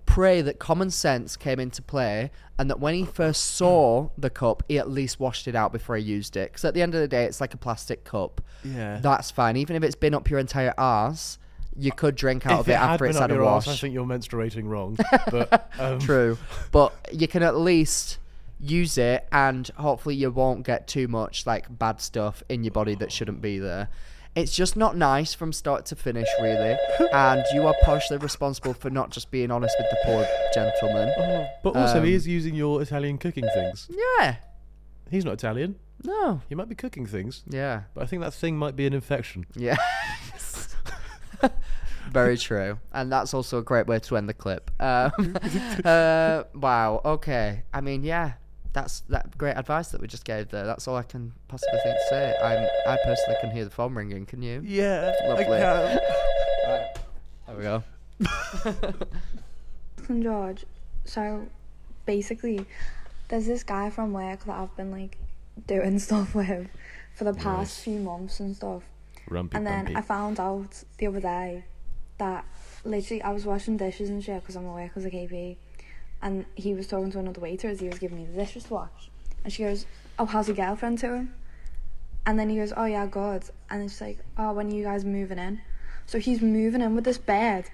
pray 0.06 0.40
that 0.40 0.58
common 0.58 0.90
sense 0.90 1.36
came 1.36 1.60
into 1.60 1.82
play 1.82 2.30
and 2.58 2.68
that 2.70 2.80
when 2.80 2.94
he 2.94 3.04
first 3.04 3.44
saw 3.54 4.08
the 4.16 4.30
cup, 4.30 4.62
he 4.68 4.78
at 4.78 4.88
least 4.90 5.20
washed 5.20 5.46
it 5.46 5.54
out 5.54 5.70
before 5.72 5.96
he 5.96 6.02
used 6.02 6.36
it. 6.36 6.50
Because 6.50 6.64
at 6.64 6.74
the 6.74 6.82
end 6.82 6.94
of 6.94 7.00
the 7.00 7.06
day, 7.08 7.24
it's 7.24 7.40
like 7.40 7.54
a 7.54 7.58
plastic 7.58 8.04
cup. 8.04 8.40
Yeah. 8.64 8.98
That's 9.00 9.30
fine. 9.30 9.56
Even 9.56 9.76
if 9.76 9.82
it's 9.84 9.94
been 9.94 10.14
up 10.14 10.28
your 10.30 10.40
entire 10.40 10.74
arse, 10.78 11.38
you 11.78 11.92
could 11.92 12.14
drink 12.16 12.44
out 12.46 12.54
If 12.54 12.58
of 12.60 12.68
it, 12.70 12.76
had 12.76 12.90
after 12.90 13.06
it's 13.06 13.18
had 13.18 13.30
a 13.30 13.42
wash. 13.42 13.68
I 13.68 13.74
think 13.76 13.94
you're 13.94 14.04
menstruating 14.06 14.64
wrong. 14.68 14.96
But 15.30 15.70
um, 15.78 15.98
True, 16.00 16.36
but 16.72 16.92
you 17.12 17.28
can 17.28 17.42
at 17.42 17.56
least 17.56 18.18
use 18.60 18.98
it, 18.98 19.26
and 19.30 19.68
hopefully 19.76 20.14
you 20.16 20.30
won't 20.30 20.64
get 20.66 20.88
too 20.88 21.06
much 21.08 21.46
like 21.46 21.66
bad 21.78 22.00
stuff 22.00 22.42
in 22.48 22.64
your 22.64 22.72
body 22.72 22.94
that 22.96 23.12
shouldn't 23.12 23.40
be 23.40 23.58
there. 23.58 23.88
It's 24.34 24.54
just 24.54 24.76
not 24.76 24.96
nice 24.96 25.34
from 25.34 25.52
start 25.52 25.86
to 25.86 25.96
finish, 25.96 26.28
really, 26.40 26.76
and 27.12 27.42
you 27.54 27.66
are 27.66 27.74
partially 27.82 28.18
responsible 28.18 28.72
for 28.74 28.88
not 28.90 29.10
just 29.10 29.30
being 29.30 29.50
honest 29.50 29.74
with 29.78 29.88
the 29.90 29.96
poor 30.04 30.26
gentleman. 30.54 31.12
But 31.64 31.74
also, 31.76 32.02
he 32.02 32.10
Um, 32.10 32.14
is 32.14 32.26
using 32.28 32.54
your 32.54 32.80
Italian 32.82 33.18
cooking 33.18 33.48
things. 33.54 33.88
Yeah, 34.18 34.36
He's 35.10 35.24
not 35.24 35.34
Italian. 35.34 35.76
no, 36.04 36.42
He 36.48 36.54
might 36.54 36.68
be 36.68 36.74
cooking 36.76 37.06
things, 37.06 37.42
yeah, 37.48 37.82
but 37.94 38.04
I 38.04 38.06
think 38.06 38.22
that 38.22 38.34
thing 38.34 38.56
might 38.58 38.76
be 38.76 38.86
an 38.86 38.92
infection. 38.92 39.46
yeah. 39.56 39.76
Very 42.10 42.38
true, 42.38 42.78
and 42.92 43.12
that's 43.12 43.34
also 43.34 43.58
a 43.58 43.62
great 43.62 43.86
way 43.86 43.98
to 44.00 44.16
end 44.16 44.28
the 44.28 44.34
clip. 44.34 44.70
Um, 44.80 45.36
uh, 45.84 46.44
wow. 46.54 47.02
Okay. 47.04 47.64
I 47.74 47.80
mean, 47.82 48.02
yeah, 48.02 48.32
that's 48.72 49.00
that 49.08 49.36
great 49.36 49.54
advice 49.54 49.88
that 49.88 50.00
we 50.00 50.06
just 50.06 50.24
gave 50.24 50.48
there. 50.48 50.64
That's 50.64 50.88
all 50.88 50.96
I 50.96 51.02
can 51.02 51.32
possibly 51.48 51.78
think 51.84 51.96
to 51.96 52.06
say. 52.08 52.34
I'm, 52.42 52.66
I 52.86 52.96
personally 53.04 53.36
can 53.40 53.50
hear 53.50 53.64
the 53.64 53.70
phone 53.70 53.94
ringing. 53.94 54.24
Can 54.24 54.42
you? 54.42 54.62
Yeah, 54.64 55.12
Lovely. 55.26 55.44
can. 55.44 56.00
There 57.46 57.56
we 57.56 57.62
go. 57.62 57.82
St. 60.06 60.22
George. 60.22 60.64
So 61.04 61.46
basically, 62.06 62.64
there's 63.28 63.46
this 63.46 63.62
guy 63.62 63.90
from 63.90 64.12
work 64.12 64.44
that 64.44 64.58
I've 64.58 64.74
been 64.76 64.90
like 64.90 65.18
doing 65.66 65.98
stuff 65.98 66.34
with 66.34 66.68
for 67.14 67.24
the 67.24 67.34
past 67.34 67.80
few 67.80 67.98
months 67.98 68.40
and 68.40 68.54
stuff. 68.54 68.82
Rumpy 69.28 69.54
And 69.54 69.66
then 69.66 69.84
bumpy. 69.84 69.96
I 69.96 70.00
found 70.02 70.40
out 70.40 70.82
the 70.98 71.06
other 71.06 71.20
day 71.20 71.64
that 72.18 72.44
literally 72.84 73.22
I 73.22 73.30
was 73.32 73.44
washing 73.44 73.76
dishes 73.76 74.10
and 74.10 74.22
shit 74.22 74.42
because 74.42 74.56
I'm 74.56 74.66
at 74.66 74.74
work 74.74 74.92
as 74.96 75.04
a 75.04 75.10
KP. 75.10 75.56
And 76.20 76.46
he 76.54 76.74
was 76.74 76.86
talking 76.86 77.12
to 77.12 77.18
another 77.20 77.40
waiter 77.40 77.68
as 77.68 77.80
he 77.80 77.88
was 77.88 77.98
giving 77.98 78.18
me 78.18 78.26
the 78.26 78.36
dishes 78.36 78.64
to 78.64 78.74
wash. 78.74 79.10
And 79.44 79.52
she 79.52 79.62
goes, 79.62 79.86
Oh, 80.18 80.24
how's 80.26 80.48
your 80.48 80.56
girlfriend 80.56 80.98
to 81.00 81.14
him? 81.14 81.34
And 82.26 82.38
then 82.38 82.50
he 82.50 82.56
goes, 82.56 82.72
Oh, 82.76 82.84
yeah, 82.84 83.06
good. 83.06 83.44
And 83.70 83.82
it's 83.82 84.00
like, 84.00 84.18
Oh, 84.36 84.52
when 84.52 84.70
are 84.70 84.74
you 84.74 84.84
guys 84.84 85.04
moving 85.04 85.38
in? 85.38 85.60
So 86.06 86.18
he's 86.18 86.42
moving 86.42 86.80
in 86.80 86.94
with 86.94 87.04
this 87.04 87.18
bed. 87.18 87.70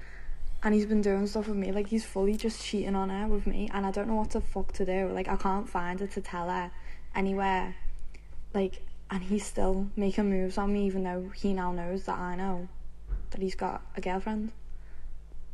And 0.63 0.75
he's 0.75 0.87
been 0.87 1.03
doing 1.03 1.27
stuff 1.27 1.49
with 1.49 1.57
me. 1.57 1.73
Like, 1.73 1.89
he's 1.89 2.05
fully 2.05 2.37
just 2.37 2.63
cheating 2.65 2.97
on 2.97 3.11
her 3.11 3.29
with 3.29 3.47
me. 3.47 3.71
And 3.73 3.85
I 3.85 3.91
don't 3.91 4.09
know 4.09 4.15
what 4.15 4.31
the 4.31 4.41
fuck 4.41 4.73
to 4.75 4.87
do. 4.87 5.09
Like, 5.09 5.29
I 5.29 5.37
can't 5.37 5.69
find 5.69 6.01
her 6.01 6.07
to 6.07 6.21
tell 6.21 6.49
her 6.49 6.71
anywhere. 7.15 7.77
Like, 8.55 8.83
and 9.15 9.23
he's 9.23 9.47
still 9.47 9.87
making 9.95 10.29
moves 10.29 10.59
on 10.59 10.73
me, 10.73 10.87
even 10.87 11.05
though 11.05 11.31
he 11.37 11.53
now 11.53 11.71
knows 11.71 12.03
that 12.05 12.19
I 12.19 12.35
know 12.35 12.67
that 13.31 13.41
he's 13.41 13.55
got 13.55 13.81
a 13.97 14.01
girlfriend. 14.01 14.51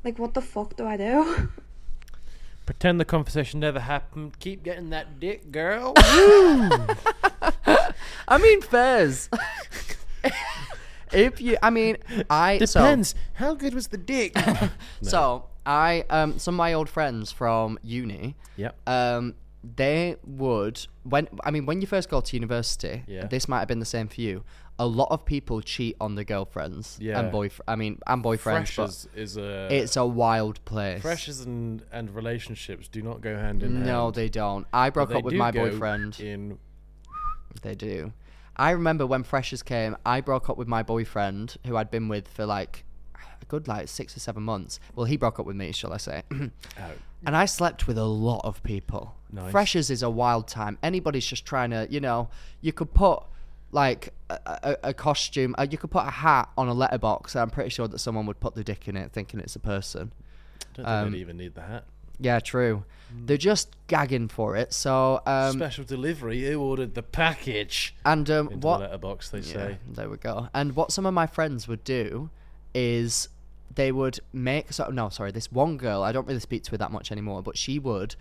Like, 0.03 0.19
what 0.19 0.33
the 0.33 0.41
fuck 0.41 0.77
do 0.77 0.87
I 0.87 0.97
do? 0.97 1.51
Pretend 2.67 2.99
the 2.99 3.05
conversation 3.05 3.61
never 3.61 3.81
happened. 3.81 4.39
Keep 4.39 4.63
getting 4.63 4.89
that 4.91 5.21
dick, 5.21 5.53
girl. 5.53 5.93
I 5.99 6.87
mean, 8.41 8.63
Fez. 8.63 9.29
if 11.13 11.41
you, 11.43 11.59
I 11.63 11.69
mean, 11.69 11.99
I 12.31 12.65
so- 12.65 12.81
Depends. 12.81 13.15
How 13.35 13.53
good 13.55 13.75
was 13.75 13.89
the 13.89 13.99
dick? 13.99 14.35
So 15.03 15.47
I 15.67 16.05
um 16.09 16.39
some 16.39 16.55
of 16.55 16.59
my 16.59 16.73
old 16.73 16.89
friends 16.89 17.31
from 17.33 17.79
uni. 17.83 18.37
Yep. 18.57 18.77
Um 18.89 19.35
they 19.63 20.17
would 20.25 20.87
when 21.03 21.29
I 21.45 21.51
mean 21.51 21.67
when 21.67 21.81
you 21.81 21.87
first 21.87 22.09
go 22.09 22.21
to 22.21 22.37
university, 22.37 23.03
Yeah. 23.07 23.27
this 23.27 23.47
might 23.49 23.59
have 23.59 23.69
been 23.69 23.79
the 23.81 23.85
same 23.85 24.09
for 24.09 24.21
you. 24.21 24.43
A 24.79 24.87
lot 24.87 25.09
of 25.11 25.27
people 25.27 25.61
cheat 25.61 25.95
on 26.01 26.15
their 26.15 26.25
girlfriends 26.25 26.97
Yeah. 27.01 27.21
and 27.21 27.31
boyfriend. 27.31 27.65
I 27.69 27.77
mean, 27.77 27.99
and 28.07 28.25
boyfriends, 28.25 28.41
Freshers 28.73 29.09
is 29.15 29.37
a. 29.37 29.69
it's 29.71 29.97
a 29.97 30.07
wild 30.07 30.65
place. 30.65 31.03
freshers 31.03 31.41
and 31.41 31.83
and 31.93 32.15
relationships 32.15 32.89
do 32.89 33.03
not 33.03 33.21
go 33.21 33.37
hand 33.37 33.63
in 33.63 33.75
hand. 33.75 33.87
No, 33.87 34.11
they 34.11 34.31
don't. 34.31 34.67
I 34.73 34.89
broke 34.89 35.15
up 35.15 35.25
with 35.25 35.35
my 35.35 35.51
boyfriend. 35.51 36.19
in. 36.21 36.59
They 37.63 37.75
do. 37.75 38.13
I 38.57 38.71
remember 38.71 39.07
when 39.07 39.23
freshers 39.23 39.63
came, 39.63 39.97
I 40.07 40.21
broke 40.21 40.49
up 40.49 40.57
with 40.57 40.69
my 40.69 40.83
boyfriend, 40.83 41.57
who 41.67 41.77
I'd 41.77 41.91
been 41.91 42.09
with 42.09 42.29
for 42.29 42.47
like 42.47 42.85
a 43.43 43.45
good 43.47 43.69
like 43.69 43.89
six 43.89 44.17
or 44.17 44.21
seven 44.21 44.43
months. 44.43 44.81
Well, 44.95 45.07
he 45.07 45.17
broke 45.19 45.39
up 45.39 45.45
with 45.47 45.57
me, 45.57 45.73
shall 45.73 45.93
I 45.93 45.99
say? 45.99 46.23
Oh. 46.79 46.91
And 47.27 47.37
I 47.37 47.45
slept 47.45 47.87
with 47.87 47.99
a 47.99 48.05
lot 48.05 48.41
of 48.45 48.63
people. 48.63 49.15
Nice. 49.33 49.51
Freshers 49.53 49.91
is 49.91 50.03
a 50.03 50.11
wild 50.11 50.49
time. 50.49 50.78
Anybody's 50.83 51.26
just 51.26 51.45
trying 51.47 51.70
to, 51.70 51.87
you 51.91 52.01
know, 52.01 52.28
you 52.61 52.72
could 52.72 52.93
put 52.95 53.22
like 53.72 54.12
a, 54.28 54.39
a, 54.45 54.76
a 54.91 54.95
costume, 54.95 55.55
uh, 55.59 55.66
you 55.70 55.78
could 55.78 55.91
put 55.93 56.05
a 56.05 56.11
hat 56.11 56.49
on 56.59 56.66
a 56.68 56.74
letterbox. 56.74 57.35
And 57.35 57.43
I'm 57.43 57.51
pretty 57.51 57.70
sure 57.70 57.87
that 57.89 57.99
someone 58.01 58.26
would 58.26 58.41
put 58.41 58.55
the 58.57 58.64
dick 58.64 58.89
in 58.89 58.97
it, 58.97 59.12
thinking 59.12 59.39
it's 59.41 59.55
a 59.55 59.61
person. 59.61 60.12
I 60.78 60.83
don't 60.83 61.07
Um, 61.09 61.14
even 61.14 61.37
need 61.37 61.55
the 61.55 61.62
hat. 61.62 61.85
Yeah, 62.18 62.41
true. 62.41 62.85
They're 63.24 63.37
just 63.39 63.74
gagging 63.87 64.28
for 64.28 64.55
it. 64.57 64.72
So, 64.74 65.20
um, 65.26 65.53
Special 65.57 65.85
delivery. 65.85 66.43
Who 66.45 66.61
ordered 66.61 66.95
the 66.95 67.03
package? 67.03 67.95
and 68.05 68.28
um, 68.31 68.49
Into 68.49 68.66
what 68.66 68.78
the 68.78 68.85
letterbox, 68.85 69.31
they 69.31 69.39
Yeah, 69.39 69.45
say. 69.53 69.78
there 69.89 70.09
we 70.11 70.16
go. 70.18 70.49
And 70.53 70.76
what 70.76 70.93
some 70.93 71.07
of 71.07 71.14
my 71.14 71.26
friends 71.26 71.66
would 71.66 71.83
do 71.83 72.28
is 72.74 73.28
they 73.74 73.91
would 73.93 74.18
make 74.33 74.72
so 74.72 74.89
no, 74.91 75.09
sorry, 75.09 75.31
this 75.33 75.51
one 75.51 75.76
girl, 75.76 76.03
I 76.03 76.12
don't 76.12 76.26
really 76.26 76.41
speak 76.41 76.62
to 76.64 76.70
her 76.72 76.76
that 76.78 76.93
much 76.93 77.11
anymore, 77.12 77.43
but 77.43 77.57
she 77.57 77.78
would 77.78 78.16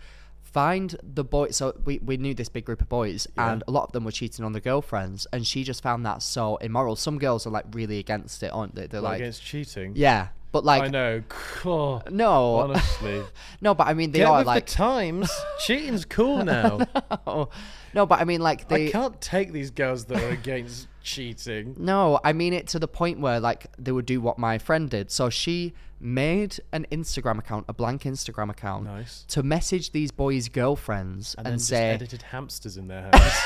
find 0.52 0.96
the 1.02 1.24
boy 1.24 1.50
so 1.50 1.74
we, 1.84 1.98
we 1.98 2.16
knew 2.16 2.34
this 2.34 2.48
big 2.48 2.64
group 2.64 2.80
of 2.80 2.88
boys 2.88 3.26
and 3.36 3.62
a 3.68 3.70
lot 3.70 3.84
of 3.84 3.92
them 3.92 4.04
were 4.04 4.10
cheating 4.12 4.44
on 4.44 4.52
their 4.52 4.60
girlfriends 4.60 5.26
and 5.32 5.46
she 5.46 5.62
just 5.64 5.82
found 5.82 6.04
that 6.06 6.22
so 6.22 6.56
immoral. 6.56 6.96
Some 6.96 7.18
girls 7.18 7.46
are 7.46 7.50
like 7.50 7.66
really 7.72 7.98
against 7.98 8.42
it, 8.42 8.48
aren't 8.52 8.74
they? 8.74 8.86
They're 8.86 9.00
Like 9.00 9.12
like 9.12 9.20
against 9.20 9.42
cheating. 9.42 9.92
Yeah. 9.94 10.28
But 10.52 10.64
like 10.64 10.82
I 10.82 10.88
know. 10.88 11.22
Oh, 11.64 12.02
No. 12.10 12.56
Honestly. 12.56 13.22
No, 13.60 13.74
but 13.74 13.86
I 13.86 13.94
mean 13.94 14.10
they 14.12 14.20
Get 14.20 14.28
are 14.28 14.38
with 14.38 14.46
like 14.46 14.66
the 14.66 14.72
times. 14.76 15.30
Cheating's 15.66 16.04
cool 16.04 16.44
now. 16.44 16.80
No, 17.26 17.48
no, 17.94 18.06
but 18.06 18.20
I 18.20 18.24
mean 18.24 18.40
like 18.40 18.68
they 18.68 18.88
I 18.88 18.90
can't 18.90 19.20
take 19.20 19.52
these 19.52 19.70
girls 19.70 20.06
that 20.06 20.22
are 20.22 20.30
against 20.30 20.88
cheating. 21.02 21.74
No, 21.78 22.18
I 22.24 22.32
mean 22.32 22.52
it 22.52 22.66
to 22.68 22.78
the 22.78 22.88
point 22.88 23.20
where 23.20 23.38
like 23.40 23.66
they 23.78 23.92
would 23.92 24.06
do 24.06 24.20
what 24.20 24.38
my 24.38 24.58
friend 24.58 24.88
did. 24.90 25.10
So 25.10 25.28
she 25.30 25.74
made 26.02 26.58
an 26.72 26.86
Instagram 26.90 27.38
account, 27.38 27.66
a 27.68 27.74
blank 27.74 28.04
Instagram 28.04 28.48
account, 28.50 28.84
Nice. 28.84 29.24
to 29.28 29.42
message 29.42 29.92
these 29.92 30.10
boys' 30.10 30.48
girlfriends 30.48 31.34
And, 31.36 31.46
and, 31.46 31.60
say, 31.60 31.90
edited 31.90 32.22
hamsters 32.22 32.78
in 32.78 32.88
their 32.88 33.10
house. 33.12 33.40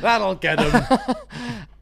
That'll 0.00 0.36
get 0.36 0.58
them. 0.58 1.16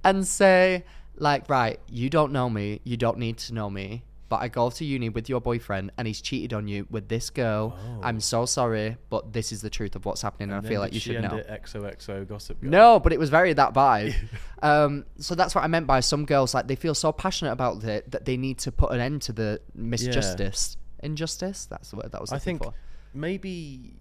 and 0.03 0.27
say 0.27 0.85
like, 1.17 1.49
right, 1.49 1.81
you 1.89 2.11
don't 2.11 2.33
know 2.33 2.49
me, 2.51 2.81
you 2.85 2.97
don't 2.97 3.19
need 3.19 3.39
to 3.39 3.55
know 3.55 3.71
me, 3.71 4.05
but 4.29 4.37
I 4.37 4.49
go 4.49 4.71
to 4.71 4.85
uni 4.85 5.11
with 5.11 5.29
your 5.29 5.41
boyfriend 5.41 5.93
and 5.97 6.09
he's 6.09 6.21
cheated 6.21 6.53
on 6.53 6.67
you 6.67 6.87
with 6.91 7.09
this 7.09 7.31
girl. 7.31 7.79
I'm 8.03 8.21
so 8.21 8.47
sorry, 8.47 8.97
but 9.11 9.33
this 9.33 9.53
is 9.53 9.63
the 9.63 9.71
truth 9.71 9.95
of 9.97 10.05
what's 10.07 10.23
happening, 10.23 10.51
and, 10.51 10.65
I 10.67 10.69
feel 10.69 10.81
like 10.81 10.93
you 10.93 11.01
should 11.01 11.23
know. 11.23 11.41
XOXO 11.49 12.27
gossip. 12.27 12.61
Girl. 12.61 12.71
No, 12.71 13.01
but 13.01 13.13
it 13.13 13.19
was 13.19 13.31
very 13.31 13.53
that 13.53 13.75
vibe. 13.75 14.15
um, 14.63 15.05
so 15.19 15.35
that's 15.35 15.55
what 15.55 15.63
I 15.63 15.67
meant 15.69 15.87
by 15.87 16.01
some 16.01 16.25
girls 16.25 16.55
like 16.55 16.67
they 16.67 16.77
feel 16.77 16.95
so 16.95 17.13
passionate 17.13 17.53
about 17.53 17.85
it 17.85 18.11
that 18.11 18.25
they 18.25 18.37
need 18.37 18.59
to 18.61 18.73
put 18.73 18.91
an 18.93 19.01
end 19.01 19.23
to 19.23 19.33
the 19.33 19.61
misjustice, 19.79 20.77
injustice. 21.03 21.67
That's 21.67 21.91
the 21.91 21.97
word 21.97 22.11
that 22.13 22.21
was. 22.21 22.33
I 22.33 22.39
think 22.39 22.65
for. 22.65 22.75
maybe. 23.13 23.95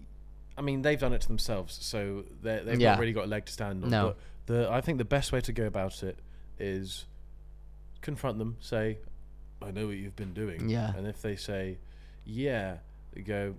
I 0.57 0.61
mean, 0.61 0.83
they've 0.83 0.99
done 0.99 1.13
it 1.13 1.21
to 1.21 1.27
themselves, 1.27 1.77
so 1.81 2.25
they've 2.41 2.79
Yeah. 2.79 2.91
not 2.91 2.99
really 2.99 3.13
got 3.13 3.25
a 3.25 3.27
leg 3.27 3.45
to 3.45 3.51
stand 3.51 3.83
on. 3.83 3.89
No. 3.89 4.15
But 4.45 4.53
the 4.53 4.69
I 4.71 4.81
think 4.81 4.97
the 4.97 5.05
best 5.05 5.31
way 5.31 5.41
to 5.41 5.51
go 5.51 5.65
about 5.65 6.03
it 6.03 6.19
is 6.63 7.05
confront 8.01 8.37
them. 8.37 8.57
Say, 8.59 8.97
"I 9.61 9.71
know 9.71 9.87
what 9.87 9.97
you've 9.97 10.15
been 10.15 10.33
doing." 10.33 10.69
Yeah. 10.69 10.95
And 10.95 11.07
if 11.07 11.21
they 11.21 11.35
say, 11.35 11.77
"Yeah," 12.25 12.77
go, 13.25 13.55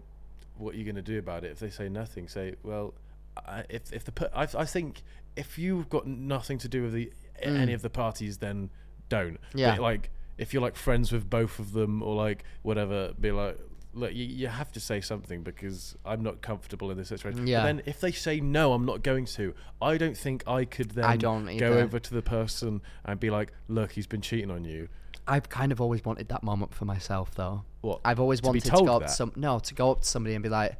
"What 0.58 0.74
are 0.74 0.78
you 0.78 0.84
going 0.84 0.96
to 0.96 1.02
do 1.02 1.18
about 1.18 1.44
it?" 1.44 1.52
If 1.52 1.58
they 1.58 1.70
say 1.70 1.88
nothing, 1.88 2.28
say, 2.28 2.54
"Well, 2.62 2.94
I, 3.36 3.64
if 3.68 3.92
if 3.92 4.04
the 4.04 4.12
per- 4.12 4.30
I, 4.34 4.48
I 4.56 4.64
think 4.64 5.02
if 5.36 5.58
you've 5.58 5.88
got 5.88 6.06
nothing 6.06 6.58
to 6.58 6.68
do 6.68 6.82
with 6.82 6.92
the 6.92 7.12
any 7.40 7.72
of 7.72 7.82
the 7.82 7.90
parties, 7.90 8.38
then 8.38 8.70
don't." 9.08 9.34
Mm. 9.34 9.54
Yeah. 9.54 9.70
But, 9.76 9.82
like 9.82 10.10
if 10.36 10.52
you're 10.52 10.62
like 10.62 10.76
friends 10.76 11.12
with 11.12 11.28
both 11.30 11.58
of 11.58 11.72
them 11.72 12.02
or 12.02 12.14
like 12.14 12.44
whatever, 12.62 13.12
be 13.20 13.30
like. 13.32 13.58
Look, 13.94 14.12
you, 14.12 14.24
you 14.24 14.48
have 14.48 14.72
to 14.72 14.80
say 14.80 15.00
something 15.00 15.42
because 15.42 15.96
I'm 16.04 16.22
not 16.22 16.42
comfortable 16.42 16.90
in 16.90 16.98
this 16.98 17.08
situation. 17.08 17.46
Yeah. 17.46 17.60
But 17.60 17.64
then 17.64 17.82
if 17.86 18.00
they 18.00 18.12
say 18.12 18.40
no, 18.40 18.72
I'm 18.72 18.84
not 18.84 19.02
going 19.02 19.26
to. 19.26 19.54
I 19.80 19.96
don't 19.96 20.16
think 20.16 20.46
I 20.46 20.64
could 20.64 20.90
then 20.90 21.04
I 21.04 21.16
don't 21.16 21.56
go 21.58 21.74
over 21.78 21.98
to 21.98 22.14
the 22.14 22.22
person 22.22 22.82
and 23.04 23.20
be 23.20 23.30
like, 23.30 23.52
"Look, 23.68 23.92
he's 23.92 24.06
been 24.06 24.20
cheating 24.20 24.50
on 24.50 24.64
you." 24.64 24.88
I've 25.26 25.48
kind 25.48 25.72
of 25.72 25.80
always 25.80 26.04
wanted 26.04 26.28
that 26.28 26.42
moment 26.42 26.74
for 26.74 26.84
myself, 26.84 27.34
though. 27.34 27.64
What, 27.80 28.00
I've 28.04 28.20
always 28.20 28.40
to 28.40 28.42
be 28.44 28.48
wanted 28.48 28.64
to, 28.64 28.70
told 28.70 28.86
go 28.86 28.96
up 28.96 29.02
that? 29.02 29.08
to 29.08 29.14
some 29.14 29.32
no 29.36 29.58
to 29.58 29.74
go 29.74 29.90
up 29.90 30.02
to 30.02 30.06
somebody 30.06 30.34
and 30.34 30.42
be 30.42 30.48
like, 30.48 30.76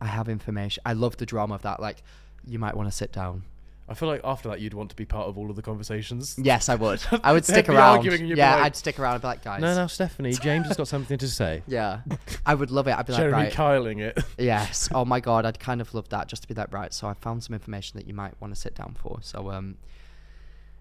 I 0.00 0.06
have 0.06 0.28
information. 0.28 0.82
I 0.86 0.92
love 0.92 1.16
the 1.16 1.26
drama 1.26 1.54
of 1.54 1.62
that. 1.62 1.80
Like, 1.80 2.02
you 2.46 2.58
might 2.58 2.76
want 2.76 2.88
to 2.88 2.96
sit 2.96 3.12
down. 3.12 3.42
I 3.88 3.94
feel 3.94 4.08
like 4.08 4.20
after 4.24 4.48
that, 4.48 4.60
you'd 4.60 4.74
want 4.74 4.90
to 4.90 4.96
be 4.96 5.04
part 5.04 5.28
of 5.28 5.38
all 5.38 5.48
of 5.48 5.54
the 5.54 5.62
conversations. 5.62 6.34
Yes, 6.42 6.68
I 6.68 6.74
would. 6.74 7.00
I 7.22 7.32
would 7.32 7.44
stick 7.44 7.68
around. 7.68 7.98
arguing 7.98 8.20
and 8.20 8.28
you'd 8.28 8.34
be 8.34 8.38
Yeah, 8.40 8.56
like- 8.56 8.64
I'd 8.64 8.76
stick 8.76 8.98
around 8.98 9.12
and 9.14 9.22
be 9.22 9.28
like, 9.28 9.44
guys. 9.44 9.60
No, 9.60 9.76
no, 9.76 9.86
Stephanie, 9.86 10.32
James 10.32 10.66
has 10.66 10.76
got 10.76 10.88
something 10.88 11.18
to 11.18 11.28
say. 11.28 11.62
Yeah, 11.68 12.00
I 12.44 12.54
would 12.54 12.70
love 12.72 12.88
it. 12.88 12.96
I'd 12.98 13.06
be 13.06 13.12
like, 13.12 13.20
Jeremy 13.22 13.42
right. 13.44 13.52
Kyling 13.52 14.00
it. 14.00 14.18
Yes. 14.38 14.88
Oh 14.92 15.04
my 15.04 15.20
god, 15.20 15.46
I'd 15.46 15.60
kind 15.60 15.80
of 15.80 15.94
love 15.94 16.08
that 16.08 16.26
just 16.26 16.42
to 16.42 16.48
be 16.48 16.54
that 16.54 16.72
right. 16.72 16.92
So 16.92 17.06
I 17.06 17.14
found 17.14 17.44
some 17.44 17.54
information 17.54 17.96
that 17.98 18.08
you 18.08 18.14
might 18.14 18.34
want 18.40 18.52
to 18.54 18.60
sit 18.60 18.74
down 18.74 18.96
for. 19.00 19.18
So 19.22 19.50
um, 19.52 19.76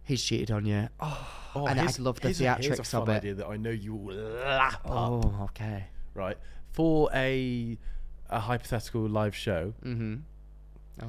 he's 0.03 0.23
cheated 0.23 0.49
on 0.51 0.65
you. 0.65 0.89
Oh, 0.99 1.27
Oh, 1.55 1.67
and 1.67 1.79
I'd 1.79 1.99
love 1.99 2.19
the 2.19 2.29
here's 2.29 2.41
a- 2.41 2.55
here's 2.55 2.65
a 2.79 2.81
theatrics 2.81 2.93
of 2.93 3.05
fun 3.05 3.15
it. 3.15 3.17
idea 3.17 3.33
that 3.35 3.47
I 3.47 3.57
know 3.57 3.69
you 3.69 3.93
will 3.93 4.15
lap 4.15 4.81
up. 4.85 4.91
Oh, 4.91 5.43
okay. 5.51 5.85
Right 6.15 6.37
for 6.71 7.09
a 7.13 7.77
a 8.31 8.39
hypothetical 8.39 9.07
live 9.07 9.35
show. 9.35 9.73
Mm-hmm. 9.85 10.15
Oh. 11.03 11.05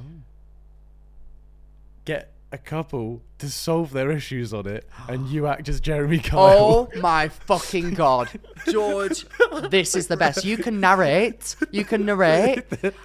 Get 2.07 2.31
a 2.53 2.57
couple 2.57 3.21
to 3.39 3.49
solve 3.49 3.91
their 3.91 4.09
issues 4.11 4.53
on 4.53 4.65
it, 4.65 4.87
and 5.09 5.27
you 5.27 5.45
act 5.45 5.67
as 5.67 5.81
Jeremy 5.81 6.19
Kyle. 6.19 6.39
Oh 6.39 6.89
my 7.01 7.27
fucking 7.27 7.95
god, 7.95 8.29
George! 8.71 9.25
This 9.69 9.93
is 9.93 10.07
the 10.07 10.15
best. 10.15 10.45
You 10.45 10.55
can 10.55 10.79
narrate. 10.79 11.57
You 11.71 11.83
can 11.83 12.05
narrate. 12.05 12.63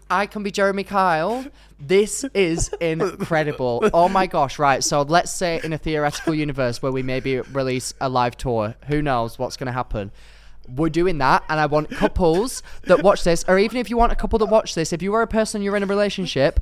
I 0.08 0.26
can 0.26 0.44
be 0.44 0.52
Jeremy 0.52 0.84
Kyle. 0.84 1.44
This 1.80 2.24
is 2.32 2.68
incredible. 2.80 3.90
Oh 3.92 4.08
my 4.08 4.28
gosh! 4.28 4.60
Right. 4.60 4.84
So 4.84 5.02
let's 5.02 5.32
say 5.32 5.60
in 5.64 5.72
a 5.72 5.78
theoretical 5.78 6.32
universe 6.32 6.80
where 6.80 6.92
we 6.92 7.02
maybe 7.02 7.40
release 7.40 7.92
a 8.00 8.08
live 8.08 8.36
tour. 8.36 8.76
Who 8.86 9.02
knows 9.02 9.36
what's 9.36 9.56
going 9.56 9.66
to 9.66 9.72
happen? 9.72 10.12
We're 10.68 10.90
doing 10.90 11.18
that, 11.18 11.42
and 11.48 11.58
I 11.58 11.66
want 11.66 11.90
couples 11.90 12.62
that 12.84 13.02
watch 13.02 13.24
this, 13.24 13.44
or 13.48 13.58
even 13.58 13.78
if 13.78 13.90
you 13.90 13.96
want 13.96 14.12
a 14.12 14.14
couple 14.14 14.38
that 14.38 14.46
watch 14.46 14.76
this, 14.76 14.92
if 14.92 15.02
you 15.02 15.12
are 15.14 15.22
a 15.22 15.26
person 15.26 15.60
you're 15.60 15.76
in 15.76 15.82
a 15.82 15.86
relationship, 15.86 16.60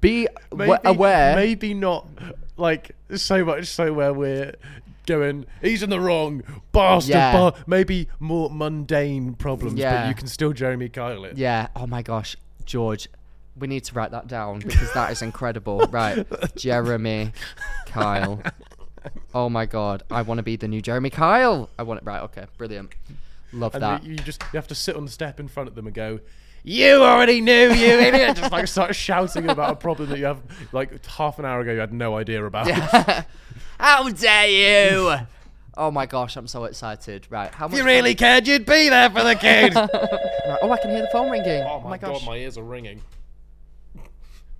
be 0.00 0.28
w- 0.50 0.74
aware. 0.84 1.36
Maybe 1.36 1.74
not 1.74 2.06
like 2.56 2.92
so 3.14 3.44
much 3.44 3.66
so 3.66 3.92
where 3.92 4.12
we're 4.12 4.54
going. 5.06 5.46
He's 5.60 5.82
in 5.82 5.90
the 5.90 6.00
wrong, 6.00 6.42
bastard. 6.72 7.10
Yeah. 7.14 7.32
Bar-. 7.32 7.54
Maybe 7.66 8.08
more 8.20 8.48
mundane 8.50 9.34
problems, 9.34 9.78
Yeah. 9.78 10.02
but 10.02 10.08
you 10.08 10.14
can 10.14 10.26
still 10.28 10.52
Jeremy 10.52 10.88
Kyle 10.88 11.24
it. 11.24 11.36
Yeah. 11.36 11.68
Oh 11.76 11.86
my 11.86 12.02
gosh, 12.02 12.36
George, 12.64 13.08
we 13.58 13.66
need 13.66 13.84
to 13.84 13.94
write 13.94 14.10
that 14.12 14.26
down 14.26 14.60
because 14.60 14.92
that 14.94 15.10
is 15.12 15.20
incredible. 15.22 15.86
Right, 15.90 16.26
Jeremy 16.56 17.32
Kyle. 17.86 18.40
Oh 19.34 19.48
my 19.50 19.66
god, 19.66 20.02
I 20.10 20.22
want 20.22 20.38
to 20.38 20.42
be 20.42 20.56
the 20.56 20.66
new 20.68 20.80
Jeremy 20.80 21.10
Kyle. 21.10 21.68
I 21.78 21.82
want 21.82 22.00
it. 22.00 22.06
Right. 22.06 22.22
Okay. 22.22 22.46
Brilliant. 22.56 22.90
Love 23.52 23.74
And 23.74 23.82
that. 23.82 24.02
you 24.02 24.12
you 24.12 24.16
just 24.18 24.42
you 24.52 24.56
have 24.56 24.66
to 24.68 24.74
sit 24.74 24.96
on 24.96 25.04
the 25.04 25.10
step 25.10 25.38
in 25.38 25.46
front 25.48 25.68
of 25.68 25.74
them 25.74 25.86
and 25.86 25.94
go. 25.94 26.20
You 26.66 27.02
already 27.04 27.40
knew, 27.42 27.52
you 27.74 27.86
idiot! 28.00 28.36
Just 28.38 28.50
like 28.50 28.66
start 28.66 28.96
shouting 28.96 29.50
about 29.50 29.72
a 29.72 29.76
problem 29.76 30.08
that 30.08 30.18
you 30.18 30.24
have 30.24 30.40
like 30.72 31.04
half 31.04 31.38
an 31.38 31.44
hour 31.44 31.60
ago 31.60 31.72
you 31.72 31.78
had 31.80 31.92
no 31.92 32.16
idea 32.16 32.42
about. 32.44 32.70
How 33.78 34.08
dare 34.08 34.48
you? 34.48 35.16
Oh 35.76 35.90
my 35.90 36.06
gosh, 36.06 36.36
I'm 36.36 36.46
so 36.46 36.64
excited. 36.64 37.26
Right. 37.28 37.52
How 37.54 37.66
much? 37.66 37.74
If 37.74 37.78
you 37.80 37.84
really 37.84 38.14
cared, 38.14 38.46
you'd 38.48 38.64
be 38.64 38.88
there 38.88 39.10
for 39.10 39.22
the 39.22 39.34
kid. 39.40 39.74
Right, 39.74 40.58
Oh, 40.62 40.70
I 40.70 40.78
can 40.78 40.90
hear 40.90 41.02
the 41.02 41.08
phone 41.12 41.30
ringing. 41.30 41.62
oh 41.64 41.80
my, 41.80 41.98
gosh. 41.98 42.20
god, 42.20 42.26
my 42.26 42.36
ears 42.36 42.56
are 42.56 42.62
ringing. 42.64 43.02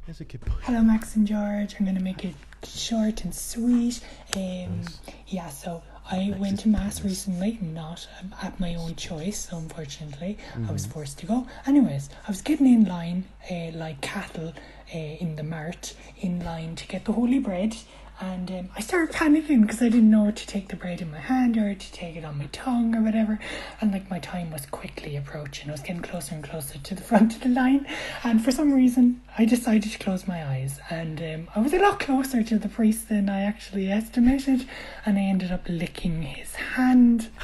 There's 0.04 0.20
a 0.20 0.24
good 0.24 0.42
Hello, 0.62 0.82
Max 0.82 1.16
and 1.16 1.26
George. 1.26 1.76
I'm 1.78 1.86
going 1.86 1.96
to 1.96 2.02
make 2.02 2.24
it 2.26 2.34
short 2.64 3.24
and 3.24 3.34
sweet. 3.34 4.00
Um, 4.36 4.82
yeah, 5.28 5.48
so 5.48 5.82
I 6.10 6.34
went 6.38 6.60
to 6.60 6.68
mass 6.68 7.02
recently, 7.02 7.58
not 7.62 8.06
um, 8.20 8.34
at 8.42 8.60
my 8.60 8.74
own 8.74 8.94
choice, 8.94 9.48
unfortunately, 9.50 10.36
I 10.68 10.72
was 10.72 10.84
forced 10.84 11.18
to 11.20 11.26
go. 11.26 11.46
Anyways, 11.66 12.10
I 12.26 12.30
was 12.30 12.42
getting 12.42 12.66
in 12.66 12.84
line 12.84 13.24
uh, 13.50 13.70
like 13.74 14.00
cattle 14.02 14.52
uh, 14.94 14.98
in 14.98 15.36
the 15.36 15.42
mart, 15.42 15.94
in 16.18 16.44
line 16.44 16.76
to 16.76 16.86
get 16.86 17.06
the 17.06 17.12
holy 17.12 17.38
bread. 17.38 17.74
And 18.20 18.50
um, 18.50 18.68
I 18.76 18.80
started 18.80 19.14
panicking 19.14 19.62
because 19.62 19.82
I 19.82 19.88
didn't 19.88 20.10
know 20.10 20.30
to 20.30 20.46
take 20.46 20.68
the 20.68 20.76
bread 20.76 21.00
in 21.00 21.10
my 21.10 21.18
hand 21.18 21.56
or 21.56 21.74
to 21.74 21.92
take 21.92 22.16
it 22.16 22.24
on 22.24 22.38
my 22.38 22.46
tongue 22.52 22.94
or 22.94 23.02
whatever. 23.02 23.38
And 23.80 23.92
like 23.92 24.08
my 24.08 24.18
time 24.18 24.50
was 24.50 24.66
quickly 24.66 25.16
approaching. 25.16 25.68
I 25.68 25.72
was 25.72 25.80
getting 25.80 26.02
closer 26.02 26.34
and 26.34 26.44
closer 26.44 26.78
to 26.78 26.94
the 26.94 27.02
front 27.10 27.34
of 27.34 27.40
the 27.42 27.48
line. 27.48 27.86
And 28.22 28.44
for 28.44 28.52
some 28.52 28.72
reason, 28.72 29.20
I 29.36 29.44
decided 29.44 29.90
to 29.90 29.98
close 29.98 30.28
my 30.28 30.44
eyes. 30.46 30.78
And 30.90 31.20
um, 31.20 31.48
I 31.54 31.60
was 31.60 31.72
a 31.72 31.78
lot 31.78 32.00
closer 32.00 32.42
to 32.42 32.58
the 32.58 32.68
priest 32.68 33.08
than 33.08 33.28
I 33.28 33.42
actually 33.42 33.90
estimated. 33.90 34.66
And 35.04 35.18
I 35.18 35.22
ended 35.22 35.50
up 35.50 35.68
licking 35.68 36.22
his 36.22 36.54
hand. 36.54 37.28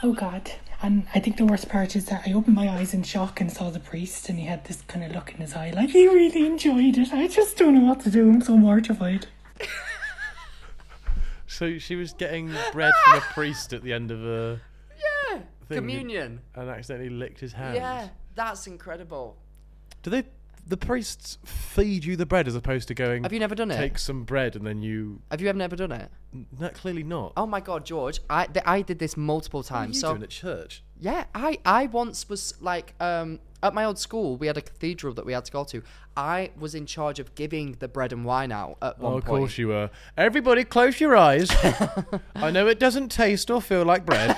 Oh 0.00 0.12
God. 0.12 0.52
And 0.80 1.08
I 1.12 1.18
think 1.18 1.38
the 1.38 1.44
worst 1.44 1.68
part 1.68 1.96
is 1.96 2.06
that 2.06 2.22
I 2.24 2.32
opened 2.32 2.54
my 2.54 2.68
eyes 2.68 2.94
in 2.94 3.02
shock 3.02 3.40
and 3.40 3.50
saw 3.50 3.68
the 3.70 3.80
priest, 3.80 4.28
and 4.28 4.38
he 4.38 4.46
had 4.46 4.64
this 4.64 4.82
kind 4.82 5.04
of 5.04 5.10
look 5.10 5.32
in 5.34 5.38
his 5.38 5.54
eye, 5.54 5.72
like 5.74 5.90
he 5.90 6.06
really 6.06 6.46
enjoyed 6.46 6.96
it. 6.96 7.12
I 7.12 7.26
just 7.26 7.56
don't 7.56 7.74
know 7.74 7.88
what 7.88 8.00
to 8.02 8.10
do. 8.10 8.28
I'm 8.30 8.40
so 8.40 8.56
mortified. 8.56 9.26
So 11.50 11.78
she 11.78 11.96
was 11.96 12.12
getting 12.12 12.52
bread 12.72 12.92
from 13.04 13.18
a 13.18 13.20
priest 13.32 13.72
at 13.72 13.82
the 13.82 13.92
end 13.92 14.10
of 14.10 14.22
a 14.24 14.60
Yeah. 15.32 15.38
thing 15.66 15.78
Communion. 15.78 16.40
and 16.54 16.68
accidentally 16.68 17.08
licked 17.10 17.40
his 17.40 17.54
hand. 17.54 17.74
Yeah. 17.76 18.08
That's 18.34 18.66
incredible. 18.66 19.36
Do 20.02 20.10
they? 20.10 20.24
The 20.66 20.76
priests 20.76 21.38
feed 21.46 22.04
you 22.04 22.14
the 22.16 22.26
bread 22.26 22.46
as 22.46 22.54
opposed 22.54 22.88
to 22.88 22.94
going. 22.94 23.22
Have 23.22 23.32
you 23.32 23.40
never 23.40 23.54
done 23.54 23.70
it? 23.70 23.78
Take 23.78 23.98
some 23.98 24.24
bread 24.24 24.54
and 24.54 24.66
then 24.66 24.82
you. 24.82 25.22
Have 25.30 25.40
you 25.40 25.48
ever 25.48 25.56
never 25.56 25.74
done 25.74 25.90
it? 25.92 26.10
No, 26.60 26.68
clearly 26.68 27.02
not. 27.02 27.32
Oh 27.38 27.46
my 27.46 27.60
god, 27.60 27.86
George! 27.86 28.20
I 28.28 28.44
th- 28.44 28.64
I 28.66 28.82
did 28.82 28.98
this 28.98 29.16
multiple 29.16 29.60
what 29.60 29.70
are 29.72 29.74
times. 29.84 29.96
you 29.96 30.00
so 30.02 30.10
doing 30.10 30.22
at 30.24 30.28
church? 30.28 30.84
yeah, 31.00 31.24
I 31.34 31.58
I 31.64 31.86
once 31.86 32.28
was 32.28 32.54
like 32.60 32.92
um 33.00 33.40
at 33.62 33.74
my 33.74 33.84
old 33.84 33.98
school 33.98 34.36
we 34.36 34.46
had 34.46 34.56
a 34.56 34.60
cathedral 34.62 35.14
that 35.14 35.26
we 35.26 35.32
had 35.32 35.44
to 35.46 35.52
go 35.52 35.64
to. 35.64 35.82
I 36.16 36.50
was 36.58 36.74
in 36.74 36.86
charge 36.86 37.18
of 37.18 37.34
giving 37.34 37.76
the 37.78 37.88
bread 37.88 38.12
and 38.12 38.24
wine 38.24 38.50
out 38.52 38.76
at 38.82 38.96
oh, 39.00 39.04
one 39.04 39.12
Oh, 39.12 39.16
of 39.18 39.24
point. 39.24 39.38
course 39.40 39.58
you 39.58 39.68
were. 39.68 39.90
Everybody, 40.16 40.64
close 40.64 41.00
your 41.00 41.16
eyes. 41.16 41.48
I 42.34 42.50
know 42.50 42.66
it 42.66 42.78
doesn't 42.80 43.10
taste 43.10 43.50
or 43.50 43.60
feel 43.62 43.84
like 43.84 44.04
bread. 44.06 44.36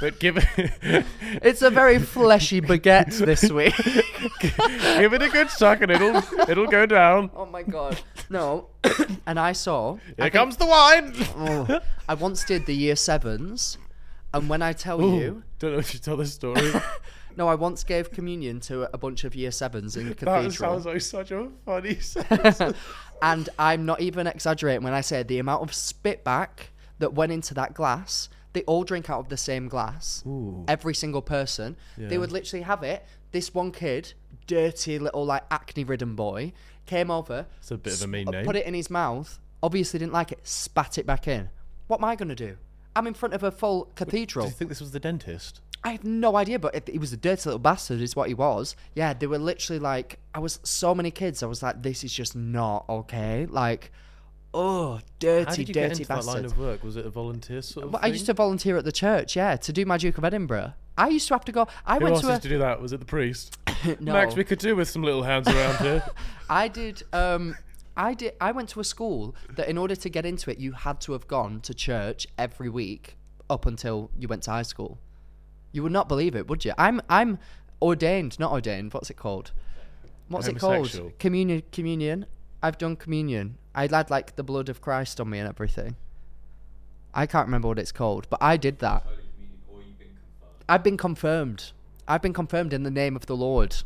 but 0.00 0.18
give 0.20 0.36
it, 0.38 1.04
It's 1.42 1.62
a 1.62 1.70
very 1.70 1.98
fleshy 1.98 2.60
baguette 2.60 3.16
this 3.18 3.50
week. 3.50 3.74
give 3.76 5.12
it 5.12 5.22
a 5.22 5.28
good 5.28 5.50
suck 5.50 5.80
and 5.82 5.90
it'll 5.90 6.22
it'll 6.48 6.66
go 6.68 6.86
down. 6.86 7.30
oh 7.34 7.46
my 7.46 7.62
god, 7.62 8.00
no! 8.30 8.68
and 9.26 9.38
I 9.40 9.52
saw. 9.52 9.94
Here 9.96 10.14
I 10.18 10.22
think- 10.24 10.34
comes 10.34 10.56
the 10.58 10.66
wine. 10.66 11.12
Oh, 11.36 11.80
I 12.08 12.14
once 12.14 12.44
did 12.44 12.66
the 12.66 12.74
year 12.74 12.94
sevens, 12.96 13.78
and 14.32 14.48
when 14.48 14.62
I 14.62 14.72
tell 14.72 15.00
you, 15.02 15.42
Don't 15.58 15.72
know 15.72 15.78
if 15.78 15.94
you 15.94 16.00
tell 16.00 16.16
this 16.16 16.34
story. 16.34 16.72
no, 17.36 17.48
I 17.48 17.54
once 17.54 17.82
gave 17.84 18.10
communion 18.10 18.60
to 18.60 18.92
a 18.94 18.98
bunch 18.98 19.24
of 19.24 19.34
year 19.34 19.50
sevens 19.50 19.96
in 19.96 20.08
the 20.08 20.14
that 20.14 20.18
cathedral. 20.24 20.50
sounds 20.52 20.86
like 20.86 21.00
such 21.00 21.30
a 21.30 21.48
funny 21.64 21.94
sentence. 22.00 22.60
and 23.22 23.48
I'm 23.58 23.86
not 23.86 24.00
even 24.00 24.26
exaggerating 24.26 24.82
when 24.84 24.92
I 24.92 25.00
say 25.00 25.22
the 25.22 25.38
amount 25.38 25.62
of 25.62 25.74
spit 25.74 26.24
back 26.24 26.70
that 26.98 27.14
went 27.14 27.32
into 27.32 27.54
that 27.54 27.74
glass. 27.74 28.28
They 28.52 28.62
all 28.62 28.84
drink 28.84 29.10
out 29.10 29.20
of 29.20 29.28
the 29.28 29.36
same 29.36 29.68
glass. 29.68 30.24
Every 30.66 30.94
single 30.94 31.20
person. 31.22 31.76
They 31.98 32.16
would 32.18 32.32
literally 32.32 32.62
have 32.62 32.82
it. 32.82 33.04
This 33.32 33.52
one 33.52 33.70
kid, 33.70 34.14
dirty 34.46 34.98
little 34.98 35.26
like 35.26 35.44
acne-ridden 35.50 36.14
boy, 36.14 36.52
came 36.86 37.10
over. 37.10 37.46
It's 37.58 37.70
a 37.70 37.76
bit 37.76 37.92
of 37.94 37.98
a 38.00 38.02
sp- 38.04 38.08
mean 38.08 38.28
uh, 38.28 38.30
name. 38.30 38.44
Put 38.46 38.56
it 38.56 38.64
in 38.64 38.72
his 38.72 38.88
mouth. 38.88 39.38
Obviously 39.62 39.98
didn't 39.98 40.12
like 40.14 40.32
it. 40.32 40.38
Spat 40.46 40.96
it 40.96 41.06
back 41.06 41.28
in. 41.28 41.50
What 41.86 42.00
am 42.00 42.04
I 42.04 42.16
gonna 42.16 42.34
do? 42.34 42.56
I'm 42.96 43.06
in 43.06 43.14
front 43.14 43.34
of 43.34 43.42
a 43.42 43.50
full 43.50 43.92
cathedral. 43.94 44.46
Do 44.46 44.50
you 44.50 44.56
think 44.56 44.70
this 44.70 44.80
was 44.80 44.92
the 44.92 45.00
dentist? 45.00 45.60
I 45.84 45.90
have 45.90 46.02
no 46.02 46.34
idea, 46.36 46.58
but 46.58 46.74
if 46.74 46.86
he 46.86 46.98
was 46.98 47.12
a 47.12 47.16
dirty 47.16 47.48
little 47.48 47.58
bastard, 47.58 48.00
is 48.00 48.16
what 48.16 48.28
he 48.28 48.34
was. 48.34 48.74
Yeah, 48.94 49.12
they 49.12 49.26
were 49.26 49.38
literally 49.38 49.78
like, 49.78 50.18
I 50.34 50.38
was 50.38 50.58
so 50.64 50.94
many 50.94 51.10
kids. 51.10 51.42
I 51.42 51.46
was 51.46 51.62
like, 51.62 51.82
this 51.82 52.02
is 52.02 52.12
just 52.12 52.34
not 52.34 52.86
okay. 52.88 53.46
Like, 53.46 53.92
oh, 54.54 55.00
dirty, 55.18 55.44
How 55.44 55.54
did 55.54 55.68
you 55.68 55.74
dirty 55.74 55.88
get 55.88 55.92
into 55.92 56.04
that 56.06 56.14
bastard. 56.16 56.34
line 56.34 56.44
of 56.46 56.58
work? 56.58 56.82
Was 56.82 56.96
it 56.96 57.04
a 57.06 57.10
volunteer 57.10 57.60
sort 57.62 57.86
of 57.86 57.92
Well, 57.92 58.00
I 58.02 58.08
used 58.08 58.26
to 58.26 58.34
volunteer 58.34 58.78
at 58.78 58.84
the 58.84 58.92
church, 58.92 59.36
yeah, 59.36 59.56
to 59.56 59.72
do 59.72 59.84
my 59.84 59.98
Duke 59.98 60.16
of 60.18 60.24
Edinburgh. 60.24 60.72
I 60.98 61.08
used 61.08 61.28
to 61.28 61.34
have 61.34 61.44
to 61.44 61.52
go. 61.52 61.68
I 61.84 61.98
Who 61.98 62.04
went 62.04 62.14
else 62.14 62.22
to 62.22 62.28
a. 62.28 62.30
used 62.32 62.42
to 62.44 62.48
do 62.48 62.58
that? 62.58 62.80
Was 62.80 62.92
it 62.94 63.00
the 63.00 63.06
priest? 63.06 63.58
no, 64.00 64.14
Max, 64.14 64.34
we 64.34 64.44
could 64.44 64.58
do 64.58 64.74
with 64.74 64.88
some 64.88 65.02
little 65.02 65.22
hands 65.22 65.46
around 65.46 65.76
here. 65.76 66.02
I 66.50 66.68
did. 66.68 67.02
Um, 67.12 67.54
I 67.96 68.14
did. 68.14 68.34
I 68.40 68.52
went 68.52 68.68
to 68.70 68.80
a 68.80 68.84
school 68.84 69.34
that, 69.54 69.68
in 69.68 69.78
order 69.78 69.96
to 69.96 70.08
get 70.08 70.26
into 70.26 70.50
it, 70.50 70.58
you 70.58 70.72
had 70.72 71.00
to 71.02 71.12
have 71.12 71.26
gone 71.26 71.60
to 71.62 71.74
church 71.74 72.26
every 72.36 72.68
week 72.68 73.16
up 73.48 73.66
until 73.66 74.10
you 74.18 74.28
went 74.28 74.42
to 74.44 74.50
high 74.50 74.62
school. 74.62 74.98
You 75.72 75.82
would 75.82 75.92
not 75.92 76.08
believe 76.08 76.34
it, 76.36 76.48
would 76.48 76.64
you? 76.64 76.72
I'm. 76.78 77.00
I'm 77.08 77.38
ordained, 77.80 78.38
not 78.38 78.52
ordained. 78.52 78.92
What's 78.92 79.10
it 79.10 79.16
called? 79.16 79.52
What's 80.28 80.48
it 80.48 80.58
called? 80.58 80.90
Communion. 81.18 81.62
Communion. 81.72 82.26
I've 82.62 82.78
done 82.78 82.96
communion. 82.96 83.58
I 83.74 83.82
had 83.82 84.10
like 84.10 84.36
the 84.36 84.42
blood 84.42 84.68
of 84.68 84.80
Christ 84.80 85.20
on 85.20 85.30
me 85.30 85.38
and 85.38 85.48
everything. 85.48 85.96
I 87.14 87.26
can't 87.26 87.46
remember 87.46 87.68
what 87.68 87.78
it's 87.78 87.92
called, 87.92 88.26
but 88.28 88.42
I 88.42 88.56
did 88.56 88.78
that. 88.80 89.04
I've 90.68 90.82
been 90.82 90.96
confirmed. 90.96 91.72
I've 92.08 92.22
been 92.22 92.32
confirmed 92.32 92.72
in 92.72 92.82
the 92.82 92.90
name 92.90 93.16
of 93.16 93.26
the 93.26 93.36
Lord. 93.36 93.76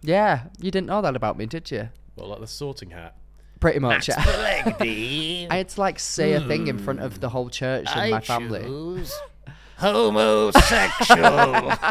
Yeah, 0.00 0.44
you 0.60 0.70
didn't 0.70 0.86
know 0.86 1.02
that 1.02 1.16
about 1.16 1.36
me, 1.36 1.46
did 1.46 1.72
you? 1.72 1.88
Well, 2.18 2.28
like 2.28 2.40
the 2.40 2.46
sorting 2.46 2.90
hat. 2.90 3.16
Pretty 3.60 3.78
much. 3.80 4.08
yeah. 4.08 4.16
I 4.80 5.46
had 5.50 5.68
to 5.70 5.80
like 5.80 5.98
say 5.98 6.32
a 6.34 6.40
thing 6.40 6.68
in 6.68 6.78
front 6.78 7.00
of 7.00 7.20
the 7.20 7.28
whole 7.28 7.50
church 7.50 7.86
and 7.94 8.10
my 8.10 8.20
family. 8.20 9.04
homosexual. 9.78 11.72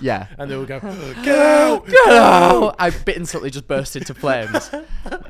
Yeah. 0.00 0.26
and 0.38 0.50
they 0.50 0.56
will 0.56 0.64
go, 0.66 0.78
go. 0.80 1.84
Oh, 2.06 2.72
I 2.78 2.90
bit 2.90 3.16
instantly 3.16 3.50
just 3.50 3.66
burst 3.66 3.96
into 3.96 4.14
flames. 4.14 4.70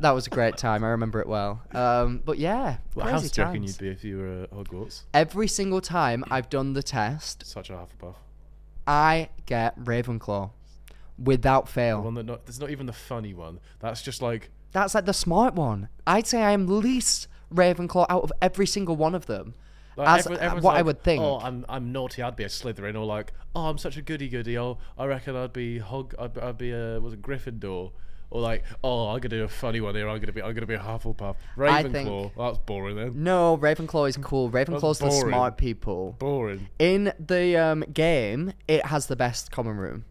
that 0.00 0.10
was 0.10 0.26
a 0.26 0.30
great 0.30 0.56
time. 0.56 0.84
I 0.84 0.88
remember 0.88 1.20
it 1.20 1.26
well. 1.26 1.62
Um, 1.72 2.20
but 2.24 2.38
yeah, 2.38 2.78
What 2.94 3.08
house 3.08 3.20
crazy 3.22 3.34
do 3.34 3.40
you 3.40 3.46
reckon 3.46 3.62
times. 3.62 3.80
you'd 3.80 3.86
be 3.86 3.88
if 3.90 4.04
you 4.04 4.18
were 4.18 4.42
at 4.42 4.50
Hogwarts? 4.50 5.02
Every 5.14 5.48
single 5.48 5.80
time 5.80 6.24
I've 6.30 6.50
done 6.50 6.72
the 6.74 6.82
test, 6.82 7.46
Such 7.46 7.70
a 7.70 7.74
Hufflepuff. 7.74 8.14
I 8.86 9.28
get 9.46 9.78
Ravenclaw 9.78 10.50
without 11.18 11.66
The 11.66 11.72
fail. 11.72 12.02
one 12.02 12.14
that 12.14 12.26
not, 12.26 12.46
that's 12.46 12.58
not 12.58 12.70
even 12.70 12.86
the 12.86 12.92
funny 12.92 13.34
one. 13.34 13.60
That's 13.80 14.02
just 14.02 14.22
like 14.22 14.50
That's 14.72 14.94
like 14.94 15.04
the 15.06 15.12
smart 15.14 15.54
one. 15.54 15.88
I'd 16.06 16.26
say 16.26 16.42
I 16.42 16.52
am 16.52 16.66
least 16.66 17.28
Ravenclaw 17.54 18.06
out 18.08 18.22
of 18.22 18.32
every 18.40 18.66
single 18.66 18.96
one 18.96 19.14
of 19.14 19.26
them. 19.26 19.54
Like, 19.96 20.20
As- 20.20 20.26
everyone- 20.26 20.62
what 20.62 20.76
I 20.76 20.82
would 20.82 21.02
think. 21.02 21.22
Oh, 21.22 21.38
I'm 21.38 21.66
I'm 21.68 21.92
naughty. 21.92 22.22
I'd 22.22 22.34
be 22.36 22.44
a 22.44 22.48
Slytherin, 22.48 22.94
or 22.94 23.04
like, 23.04 23.34
oh, 23.54 23.66
I'm 23.66 23.76
such 23.78 23.96
a 23.98 24.02
goody 24.02 24.28
goody. 24.28 24.56
Oh, 24.58 24.78
I 24.96 25.04
reckon 25.04 25.36
I'd 25.36 25.52
be 25.52 25.78
Hog. 25.78 26.14
I'd, 26.18 26.38
I'd 26.38 26.56
be 26.56 26.70
a 26.72 26.98
was 26.98 27.12
a 27.12 27.18
Gryffindor, 27.18 27.92
or 28.30 28.40
like, 28.40 28.64
oh, 28.82 29.08
I'm 29.08 29.20
gonna 29.20 29.28
do 29.36 29.44
a 29.44 29.48
funny 29.48 29.82
one 29.82 29.94
here. 29.94 30.08
I'm 30.08 30.18
gonna 30.18 30.32
be 30.32 30.40
I'm 30.42 30.54
gonna 30.54 30.64
be 30.66 30.72
a 30.74 30.78
Hufflepuff. 30.78 31.36
Ravenclaw. 31.58 31.92
think- 31.92 32.08
Oh, 32.08 32.32
that's 32.38 32.56
boring 32.64 32.96
then. 32.96 33.22
No, 33.22 33.58
Ravenclaw 33.58 34.08
is 34.08 34.16
cool. 34.16 34.50
Ravenclaw's 34.50 34.98
the 35.00 35.10
smart 35.10 35.58
people. 35.58 36.16
Boring. 36.18 36.68
In 36.78 37.12
the 37.20 37.58
um, 37.58 37.84
game, 37.92 38.54
it 38.66 38.86
has 38.86 39.08
the 39.08 39.16
best 39.16 39.50
common 39.52 39.76
room. 39.76 40.06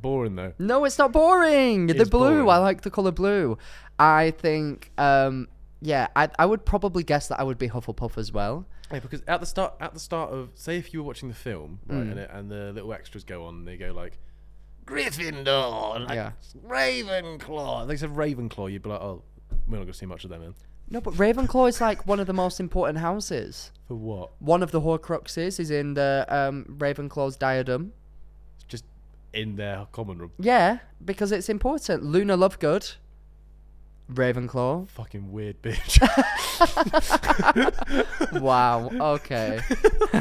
Boring 0.00 0.36
though. 0.36 0.52
No, 0.58 0.84
it's 0.84 0.98
not 0.98 1.12
boring. 1.12 1.86
the 1.88 1.94
blue, 2.06 2.06
boring. 2.06 2.48
I 2.48 2.58
like 2.58 2.82
the 2.82 2.90
color 2.90 3.10
blue. 3.12 3.58
I 3.98 4.30
think, 4.32 4.90
um, 4.98 5.48
yeah, 5.80 6.08
I, 6.16 6.28
I 6.38 6.46
would 6.46 6.64
probably 6.64 7.02
guess 7.02 7.28
that 7.28 7.38
I 7.40 7.42
would 7.42 7.58
be 7.58 7.68
Hufflepuff 7.68 8.16
as 8.16 8.32
well. 8.32 8.66
Yeah, 8.92 9.00
because 9.00 9.22
at 9.28 9.40
the 9.40 9.46
start, 9.46 9.74
at 9.80 9.94
the 9.94 10.00
start 10.00 10.30
of, 10.32 10.50
say, 10.54 10.76
if 10.78 10.92
you 10.92 11.00
were 11.00 11.06
watching 11.06 11.28
the 11.28 11.34
film, 11.34 11.80
right, 11.86 11.98
Mm. 11.98 12.10
and, 12.12 12.18
it, 12.20 12.30
and 12.32 12.50
the 12.50 12.72
little 12.72 12.92
extras 12.92 13.24
go 13.24 13.44
on, 13.44 13.64
they 13.64 13.76
go 13.76 13.92
like, 13.92 14.18
Gryffindor, 14.86 16.06
like, 16.08 16.16
Yeah. 16.16 16.32
Ravenclaw. 16.66 17.86
They 17.86 17.96
said 17.96 18.10
Ravenclaw, 18.10 18.72
you'd 18.72 18.82
be 18.82 18.88
like, 18.90 19.00
oh, 19.00 19.22
we're 19.68 19.76
not 19.78 19.84
gonna 19.84 19.92
see 19.94 20.06
much 20.06 20.24
of 20.24 20.30
them 20.30 20.40
then. 20.40 20.54
No, 20.88 21.00
but 21.00 21.14
Ravenclaw 21.14 21.68
is 21.68 21.80
like 21.80 22.06
one 22.06 22.18
of 22.18 22.26
the 22.26 22.32
most 22.32 22.58
important 22.58 22.98
houses. 22.98 23.70
For 23.86 23.94
what? 23.94 24.30
One 24.40 24.62
of 24.62 24.72
the 24.72 24.80
Horcruxes 24.80 25.60
is 25.60 25.70
in 25.70 25.94
the 25.94 26.26
um, 26.28 26.64
Ravenclaw's 26.78 27.36
diadem. 27.36 27.92
In 29.32 29.56
their 29.56 29.86
common 29.92 30.18
room. 30.18 30.32
Yeah, 30.38 30.78
because 31.04 31.30
it's 31.32 31.48
important. 31.48 32.02
Luna 32.04 32.36
Lovegood, 32.36 32.96
Ravenclaw. 34.12 34.88
Fucking 34.88 35.30
weird 35.30 35.62
bitch. 35.62 36.00
wow. 38.40 38.90
Okay. 38.90 39.60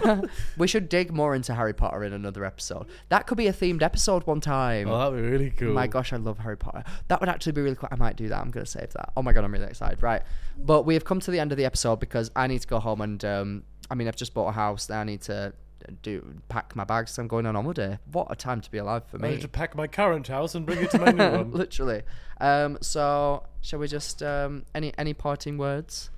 we 0.57 0.68
should 0.68 0.90
dig 0.90 1.11
more 1.11 1.34
into 1.34 1.56
Harry 1.56 1.73
Potter 1.73 2.03
in 2.03 2.14
another 2.14 2.45
episode. 2.45 2.86
That 3.10 3.26
could 3.26 3.38
be 3.38 3.48
a 3.48 3.53
themed 3.53 3.81
episode 3.81 4.26
one 4.27 4.41
time. 4.41 4.88
oh, 4.88 4.98
that'd 5.11 5.15
be 5.15 5.27
really 5.27 5.49
cool. 5.49 5.73
My 5.73 5.88
gosh, 5.88 6.14
I 6.14 6.18
love 6.18 6.38
Harry 6.40 6.57
Potter. 6.57 6.84
That 7.07 7.19
would 7.19 7.30
actually 7.30 7.53
be 7.53 7.61
really 7.61 7.76
cool. 7.76 7.90
I 7.91 7.95
might 7.95 8.15
do 8.15 8.27
that. 8.30 8.40
I'm 8.40 8.52
going 8.52 8.65
to 8.65 8.72
save 8.72 8.91
that. 8.94 9.11
Oh 9.18 9.23
my 9.23 9.34
god, 9.34 9.44
I'm 9.44 9.52
really 9.52 9.65
excited. 9.65 10.03
Right. 10.03 10.22
But 10.57 10.86
we 10.86 10.94
have 10.94 11.03
come 11.06 11.19
to 11.22 11.31
the 11.31 11.40
end 11.40 11.52
of 11.52 11.57
the 11.57 11.65
episode 11.65 11.99
because 11.99 12.30
I 12.36 12.48
need 12.48 12.61
to 12.61 12.68
go 12.68 12.80
home 12.80 13.02
and, 13.02 13.23
um, 13.26 13.64
I 13.90 13.95
mean, 13.95 14.07
I've 14.07 14.15
just 14.15 14.36
bought 14.36 14.49
a 14.49 14.52
house. 14.53 14.88
Now 14.88 14.99
I 15.02 15.03
need 15.03 15.22
to 15.22 15.53
do 16.02 16.36
pack 16.50 16.76
my 16.76 16.84
bags. 16.84 17.18
I'm 17.18 17.28
going 17.28 17.46
on 17.46 17.56
holiday. 17.56 17.98
What 18.12 18.28
a 18.30 18.36
time 18.36 18.62
to 18.62 18.72
be 18.72 18.78
alive 18.78 19.04
for 19.06 19.18
me! 19.20 19.28
I 19.28 19.32
need 19.32 19.42
to 19.42 19.48
pack 19.48 19.76
my 19.76 19.88
current 19.88 20.28
house 20.28 20.56
and 20.56 20.66
bring 20.66 20.80
it 20.80 20.92
to 20.92 21.00
my 21.00 21.12
new 21.12 21.30
one. 21.38 21.52
Literally. 21.64 22.02
Um, 22.42 22.78
so, 22.82 23.44
shall 23.62 23.80
we 23.80 23.88
just, 23.88 24.24
um, 24.24 24.66
any, 24.74 24.94
any 24.98 25.14
parting 25.14 25.58
words? 25.58 26.10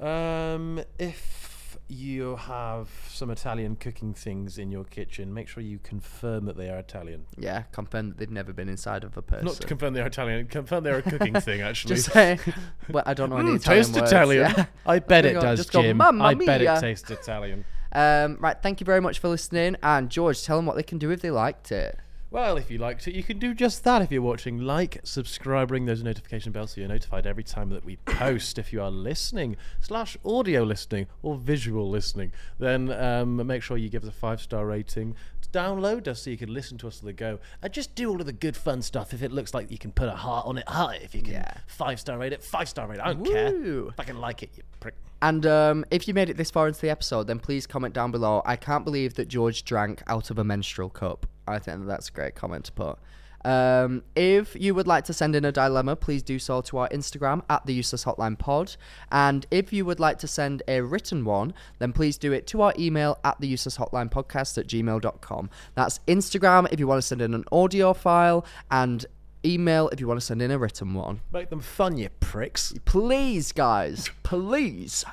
Um, 0.00 0.80
if 0.98 1.78
you 1.88 2.34
have 2.34 2.88
some 3.08 3.30
Italian 3.30 3.76
cooking 3.76 4.12
things 4.12 4.58
in 4.58 4.72
your 4.72 4.82
kitchen, 4.84 5.32
make 5.32 5.46
sure 5.46 5.62
you 5.62 5.78
confirm 5.78 6.44
that 6.46 6.56
they 6.56 6.68
are 6.68 6.78
Italian. 6.78 7.24
Yeah, 7.38 7.62
confirm 7.72 8.08
that 8.08 8.18
they've 8.18 8.30
never 8.30 8.52
been 8.52 8.68
inside 8.68 9.04
of 9.04 9.16
a 9.16 9.22
person. 9.22 9.46
Not 9.46 9.54
to 9.56 9.66
confirm 9.66 9.94
they're 9.94 10.06
Italian, 10.06 10.46
confirm 10.48 10.82
they're 10.82 10.98
a 10.98 11.02
cooking 11.02 11.34
thing, 11.40 11.60
actually. 11.62 11.94
Just 11.94 12.12
say, 12.12 12.38
well, 12.90 13.04
I 13.06 13.14
don't 13.14 13.30
know 13.30 13.36
any 13.36 13.50
Mm, 13.52 13.56
Italian 13.56 13.84
taste 13.84 13.94
words, 14.00 14.10
Italian. 14.12 14.50
yeah. 14.56 14.64
I 14.84 14.98
bet 14.98 15.24
it 15.26 15.34
go- 15.34 15.40
does, 15.42 15.70
go, 15.70 15.82
Jim. 15.82 15.96
"Mamma 15.96 16.24
I 16.24 16.34
bet 16.34 16.60
mia." 16.60 16.76
it 16.76 16.80
tastes 16.80 17.08
Italian. 17.10 17.64
Um, 17.96 18.36
right, 18.40 18.56
thank 18.62 18.78
you 18.78 18.84
very 18.84 19.00
much 19.00 19.18
for 19.18 19.28
listening. 19.28 19.74
And 19.82 20.10
George, 20.10 20.42
tell 20.42 20.58
them 20.58 20.66
what 20.66 20.76
they 20.76 20.82
can 20.82 20.98
do 20.98 21.10
if 21.10 21.22
they 21.22 21.30
liked 21.30 21.72
it. 21.72 21.98
Well, 22.36 22.58
if 22.58 22.70
you 22.70 22.76
liked 22.76 23.08
it, 23.08 23.14
you 23.14 23.22
can 23.22 23.38
do 23.38 23.54
just 23.54 23.82
that 23.84 24.02
if 24.02 24.12
you're 24.12 24.20
watching. 24.20 24.58
Like, 24.58 25.00
subscribe, 25.04 25.70
ring 25.70 25.86
those 25.86 26.02
notification 26.02 26.52
bells 26.52 26.72
so 26.72 26.82
you're 26.82 26.88
notified 26.88 27.26
every 27.26 27.42
time 27.42 27.70
that 27.70 27.82
we 27.82 27.96
post. 28.04 28.58
if 28.58 28.74
you 28.74 28.82
are 28.82 28.90
listening, 28.90 29.56
slash 29.80 30.18
audio 30.22 30.62
listening, 30.62 31.06
or 31.22 31.36
visual 31.38 31.88
listening, 31.88 32.32
then 32.58 32.92
um, 32.92 33.46
make 33.46 33.62
sure 33.62 33.78
you 33.78 33.88
give 33.88 34.02
us 34.02 34.10
a 34.10 34.12
five 34.12 34.42
star 34.42 34.66
rating. 34.66 35.16
Download 35.50 36.06
us 36.08 36.20
so 36.24 36.28
you 36.28 36.36
can 36.36 36.52
listen 36.52 36.76
to 36.76 36.88
us 36.88 37.00
on 37.00 37.06
the 37.06 37.14
go. 37.14 37.38
And 37.62 37.72
just 37.72 37.94
do 37.94 38.10
all 38.10 38.20
of 38.20 38.26
the 38.26 38.34
good 38.34 38.54
fun 38.54 38.82
stuff. 38.82 39.14
If 39.14 39.22
it 39.22 39.32
looks 39.32 39.54
like 39.54 39.70
you 39.70 39.78
can 39.78 39.90
put 39.90 40.08
a 40.08 40.14
heart 40.14 40.44
on 40.44 40.58
it, 40.58 40.68
heart 40.68 40.96
it. 40.96 41.02
If 41.04 41.14
you 41.14 41.22
can 41.22 41.32
Yeah. 41.32 41.54
five 41.66 41.98
star 41.98 42.18
rate 42.18 42.34
it, 42.34 42.44
five 42.44 42.68
star 42.68 42.86
rate 42.86 42.98
it. 42.98 43.02
I 43.02 43.14
don't 43.14 43.20
Woo. 43.20 43.32
care. 43.32 43.88
If 43.88 43.98
I 44.00 44.04
can 44.04 44.20
like 44.20 44.42
it, 44.42 44.50
you 44.58 44.62
prick. 44.78 44.92
And 45.22 45.46
um, 45.46 45.86
if 45.90 46.06
you 46.06 46.12
made 46.12 46.28
it 46.28 46.36
this 46.36 46.50
far 46.50 46.68
into 46.68 46.82
the 46.82 46.90
episode, 46.90 47.28
then 47.28 47.38
please 47.38 47.66
comment 47.66 47.94
down 47.94 48.10
below. 48.10 48.42
I 48.44 48.56
can't 48.56 48.84
believe 48.84 49.14
that 49.14 49.28
George 49.28 49.64
drank 49.64 50.02
out 50.06 50.28
of 50.30 50.38
a 50.38 50.44
menstrual 50.44 50.90
cup. 50.90 51.26
I 51.46 51.58
think 51.58 51.86
that's 51.86 52.08
a 52.08 52.12
great 52.12 52.34
comment 52.34 52.64
to 52.66 52.72
put. 52.72 52.98
Um, 53.46 54.02
if 54.16 54.56
you 54.58 54.74
would 54.74 54.88
like 54.88 55.04
to 55.04 55.12
send 55.12 55.36
in 55.36 55.44
a 55.44 55.52
dilemma, 55.52 55.94
please 55.94 56.22
do 56.24 56.36
so 56.40 56.60
to 56.62 56.78
our 56.78 56.88
Instagram 56.88 57.42
at 57.48 57.64
the 57.64 57.72
Useless 57.72 58.04
Hotline 58.04 58.36
Pod. 58.36 58.74
And 59.12 59.46
if 59.52 59.72
you 59.72 59.84
would 59.84 60.00
like 60.00 60.18
to 60.18 60.26
send 60.26 60.64
a 60.66 60.80
written 60.80 61.24
one, 61.24 61.54
then 61.78 61.92
please 61.92 62.18
do 62.18 62.32
it 62.32 62.48
to 62.48 62.62
our 62.62 62.74
email 62.76 63.18
at 63.22 63.40
the 63.40 63.46
Useless 63.46 63.78
Hotline 63.78 64.10
Podcast 64.10 64.58
at 64.58 64.66
gmail.com. 64.66 65.50
That's 65.76 66.00
Instagram 66.08 66.72
if 66.72 66.80
you 66.80 66.88
want 66.88 67.00
to 67.00 67.06
send 67.06 67.22
in 67.22 67.34
an 67.34 67.44
audio 67.52 67.92
file, 67.92 68.44
and 68.68 69.06
email 69.44 69.88
if 69.90 70.00
you 70.00 70.08
want 70.08 70.18
to 70.18 70.26
send 70.26 70.42
in 70.42 70.50
a 70.50 70.58
written 70.58 70.92
one. 70.94 71.20
Make 71.32 71.50
them 71.50 71.60
fun, 71.60 71.98
you 71.98 72.08
pricks. 72.18 72.74
Please, 72.84 73.52
guys, 73.52 74.10
please. 74.24 75.04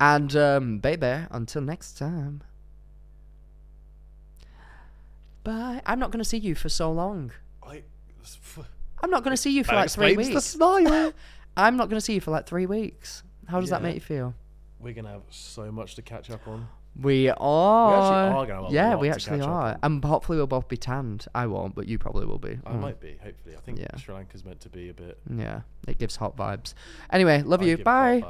And, 0.00 0.34
um, 0.34 0.78
baby, 0.78 1.26
until 1.30 1.60
next 1.60 1.98
time. 1.98 2.42
Bye. 5.46 5.80
I'm 5.86 5.98
not 5.98 6.10
going 6.10 6.22
to 6.22 6.28
see 6.28 6.38
you 6.38 6.54
for 6.54 6.68
so 6.68 6.90
long. 6.92 7.30
I, 7.62 7.82
I'm 9.02 9.10
not 9.10 9.22
going 9.22 9.34
to 9.34 9.40
see 9.40 9.50
you 9.52 9.62
for 9.64 9.72
That 9.72 9.76
like 9.82 9.90
three 9.90 10.16
weeks. 10.16 10.34
the 10.34 10.40
smile. 10.40 11.12
I'm 11.56 11.76
not 11.76 11.88
going 11.88 11.98
to 11.98 12.04
see 12.04 12.14
you 12.14 12.20
for 12.20 12.32
like 12.32 12.46
three 12.46 12.66
weeks. 12.66 13.22
How 13.46 13.60
does 13.60 13.70
that 13.70 13.80
make 13.82 13.94
you 13.94 14.00
feel? 14.00 14.34
We're 14.80 14.92
going 14.92 15.04
to 15.04 15.12
have 15.12 15.22
so 15.30 15.70
much 15.70 15.94
to 15.94 16.02
catch 16.02 16.30
up 16.30 16.46
on. 16.48 16.66
We 17.00 17.28
are. 17.28 17.36
are 17.38 18.46
gonna 18.46 18.62
have 18.62 18.70
a 18.70 18.74
yeah, 18.74 18.96
we 18.96 19.10
actually 19.10 19.42
are. 19.42 19.78
And 19.82 20.02
hopefully 20.02 20.38
we'll 20.38 20.46
both 20.46 20.66
be 20.66 20.78
tanned. 20.78 21.26
I 21.34 21.46
won't, 21.46 21.74
but 21.74 21.86
you 21.86 21.98
probably 21.98 22.24
will 22.24 22.38
be. 22.38 22.58
I 22.64 22.72
Mm. 22.72 22.80
might 22.80 23.00
be, 23.00 23.18
hopefully. 23.22 23.54
I 23.54 23.60
think 23.60 23.78
Yeah. 23.78 23.94
Sri 23.98 24.14
Lanka's 24.14 24.46
meant 24.46 24.60
to 24.62 24.70
be 24.70 24.88
a 24.88 24.94
bit. 24.94 25.18
Yeah, 25.30 25.60
it 25.86 25.98
gives 25.98 26.16
hot 26.16 26.38
vibes. 26.38 26.72
Anyway, 27.10 27.42
love 27.42 27.60
I 27.60 27.64
you. 27.66 27.76
Bye. 27.76 28.24